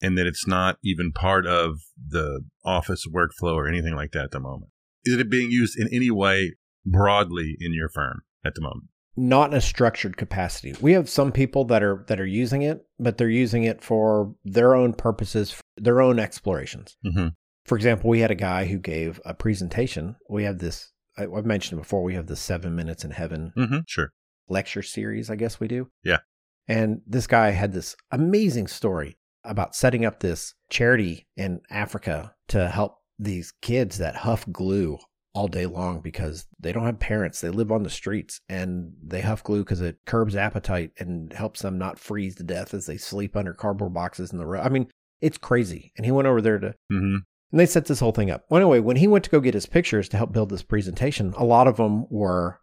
And 0.00 0.16
that 0.16 0.26
it's 0.26 0.46
not 0.46 0.78
even 0.84 1.10
part 1.12 1.46
of 1.46 1.80
the 1.96 2.42
office 2.64 3.04
workflow 3.06 3.54
or 3.54 3.66
anything 3.66 3.96
like 3.96 4.12
that 4.12 4.24
at 4.24 4.30
the 4.30 4.40
moment. 4.40 4.70
Is 5.04 5.18
it 5.18 5.28
being 5.28 5.50
used 5.50 5.76
in 5.76 5.88
any 5.92 6.10
way 6.10 6.54
broadly 6.86 7.56
in 7.58 7.72
your 7.74 7.88
firm 7.88 8.22
at 8.44 8.54
the 8.54 8.60
moment? 8.60 8.90
not 9.18 9.50
in 9.50 9.56
a 9.56 9.60
structured 9.60 10.16
capacity. 10.16 10.74
We 10.80 10.92
have 10.92 11.08
some 11.08 11.32
people 11.32 11.64
that 11.64 11.82
are 11.82 12.04
that 12.06 12.20
are 12.20 12.26
using 12.26 12.62
it, 12.62 12.86
but 13.00 13.18
they're 13.18 13.28
using 13.28 13.64
it 13.64 13.82
for 13.82 14.32
their 14.44 14.74
own 14.74 14.92
purposes, 14.92 15.60
their 15.76 16.00
own 16.00 16.20
explorations. 16.20 16.96
Mm-hmm. 17.04 17.28
For 17.66 17.76
example, 17.76 18.08
we 18.08 18.20
had 18.20 18.30
a 18.30 18.36
guy 18.36 18.66
who 18.66 18.78
gave 18.78 19.20
a 19.24 19.34
presentation. 19.34 20.16
We 20.30 20.44
have 20.44 20.58
this. 20.58 20.92
I- 21.18 21.26
I've 21.36 21.46
mentioned 21.46 21.80
before. 21.80 22.02
We 22.02 22.14
have 22.14 22.26
the 22.26 22.36
Seven 22.36 22.74
Minutes 22.76 23.04
in 23.04 23.10
Heaven 23.10 23.52
Mm-hmm. 23.56 23.78
Sure. 23.86 24.12
lecture 24.48 24.82
series. 24.82 25.30
I 25.30 25.36
guess 25.36 25.60
we 25.60 25.68
do. 25.68 25.88
Yeah. 26.04 26.18
And 26.66 27.00
this 27.06 27.26
guy 27.26 27.50
had 27.50 27.72
this 27.72 27.96
amazing 28.10 28.66
story 28.68 29.16
about 29.44 29.74
setting 29.74 30.04
up 30.04 30.20
this 30.20 30.54
charity 30.70 31.26
in 31.36 31.60
Africa 31.70 32.34
to 32.48 32.68
help 32.68 32.98
these 33.18 33.52
kids 33.62 33.98
that 33.98 34.16
huff 34.16 34.44
glue 34.52 34.98
all 35.34 35.48
day 35.48 35.66
long 35.66 36.00
because 36.00 36.46
they 36.60 36.72
don't 36.72 36.84
have 36.84 36.98
parents. 36.98 37.40
They 37.40 37.48
live 37.50 37.70
on 37.72 37.82
the 37.84 37.90
streets 37.90 38.40
and 38.48 38.92
they 39.02 39.20
huff 39.20 39.42
glue 39.42 39.60
because 39.64 39.80
it 39.80 39.98
curbs 40.06 40.36
appetite 40.36 40.90
and 40.98 41.32
helps 41.32 41.62
them 41.62 41.78
not 41.78 41.98
freeze 41.98 42.34
to 42.36 42.42
death 42.42 42.74
as 42.74 42.86
they 42.86 42.96
sleep 42.96 43.36
under 43.36 43.54
cardboard 43.54 43.94
boxes 43.94 44.32
in 44.32 44.38
the 44.38 44.46
road. 44.46 44.62
I 44.64 44.68
mean, 44.68 44.88
it's 45.20 45.38
crazy. 45.38 45.92
And 45.96 46.04
he 46.04 46.12
went 46.12 46.28
over 46.28 46.40
there 46.42 46.58
to 46.58 46.74
Mm-hmm. 46.92 47.16
And 47.50 47.60
they 47.60 47.66
set 47.66 47.86
this 47.86 48.00
whole 48.00 48.12
thing 48.12 48.30
up. 48.30 48.44
Well, 48.48 48.60
anyway, 48.60 48.80
when 48.80 48.96
he 48.96 49.08
went 49.08 49.24
to 49.24 49.30
go 49.30 49.40
get 49.40 49.54
his 49.54 49.66
pictures 49.66 50.08
to 50.10 50.16
help 50.16 50.32
build 50.32 50.50
this 50.50 50.62
presentation, 50.62 51.34
a 51.36 51.44
lot 51.44 51.66
of 51.66 51.76
them 51.76 52.06
were 52.10 52.60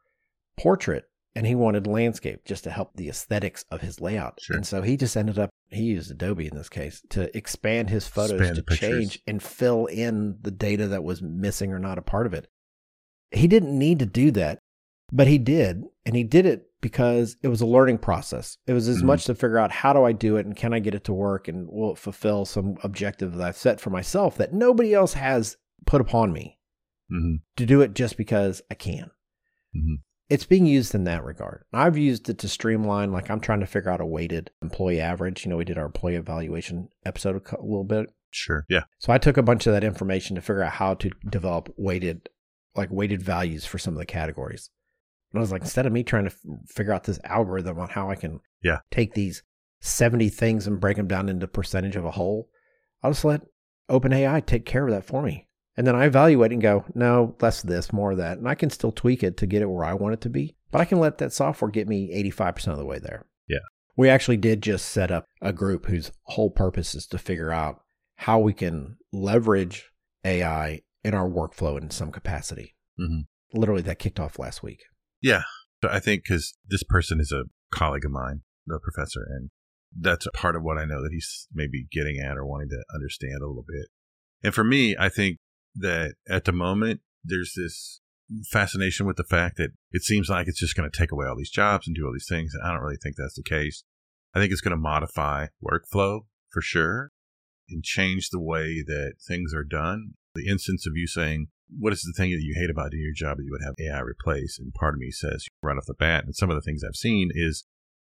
portrait 0.58 1.06
and 1.36 1.46
he 1.46 1.56
wanted 1.56 1.86
landscape 1.86 2.46
just 2.46 2.64
to 2.64 2.72
help 2.72 2.96
the 2.96 3.10
aesthetics 3.10 3.66
of 3.70 3.82
his 3.82 4.00
layout. 4.00 4.40
Sure. 4.42 4.56
And 4.56 4.66
so 4.66 4.82
he 4.82 4.96
just 4.96 5.18
ended 5.18 5.38
up, 5.38 5.50
he 5.70 5.84
used 5.84 6.10
Adobe 6.10 6.48
in 6.48 6.56
this 6.56 6.70
case 6.70 7.02
to 7.10 7.36
expand 7.36 7.90
his 7.90 8.08
photos 8.08 8.56
to 8.56 8.76
change 8.76 9.20
and 9.28 9.44
fill 9.44 9.88
in 9.88 10.38
the 10.42 10.52
data 10.52 10.88
that 10.88 11.04
was 11.04 11.22
missing 11.22 11.74
or 11.74 11.80
not 11.80 11.98
a 11.98 12.04
part 12.04 12.26
of 12.26 12.34
it. 12.34 12.48
He 13.32 13.48
didn't 13.48 13.78
need 13.78 14.00
to 14.00 14.06
do 14.06 14.32
that, 14.32 14.60
but 15.12 15.28
he 15.28 15.38
did. 15.38 15.84
And 16.06 16.16
he 16.16 16.24
did 16.24 16.46
it 16.46 16.68
because 16.82 17.36
it 17.42 17.48
was 17.48 17.62
a 17.62 17.66
learning 17.66 17.98
process. 17.98 18.58
It 18.68 18.74
was 18.74 18.88
as 18.88 19.02
Mhm. 19.02 19.06
much 19.06 19.26
to 19.26 19.36
figure 19.36 19.58
out 19.58 19.72
how 19.72 19.92
do 19.94 20.04
I 20.04 20.12
do 20.12 20.38
it 20.38 20.46
and 20.46 20.56
can 20.56 20.74
I 20.74 20.80
get 20.80 20.94
it 20.96 21.04
to 21.06 21.14
work 21.14 21.48
and 21.48 21.68
will 21.68 21.92
it 21.94 21.98
fulfill 21.98 22.46
some 22.46 22.78
objective 22.84 23.34
that 23.36 23.48
I've 23.48 23.58
set 23.58 23.80
for 23.80 23.90
myself 23.90 24.38
that 24.38 24.54
nobody 24.54 24.94
else 24.94 25.14
has 25.14 25.58
put 25.86 26.02
upon 26.02 26.32
me 26.34 26.60
Mm-hmm. 27.12 27.36
to 27.58 27.66
do 27.66 27.82
it 27.82 27.94
just 27.94 28.18
because 28.18 28.62
I 28.72 28.76
can. 28.76 29.12
Mhm. 29.76 29.98
It's 30.28 30.46
being 30.46 30.66
used 30.66 30.96
in 30.96 31.04
that 31.04 31.24
regard. 31.24 31.66
I've 31.72 31.98
used 31.98 32.30
it 32.30 32.40
to 32.40 32.48
streamline, 32.48 33.12
like 33.12 33.30
I'm 33.30 33.40
trying 33.40 33.60
to 33.60 33.68
figure 33.68 33.92
out 33.92 34.02
a 34.02 34.06
weighted 34.08 34.50
employee 34.64 35.00
average. 35.00 35.46
You 35.46 35.52
know, 35.52 35.58
we 35.58 35.66
did 35.66 35.78
our 35.78 35.86
employee 35.86 36.16
evaluation 36.16 36.90
episode 37.06 37.36
a 37.52 37.62
little 37.62 37.84
bit. 37.84 38.08
Sure. 38.32 38.66
Yeah. 38.70 38.86
So 39.00 39.14
I 39.14 39.20
took 39.20 39.38
a 39.38 39.44
bunch 39.44 39.68
of 39.68 39.74
that 39.74 39.84
information 39.84 40.36
to 40.36 40.42
figure 40.42 40.64
out 40.64 40.74
how 40.74 40.96
to 40.96 41.12
develop 41.30 41.72
weighted, 41.78 42.28
like 42.76 42.90
weighted 42.92 43.22
values 43.22 43.66
for 43.66 43.78
some 43.78 43.94
of 43.94 44.00
the 44.00 44.06
categories. 44.06 44.72
And 45.36 45.40
I 45.40 45.42
was 45.42 45.52
like, 45.52 45.62
instead 45.64 45.86
of 45.86 45.92
me 45.92 46.04
trying 46.04 46.24
to 46.26 46.32
f- 46.32 46.40
figure 46.68 46.94
out 46.94 47.04
this 47.04 47.20
algorithm 47.26 47.78
on 47.80 47.90
how 47.90 48.10
I 48.10 48.16
can 48.16 48.40
Yeah. 48.64 48.80
take 48.90 49.14
these 49.14 49.44
70 49.82 50.30
things 50.30 50.66
and 50.66 50.80
break 50.80 50.98
them 50.98 51.08
down 51.08 51.28
into 51.30 51.48
percentage 51.48 51.96
of 51.98 52.06
a 52.06 52.12
whole, 52.12 52.50
I'll 53.04 53.12
just 53.12 53.26
let 53.26 53.42
OpenAI 53.90 54.46
take 54.46 54.66
care 54.66 54.86
of 54.88 54.94
that 54.94 55.04
for 55.06 55.22
me. 55.22 55.48
And 55.78 55.86
then 55.86 55.96
I 55.96 56.06
evaluate 56.06 56.54
and 56.54 56.62
go, 56.62 56.86
no, 56.96 57.36
less 57.42 57.64
of 57.64 57.70
this, 57.70 57.92
more 57.92 58.12
of 58.14 58.18
that. 58.18 58.38
And 58.38 58.48
I 58.48 58.56
can 58.56 58.70
still 58.70 58.94
tweak 58.94 59.24
it 59.24 59.36
to 59.38 59.46
get 59.46 59.62
it 59.62 59.70
where 59.70 59.84
I 59.84 59.94
want 59.94 60.14
it 60.14 60.22
to 60.22 60.30
be. 60.30 60.56
But 60.72 60.80
I 60.80 60.86
can 60.86 61.00
let 61.00 61.18
that 61.18 61.34
software 61.34 61.70
get 61.70 61.88
me 61.88 62.12
85% 62.32 62.68
of 62.72 62.78
the 62.78 62.86
way 62.86 62.98
there. 63.00 63.26
Yeah. 63.48 63.60
We 63.98 64.10
actually 64.10 64.38
did 64.38 64.64
just 64.64 64.88
set 64.88 65.12
up 65.12 65.26
a 65.42 65.52
group 65.52 65.86
whose 65.88 66.12
whole 66.24 66.50
purpose 66.50 66.96
is 66.96 67.06
to 67.08 67.18
figure 67.18 67.52
out 67.52 67.82
how 68.16 68.40
we 68.40 68.54
can 68.54 68.96
leverage 69.12 69.92
AI 70.24 70.82
in 71.04 71.14
our 71.14 71.30
workflow 71.30 71.80
in 71.80 71.90
some 71.92 72.12
capacity. 72.12 72.76
Mm-hmm. 73.00 73.60
Literally, 73.60 73.84
that 73.84 74.00
kicked 74.00 74.20
off 74.20 74.40
last 74.40 74.64
week. 74.64 74.82
Yeah. 75.22 75.44
So 75.84 75.90
I 75.92 76.00
think 76.00 76.24
because 76.24 76.56
this 76.68 76.84
person 76.84 77.20
is 77.20 77.32
a 77.32 77.44
colleague 77.74 78.06
of 78.06 78.12
mine, 78.12 78.42
the 78.66 78.80
professor, 78.80 79.26
and 79.30 79.50
that's 79.98 80.26
a 80.26 80.32
part 80.32 80.56
of 80.56 80.64
what 80.64 80.78
I 80.78 80.86
know 80.86 81.02
that 81.02 81.12
he's 81.12 81.48
maybe 81.54 81.88
getting 81.92 82.20
at 82.20 82.38
or 82.38 82.46
wanting 82.46 82.70
to 82.70 82.84
understand 82.94 83.42
a 83.42 83.48
little 83.48 83.66
bit. 83.68 83.88
And 84.44 84.54
for 84.54 84.64
me, 84.64 84.96
I 85.00 85.10
think 85.10 85.38
that 85.76 86.16
at 86.30 86.46
the 86.46 86.52
moment, 86.52 87.02
there's 87.24 87.54
this 87.56 88.02
fascination 88.50 89.06
with 89.06 89.18
the 89.18 89.24
fact 89.24 89.58
that 89.58 89.72
it 89.92 90.02
seems 90.04 90.30
like 90.30 90.48
it's 90.48 90.60
just 90.60 90.76
going 90.76 90.90
to 90.90 90.98
take 90.98 91.12
away 91.12 91.28
all 91.28 91.38
these 91.38 91.52
jobs 91.52 91.88
and 91.88 91.96
do 91.96 92.06
all 92.06 92.14
these 92.14 92.28
things. 92.28 92.54
And 92.54 92.64
I 92.64 92.72
don't 92.72 92.82
really 92.82 92.98
think 93.02 93.16
that's 93.16 93.36
the 93.36 93.44
case. 93.44 93.84
I 94.34 94.40
think 94.40 94.52
it's 94.52 94.62
going 94.62 94.76
to 94.76 94.78
modify 94.78 95.48
workflow 95.64 96.22
for 96.52 96.62
sure 96.62 97.12
and 97.70 97.84
change 97.84 98.30
the 98.30 98.42
way 98.42 98.84
that 98.86 99.14
things 99.26 99.54
are 99.54 99.64
done. 99.64 100.12
The 100.34 100.48
instance 100.48 100.86
of 100.86 100.94
you 100.96 101.08
saying, 101.08 101.48
what 101.70 101.94
is 101.94 102.02
the 102.02 102.14
thing 102.16 102.32
that 102.32 102.42
you 102.42 102.56
hate 102.58 102.70
about 102.70 102.92
doing 102.92 103.04
your 103.04 103.14
job 103.14 103.38
that 103.38 103.44
you 103.44 103.52
would 103.52 103.66
have 103.66 103.76
AI 103.80 104.00
replace? 104.00 104.60
And 104.60 104.74
part 104.74 104.96
of 104.96 105.00
me 105.00 105.12
says 105.12 105.46
right 105.62 105.78
off 105.78 105.86
the 105.88 105.94
bat, 105.94 106.26
and 106.26 106.36
some 106.36 106.50
of 106.50 106.56
the 106.56 106.62
things 106.62 106.84
I've 106.84 106.96
seen 106.96 107.30
is 107.34 107.66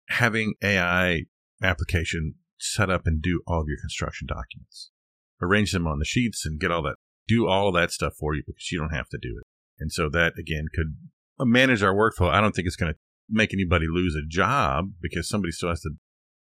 having 0.09 0.55
AI 0.63 1.23
application 1.63 2.35
set 2.59 2.91
up 2.91 3.03
and 3.07 3.21
do 3.21 3.43
all 3.47 3.61
of 3.61 3.69
your 3.69 3.79
construction 3.81 4.27
documents, 4.27 4.91
arrange 5.41 5.73
them 5.73 5.87
on 5.87 5.99
the 5.99 6.05
sheets 6.05 6.45
and 6.47 6.61
get 6.61 6.71
all 6.71 6.83
that, 6.83 6.97
do 7.29 7.47
all 7.47 7.73
that 7.73 7.91
stuff 7.91 8.15
for 8.19 8.35
you 8.35 8.43
because 8.47 8.71
you 8.71 8.79
don't 8.79 8.95
have 8.95 9.09
to 9.09 9.19
do 9.21 9.37
it. 9.39 9.47
And 9.79 9.93
so 9.93 10.09
that 10.11 10.35
again 10.39 10.67
could 10.75 10.97
manage 11.41 11.83
our 11.83 11.95
workflow. 11.95 12.31
I 12.31 12.41
don't 12.41 12.53
think 12.53 12.67
it's 12.67 12.77
going 12.77 12.93
to 12.93 12.99
make 13.29 13.53
anybody 13.53 13.87
lose 13.89 14.15
a 14.15 14.27
job 14.27 14.93
because 15.01 15.29
somebody 15.29 15.53
still 15.53 15.69
has 15.69 15.81
to 15.83 15.91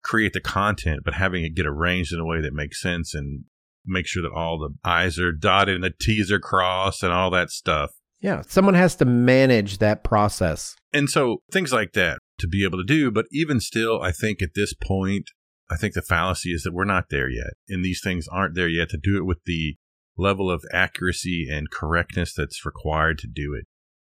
create 0.03 0.33
the 0.33 0.41
content, 0.41 1.01
but 1.05 1.15
having 1.15 1.45
it 1.45 1.55
get 1.55 1.67
arranged 1.67 2.13
in 2.13 2.21
a 2.21 2.25
way 2.25 2.41
that 2.41 2.55
makes 2.55 2.81
sense 2.81 3.15
and 3.15 3.45
make 3.87 4.07
sure 4.07 4.23
that 4.23 4.33
all 4.33 4.59
the 4.59 4.75
I's 4.85 5.19
are 5.19 5.33
dotted 5.33 5.77
and 5.77 5.85
the 5.85 5.93
T's 5.99 6.31
are 6.33 6.41
crossed 6.41 7.03
and 7.03 7.13
all 7.13 7.31
that 7.31 7.51
stuff. 7.51 7.91
Yeah. 8.21 8.43
Someone 8.49 8.75
has 8.75 8.97
to 8.97 9.05
manage 9.05 9.79
that 9.79 10.03
process. 10.03 10.75
And 10.93 11.11
so 11.11 11.43
things 11.53 11.73
like 11.73 11.93
that 11.93 12.19
to 12.39 12.49
be 12.49 12.65
able 12.65 12.79
to 12.79 12.85
do. 12.85 13.11
But 13.11 13.27
even 13.31 13.61
still, 13.61 14.01
I 14.01 14.13
think 14.13 14.43
at 14.43 14.55
this 14.55 14.75
point, 14.75 15.31
I 15.71 15.77
think 15.77 15.95
the 15.95 16.03
fallacy 16.03 16.51
is 16.51 16.63
that 16.63 16.73
we're 16.73 16.85
not 16.85 17.11
there 17.11 17.29
yet. 17.29 17.55
And 17.69 17.85
these 17.85 18.01
things 18.03 18.27
aren't 18.29 18.55
there 18.55 18.69
yet 18.69 18.89
to 18.91 18.99
do 19.01 19.17
it 19.17 19.27
with 19.27 19.39
the 19.45 19.77
level 20.17 20.51
of 20.51 20.65
accuracy 20.73 21.47
and 21.51 21.71
correctness 21.71 22.33
that's 22.35 22.65
required 22.65 23.19
to 23.19 23.29
do 23.29 23.55
it. 23.55 23.67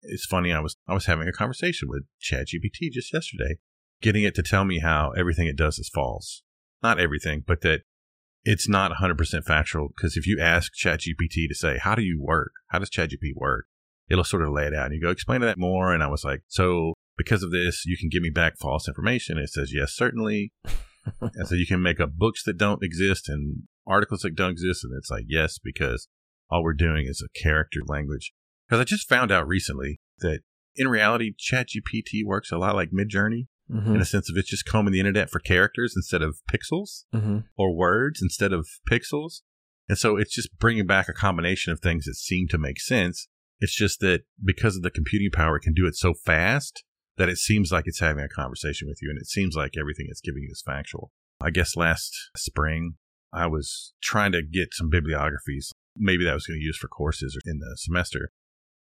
It's 0.03 0.27
funny, 0.27 0.53
I 0.53 0.59
was 0.59 0.77
I 0.89 0.95
was 0.95 1.07
having 1.07 1.29
a 1.29 1.33
conversation 1.33 1.89
with 1.89 2.05
ChatGPT 2.21 2.91
just 2.93 3.13
yesterday, 3.13 3.59
getting 4.01 4.25
it 4.25 4.35
to 4.35 4.43
tell 4.43 4.65
me 4.65 4.81
how 4.81 5.13
everything 5.17 5.47
it 5.47 5.57
does 5.57 5.79
is 5.79 5.91
false. 5.95 6.43
Not 6.83 6.99
everything, 6.99 7.45
but 7.47 7.61
that 7.61 7.83
it's 8.45 8.69
not 8.69 8.93
100% 8.93 9.45
factual 9.45 9.89
because 9.89 10.17
if 10.17 10.27
you 10.27 10.39
ask 10.41 10.73
ChatGPT 10.75 11.49
to 11.49 11.55
say, 11.55 11.79
how 11.79 11.95
do 11.95 12.03
you 12.03 12.21
work? 12.21 12.53
How 12.69 12.79
does 12.79 12.91
ChatGPT 12.91 13.35
work? 13.35 13.67
It'll 14.09 14.25
sort 14.25 14.43
of 14.43 14.53
lay 14.53 14.67
it 14.67 14.75
out 14.75 14.87
and 14.87 14.95
you 14.95 15.01
go, 15.01 15.11
explain 15.11 15.41
that 15.43 15.59
more. 15.59 15.93
And 15.93 16.03
I 16.03 16.09
was 16.09 16.25
like, 16.25 16.43
so 16.49 16.95
because 17.17 17.43
of 17.43 17.53
this, 17.53 17.85
you 17.87 17.97
can 17.97 18.09
give 18.09 18.23
me 18.23 18.31
back 18.31 18.59
false 18.59 18.89
information. 18.89 19.39
It 19.39 19.51
says, 19.51 19.73
yes, 19.73 19.93
certainly. 19.93 20.53
and 21.21 21.47
so 21.47 21.55
you 21.55 21.67
can 21.67 21.83
make 21.83 22.01
up 22.01 22.13
books 22.13 22.43
that 22.45 22.59
don't 22.59 22.83
exist 22.83 23.29
and 23.29 23.65
articles 23.87 24.21
that 24.23 24.35
don't 24.35 24.51
exist. 24.51 24.85
And 24.85 24.93
it's 24.97 25.11
like, 25.11 25.25
yes, 25.29 25.59
because 25.59 26.09
all 26.51 26.63
we're 26.63 26.75
doing 26.75 27.07
is 27.07 27.25
a 27.25 27.39
character 27.39 27.81
language. 27.87 28.33
Because 28.69 28.81
I 28.81 28.85
just 28.85 29.09
found 29.09 29.31
out 29.31 29.47
recently 29.47 30.01
that 30.19 30.41
in 30.75 30.89
reality, 30.89 31.33
ChatGPT 31.33 32.25
works 32.25 32.51
a 32.51 32.59
lot 32.59 32.75
like 32.75 32.91
Midjourney 32.91 33.47
Mm-hmm. 33.71 33.95
in 33.95 34.01
a 34.01 34.05
sense 34.05 34.29
of 34.29 34.37
it's 34.37 34.51
just 34.51 34.67
combing 34.67 34.93
the 34.93 34.99
internet 35.01 35.31
for 35.31 35.39
characters 35.39 35.95
instead 35.97 36.21
of 36.21 36.37
pixels 36.53 37.05
Mm-hmm. 37.15 37.39
or 37.57 37.75
words 37.75 38.21
instead 38.21 38.53
of 38.53 38.67
pixels. 38.91 39.41
And 39.89 39.97
so 39.97 40.17
it's 40.17 40.35
just 40.35 40.59
bringing 40.59 40.87
back 40.87 41.09
a 41.09 41.13
combination 41.15 41.73
of 41.73 41.81
things 41.81 42.05
that 42.05 42.15
seem 42.17 42.49
to 42.49 42.59
make 42.59 42.81
sense. 42.81 43.29
It's 43.61 43.75
just 43.75 44.01
that 44.01 44.23
because 44.45 44.77
of 44.77 44.83
the 44.83 44.91
computing 44.91 45.31
power, 45.33 45.57
it 45.57 45.63
can 45.63 45.73
do 45.75 45.87
it 45.87 45.95
so 45.97 46.13
fast 46.13 46.83
that 47.17 47.29
it 47.29 47.39
seems 47.39 47.71
like 47.73 47.85
it's 47.87 48.01
having 48.01 48.25
a 48.25 48.29
conversation 48.29 48.89
with 48.89 48.99
you 49.01 49.09
and 49.11 49.19
it 49.19 49.27
seems 49.27 49.55
like 49.55 49.73
everything 49.79 50.07
it's 50.09 50.21
giving 50.21 50.43
you 50.43 50.49
is 50.51 50.63
factual. 50.67 51.11
I 51.41 51.51
guess 51.51 51.77
last 51.77 52.13
spring, 52.37 52.95
I 53.33 53.47
was 53.47 53.95
trying 54.03 54.33
to 54.33 54.43
get 54.43 54.69
some 54.73 54.91
bibliographies. 54.91 55.73
Maybe 55.97 56.25
that 56.25 56.31
I 56.31 56.35
was 56.35 56.47
going 56.47 56.59
to 56.59 56.65
use 56.65 56.77
for 56.79 56.89
courses 56.89 57.39
in 57.47 57.59
the 57.59 57.77
semester. 57.77 58.31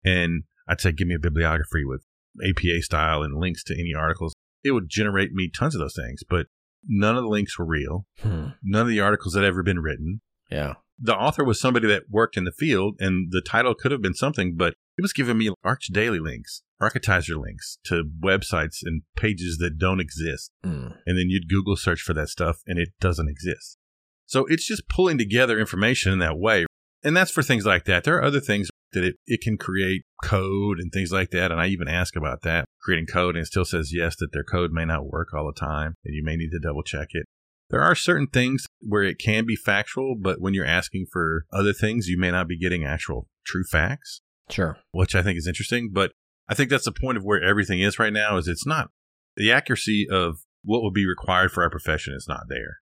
And 0.04 0.44
I'd 0.68 0.80
say, 0.80 0.92
give 0.92 1.08
me 1.08 1.14
a 1.14 1.18
bibliography 1.20 1.84
with 1.84 2.04
APA 2.44 2.82
style 2.82 3.22
and 3.22 3.38
links 3.38 3.62
to 3.64 3.74
any 3.74 3.92
articles. 3.94 4.32
It 4.64 4.72
would 4.72 4.88
generate 4.88 5.32
me 5.32 5.48
tons 5.48 5.74
of 5.74 5.80
those 5.80 5.94
things, 5.94 6.22
but 6.28 6.46
none 6.86 7.16
of 7.16 7.22
the 7.22 7.28
links 7.28 7.58
were 7.58 7.64
real. 7.64 8.06
Hmm. 8.20 8.48
None 8.62 8.82
of 8.82 8.88
the 8.88 9.00
articles 9.00 9.34
had 9.34 9.44
ever 9.44 9.62
been 9.62 9.80
written. 9.80 10.20
Yeah. 10.50 10.74
The 10.98 11.16
author 11.16 11.44
was 11.44 11.58
somebody 11.58 11.88
that 11.88 12.10
worked 12.10 12.36
in 12.36 12.44
the 12.44 12.52
field, 12.52 12.96
and 13.00 13.28
the 13.30 13.40
title 13.40 13.74
could 13.74 13.90
have 13.90 14.02
been 14.02 14.14
something, 14.14 14.54
but 14.56 14.74
it 14.98 15.02
was 15.02 15.14
giving 15.14 15.38
me 15.38 15.50
Arch 15.64 15.86
Daily 15.86 16.18
links, 16.18 16.62
Architizer 16.80 17.40
links 17.40 17.78
to 17.84 18.04
websites 18.22 18.78
and 18.82 19.02
pages 19.16 19.56
that 19.58 19.78
don't 19.78 20.00
exist. 20.00 20.50
Mm. 20.62 20.96
And 21.06 21.18
then 21.18 21.30
you'd 21.30 21.48
Google 21.48 21.76
search 21.76 22.02
for 22.02 22.12
that 22.14 22.28
stuff, 22.28 22.60
and 22.66 22.78
it 22.78 22.90
doesn't 23.00 23.30
exist. 23.30 23.78
So 24.26 24.44
it's 24.46 24.66
just 24.66 24.88
pulling 24.88 25.16
together 25.16 25.58
information 25.58 26.12
in 26.12 26.18
that 26.18 26.38
way. 26.38 26.66
And 27.02 27.16
that's 27.16 27.30
for 27.30 27.42
things 27.42 27.64
like 27.64 27.84
that. 27.84 28.04
There 28.04 28.16
are 28.16 28.24
other 28.24 28.40
things 28.40 28.68
that 28.92 29.04
it, 29.04 29.16
it 29.26 29.40
can 29.40 29.56
create 29.56 30.02
code 30.24 30.78
and 30.78 30.92
things 30.92 31.12
like 31.12 31.30
that. 31.30 31.50
And 31.50 31.60
I 31.60 31.66
even 31.68 31.88
ask 31.88 32.16
about 32.16 32.42
that, 32.42 32.66
creating 32.82 33.06
code, 33.06 33.36
and 33.36 33.42
it 33.42 33.46
still 33.46 33.64
says 33.64 33.92
yes, 33.94 34.16
that 34.16 34.32
their 34.32 34.44
code 34.44 34.72
may 34.72 34.84
not 34.84 35.06
work 35.06 35.28
all 35.32 35.46
the 35.46 35.58
time, 35.58 35.94
and 36.04 36.14
you 36.14 36.24
may 36.24 36.36
need 36.36 36.50
to 36.50 36.58
double 36.58 36.82
check 36.82 37.08
it. 37.12 37.26
There 37.70 37.80
are 37.80 37.94
certain 37.94 38.26
things 38.26 38.66
where 38.80 39.04
it 39.04 39.18
can 39.20 39.46
be 39.46 39.54
factual, 39.54 40.16
but 40.20 40.40
when 40.40 40.54
you're 40.54 40.66
asking 40.66 41.06
for 41.12 41.44
other 41.52 41.72
things, 41.72 42.08
you 42.08 42.18
may 42.18 42.32
not 42.32 42.48
be 42.48 42.58
getting 42.58 42.84
actual 42.84 43.28
true 43.46 43.62
facts, 43.64 44.20
Sure. 44.50 44.76
which 44.90 45.14
I 45.14 45.22
think 45.22 45.38
is 45.38 45.46
interesting. 45.46 45.90
But 45.92 46.12
I 46.48 46.54
think 46.54 46.68
that's 46.68 46.84
the 46.84 46.92
point 46.92 47.16
of 47.16 47.22
where 47.24 47.40
everything 47.40 47.78
is 47.80 48.00
right 48.00 48.12
now 48.12 48.36
is 48.36 48.48
it's 48.48 48.66
not 48.66 48.90
the 49.36 49.52
accuracy 49.52 50.06
of 50.10 50.38
what 50.64 50.82
would 50.82 50.92
be 50.92 51.06
required 51.06 51.52
for 51.52 51.62
our 51.62 51.70
profession 51.70 52.12
is 52.12 52.26
not 52.28 52.46
there. 52.48 52.78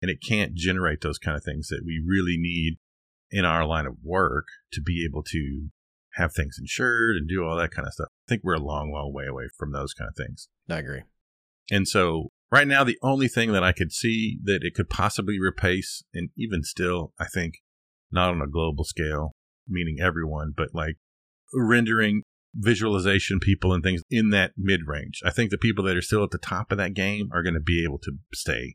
And 0.00 0.10
it 0.10 0.22
can't 0.26 0.54
generate 0.54 1.02
those 1.02 1.18
kind 1.18 1.36
of 1.36 1.44
things 1.44 1.68
that 1.68 1.82
we 1.84 2.02
really 2.04 2.36
need 2.38 2.78
in 3.30 3.44
our 3.44 3.66
line 3.66 3.86
of 3.86 3.96
work 4.02 4.46
to 4.72 4.80
be 4.80 5.04
able 5.08 5.22
to 5.22 5.68
have 6.14 6.34
things 6.34 6.56
insured 6.58 7.16
and 7.16 7.28
do 7.28 7.44
all 7.44 7.56
that 7.56 7.70
kind 7.70 7.86
of 7.86 7.92
stuff. 7.94 8.08
I 8.26 8.28
think 8.28 8.42
we're 8.42 8.54
a 8.54 8.60
long, 8.60 8.90
long 8.92 9.12
way 9.12 9.26
away 9.26 9.44
from 9.56 9.72
those 9.72 9.94
kind 9.94 10.08
of 10.08 10.16
things. 10.16 10.48
I 10.68 10.78
agree. 10.78 11.02
And 11.70 11.86
so 11.86 12.30
right 12.50 12.66
now, 12.66 12.82
the 12.84 12.98
only 13.02 13.28
thing 13.28 13.52
that 13.52 13.62
I 13.62 13.72
could 13.72 13.92
see 13.92 14.38
that 14.44 14.60
it 14.62 14.74
could 14.74 14.90
possibly 14.90 15.38
replace, 15.40 16.02
and 16.12 16.30
even 16.36 16.62
still, 16.62 17.12
I 17.18 17.26
think 17.32 17.54
not 18.10 18.30
on 18.30 18.42
a 18.42 18.48
global 18.48 18.84
scale, 18.84 19.32
meaning 19.68 19.98
everyone, 20.00 20.52
but 20.56 20.70
like 20.74 20.96
rendering 21.54 22.22
visualization 22.54 23.38
people 23.38 23.72
and 23.72 23.82
things 23.82 24.02
in 24.10 24.30
that 24.30 24.52
mid 24.56 24.80
range. 24.86 25.20
I 25.24 25.30
think 25.30 25.50
the 25.50 25.58
people 25.58 25.84
that 25.84 25.96
are 25.96 26.02
still 26.02 26.24
at 26.24 26.30
the 26.30 26.38
top 26.38 26.72
of 26.72 26.78
that 26.78 26.94
game 26.94 27.28
are 27.32 27.42
going 27.42 27.54
to 27.54 27.60
be 27.60 27.84
able 27.84 27.98
to 27.98 28.12
stay. 28.34 28.74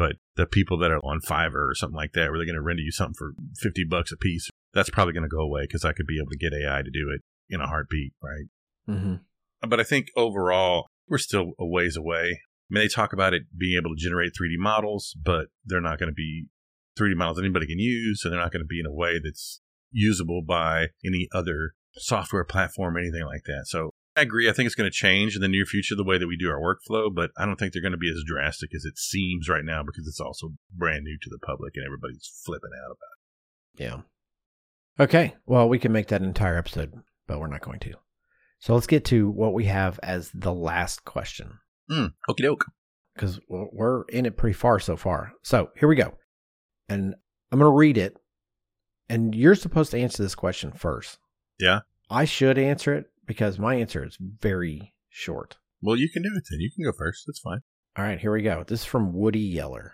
But 0.00 0.16
the 0.36 0.46
people 0.46 0.78
that 0.78 0.90
are 0.90 0.98
on 1.00 1.20
Fiverr 1.20 1.68
or 1.68 1.74
something 1.74 1.94
like 1.94 2.14
that, 2.14 2.30
where 2.30 2.38
they're 2.38 2.46
going 2.46 2.54
to 2.54 2.62
render 2.62 2.80
you 2.80 2.90
something 2.90 3.12
for 3.18 3.34
50 3.58 3.84
bucks 3.84 4.10
a 4.10 4.16
piece, 4.16 4.48
that's 4.72 4.88
probably 4.88 5.12
going 5.12 5.24
to 5.24 5.28
go 5.28 5.42
away 5.42 5.64
because 5.64 5.84
I 5.84 5.92
could 5.92 6.06
be 6.06 6.16
able 6.16 6.30
to 6.30 6.38
get 6.38 6.54
AI 6.54 6.80
to 6.80 6.90
do 6.90 7.10
it 7.14 7.20
in 7.50 7.60
a 7.60 7.66
heartbeat, 7.66 8.14
right? 8.22 8.46
Mm-hmm. 8.88 9.68
But 9.68 9.78
I 9.78 9.82
think 9.82 10.06
overall, 10.16 10.86
we're 11.06 11.18
still 11.18 11.52
a 11.58 11.66
ways 11.66 11.98
away. 11.98 12.40
I 12.70 12.70
mean, 12.70 12.84
they 12.84 12.88
talk 12.88 13.12
about 13.12 13.34
it 13.34 13.42
being 13.54 13.76
able 13.76 13.94
to 13.94 14.02
generate 14.02 14.32
3D 14.32 14.56
models, 14.56 15.14
but 15.22 15.48
they're 15.66 15.82
not 15.82 15.98
going 15.98 16.08
to 16.08 16.14
be 16.14 16.46
3D 16.98 17.14
models 17.14 17.38
anybody 17.38 17.66
can 17.66 17.78
use, 17.78 18.22
and 18.24 18.32
they're 18.32 18.40
not 18.40 18.52
going 18.52 18.62
to 18.62 18.66
be 18.66 18.80
in 18.80 18.86
a 18.86 18.92
way 18.92 19.20
that's 19.22 19.60
usable 19.90 20.40
by 20.40 20.86
any 21.04 21.28
other 21.34 21.74
software 21.96 22.44
platform, 22.44 22.96
anything 22.96 23.26
like 23.26 23.42
that. 23.44 23.64
So 23.66 23.90
I 24.16 24.22
agree. 24.22 24.48
I 24.48 24.52
think 24.52 24.66
it's 24.66 24.74
going 24.74 24.90
to 24.90 24.96
change 24.96 25.36
in 25.36 25.40
the 25.40 25.48
near 25.48 25.64
future 25.64 25.94
the 25.94 26.04
way 26.04 26.18
that 26.18 26.26
we 26.26 26.36
do 26.36 26.50
our 26.50 26.60
workflow, 26.60 27.14
but 27.14 27.30
I 27.38 27.46
don't 27.46 27.56
think 27.56 27.72
they're 27.72 27.82
going 27.82 27.92
to 27.92 27.98
be 27.98 28.10
as 28.10 28.24
drastic 28.26 28.74
as 28.74 28.84
it 28.84 28.98
seems 28.98 29.48
right 29.48 29.64
now 29.64 29.82
because 29.82 30.06
it's 30.06 30.20
also 30.20 30.50
brand 30.74 31.04
new 31.04 31.16
to 31.22 31.30
the 31.30 31.38
public 31.38 31.74
and 31.76 31.86
everybody's 31.86 32.28
flipping 32.44 32.70
out 32.76 32.90
about 32.90 32.94
it. 32.94 33.82
Yeah. 33.82 35.04
Okay. 35.04 35.36
Well, 35.46 35.68
we 35.68 35.78
can 35.78 35.92
make 35.92 36.08
that 36.08 36.22
entire 36.22 36.56
episode, 36.56 36.92
but 37.26 37.38
we're 37.38 37.46
not 37.46 37.62
going 37.62 37.78
to. 37.80 37.94
So 38.58 38.74
let's 38.74 38.88
get 38.88 39.04
to 39.06 39.30
what 39.30 39.54
we 39.54 39.66
have 39.66 40.00
as 40.02 40.30
the 40.34 40.52
last 40.52 41.04
question. 41.04 41.58
Mm, 41.90 42.12
okie 42.28 42.42
doke. 42.42 42.66
Because 43.14 43.40
we're 43.48 44.02
in 44.04 44.26
it 44.26 44.36
pretty 44.36 44.54
far 44.54 44.80
so 44.80 44.96
far. 44.96 45.32
So 45.42 45.70
here 45.78 45.88
we 45.88 45.96
go. 45.96 46.14
And 46.88 47.14
I'm 47.50 47.58
going 47.58 47.70
to 47.70 47.76
read 47.76 47.96
it. 47.96 48.16
And 49.08 49.34
you're 49.34 49.54
supposed 49.54 49.90
to 49.92 49.98
answer 49.98 50.22
this 50.22 50.34
question 50.34 50.72
first. 50.72 51.18
Yeah. 51.58 51.80
I 52.10 52.24
should 52.24 52.58
answer 52.58 52.94
it 52.94 53.06
because 53.30 53.60
my 53.60 53.76
answer 53.76 54.04
is 54.04 54.18
very 54.18 54.92
short. 55.08 55.56
Well, 55.80 55.94
you 55.94 56.10
can 56.10 56.24
do 56.24 56.32
it 56.34 56.42
then. 56.50 56.58
You 56.58 56.68
can 56.74 56.84
go 56.84 56.90
first. 56.98 57.22
That's 57.28 57.38
fine. 57.38 57.60
All 57.96 58.04
right, 58.04 58.18
here 58.18 58.32
we 58.32 58.42
go. 58.42 58.64
This 58.66 58.80
is 58.80 58.86
from 58.86 59.12
Woody 59.12 59.38
Yeller. 59.38 59.92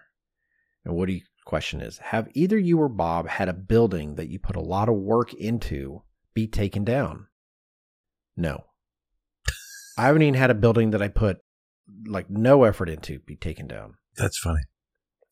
And 0.87 0.97
Woody 0.97 1.25
question 1.45 1.83
is 1.83 1.99
Have 1.99 2.31
either 2.33 2.57
you 2.59 2.81
or 2.81 2.89
Bob 2.89 3.29
had 3.29 3.51
a 3.51 3.53
building 3.53 4.15
that 4.15 4.31
you 4.31 4.39
put 4.39 4.57
a 4.57 4.63
lot 4.63 4.89
of 4.89 4.95
work 4.95 5.35
into 5.35 6.01
be 6.33 6.47
taken 6.47 6.83
down? 6.83 7.27
No. 8.39 8.65
I 9.99 10.05
haven't 10.07 10.23
even 10.23 10.33
had 10.33 10.51
a 10.51 10.55
building 10.55 10.93
that 10.93 11.03
I 11.03 11.09
put 11.09 11.37
like 12.07 12.31
no 12.31 12.65
effort 12.65 12.89
into 12.89 13.19
be 13.19 13.37
taken 13.37 13.67
down. 13.67 13.97
That's 14.17 14.39
funny. 14.39 14.63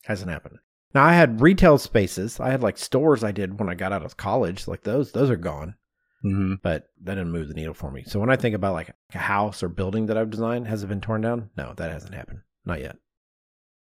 Hasn't 0.04 0.30
happened. 0.30 0.58
Now 0.94 1.04
I 1.04 1.14
had 1.14 1.40
retail 1.40 1.78
spaces. 1.78 2.38
I 2.38 2.50
had 2.50 2.62
like 2.62 2.76
stores 2.76 3.24
I 3.24 3.32
did 3.32 3.58
when 3.58 3.70
I 3.70 3.74
got 3.74 3.94
out 3.94 4.04
of 4.04 4.18
college. 4.18 4.68
Like 4.68 4.82
those, 4.82 5.12
those 5.12 5.30
are 5.30 5.36
gone. 5.36 5.76
Mm-hmm. 6.24 6.54
But 6.62 6.88
that 7.02 7.16
didn't 7.16 7.32
move 7.32 7.48
the 7.48 7.54
needle 7.54 7.74
for 7.74 7.90
me. 7.90 8.04
So 8.06 8.18
when 8.18 8.30
I 8.30 8.36
think 8.36 8.54
about 8.54 8.72
like 8.72 8.94
a 9.12 9.18
house 9.18 9.62
or 9.62 9.68
building 9.68 10.06
that 10.06 10.16
I've 10.16 10.30
designed, 10.30 10.66
has 10.68 10.82
it 10.82 10.88
been 10.88 11.00
torn 11.00 11.20
down? 11.20 11.50
No, 11.56 11.74
that 11.76 11.92
hasn't 11.92 12.14
happened. 12.14 12.40
Not 12.64 12.80
yet. 12.80 12.96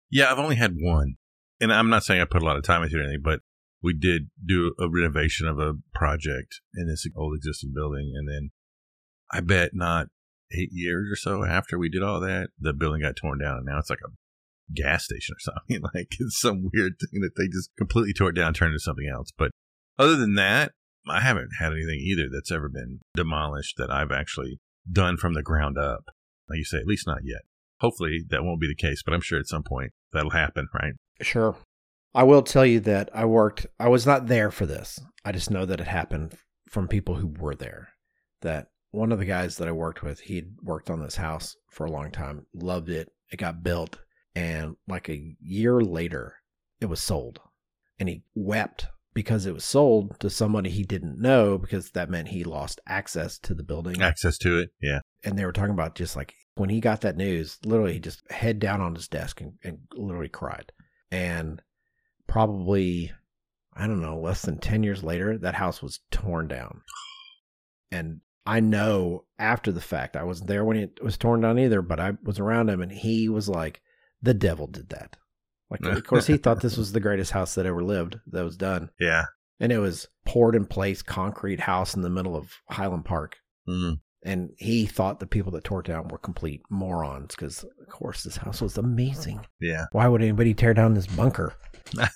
Yeah, 0.09 0.31
I've 0.31 0.39
only 0.39 0.55
had 0.55 0.75
one. 0.79 1.15
And 1.61 1.71
I'm 1.71 1.89
not 1.89 2.03
saying 2.03 2.21
I 2.21 2.25
put 2.25 2.41
a 2.41 2.45
lot 2.45 2.57
of 2.57 2.63
time 2.63 2.83
into 2.83 2.97
it 2.97 2.99
or 2.99 3.03
anything, 3.03 3.21
but 3.23 3.41
we 3.81 3.93
did 3.93 4.29
do 4.43 4.73
a 4.79 4.89
renovation 4.89 5.47
of 5.47 5.59
a 5.59 5.73
project 5.93 6.61
in 6.75 6.87
this 6.87 7.05
old 7.15 7.35
existing 7.35 7.71
building. 7.73 8.13
And 8.15 8.27
then 8.27 8.51
I 9.31 9.41
bet 9.41 9.71
not 9.73 10.07
eight 10.51 10.69
years 10.71 11.09
or 11.11 11.15
so 11.15 11.43
after 11.43 11.77
we 11.77 11.89
did 11.89 12.03
all 12.03 12.19
that, 12.21 12.49
the 12.59 12.73
building 12.73 13.01
got 13.01 13.15
torn 13.15 13.39
down. 13.39 13.57
And 13.57 13.65
now 13.65 13.77
it's 13.79 13.89
like 13.89 13.99
a 14.05 14.11
gas 14.73 15.05
station 15.05 15.35
or 15.35 15.39
something. 15.39 15.83
Like 15.93 16.07
it's 16.19 16.39
some 16.39 16.69
weird 16.73 16.93
thing 16.99 17.21
that 17.21 17.35
they 17.37 17.47
just 17.47 17.69
completely 17.77 18.13
tore 18.13 18.29
it 18.29 18.35
down, 18.35 18.53
turned 18.53 18.71
into 18.71 18.79
something 18.79 19.07
else. 19.07 19.31
But 19.37 19.51
other 19.99 20.15
than 20.15 20.35
that, 20.35 20.71
I 21.07 21.21
haven't 21.21 21.49
had 21.59 21.73
anything 21.73 21.99
either 21.99 22.29
that's 22.31 22.51
ever 22.51 22.69
been 22.69 22.99
demolished 23.15 23.75
that 23.77 23.91
I've 23.91 24.11
actually 24.11 24.59
done 24.89 25.17
from 25.17 25.33
the 25.33 25.43
ground 25.43 25.77
up. 25.77 26.05
Like 26.49 26.57
you 26.57 26.65
say, 26.65 26.77
at 26.77 26.87
least 26.87 27.07
not 27.07 27.19
yet. 27.23 27.41
Hopefully 27.79 28.23
that 28.29 28.43
won't 28.43 28.61
be 28.61 28.67
the 28.67 28.75
case, 28.75 29.01
but 29.03 29.13
I'm 29.13 29.21
sure 29.21 29.39
at 29.39 29.47
some 29.47 29.63
point 29.63 29.91
that'll 30.11 30.31
happen, 30.31 30.67
right? 30.73 30.93
Sure. 31.21 31.55
I 32.15 32.23
will 32.23 32.43
tell 32.43 32.65
you 32.65 32.79
that 32.81 33.09
I 33.13 33.25
worked, 33.25 33.65
I 33.79 33.89
was 33.89 34.05
not 34.05 34.27
there 34.27 34.51
for 34.51 34.65
this. 34.65 34.99
I 35.25 35.31
just 35.31 35.51
know 35.51 35.65
that 35.65 35.81
it 35.81 35.87
happened 35.87 36.35
from 36.69 36.87
people 36.87 37.15
who 37.15 37.27
were 37.27 37.55
there. 37.55 37.89
That 38.41 38.67
one 38.91 39.11
of 39.11 39.19
the 39.19 39.25
guys 39.25 39.57
that 39.57 39.67
I 39.67 39.71
worked 39.71 40.03
with, 40.03 40.19
he'd 40.21 40.55
worked 40.61 40.89
on 40.89 41.01
this 41.01 41.15
house 41.15 41.55
for 41.71 41.85
a 41.85 41.91
long 41.91 42.11
time, 42.11 42.45
loved 42.53 42.89
it. 42.89 43.09
It 43.31 43.37
got 43.37 43.63
built. 43.63 43.97
And 44.35 44.75
like 44.87 45.09
a 45.09 45.35
year 45.41 45.81
later, 45.81 46.35
it 46.79 46.85
was 46.85 47.01
sold. 47.01 47.39
And 47.99 48.07
he 48.07 48.23
wept 48.35 48.87
because 49.13 49.45
it 49.45 49.53
was 49.53 49.63
sold 49.63 50.19
to 50.19 50.29
somebody 50.29 50.69
he 50.69 50.83
didn't 50.83 51.19
know 51.19 51.57
because 51.57 51.91
that 51.91 52.09
meant 52.09 52.29
he 52.29 52.43
lost 52.43 52.81
access 52.87 53.37
to 53.39 53.53
the 53.53 53.63
building. 53.63 54.01
Access 54.01 54.37
to 54.39 54.59
it, 54.59 54.69
yeah. 54.81 54.99
And 55.23 55.37
they 55.37 55.45
were 55.45 55.51
talking 55.51 55.73
about 55.73 55.95
just 55.95 56.15
like 56.15 56.33
when 56.55 56.69
he 56.69 56.79
got 56.79 57.01
that 57.01 57.17
news, 57.17 57.57
literally 57.65 57.93
he 57.93 57.99
just 57.99 58.29
head 58.31 58.59
down 58.59 58.81
on 58.81 58.95
his 58.95 59.07
desk 59.07 59.41
and, 59.41 59.53
and 59.63 59.79
literally 59.93 60.29
cried. 60.29 60.71
And 61.11 61.61
probably, 62.27 63.11
I 63.73 63.87
don't 63.87 64.01
know, 64.01 64.19
less 64.19 64.41
than 64.41 64.57
10 64.57 64.83
years 64.83 65.03
later, 65.03 65.37
that 65.37 65.55
house 65.55 65.81
was 65.81 65.99
torn 66.11 66.47
down. 66.47 66.81
And 67.91 68.21
I 68.45 68.59
know 68.59 69.25
after 69.37 69.71
the 69.71 69.81
fact, 69.81 70.15
I 70.15 70.23
wasn't 70.23 70.47
there 70.47 70.65
when 70.65 70.77
it 70.77 71.03
was 71.03 71.17
torn 71.17 71.41
down 71.41 71.59
either, 71.59 71.81
but 71.81 71.99
I 71.99 72.13
was 72.23 72.39
around 72.39 72.69
him 72.69 72.81
and 72.81 72.91
he 72.91 73.29
was 73.29 73.47
like, 73.47 73.81
the 74.21 74.33
devil 74.33 74.67
did 74.67 74.89
that. 74.89 75.17
Like, 75.69 75.81
of 75.97 76.03
course, 76.05 76.27
he 76.27 76.37
thought 76.37 76.61
this 76.61 76.77
was 76.77 76.91
the 76.91 76.99
greatest 76.99 77.31
house 77.31 77.55
that 77.55 77.65
ever 77.65 77.83
lived 77.83 78.19
that 78.27 78.43
was 78.43 78.57
done. 78.57 78.89
Yeah. 78.99 79.25
And 79.59 79.71
it 79.71 79.79
was 79.79 80.07
poured 80.25 80.55
in 80.55 80.65
place 80.65 81.01
concrete 81.01 81.59
house 81.59 81.95
in 81.95 82.01
the 82.01 82.09
middle 82.09 82.35
of 82.35 82.51
Highland 82.69 83.05
Park. 83.05 83.37
Mm. 83.67 83.99
And 84.25 84.51
he 84.57 84.85
thought 84.85 85.19
the 85.19 85.27
people 85.27 85.51
that 85.51 85.63
tore 85.63 85.81
it 85.81 85.85
down 85.85 86.07
were 86.07 86.17
complete 86.17 86.61
morons 86.69 87.35
because, 87.35 87.63
of 87.63 87.89
course, 87.89 88.23
this 88.23 88.37
house 88.37 88.61
was 88.61 88.77
amazing. 88.77 89.45
Yeah. 89.59 89.85
Why 89.91 90.07
would 90.07 90.21
anybody 90.21 90.53
tear 90.53 90.73
down 90.73 90.93
this 90.93 91.07
bunker? 91.07 91.53
that 91.93 92.09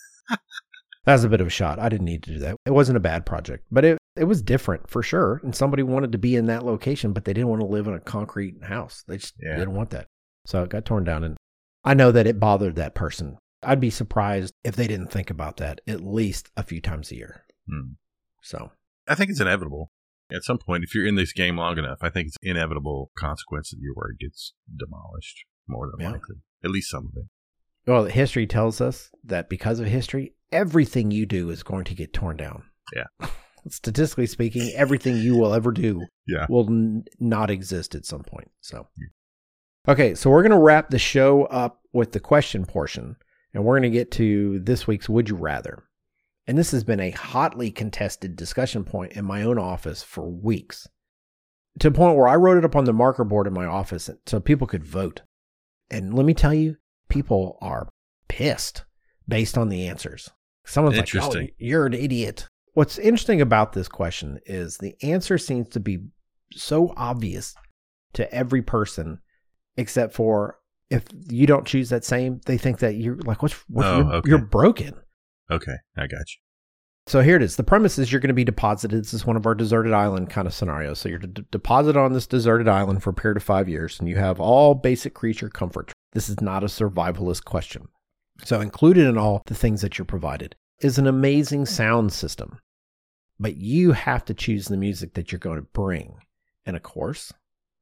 was 1.05 1.25
a 1.25 1.29
bit 1.29 1.41
of 1.41 1.47
a 1.47 1.51
shot. 1.51 1.79
I 1.79 1.89
didn't 1.89 2.05
need 2.05 2.23
to 2.23 2.33
do 2.33 2.39
that. 2.39 2.55
It 2.65 2.71
wasn't 2.71 2.97
a 2.97 3.01
bad 3.01 3.25
project, 3.25 3.65
but 3.71 3.83
it, 3.83 3.97
it 4.15 4.23
was 4.23 4.41
different 4.41 4.89
for 4.89 5.03
sure. 5.03 5.41
And 5.43 5.53
somebody 5.53 5.83
wanted 5.83 6.13
to 6.13 6.17
be 6.17 6.35
in 6.37 6.45
that 6.47 6.65
location, 6.65 7.11
but 7.11 7.25
they 7.25 7.33
didn't 7.33 7.49
want 7.49 7.61
to 7.61 7.67
live 7.67 7.87
in 7.87 7.93
a 7.93 7.99
concrete 7.99 8.63
house. 8.63 9.03
They 9.07 9.17
just 9.17 9.35
yeah. 9.41 9.57
didn't 9.57 9.75
want 9.75 9.89
that. 9.89 10.07
So 10.45 10.63
it 10.63 10.69
got 10.69 10.85
torn 10.85 11.03
down. 11.03 11.25
And 11.25 11.37
I 11.87 11.93
know 11.93 12.11
that 12.11 12.27
it 12.27 12.37
bothered 12.37 12.75
that 12.75 12.95
person. 12.95 13.37
I'd 13.63 13.79
be 13.79 13.89
surprised 13.89 14.53
if 14.65 14.75
they 14.75 14.87
didn't 14.87 15.07
think 15.09 15.29
about 15.29 15.55
that 15.57 15.79
at 15.87 16.01
least 16.03 16.49
a 16.57 16.63
few 16.63 16.81
times 16.81 17.11
a 17.11 17.15
year. 17.15 17.45
Hmm. 17.65 17.93
So 18.43 18.71
I 19.07 19.15
think 19.15 19.29
it's 19.29 19.39
inevitable. 19.39 19.89
At 20.29 20.43
some 20.43 20.57
point, 20.57 20.83
if 20.83 20.93
you're 20.93 21.07
in 21.07 21.15
this 21.15 21.31
game 21.31 21.55
long 21.55 21.77
enough, 21.77 21.99
I 22.01 22.09
think 22.09 22.27
it's 22.27 22.35
inevitable 22.43 23.11
consequence 23.17 23.69
that 23.69 23.79
your 23.79 23.93
word 23.95 24.17
gets 24.19 24.53
demolished 24.75 25.45
more 25.65 25.89
than 25.89 26.05
yeah. 26.05 26.11
likely. 26.11 26.35
At 26.61 26.71
least 26.71 26.91
some 26.91 27.05
of 27.05 27.11
it. 27.15 27.29
Well, 27.89 28.03
history 28.03 28.47
tells 28.47 28.81
us 28.81 29.09
that 29.23 29.47
because 29.47 29.79
of 29.79 29.87
history, 29.87 30.33
everything 30.51 31.11
you 31.11 31.25
do 31.25 31.49
is 31.51 31.63
going 31.63 31.85
to 31.85 31.95
get 31.95 32.11
torn 32.11 32.35
down. 32.35 32.63
Yeah. 32.93 33.29
Statistically 33.69 34.27
speaking, 34.27 34.73
everything 34.75 35.15
you 35.15 35.37
will 35.37 35.53
ever 35.53 35.71
do 35.71 36.05
yeah. 36.27 36.47
will 36.49 36.67
n- 36.67 37.05
not 37.17 37.49
exist 37.49 37.95
at 37.95 38.05
some 38.05 38.23
point. 38.23 38.51
So, 38.59 38.89
okay, 39.87 40.15
so 40.15 40.29
we're 40.29 40.43
going 40.43 40.51
to 40.51 40.57
wrap 40.57 40.89
the 40.89 40.99
show 40.99 41.45
up 41.45 41.81
with 41.93 42.11
the 42.11 42.19
question 42.19 42.65
portion, 42.65 43.15
and 43.53 43.63
we're 43.63 43.79
going 43.79 43.91
to 43.91 43.97
get 43.97 44.11
to 44.11 44.59
this 44.59 44.87
week's 44.87 45.09
Would 45.09 45.29
You 45.29 45.35
Rather. 45.35 45.83
And 46.45 46.57
this 46.57 46.71
has 46.71 46.83
been 46.83 46.99
a 46.99 47.11
hotly 47.11 47.71
contested 47.71 48.35
discussion 48.35 48.83
point 48.83 49.13
in 49.13 49.25
my 49.25 49.41
own 49.43 49.57
office 49.57 50.03
for 50.03 50.29
weeks, 50.29 50.87
to 51.79 51.89
the 51.89 51.97
point 51.97 52.15
where 52.17 52.27
I 52.27 52.35
wrote 52.35 52.57
it 52.57 52.65
up 52.65 52.75
on 52.75 52.85
the 52.85 52.93
marker 52.93 53.23
board 53.23 53.47
in 53.47 53.53
my 53.53 53.65
office 53.65 54.09
so 54.25 54.39
people 54.39 54.67
could 54.67 54.83
vote. 54.83 55.21
And 55.89 56.13
let 56.13 56.25
me 56.25 56.33
tell 56.33 56.53
you, 56.53 56.77
people 57.09 57.57
are 57.61 57.89
pissed 58.27 58.85
based 59.27 59.57
on 59.57 59.69
the 59.69 59.87
answers. 59.87 60.29
Someone's 60.65 60.97
like, 60.97 61.15
oh, 61.15 61.47
you're 61.57 61.85
an 61.85 61.93
idiot. 61.93 62.47
What's 62.73 62.97
interesting 62.97 63.41
about 63.41 63.73
this 63.73 63.87
question 63.87 64.39
is 64.45 64.77
the 64.77 64.95
answer 65.01 65.37
seems 65.37 65.69
to 65.69 65.79
be 65.79 65.99
so 66.53 66.93
obvious 66.95 67.55
to 68.13 68.31
every 68.33 68.61
person, 68.61 69.19
except 69.77 70.13
for 70.13 70.59
if 70.89 71.03
you 71.29 71.47
don't 71.47 71.67
choose 71.67 71.89
that 71.89 72.05
same, 72.05 72.41
they 72.45 72.57
think 72.57 72.79
that 72.79 72.95
you're 72.95 73.17
like, 73.17 73.41
what's, 73.41 73.53
what's 73.69 73.87
oh, 73.87 73.97
you're, 73.97 74.13
okay. 74.13 74.29
you're 74.29 74.45
broken. 74.45 74.93
Okay, 75.51 75.75
I 75.97 76.07
got 76.07 76.19
you. 76.19 76.41
So 77.07 77.21
here 77.21 77.37
it 77.37 77.41
is. 77.41 77.55
The 77.55 77.63
premise 77.63 77.97
is 77.97 78.11
you're 78.11 78.19
going 78.19 78.27
to 78.29 78.33
be 78.33 78.43
deposited. 78.43 78.99
This 78.99 79.13
is 79.13 79.25
one 79.25 79.37
of 79.37 79.45
our 79.45 79.55
deserted 79.55 79.93
island 79.93 80.29
kind 80.29 80.45
of 80.45 80.53
scenarios. 80.53 80.99
So 80.99 81.07
you're 81.07 81.19
d- 81.19 81.45
deposited 81.51 81.97
on 81.97 82.11
this 82.11 82.27
deserted 82.27 82.67
island 82.67 83.01
for 83.01 83.11
a 83.11 83.13
period 83.13 83.37
of 83.37 83.43
five 83.43 83.69
years, 83.69 83.97
and 83.97 84.09
you 84.09 84.17
have 84.17 84.41
all 84.41 84.75
basic 84.75 85.13
creature 85.13 85.47
comforts. 85.47 85.93
This 86.11 86.27
is 86.27 86.41
not 86.41 86.63
a 86.63 86.67
survivalist 86.67 87.45
question. 87.45 87.87
So 88.43 88.59
included 88.59 89.07
in 89.07 89.17
all 89.17 89.41
the 89.45 89.55
things 89.55 89.81
that 89.81 89.97
you're 89.97 90.05
provided 90.05 90.55
is 90.81 90.97
an 90.97 91.07
amazing 91.07 91.65
sound 91.65 92.11
system. 92.11 92.59
But 93.39 93.55
you 93.55 93.93
have 93.93 94.25
to 94.25 94.33
choose 94.33 94.67
the 94.67 94.77
music 94.77 95.13
that 95.13 95.31
you're 95.31 95.39
going 95.39 95.59
to 95.59 95.67
bring. 95.73 96.17
And 96.65 96.75
of 96.75 96.83
course, 96.83 97.31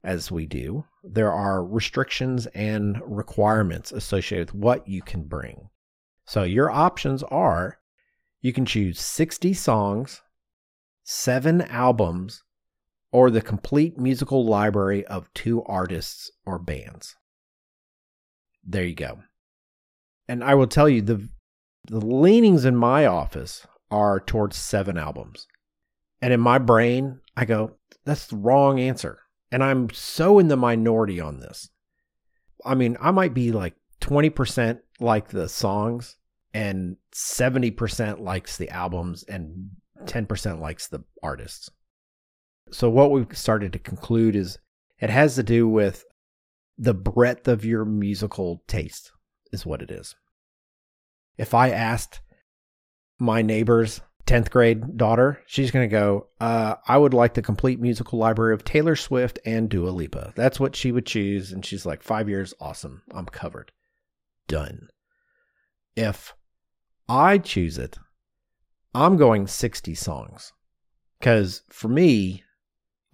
as 0.05 0.31
we 0.31 0.45
do, 0.45 0.85
there 1.03 1.31
are 1.31 1.65
restrictions 1.65 2.45
and 2.47 3.01
requirements 3.05 3.91
associated 3.91 4.51
with 4.51 4.61
what 4.61 4.87
you 4.87 5.01
can 5.01 5.23
bring. 5.23 5.69
So 6.25 6.43
your 6.43 6.71
options 6.71 7.23
are 7.23 7.79
you 8.41 8.53
can 8.53 8.65
choose 8.65 8.99
60 8.99 9.53
songs, 9.55 10.21
seven 11.03 11.61
albums, 11.63 12.43
or 13.11 13.31
the 13.31 13.41
complete 13.41 13.97
musical 13.97 14.45
library 14.45 15.05
of 15.07 15.33
two 15.33 15.63
artists 15.63 16.31
or 16.45 16.59
bands. 16.59 17.15
There 18.63 18.83
you 18.83 18.93
go. 18.93 19.23
And 20.27 20.43
I 20.43 20.53
will 20.53 20.67
tell 20.67 20.87
you 20.87 21.01
the 21.01 21.29
the 21.87 21.99
leanings 21.99 22.65
in 22.65 22.75
my 22.75 23.05
office 23.05 23.65
are 23.91 24.19
towards 24.19 24.57
seven 24.57 24.97
albums. 24.97 25.47
And 26.21 26.33
in 26.33 26.39
my 26.39 26.57
brain, 26.57 27.19
I 27.37 27.45
go, 27.45 27.75
that's 28.03 28.27
the 28.27 28.37
wrong 28.37 28.79
answer. 28.79 29.19
And 29.55 29.63
I'm 29.63 29.89
so 29.91 30.37
in 30.37 30.49
the 30.49 30.57
minority 30.57 31.21
on 31.21 31.39
this. 31.39 31.69
I 32.65 32.75
mean, 32.75 32.97
I 32.99 33.11
might 33.11 33.33
be 33.33 33.53
like 33.53 33.75
20% 34.01 34.81
like 34.99 35.29
the 35.29 35.47
songs 35.47 36.17
and 36.53 36.97
70% 37.13 38.19
likes 38.19 38.57
the 38.57 38.69
albums 38.69 39.23
and 39.23 39.69
10% 40.03 40.59
likes 40.59 40.87
the 40.89 41.05
artists. 41.23 41.69
So 42.69 42.89
what 42.89 43.11
we've 43.11 43.29
started 43.31 43.71
to 43.71 43.79
conclude 43.79 44.35
is 44.35 44.57
it 44.99 45.09
has 45.09 45.35
to 45.35 45.43
do 45.43 45.69
with 45.69 46.03
the 46.77 46.93
breadth 46.93 47.47
of 47.47 47.63
your 47.63 47.85
musical 47.85 48.61
taste 48.67 49.13
is 49.53 49.65
what 49.65 49.81
it 49.81 49.89
is. 49.89 50.15
If 51.37 51.53
I 51.53 51.69
asked 51.69 52.19
my 53.19 53.41
neighbor's 53.41 54.01
10th 54.25 54.49
grade 54.49 54.97
daughter, 54.97 55.41
she's 55.45 55.71
going 55.71 55.87
to 55.87 55.93
go, 55.93 56.27
uh, 56.39 56.75
I 56.87 56.97
would 56.97 57.13
like 57.13 57.35
the 57.35 57.41
complete 57.41 57.79
musical 57.79 58.17
library 58.17 58.53
of 58.53 58.63
Taylor 58.63 58.95
Swift 58.95 59.37
and 59.45 59.69
Dua 59.69 59.89
Lipa. 59.89 60.33
That's 60.35 60.59
what 60.59 60.75
she 60.75 60.91
would 60.91 61.05
choose. 61.05 61.51
And 61.51 61.65
she's 61.65 61.85
like, 61.85 62.01
five 62.01 62.27
years, 62.27 62.53
awesome. 62.59 63.03
I'm 63.11 63.25
covered. 63.27 63.71
Done. 64.47 64.89
If 65.95 66.33
I 67.07 67.37
choose 67.37 67.77
it, 67.77 67.97
I'm 68.95 69.17
going 69.17 69.45
60 69.45 69.93
songs. 69.93 70.53
Because 71.19 71.61
for 71.69 71.87
me, 71.87 72.43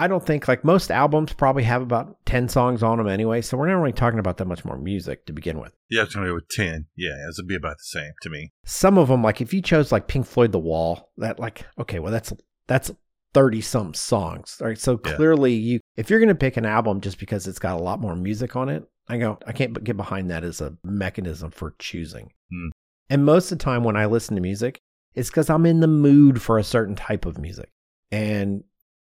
I 0.02 0.08
don't 0.08 0.26
think 0.26 0.48
like 0.48 0.64
most 0.64 0.90
albums 0.90 1.32
probably 1.34 1.62
have 1.64 1.84
about 1.84 2.18
10 2.26 2.50
songs 2.50 2.82
on 2.82 2.98
them 2.98 3.08
anyway. 3.08 3.42
So 3.42 3.56
we're 3.56 3.68
not 3.68 3.76
really 3.76 3.94
talking 3.94 4.18
about 4.18 4.38
that 4.38 4.48
much 4.48 4.66
more 4.66 4.78
music 4.80 5.28
to 5.28 5.34
begin 5.34 5.60
with. 5.60 5.74
Yeah, 5.92 6.02
it's 6.02 6.16
going 6.16 6.26
to 6.26 6.32
go 6.32 6.36
with 6.36 6.50
10. 6.50 6.88
Yeah, 6.98 7.10
it 7.12 7.36
would 7.38 7.48
be 7.48 7.56
about 7.56 7.78
the 7.78 8.00
same 8.00 8.12
to 8.24 8.30
me. 8.32 8.52
Some 8.66 8.98
of 8.98 9.10
them, 9.10 9.22
like 9.22 9.42
if 9.42 9.54
you 9.54 9.62
chose 9.62 9.92
like 9.92 10.08
Pink 10.08 10.26
Floyd 10.26 10.54
The 10.54 10.60
Wall, 10.60 11.12
that 11.18 11.40
like, 11.40 11.68
okay, 11.78 12.00
well, 12.00 12.12
that's, 12.12 12.34
that's 12.66 12.90
30 13.36 13.62
some 13.62 13.94
songs. 13.94 14.58
All 14.60 14.68
right. 14.68 14.78
So 14.80 15.00
Yeah. 15.06 15.16
clearly 15.16 15.54
you, 15.54 15.80
if 15.98 16.10
you're 16.10 16.20
going 16.20 16.30
to 16.30 16.36
pick 16.36 16.58
an 16.58 16.66
album 16.66 17.00
just 17.02 17.20
because 17.20 17.48
it's 17.48 17.60
got 17.60 17.80
a 17.80 17.84
lot 17.84 18.02
more 18.02 18.16
music 18.16 18.56
on 18.56 18.70
it, 18.70 18.84
I 19.08 19.20
go, 19.20 19.38
I 19.46 19.52
can't 19.52 19.84
get 19.84 19.98
behind 19.98 20.32
that 20.32 20.44
as 20.44 20.62
a 20.62 20.76
mechanism 20.84 21.52
for 21.52 21.76
choosing. 21.78 22.32
Hmm. 22.52 22.70
And 23.12 23.24
most 23.24 23.52
of 23.52 23.60
the 23.60 23.64
time 23.64 23.84
when 23.84 23.98
I 23.98 24.08
listen 24.08 24.36
to 24.36 24.42
music, 24.42 24.80
it's 25.14 25.30
because 25.30 25.50
I'm 25.50 25.68
in 25.68 25.80
the 25.82 25.88
mood 25.88 26.42
for 26.42 26.58
a 26.58 26.64
certain 26.64 26.96
type 26.96 27.26
of 27.28 27.38
music. 27.38 27.70
And 28.12 28.64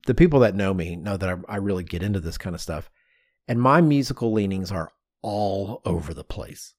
the 0.06 0.14
people 0.14 0.40
that 0.40 0.54
know 0.54 0.74
me 0.74 0.96
know 0.96 1.16
that 1.16 1.28
I, 1.28 1.54
I 1.54 1.56
really 1.56 1.84
get 1.84 2.02
into 2.02 2.20
this 2.20 2.38
kind 2.38 2.54
of 2.54 2.60
stuff. 2.60 2.90
And 3.48 3.60
my 3.60 3.80
musical 3.80 4.32
leanings 4.32 4.72
are 4.72 4.90
all 5.22 5.80
over 5.84 6.14
the 6.14 6.24
place. 6.24 6.74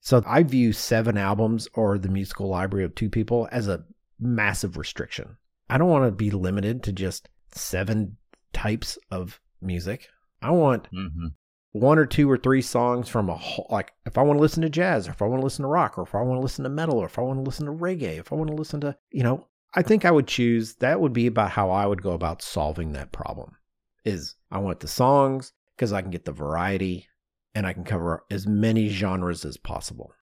So 0.00 0.22
I 0.26 0.42
view 0.42 0.72
seven 0.72 1.18
albums 1.18 1.68
or 1.74 1.98
the 1.98 2.08
musical 2.08 2.48
library 2.48 2.84
of 2.84 2.94
two 2.94 3.10
people 3.10 3.48
as 3.50 3.68
a 3.68 3.84
massive 4.20 4.76
restriction. 4.76 5.36
I 5.68 5.78
don't 5.78 5.88
want 5.88 6.04
to 6.06 6.12
be 6.12 6.30
limited 6.30 6.82
to 6.84 6.92
just 6.92 7.28
seven 7.52 8.16
types 8.52 8.98
of 9.10 9.40
music. 9.60 10.08
I 10.40 10.50
want 10.50 10.88
hmm 10.90 11.28
one 11.72 11.98
or 11.98 12.06
two 12.06 12.30
or 12.30 12.38
three 12.38 12.62
songs 12.62 13.06
from 13.06 13.28
a 13.28 13.36
whole, 13.36 13.66
like 13.70 13.92
if 14.06 14.16
I 14.16 14.22
want 14.22 14.38
to 14.38 14.40
listen 14.40 14.62
to 14.62 14.70
jazz 14.70 15.06
or 15.06 15.10
if 15.10 15.20
I 15.20 15.26
want 15.26 15.40
to 15.40 15.44
listen 15.44 15.62
to 15.62 15.68
rock 15.68 15.98
or 15.98 16.02
if 16.02 16.14
I 16.14 16.22
want 16.22 16.38
to 16.38 16.42
listen 16.42 16.62
to 16.62 16.70
metal 16.70 16.98
or 16.98 17.04
if 17.04 17.18
I 17.18 17.22
want 17.22 17.38
to 17.38 17.42
listen 17.42 17.66
to 17.66 17.72
reggae, 17.72 18.18
if 18.18 18.32
I 18.32 18.36
want 18.36 18.48
to 18.48 18.56
listen 18.56 18.80
to, 18.80 18.96
you 19.10 19.22
know, 19.22 19.46
I 19.76 19.82
think 19.82 20.04
I 20.04 20.10
would 20.10 20.26
choose 20.26 20.74
that 20.76 21.00
would 21.00 21.12
be 21.12 21.26
about 21.26 21.50
how 21.50 21.70
I 21.70 21.86
would 21.86 22.02
go 22.02 22.12
about 22.12 22.42
solving 22.42 22.92
that 22.92 23.12
problem. 23.12 23.56
Is 24.04 24.34
I 24.50 24.58
want 24.58 24.80
the 24.80 24.88
songs 24.88 25.52
because 25.76 25.92
I 25.92 26.00
can 26.00 26.10
get 26.10 26.24
the 26.24 26.32
variety 26.32 27.06
and 27.54 27.66
I 27.66 27.72
can 27.72 27.84
cover 27.84 28.24
as 28.30 28.46
many 28.46 28.88
genres 28.88 29.44
as 29.44 29.56
possible. 29.56 30.12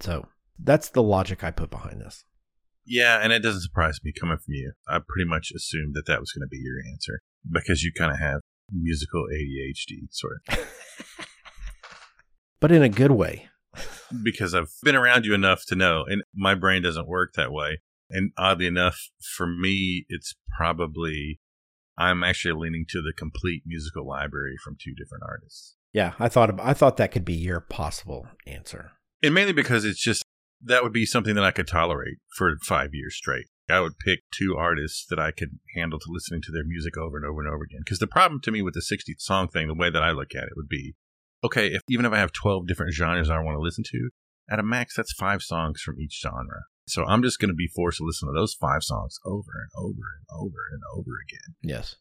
So 0.00 0.28
that's 0.58 0.90
the 0.90 1.02
logic 1.02 1.42
I 1.42 1.50
put 1.50 1.70
behind 1.70 2.00
this. 2.00 2.24
Yeah, 2.84 3.18
and 3.20 3.32
it 3.32 3.42
doesn't 3.42 3.62
surprise 3.62 3.98
me 4.04 4.12
coming 4.18 4.36
from 4.36 4.54
you. 4.54 4.72
I 4.88 5.00
pretty 5.06 5.28
much 5.28 5.50
assumed 5.54 5.94
that 5.94 6.06
that 6.06 6.20
was 6.20 6.30
going 6.32 6.46
to 6.46 6.50
be 6.50 6.58
your 6.58 6.76
answer 6.92 7.20
because 7.50 7.82
you 7.82 7.92
kind 7.92 8.12
of 8.12 8.20
have 8.20 8.40
musical 8.70 9.24
ADHD, 9.24 10.06
sort 10.10 10.36
of. 10.48 10.58
But 12.60 12.72
in 12.72 12.82
a 12.82 12.88
good 12.88 13.10
way. 13.10 13.48
because 14.22 14.54
I've 14.54 14.72
been 14.82 14.96
around 14.96 15.26
you 15.26 15.34
enough 15.34 15.64
to 15.66 15.76
know, 15.76 16.04
and 16.08 16.22
my 16.34 16.54
brain 16.54 16.82
doesn't 16.82 17.06
work 17.06 17.34
that 17.34 17.52
way. 17.52 17.80
And 18.10 18.30
oddly 18.38 18.66
enough, 18.66 18.98
for 19.36 19.46
me, 19.46 20.06
it's 20.08 20.34
probably 20.56 21.40
I'm 21.98 22.22
actually 22.22 22.60
leaning 22.60 22.84
to 22.90 23.00
the 23.00 23.12
complete 23.16 23.62
musical 23.66 24.06
library 24.06 24.56
from 24.62 24.76
two 24.78 24.94
different 24.94 25.24
artists, 25.26 25.76
Yeah, 25.92 26.12
I 26.18 26.28
thought 26.28 26.60
I 26.60 26.74
thought 26.74 26.98
that 26.98 27.10
could 27.10 27.24
be 27.24 27.34
your 27.34 27.60
possible 27.60 28.28
answer. 28.46 28.92
and 29.22 29.34
mainly 29.34 29.52
because 29.54 29.84
it's 29.84 30.00
just 30.02 30.22
that 30.62 30.82
would 30.82 30.92
be 30.92 31.06
something 31.06 31.34
that 31.34 31.44
I 31.44 31.50
could 31.52 31.66
tolerate 31.68 32.18
for 32.36 32.56
five 32.62 32.90
years 32.92 33.16
straight. 33.16 33.46
I 33.68 33.80
would 33.80 33.98
pick 33.98 34.20
two 34.32 34.56
artists 34.56 35.04
that 35.10 35.18
I 35.18 35.30
could 35.32 35.58
handle 35.74 35.98
to 35.98 36.06
listening 36.08 36.40
to 36.42 36.52
their 36.52 36.64
music 36.64 36.96
over 36.96 37.16
and 37.16 37.26
over 37.26 37.40
and 37.40 37.48
over 37.48 37.64
again. 37.64 37.80
Because 37.84 37.98
the 37.98 38.06
problem 38.06 38.40
to 38.42 38.50
me 38.52 38.62
with 38.62 38.74
the 38.74 38.82
60 38.82 39.16
song 39.18 39.48
thing, 39.48 39.66
the 39.68 39.74
way 39.74 39.90
that 39.90 40.02
I 40.02 40.12
look 40.12 40.34
at 40.36 40.44
it 40.44 40.52
would 40.56 40.68
be, 40.68 40.94
okay, 41.44 41.68
if 41.68 41.80
even 41.88 42.06
if 42.06 42.12
I 42.12 42.18
have 42.18 42.32
12 42.32 42.66
different 42.66 42.94
genres 42.94 43.28
I 43.28 43.40
want 43.40 43.56
to 43.56 43.60
listen 43.60 43.84
to, 43.90 44.10
at 44.48 44.58
a 44.58 44.62
max, 44.62 44.96
that's 44.96 45.12
five 45.12 45.42
songs 45.42 45.80
from 45.80 45.98
each 46.00 46.20
genre. 46.20 46.62
So 46.88 47.04
I'm 47.04 47.22
just 47.22 47.40
going 47.40 47.48
to 47.48 47.54
be 47.54 47.68
forced 47.74 47.98
to 47.98 48.04
listen 48.04 48.28
to 48.28 48.34
those 48.34 48.54
five 48.54 48.82
songs 48.82 49.18
over 49.24 49.50
and 49.54 49.70
over 49.76 49.90
and 49.90 50.26
over 50.32 50.58
and 50.72 50.82
over 50.94 51.12
again. 51.26 51.56
Yes. 51.62 51.96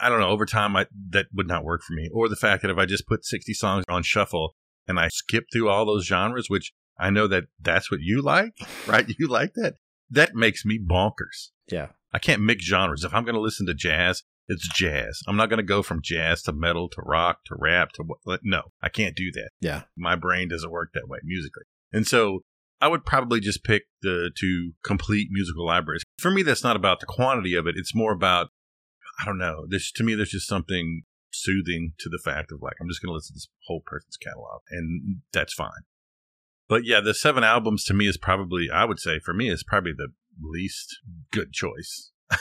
I 0.00 0.08
don't 0.08 0.20
know. 0.20 0.28
Over 0.28 0.46
time, 0.46 0.76
I, 0.76 0.86
that 1.10 1.26
would 1.34 1.48
not 1.48 1.64
work 1.64 1.82
for 1.82 1.94
me. 1.94 2.08
Or 2.12 2.28
the 2.28 2.36
fact 2.36 2.62
that 2.62 2.70
if 2.70 2.78
I 2.78 2.86
just 2.86 3.08
put 3.08 3.24
60 3.24 3.52
songs 3.54 3.84
on 3.88 4.02
shuffle 4.04 4.54
and 4.86 4.98
I 5.00 5.08
skip 5.08 5.46
through 5.52 5.68
all 5.68 5.86
those 5.86 6.06
genres, 6.06 6.48
which 6.48 6.72
I 6.98 7.10
know 7.10 7.26
that 7.26 7.44
that's 7.60 7.90
what 7.90 8.00
you 8.00 8.22
like, 8.22 8.52
right? 8.86 9.06
You 9.18 9.26
like 9.26 9.54
that. 9.54 9.74
That 10.10 10.34
makes 10.34 10.64
me 10.64 10.78
bonkers. 10.78 11.50
Yeah. 11.70 11.88
I 12.12 12.18
can't 12.18 12.42
mix 12.42 12.64
genres. 12.64 13.04
If 13.04 13.12
I'm 13.12 13.24
going 13.24 13.34
to 13.34 13.40
listen 13.40 13.66
to 13.66 13.74
jazz, 13.74 14.22
it's 14.46 14.66
jazz. 14.68 15.20
I'm 15.26 15.36
not 15.36 15.50
going 15.50 15.58
to 15.58 15.62
go 15.62 15.82
from 15.82 16.00
jazz 16.02 16.42
to 16.42 16.52
metal 16.52 16.88
to 16.90 17.02
rock 17.02 17.44
to 17.46 17.56
rap 17.58 17.92
to 17.92 18.04
what. 18.24 18.40
No, 18.42 18.62
I 18.80 18.88
can't 18.88 19.14
do 19.14 19.30
that. 19.32 19.50
Yeah. 19.60 19.82
My 19.96 20.16
brain 20.16 20.48
doesn't 20.48 20.70
work 20.70 20.90
that 20.94 21.08
way 21.08 21.18
musically. 21.22 21.64
And 21.92 22.06
so 22.06 22.40
I 22.80 22.88
would 22.88 23.04
probably 23.04 23.40
just 23.40 23.64
pick 23.64 23.84
the 24.02 24.30
two 24.38 24.72
complete 24.84 25.28
musical 25.30 25.66
libraries. 25.66 26.04
For 26.18 26.30
me, 26.30 26.42
that's 26.42 26.64
not 26.64 26.76
about 26.76 27.00
the 27.00 27.06
quantity 27.06 27.54
of 27.54 27.66
it. 27.66 27.74
It's 27.76 27.94
more 27.94 28.12
about, 28.12 28.48
I 29.20 29.24
don't 29.24 29.38
know. 29.38 29.66
There's, 29.68 29.90
to 29.96 30.04
me, 30.04 30.14
there's 30.14 30.30
just 30.30 30.48
something 30.48 31.02
soothing 31.30 31.92
to 31.98 32.08
the 32.08 32.20
fact 32.24 32.52
of 32.52 32.62
like, 32.62 32.74
I'm 32.80 32.88
just 32.88 33.02
going 33.02 33.10
to 33.10 33.14
listen 33.14 33.34
to 33.34 33.36
this 33.36 33.48
whole 33.66 33.82
person's 33.84 34.16
catalog 34.16 34.60
and 34.70 35.20
that's 35.32 35.54
fine. 35.54 35.84
But 36.68 36.84
yeah, 36.84 37.00
the 37.00 37.14
seven 37.14 37.44
albums 37.44 37.84
to 37.84 37.94
me 37.94 38.06
is 38.06 38.16
probably, 38.16 38.68
I 38.72 38.84
would 38.84 39.00
say 39.00 39.18
for 39.18 39.32
me, 39.32 39.48
is 39.48 39.64
probably 39.64 39.92
the 39.96 40.08
least 40.40 40.98
good 41.32 41.52
choice. 41.52 42.12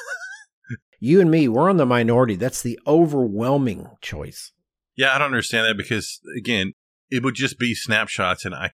You 1.00 1.22
and 1.22 1.30
me, 1.30 1.48
we're 1.48 1.70
on 1.70 1.78
the 1.78 1.86
minority. 1.86 2.36
That's 2.36 2.62
the 2.62 2.80
overwhelming 2.88 3.88
choice. 4.02 4.52
Yeah, 4.96 5.14
I 5.14 5.20
don't 5.20 5.28
understand 5.28 5.68
that 5.68 5.78
because 5.78 6.20
again, 6.36 6.74
it 7.12 7.24
would 7.24 7.36
just 7.36 7.60
be 7.60 7.76
snapshots, 7.76 8.46
and 8.46 8.56
I. 8.56 8.72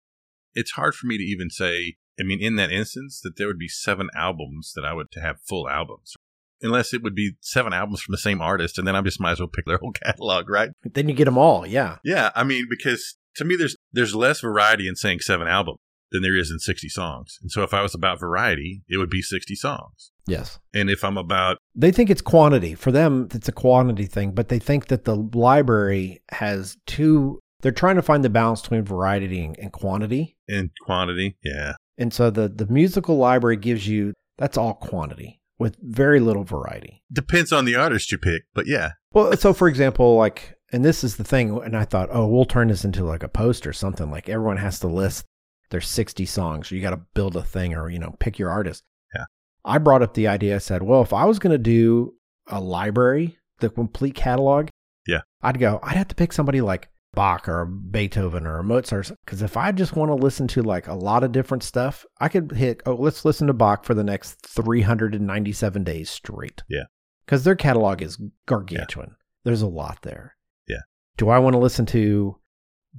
It's 0.54 0.72
hard 0.72 0.94
for 0.94 1.06
me 1.06 1.18
to 1.18 1.24
even 1.24 1.50
say. 1.50 1.94
I 2.20 2.24
mean, 2.24 2.40
in 2.42 2.56
that 2.56 2.70
instance, 2.70 3.20
that 3.22 3.36
there 3.36 3.46
would 3.46 3.58
be 3.58 3.68
seven 3.68 4.10
albums 4.14 4.72
that 4.76 4.84
I 4.84 4.92
would 4.92 5.10
to 5.12 5.20
have 5.20 5.36
full 5.48 5.68
albums, 5.68 6.14
unless 6.60 6.92
it 6.92 7.02
would 7.02 7.14
be 7.14 7.32
seven 7.40 7.72
albums 7.72 8.02
from 8.02 8.12
the 8.12 8.18
same 8.18 8.40
artist, 8.42 8.78
and 8.78 8.86
then 8.86 8.94
I 8.94 9.00
just 9.00 9.18
might 9.20 9.32
as 9.32 9.40
well 9.40 9.48
pick 9.48 9.64
their 9.66 9.78
whole 9.78 9.92
catalog, 10.04 10.48
right? 10.50 10.70
Then 10.84 11.08
you 11.08 11.14
get 11.14 11.24
them 11.24 11.38
all. 11.38 11.66
Yeah. 11.66 11.96
Yeah, 12.04 12.30
I 12.36 12.44
mean, 12.44 12.66
because 12.68 13.16
to 13.36 13.44
me, 13.44 13.56
there's 13.56 13.76
there's 13.92 14.14
less 14.14 14.40
variety 14.40 14.86
in 14.86 14.94
saying 14.94 15.20
seven 15.20 15.48
albums 15.48 15.78
than 16.10 16.20
there 16.20 16.36
is 16.36 16.50
in 16.50 16.58
sixty 16.58 16.90
songs, 16.90 17.38
and 17.40 17.50
so 17.50 17.62
if 17.62 17.72
I 17.72 17.80
was 17.80 17.94
about 17.94 18.20
variety, 18.20 18.82
it 18.88 18.98
would 18.98 19.08
be 19.10 19.22
sixty 19.22 19.54
songs, 19.54 20.12
Yes. 20.26 20.58
and 20.74 20.90
if 20.90 21.02
I'm 21.04 21.16
about 21.16 21.56
They 21.74 21.90
think 21.90 22.10
it's 22.10 22.20
quantity. 22.20 22.74
For 22.74 22.92
them, 22.92 23.28
it's 23.32 23.48
a 23.48 23.52
quantity 23.52 24.04
thing, 24.04 24.32
but 24.32 24.50
they 24.50 24.58
think 24.58 24.88
that 24.88 25.06
the 25.06 25.16
library 25.16 26.22
has 26.30 26.76
two. 26.86 27.40
They're 27.62 27.72
trying 27.72 27.96
to 27.96 28.02
find 28.02 28.22
the 28.24 28.30
balance 28.30 28.60
between 28.60 28.82
variety 28.84 29.44
and, 29.44 29.58
and 29.58 29.72
quantity. 29.72 30.36
And 30.48 30.70
quantity, 30.84 31.36
yeah, 31.42 31.74
And 31.96 32.12
so 32.12 32.28
the, 32.30 32.48
the 32.48 32.66
musical 32.66 33.16
library 33.16 33.56
gives 33.56 33.88
you 33.88 34.12
That's 34.36 34.56
all 34.58 34.74
quantity 34.74 35.40
with 35.58 35.76
very 35.80 36.18
little 36.20 36.44
variety. 36.44 37.02
Depends 37.12 37.52
on 37.52 37.64
the 37.64 37.76
artist 37.76 38.10
you 38.10 38.18
pick, 38.18 38.42
but 38.52 38.66
yeah. 38.66 38.92
Well, 39.12 39.36
so 39.36 39.52
for 39.52 39.68
example, 39.68 40.16
like, 40.16 40.56
and 40.72 40.84
this 40.84 41.04
is 41.04 41.16
the 41.16 41.24
thing, 41.24 41.56
and 41.62 41.76
I 41.76 41.84
thought, 41.84 42.08
oh, 42.10 42.26
we'll 42.26 42.44
turn 42.46 42.68
this 42.68 42.84
into 42.84 43.04
like 43.04 43.22
a 43.22 43.28
post 43.28 43.66
or 43.66 43.72
something. 43.72 44.10
Like 44.10 44.28
everyone 44.28 44.56
has 44.56 44.80
to 44.80 44.88
list 44.88 45.24
their 45.70 45.80
60 45.80 46.26
songs. 46.26 46.70
You 46.70 46.80
got 46.82 46.90
to 46.90 47.00
build 47.14 47.36
a 47.36 47.42
thing 47.42 47.74
or, 47.74 47.88
you 47.88 47.98
know, 47.98 48.16
pick 48.18 48.38
your 48.38 48.50
artist. 48.50 48.82
Yeah. 49.14 49.24
I 49.64 49.78
brought 49.78 50.02
up 50.02 50.14
the 50.14 50.26
idea. 50.26 50.56
I 50.56 50.58
said, 50.58 50.82
well, 50.82 51.02
if 51.02 51.12
I 51.12 51.24
was 51.26 51.38
going 51.38 51.52
to 51.52 51.58
do 51.58 52.14
a 52.48 52.60
library, 52.60 53.38
the 53.60 53.70
complete 53.70 54.14
catalog, 54.16 54.68
Yeah. 55.06 55.20
I'd 55.42 55.60
go, 55.60 55.78
I'd 55.82 55.96
have 55.96 56.08
to 56.08 56.14
pick 56.14 56.32
somebody 56.32 56.60
like 56.60 56.88
Bach 57.14 57.48
or 57.48 57.66
Beethoven 57.66 58.46
or 58.46 58.62
Mozart. 58.62 59.10
Because 59.24 59.42
if 59.42 59.56
I 59.56 59.72
just 59.72 59.94
want 59.96 60.10
to 60.10 60.14
listen 60.14 60.48
to 60.48 60.62
like 60.62 60.86
a 60.88 60.94
lot 60.94 61.24
of 61.24 61.32
different 61.32 61.62
stuff, 61.62 62.06
I 62.20 62.28
could 62.28 62.52
hit, 62.52 62.82
oh, 62.86 62.94
let's 62.94 63.24
listen 63.24 63.46
to 63.48 63.52
Bach 63.52 63.84
for 63.84 63.94
the 63.94 64.04
next 64.04 64.44
397 64.46 65.84
days 65.84 66.10
straight. 66.10 66.62
Yeah. 66.68 66.84
Because 67.24 67.44
their 67.44 67.56
catalog 67.56 68.02
is 68.02 68.20
gargantuan. 68.46 69.16
There's 69.44 69.62
a 69.62 69.68
lot 69.68 70.02
there. 70.02 70.36
Yeah. 70.68 70.80
Do 71.16 71.28
I 71.28 71.38
want 71.38 71.54
to 71.54 71.58
listen 71.58 71.86
to 71.86 72.36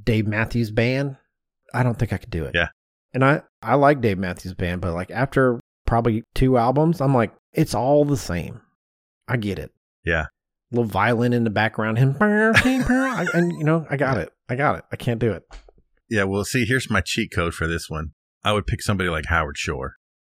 Dave 0.02 0.28
Matthews 0.28 0.72
Band? 0.72 1.18
I 1.74 1.84
don't 1.84 1.98
think 1.98 2.14
I 2.14 2.18
could 2.18 2.30
do 2.30 2.46
it. 2.46 2.52
Yeah. 2.54 2.68
And 3.14 3.24
I, 3.24 3.42
I 3.62 3.76
like 3.76 4.02
Dave 4.02 4.18
Matthews 4.18 4.54
Band, 4.54 4.82
but 4.82 4.94
like 4.94 5.12
after 5.12 5.60
probably 5.86 6.24
two 6.34 6.58
albums, 6.58 7.02
I'm 7.02 7.14
like, 7.14 7.34
it's 7.52 7.76
all 7.76 8.06
the 8.06 8.18
same. 8.18 8.62
I 9.28 9.38
get 9.38 9.60
it. 9.60 9.72
Yeah. 10.06 10.26
Little 10.74 10.90
violin 10.90 11.34
in 11.34 11.44
the 11.44 11.52
background, 11.52 12.00
him, 12.00 12.18
and 12.20 13.52
you 13.54 13.64
know, 13.64 13.86
I 13.90 13.96
got 13.96 14.18
it. 14.18 14.32
I 14.50 14.56
got 14.56 14.80
it. 14.80 14.86
I 14.92 14.96
can't 14.96 15.20
do 15.20 15.32
it. 15.32 15.44
Yeah, 16.10 16.24
well, 16.24 16.44
see, 16.44 16.66
here's 16.66 16.90
my 16.90 17.02
cheat 17.02 17.32
code 17.32 17.54
for 17.54 17.68
this 17.68 17.90
one. 17.90 18.14
I 18.44 18.54
would 18.54 18.66
pick 18.66 18.82
somebody 18.82 19.10
like 19.10 19.26
Howard 19.28 19.58
Shore, 19.58 19.98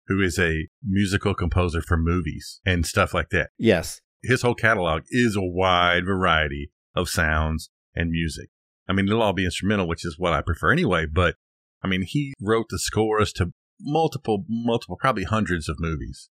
who 0.08 0.22
is 0.22 0.40
a 0.40 0.68
musical 0.84 1.36
composer 1.36 1.82
for 1.82 1.98
movies 1.98 2.60
and 2.66 2.86
stuff 2.86 3.14
like 3.14 3.30
that. 3.30 3.52
Yes. 3.58 4.02
His 4.24 4.42
whole 4.42 4.56
catalog 4.56 5.04
is 5.12 5.36
a 5.36 5.42
wide 5.42 6.06
variety 6.06 6.72
of 6.96 7.10
sounds 7.10 7.70
and 7.96 8.10
music. 8.10 8.50
I 8.88 8.94
mean, 8.94 9.08
it'll 9.08 9.22
all 9.22 9.34
be 9.34 9.46
instrumental, 9.46 9.88
which 9.88 10.04
is 10.04 10.18
what 10.18 10.34
I 10.34 10.42
prefer 10.42 10.72
anyway, 10.72 11.06
but 11.06 11.36
I 11.84 11.88
mean, 11.88 12.04
he 12.08 12.34
wrote 12.42 12.68
the 12.70 12.80
scores 12.80 13.32
to 13.34 13.52
multiple, 13.80 14.46
multiple, 14.50 14.98
probably 15.00 15.26
hundreds 15.26 15.70
of 15.70 15.80
movies. 15.80 16.30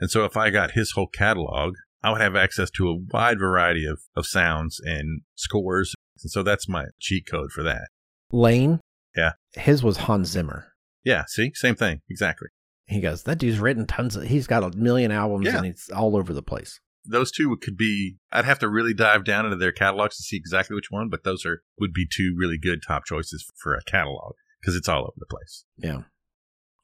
And 0.00 0.10
so 0.10 0.24
if 0.24 0.36
I 0.36 0.50
got 0.50 0.72
his 0.72 0.92
whole 0.92 1.06
catalog, 1.06 1.74
I 2.02 2.10
would 2.12 2.20
have 2.20 2.36
access 2.36 2.70
to 2.72 2.88
a 2.88 2.96
wide 3.12 3.38
variety 3.38 3.84
of, 3.86 4.00
of 4.16 4.26
sounds 4.26 4.80
and 4.84 5.22
scores. 5.34 5.94
And 6.22 6.30
so 6.30 6.42
that's 6.42 6.68
my 6.68 6.84
cheat 7.00 7.26
code 7.30 7.50
for 7.52 7.62
that. 7.64 7.88
Lane. 8.32 8.80
Yeah. 9.16 9.32
His 9.54 9.82
was 9.82 9.96
Hans 9.96 10.28
Zimmer. 10.28 10.72
Yeah, 11.04 11.24
see, 11.28 11.52
same 11.54 11.74
thing. 11.74 12.00
Exactly. 12.10 12.48
He 12.86 13.00
goes, 13.00 13.22
that 13.24 13.38
dude's 13.38 13.58
written 13.58 13.86
tons 13.86 14.16
of, 14.16 14.24
he's 14.24 14.46
got 14.46 14.62
a 14.62 14.76
million 14.76 15.10
albums 15.10 15.46
Yeah. 15.46 15.56
and 15.58 15.66
it's 15.66 15.90
all 15.90 16.16
over 16.16 16.32
the 16.32 16.42
place. 16.42 16.78
Those 17.04 17.30
two 17.30 17.56
could 17.62 17.76
be, 17.76 18.16
I'd 18.32 18.44
have 18.44 18.58
to 18.60 18.68
really 18.68 18.92
dive 18.94 19.24
down 19.24 19.44
into 19.44 19.56
their 19.56 19.72
catalogs 19.72 20.16
to 20.16 20.22
see 20.22 20.36
exactly 20.36 20.74
which 20.74 20.90
one, 20.90 21.08
but 21.08 21.22
those 21.24 21.46
are, 21.46 21.62
would 21.78 21.92
be 21.92 22.06
two 22.10 22.34
really 22.36 22.58
good 22.58 22.80
top 22.86 23.04
choices 23.04 23.44
for 23.56 23.74
a 23.74 23.82
catalog 23.84 24.34
because 24.60 24.74
it's 24.76 24.88
all 24.88 25.02
over 25.02 25.12
the 25.16 25.26
place. 25.26 25.64
Yeah. 25.76 26.02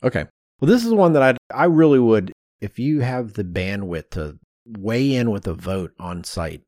Okay. 0.05 0.27
Well, 0.61 0.69
this 0.71 0.85
is 0.85 0.93
one 0.95 1.13
that 1.15 1.23
I 1.23 1.37
I 1.53 1.65
really 1.65 1.99
would 1.99 2.33
if 2.61 2.79
you 2.79 3.01
have 3.01 3.33
the 3.33 3.43
bandwidth 3.43 4.11
to 4.11 4.39
weigh 4.67 5.15
in 5.15 5.31
with 5.31 5.47
a 5.47 5.55
vote 5.55 5.93
on 5.99 6.25
site, 6.25 6.63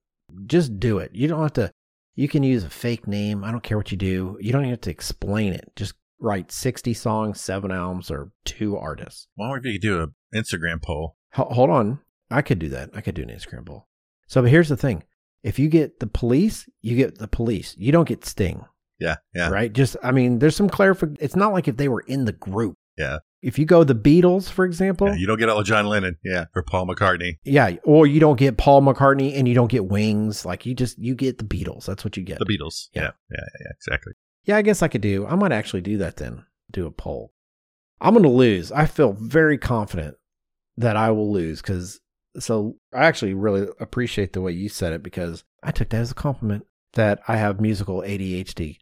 just 0.46 0.78
do 0.80 0.98
it. 0.98 1.10
You 1.14 1.28
don't 1.28 1.42
have 1.42 1.52
to 1.54 1.70
you 2.16 2.28
can 2.28 2.42
use 2.42 2.62
a 2.64 2.70
fake 2.70 3.06
name. 3.08 3.42
I 3.42 3.50
don't 3.50 3.62
care 3.62 3.76
what 3.76 3.90
you 3.90 3.96
do. 3.98 4.38
You 4.40 4.52
don't 4.52 4.62
even 4.62 4.70
have 4.70 4.80
to 4.82 4.90
explain 4.90 5.52
it. 5.52 5.72
Just 5.74 5.94
write 6.20 6.52
60 6.52 6.94
songs, 6.94 7.40
7 7.40 7.72
albums 7.72 8.10
or 8.10 8.30
2 8.44 8.76
artists. 8.76 9.26
Why 9.34 9.48
don't 9.50 9.64
we 9.64 9.78
do 9.78 10.00
an 10.02 10.14
Instagram 10.34 10.80
poll, 10.80 11.16
Ho- 11.32 11.48
hold 11.50 11.70
on. 11.70 11.98
I 12.30 12.40
could 12.42 12.58
do 12.60 12.68
that. 12.68 12.90
I 12.94 13.00
could 13.00 13.16
do 13.16 13.22
an 13.22 13.28
Instagram 13.30 13.66
poll. 13.66 13.88
So, 14.28 14.40
but 14.42 14.50
here's 14.50 14.68
the 14.68 14.76
thing. 14.76 15.02
If 15.42 15.58
you 15.58 15.68
get 15.68 15.98
the 16.00 16.06
police, 16.06 16.66
you 16.80 16.96
get 16.96 17.18
the 17.18 17.28
police. 17.28 17.74
You 17.76 17.92
don't 17.92 18.08
get 18.08 18.24
Sting. 18.24 18.64
yeah, 18.98 19.16
yeah, 19.34 19.50
right? 19.50 19.72
Just, 19.72 19.96
I 20.02 20.12
mean, 20.12 20.38
there's 20.38 20.56
some 20.56 20.70
clarification. 20.70 21.18
It's 21.20 21.36
not 21.36 21.52
like 21.52 21.68
if 21.68 21.76
they 21.76 21.88
were 21.88 22.04
in 22.06 22.24
the 22.24 22.32
group. 22.32 22.76
Yeah. 22.96 23.18
If 23.44 23.58
you 23.58 23.66
go 23.66 23.84
the 23.84 23.94
Beatles, 23.94 24.50
for 24.50 24.64
example, 24.64 25.08
yeah. 25.08 25.16
You 25.16 25.26
don't 25.26 25.38
get 25.38 25.50
all 25.50 25.62
John 25.62 25.86
Lennon, 25.86 26.16
yeah, 26.24 26.46
or 26.56 26.62
Paul 26.62 26.86
McCartney. 26.86 27.36
yeah, 27.44 27.76
or 27.84 28.06
you 28.06 28.18
don't 28.18 28.38
get 28.38 28.56
Paul 28.56 28.80
McCartney 28.80 29.36
and 29.38 29.46
you 29.46 29.54
don't 29.54 29.70
get 29.70 29.84
Wings. 29.84 30.46
Like 30.46 30.64
you 30.64 30.74
just, 30.74 30.98
you 30.98 31.14
get 31.14 31.36
the 31.36 31.44
Beatles. 31.44 31.84
That's 31.84 32.04
what 32.04 32.16
you 32.16 32.22
get. 32.22 32.38
The 32.38 32.46
Beatles. 32.46 32.88
Yeah. 32.94 33.02
Yeah, 33.02 33.10
yeah, 33.30 33.46
yeah, 33.60 33.72
exactly. 33.76 34.12
yeah, 34.44 34.56
I 34.56 34.62
guess 34.62 34.82
I 34.82 34.88
could 34.88 35.02
do, 35.02 35.26
I 35.26 35.34
might 35.34 35.52
actually 35.52 35.82
do 35.82 35.98
that 35.98 36.16
then, 36.16 36.44
do 36.72 36.86
a 36.86 36.90
poll. 36.90 37.32
I'm 38.00 38.14
going 38.14 38.22
to 38.24 38.28
lose. 38.30 38.72
I 38.72 38.86
feel 38.86 39.12
very 39.12 39.58
confident 39.58 40.16
that 40.76 40.96
I 40.96 41.10
will 41.10 41.30
lose 41.32 41.60
because, 41.60 42.00
so 42.38 42.76
I 42.92 43.04
actually 43.04 43.34
really 43.34 43.68
appreciate 43.78 44.32
the 44.32 44.40
way 44.40 44.52
you 44.52 44.68
said 44.70 44.92
it 44.94 45.02
because 45.02 45.44
I 45.62 45.70
took 45.70 45.90
that 45.90 46.00
as 46.00 46.10
a 46.10 46.14
compliment 46.14 46.66
that 46.94 47.20
I 47.28 47.36
have 47.36 47.60
musical 47.60 48.00
ADHD. 48.00 48.78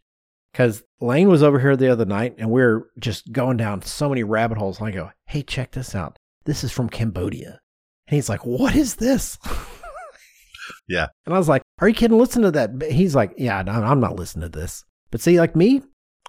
Because 0.53 0.83
Lane 1.01 1.27
was 1.27 1.43
over 1.43 1.59
here 1.59 1.75
the 1.75 1.91
other 1.91 2.05
night 2.05 2.35
and 2.37 2.49
we 2.49 2.61
are 2.61 2.83
just 2.97 3.33
going 3.33 3.57
down 3.57 3.81
so 3.81 4.07
many 4.07 4.23
rabbit 4.23 4.57
holes. 4.57 4.79
And 4.79 4.87
I 4.87 4.91
go, 4.91 5.11
hey, 5.25 5.41
check 5.41 5.71
this 5.71 5.95
out. 5.95 6.17
This 6.45 6.63
is 6.63 6.71
from 6.71 6.89
Cambodia. 6.89 7.59
And 8.07 8.15
he's 8.15 8.29
like, 8.29 8.45
what 8.45 8.75
is 8.75 8.95
this? 8.95 9.37
Yeah. 10.87 11.07
And 11.25 11.33
I 11.33 11.37
was 11.37 11.49
like, 11.49 11.61
are 11.79 11.87
you 11.87 11.93
kidding? 11.93 12.17
Listen 12.17 12.43
to 12.43 12.51
that. 12.51 12.83
He's 12.91 13.15
like, 13.15 13.33
yeah, 13.37 13.63
I'm 13.65 13.99
not 13.99 14.15
listening 14.15 14.49
to 14.49 14.59
this. 14.59 14.85
But 15.11 15.21
see, 15.21 15.39
like 15.39 15.55
me, 15.55 15.81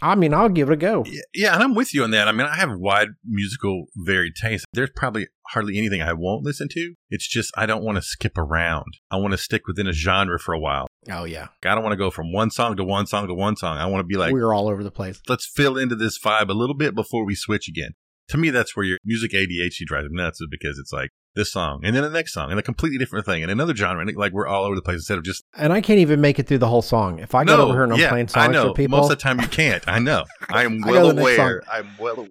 I 0.03 0.15
mean, 0.15 0.35
I'll 0.35 0.49
give 0.49 0.71
it 0.71 0.75
a 0.75 0.77
go. 0.77 1.05
Yeah, 1.33 1.55
and 1.55 1.63
I'm 1.63 1.75
with 1.75 1.95
you 1.95 2.03
on 2.05 2.11
that. 2.11 2.29
I 2.29 2.33
mean, 2.33 2.47
I 2.47 2.57
have 2.57 2.71
wide 2.77 3.09
musical 3.25 3.87
varied 3.97 4.35
taste. 4.35 4.67
There's 4.73 4.91
probably 4.95 5.29
hardly 5.49 5.79
anything 5.79 6.03
I 6.03 6.13
won't 6.13 6.45
listen 6.45 6.69
to. 6.73 6.95
It's 7.11 7.29
just 7.29 7.53
I 7.57 7.67
don't 7.67 7.85
want 7.85 7.97
to 7.97 8.03
skip 8.03 8.37
around. 8.37 8.99
I 9.11 9.17
want 9.17 9.33
to 9.33 9.39
stick 9.39 9.67
within 9.67 9.87
a 9.87 9.93
genre 9.93 10.39
for 10.39 10.53
a 10.53 10.59
while. 10.59 10.87
Oh, 11.11 11.25
yeah. 11.25 11.49
I 11.65 11.75
don't 11.75 11.83
want 11.83 11.93
to 11.93 11.99
go 11.99 12.11
from 12.11 12.33
one 12.33 12.51
song 12.51 12.77
to 12.77 12.85
one 12.85 13.07
song 13.07 13.27
to 13.29 13.35
one 13.35 13.57
song. 13.57 13.79
I 13.79 13.87
want 13.87 14.01
to 14.01 14.07
be 14.07 14.17
like, 14.17 14.33
we're 14.33 14.55
all 14.55 14.69
over 14.69 14.83
the 14.83 14.91
place. 14.91 15.21
let's 15.29 15.47
fill 15.47 15.77
into 15.79 15.95
this 15.95 16.19
vibe 16.19 16.49
a 16.49 16.55
little 16.55 16.77
bit 16.77 16.95
before 16.95 17.25
we 17.25 17.35
switch 17.35 17.69
again. 17.69 17.91
To 18.29 18.39
me, 18.39 18.51
that's 18.51 18.75
where 18.75 18.87
your 18.87 18.99
music 19.05 19.33
ADHD 19.33 19.85
drives 19.87 20.09
me 20.09 20.17
nuts, 20.17 20.41
is 20.41 20.49
because 20.51 20.79
it's 20.79 20.93
like 20.93 21.11
this 21.35 21.51
song 21.51 21.81
and 21.85 21.95
then 21.97 22.03
the 22.03 22.11
next 22.11 22.33
song 22.33 22.51
and 22.51 22.61
a 22.61 22.63
completely 22.63 22.99
different 22.99 23.27
thing 23.27 23.43
and 23.43 23.51
another 23.51 23.75
genre. 23.75 24.01
And 24.07 24.17
like 24.17 24.33
we're 24.33 24.47
all 24.47 24.65
over 24.65 24.75
the 24.77 24.83
place 24.83 24.97
instead 24.97 25.19
of 25.19 25.25
just 25.25 25.45
And 25.57 25.73
I 25.73 25.81
can't 25.81 25.99
even 25.99 26.21
make 26.21 26.39
it 26.39 26.47
through 26.47 26.59
the 26.59 26.69
whole 26.69 26.83
song. 26.83 27.19
If 27.19 27.35
I 27.35 27.45
get 27.45 27.57
no, 27.57 27.65
over 27.65 27.73
here 27.75 27.85
and 27.85 27.93
I'm 27.93 27.99
yeah, 28.01 28.09
playing 28.11 28.27
I 28.35 28.45
songs 28.45 28.53
know. 28.53 28.69
for 28.69 28.75
people, 28.75 28.99
Most 28.99 29.11
of 29.11 29.19
the 29.19 29.23
time 29.23 29.41
you 29.41 29.49
can't. 29.49 29.83
I 29.89 29.99
know. 29.99 30.25
I 30.49 30.65
am 30.65 30.81
well 30.83 31.09
go 31.09 31.13
next 31.13 31.21
aware. 31.39 31.63
I'm 31.71 31.89
well 31.99 32.17
aware. 32.19 32.31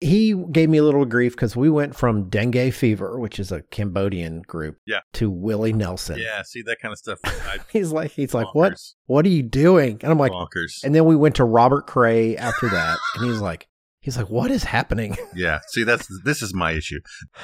he 0.00 0.34
gave 0.50 0.68
me 0.68 0.78
a 0.78 0.82
little 0.82 1.04
grief 1.04 1.32
because 1.36 1.54
we 1.54 1.70
went 1.70 1.94
from 1.94 2.28
Dengue 2.28 2.72
Fever, 2.72 3.18
which 3.20 3.38
is 3.38 3.52
a 3.52 3.62
Cambodian 3.70 4.42
group, 4.42 4.78
Yeah. 4.86 5.00
to 5.14 5.30
Willie 5.30 5.72
Nelson. 5.72 6.18
Yeah, 6.18 6.42
see 6.42 6.62
that 6.62 6.78
kind 6.80 6.90
of 6.92 6.98
stuff. 6.98 7.18
I, 7.24 7.58
He's 7.72 7.92
like, 7.92 8.10
he's 8.12 8.34
like, 8.34 8.52
what? 8.54 8.80
What 9.06 9.24
are 9.26 9.28
you 9.30 9.42
doing? 9.44 10.00
And 10.02 10.10
I'm 10.10 10.18
like, 10.18 10.32
bonkers. 10.32 10.82
and 10.82 10.94
then 10.94 11.04
we 11.04 11.14
went 11.16 11.36
to 11.36 11.44
Robert 11.44 11.86
Cray 11.86 12.36
after 12.36 12.68
that, 12.70 12.98
and 13.16 13.26
he's 13.30 13.40
like, 13.40 13.68
he's 14.02 14.18
like, 14.18 14.28
what 14.28 14.50
is 14.50 14.64
happening? 14.64 15.16
Yeah. 15.34 15.60
See, 15.68 15.82
that's 15.82 16.08
this 16.24 16.42
is 16.42 16.52
my 16.52 16.72
issue. 16.72 17.00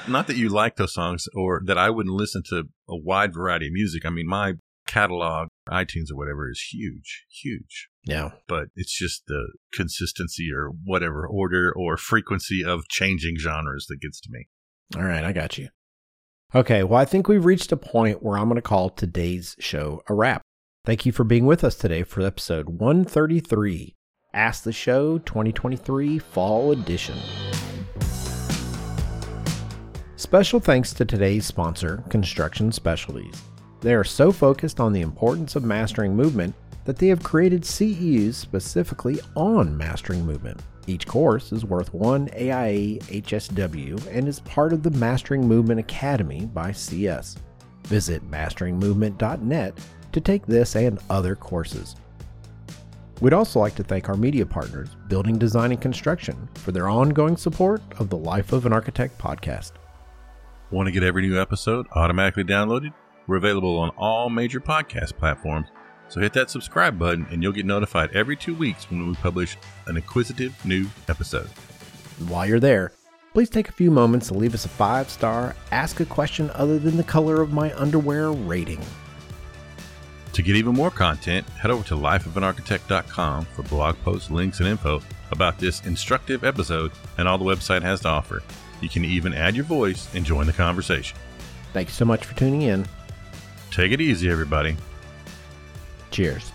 Not 0.07 0.27
that 0.27 0.37
you 0.37 0.51
like 0.51 0.77
those 0.77 0.93
songs 0.93 1.25
or 1.35 1.63
that 1.65 1.79
I 1.79 1.89
wouldn't 1.89 2.15
listen 2.15 2.43
to 2.51 2.65
a 2.87 2.97
wide 2.97 3.33
variety 3.33 3.69
of 3.69 3.73
music. 3.73 4.05
I 4.05 4.11
mean, 4.11 4.27
my 4.29 4.55
catalog, 4.87 5.49
iTunes 5.71 6.11
or 6.13 6.17
whatever, 6.17 6.51
is 6.51 6.61
huge, 6.71 7.25
huge. 7.31 7.89
Yeah. 8.05 8.33
But 8.47 8.67
it's 8.77 8.97
just 8.97 9.23
the 9.27 9.53
consistency 9.73 10.51
or 10.55 10.71
whatever 10.85 11.27
order 11.27 11.73
or 11.75 11.97
frequency 11.97 12.63
of 12.63 12.89
changing 12.89 13.39
genres 13.39 13.87
that 13.89 14.01
gets 14.03 14.21
to 14.21 14.29
me. 14.31 14.49
All 14.97 15.09
right, 15.09 15.25
I 15.25 15.33
got 15.33 15.57
you. 15.57 15.71
Okay, 16.55 16.83
well, 16.83 17.01
I 17.01 17.05
think 17.07 17.27
we've 17.27 17.45
reached 17.45 17.73
a 17.73 17.77
point 17.77 18.23
where 18.23 18.37
I'm 18.37 18.49
going 18.49 18.57
to 18.57 18.63
call 18.63 18.91
today's 18.91 19.57
show 19.59 20.03
a 20.09 20.15
wrap. 20.15 20.43
Thank 20.85 21.07
you 21.07 21.13
for 21.13 21.25
being 21.25 21.47
with 21.47 21.65
us 21.65 21.75
today 21.75 22.03
for 22.03 22.23
episode 22.23 22.69
133 22.69 23.95
Ask 24.35 24.63
the 24.63 24.73
Show 24.73 25.17
2023 25.21 26.19
Fall 26.19 26.73
Edition. 26.73 27.17
Special 30.17 30.61
thanks 30.61 30.93
to 30.93 31.07
today's 31.07 31.47
sponsor, 31.47 32.05
Construction 32.11 32.71
Specialties. 32.71 33.43
They 33.81 33.95
are 33.95 34.05
so 34.05 34.31
focused 34.31 34.81
on 34.81 34.93
the 34.93 35.01
importance 35.01 35.57
of 35.57 35.65
mastering 35.65 36.15
movement 36.15 36.55
that 36.85 36.99
they 36.99 37.07
have 37.09 37.23
created 37.23 37.63
CEUs 37.63 38.35
specifically 38.35 39.19
on 39.35 39.75
mastering 39.75 40.27
movement. 40.27 40.61
Each 40.87 41.07
course 41.07 41.51
is 41.51 41.65
worth 41.65 41.95
one 41.95 42.29
AIA 42.35 42.99
HSW 42.99 44.15
and 44.15 44.29
is 44.29 44.41
part 44.41 44.75
of 44.75 44.83
the 44.83 44.91
Mastering 44.91 45.49
Movement 45.49 45.81
Academy 45.81 46.45
by 46.45 46.73
CS. 46.73 47.37
Visit 47.85 48.31
masteringmovement.net 48.31 49.79
to 50.13 50.21
take 50.21 50.45
this 50.45 50.77
and 50.77 50.99
other 51.09 51.35
courses. 51.35 51.97
We'd 53.21 53.33
also 53.33 53.59
like 53.59 53.75
to 53.75 53.83
thank 53.83 54.09
our 54.09 54.17
media 54.17 54.47
partners, 54.47 54.91
Building 55.09 55.39
Design 55.39 55.73
and 55.73 55.81
Construction, 55.81 56.49
for 56.55 56.71
their 56.71 56.89
ongoing 56.89 57.37
support 57.37 57.83
of 57.99 58.11
the 58.11 58.17
Life 58.17 58.53
of 58.53 58.65
an 58.65 58.73
Architect 58.73 59.19
podcast. 59.19 59.73
Want 60.71 60.87
to 60.87 60.93
get 60.93 61.03
every 61.03 61.23
new 61.23 61.41
episode 61.41 61.87
automatically 61.97 62.45
downloaded? 62.45 62.95
We're 63.27 63.39
available 63.39 63.77
on 63.77 63.91
all 63.99 64.31
major 64.31 64.61
podcast 64.61 65.17
platforms. 65.17 65.67
So 66.09 66.21
hit 66.21 66.33
that 66.35 66.49
subscribe 66.49 66.97
button 66.97 67.27
and 67.31 67.43
you'll 67.43 67.53
get 67.53 67.67
notified 67.67 68.11
every 68.15 68.37
two 68.37 68.55
weeks 68.55 68.89
when 68.89 69.09
we 69.09 69.15
publish 69.15 69.57
an 69.87 69.97
inquisitive 69.97 70.55
new 70.65 70.87
episode. 71.09 71.49
While 72.29 72.47
you're 72.47 72.61
there, 72.61 72.93
please 73.35 73.51
take 73.51 73.69
a 73.69 73.73
few 73.73 73.91
moments 73.91 74.29
to 74.29 74.35
leave 74.35 74.55
us 74.55 74.65
a 74.65 74.69
five 74.69 75.11
star, 75.11 75.57
ask 75.73 75.99
a 75.99 76.07
question 76.07 76.51
other 76.55 76.79
than 76.79 76.97
the 76.97 77.03
color 77.03 77.43
of 77.43 77.53
my 77.53 77.77
underwear 77.77 78.31
rating. 78.31 78.81
To 80.33 80.43
get 80.43 80.57
even 80.57 80.75
more 80.75 80.91
content, 80.91 81.49
head 81.51 81.71
over 81.71 81.85
to 81.89 81.95
lifeofanarchitect.com 81.95 83.45
for 83.47 83.63
blog 83.65 83.97
posts, 84.03 84.31
links, 84.31 84.61
and 84.61 84.69
info 84.69 85.03
about 85.31 85.59
this 85.59 85.85
instructive 85.85 86.45
episode 86.45 86.93
and 87.17 87.27
all 87.29 87.39
the 87.39 87.45
website 87.45 87.83
has 87.83 88.01
to 88.01 88.09
offer. 88.09 88.43
You 88.81 88.89
can 88.89 89.05
even 89.05 89.35
add 89.35 89.57
your 89.57 89.65
voice 89.65 90.13
and 90.15 90.25
join 90.25 90.47
the 90.47 90.53
conversation. 90.53 91.19
Thanks 91.73 91.95
so 91.95 92.05
much 92.05 92.25
for 92.25 92.37
tuning 92.37 92.63
in. 92.63 92.87
Take 93.71 93.93
it 93.93 94.01
easy, 94.01 94.31
everybody. 94.31 94.77
Cheers. 96.11 96.53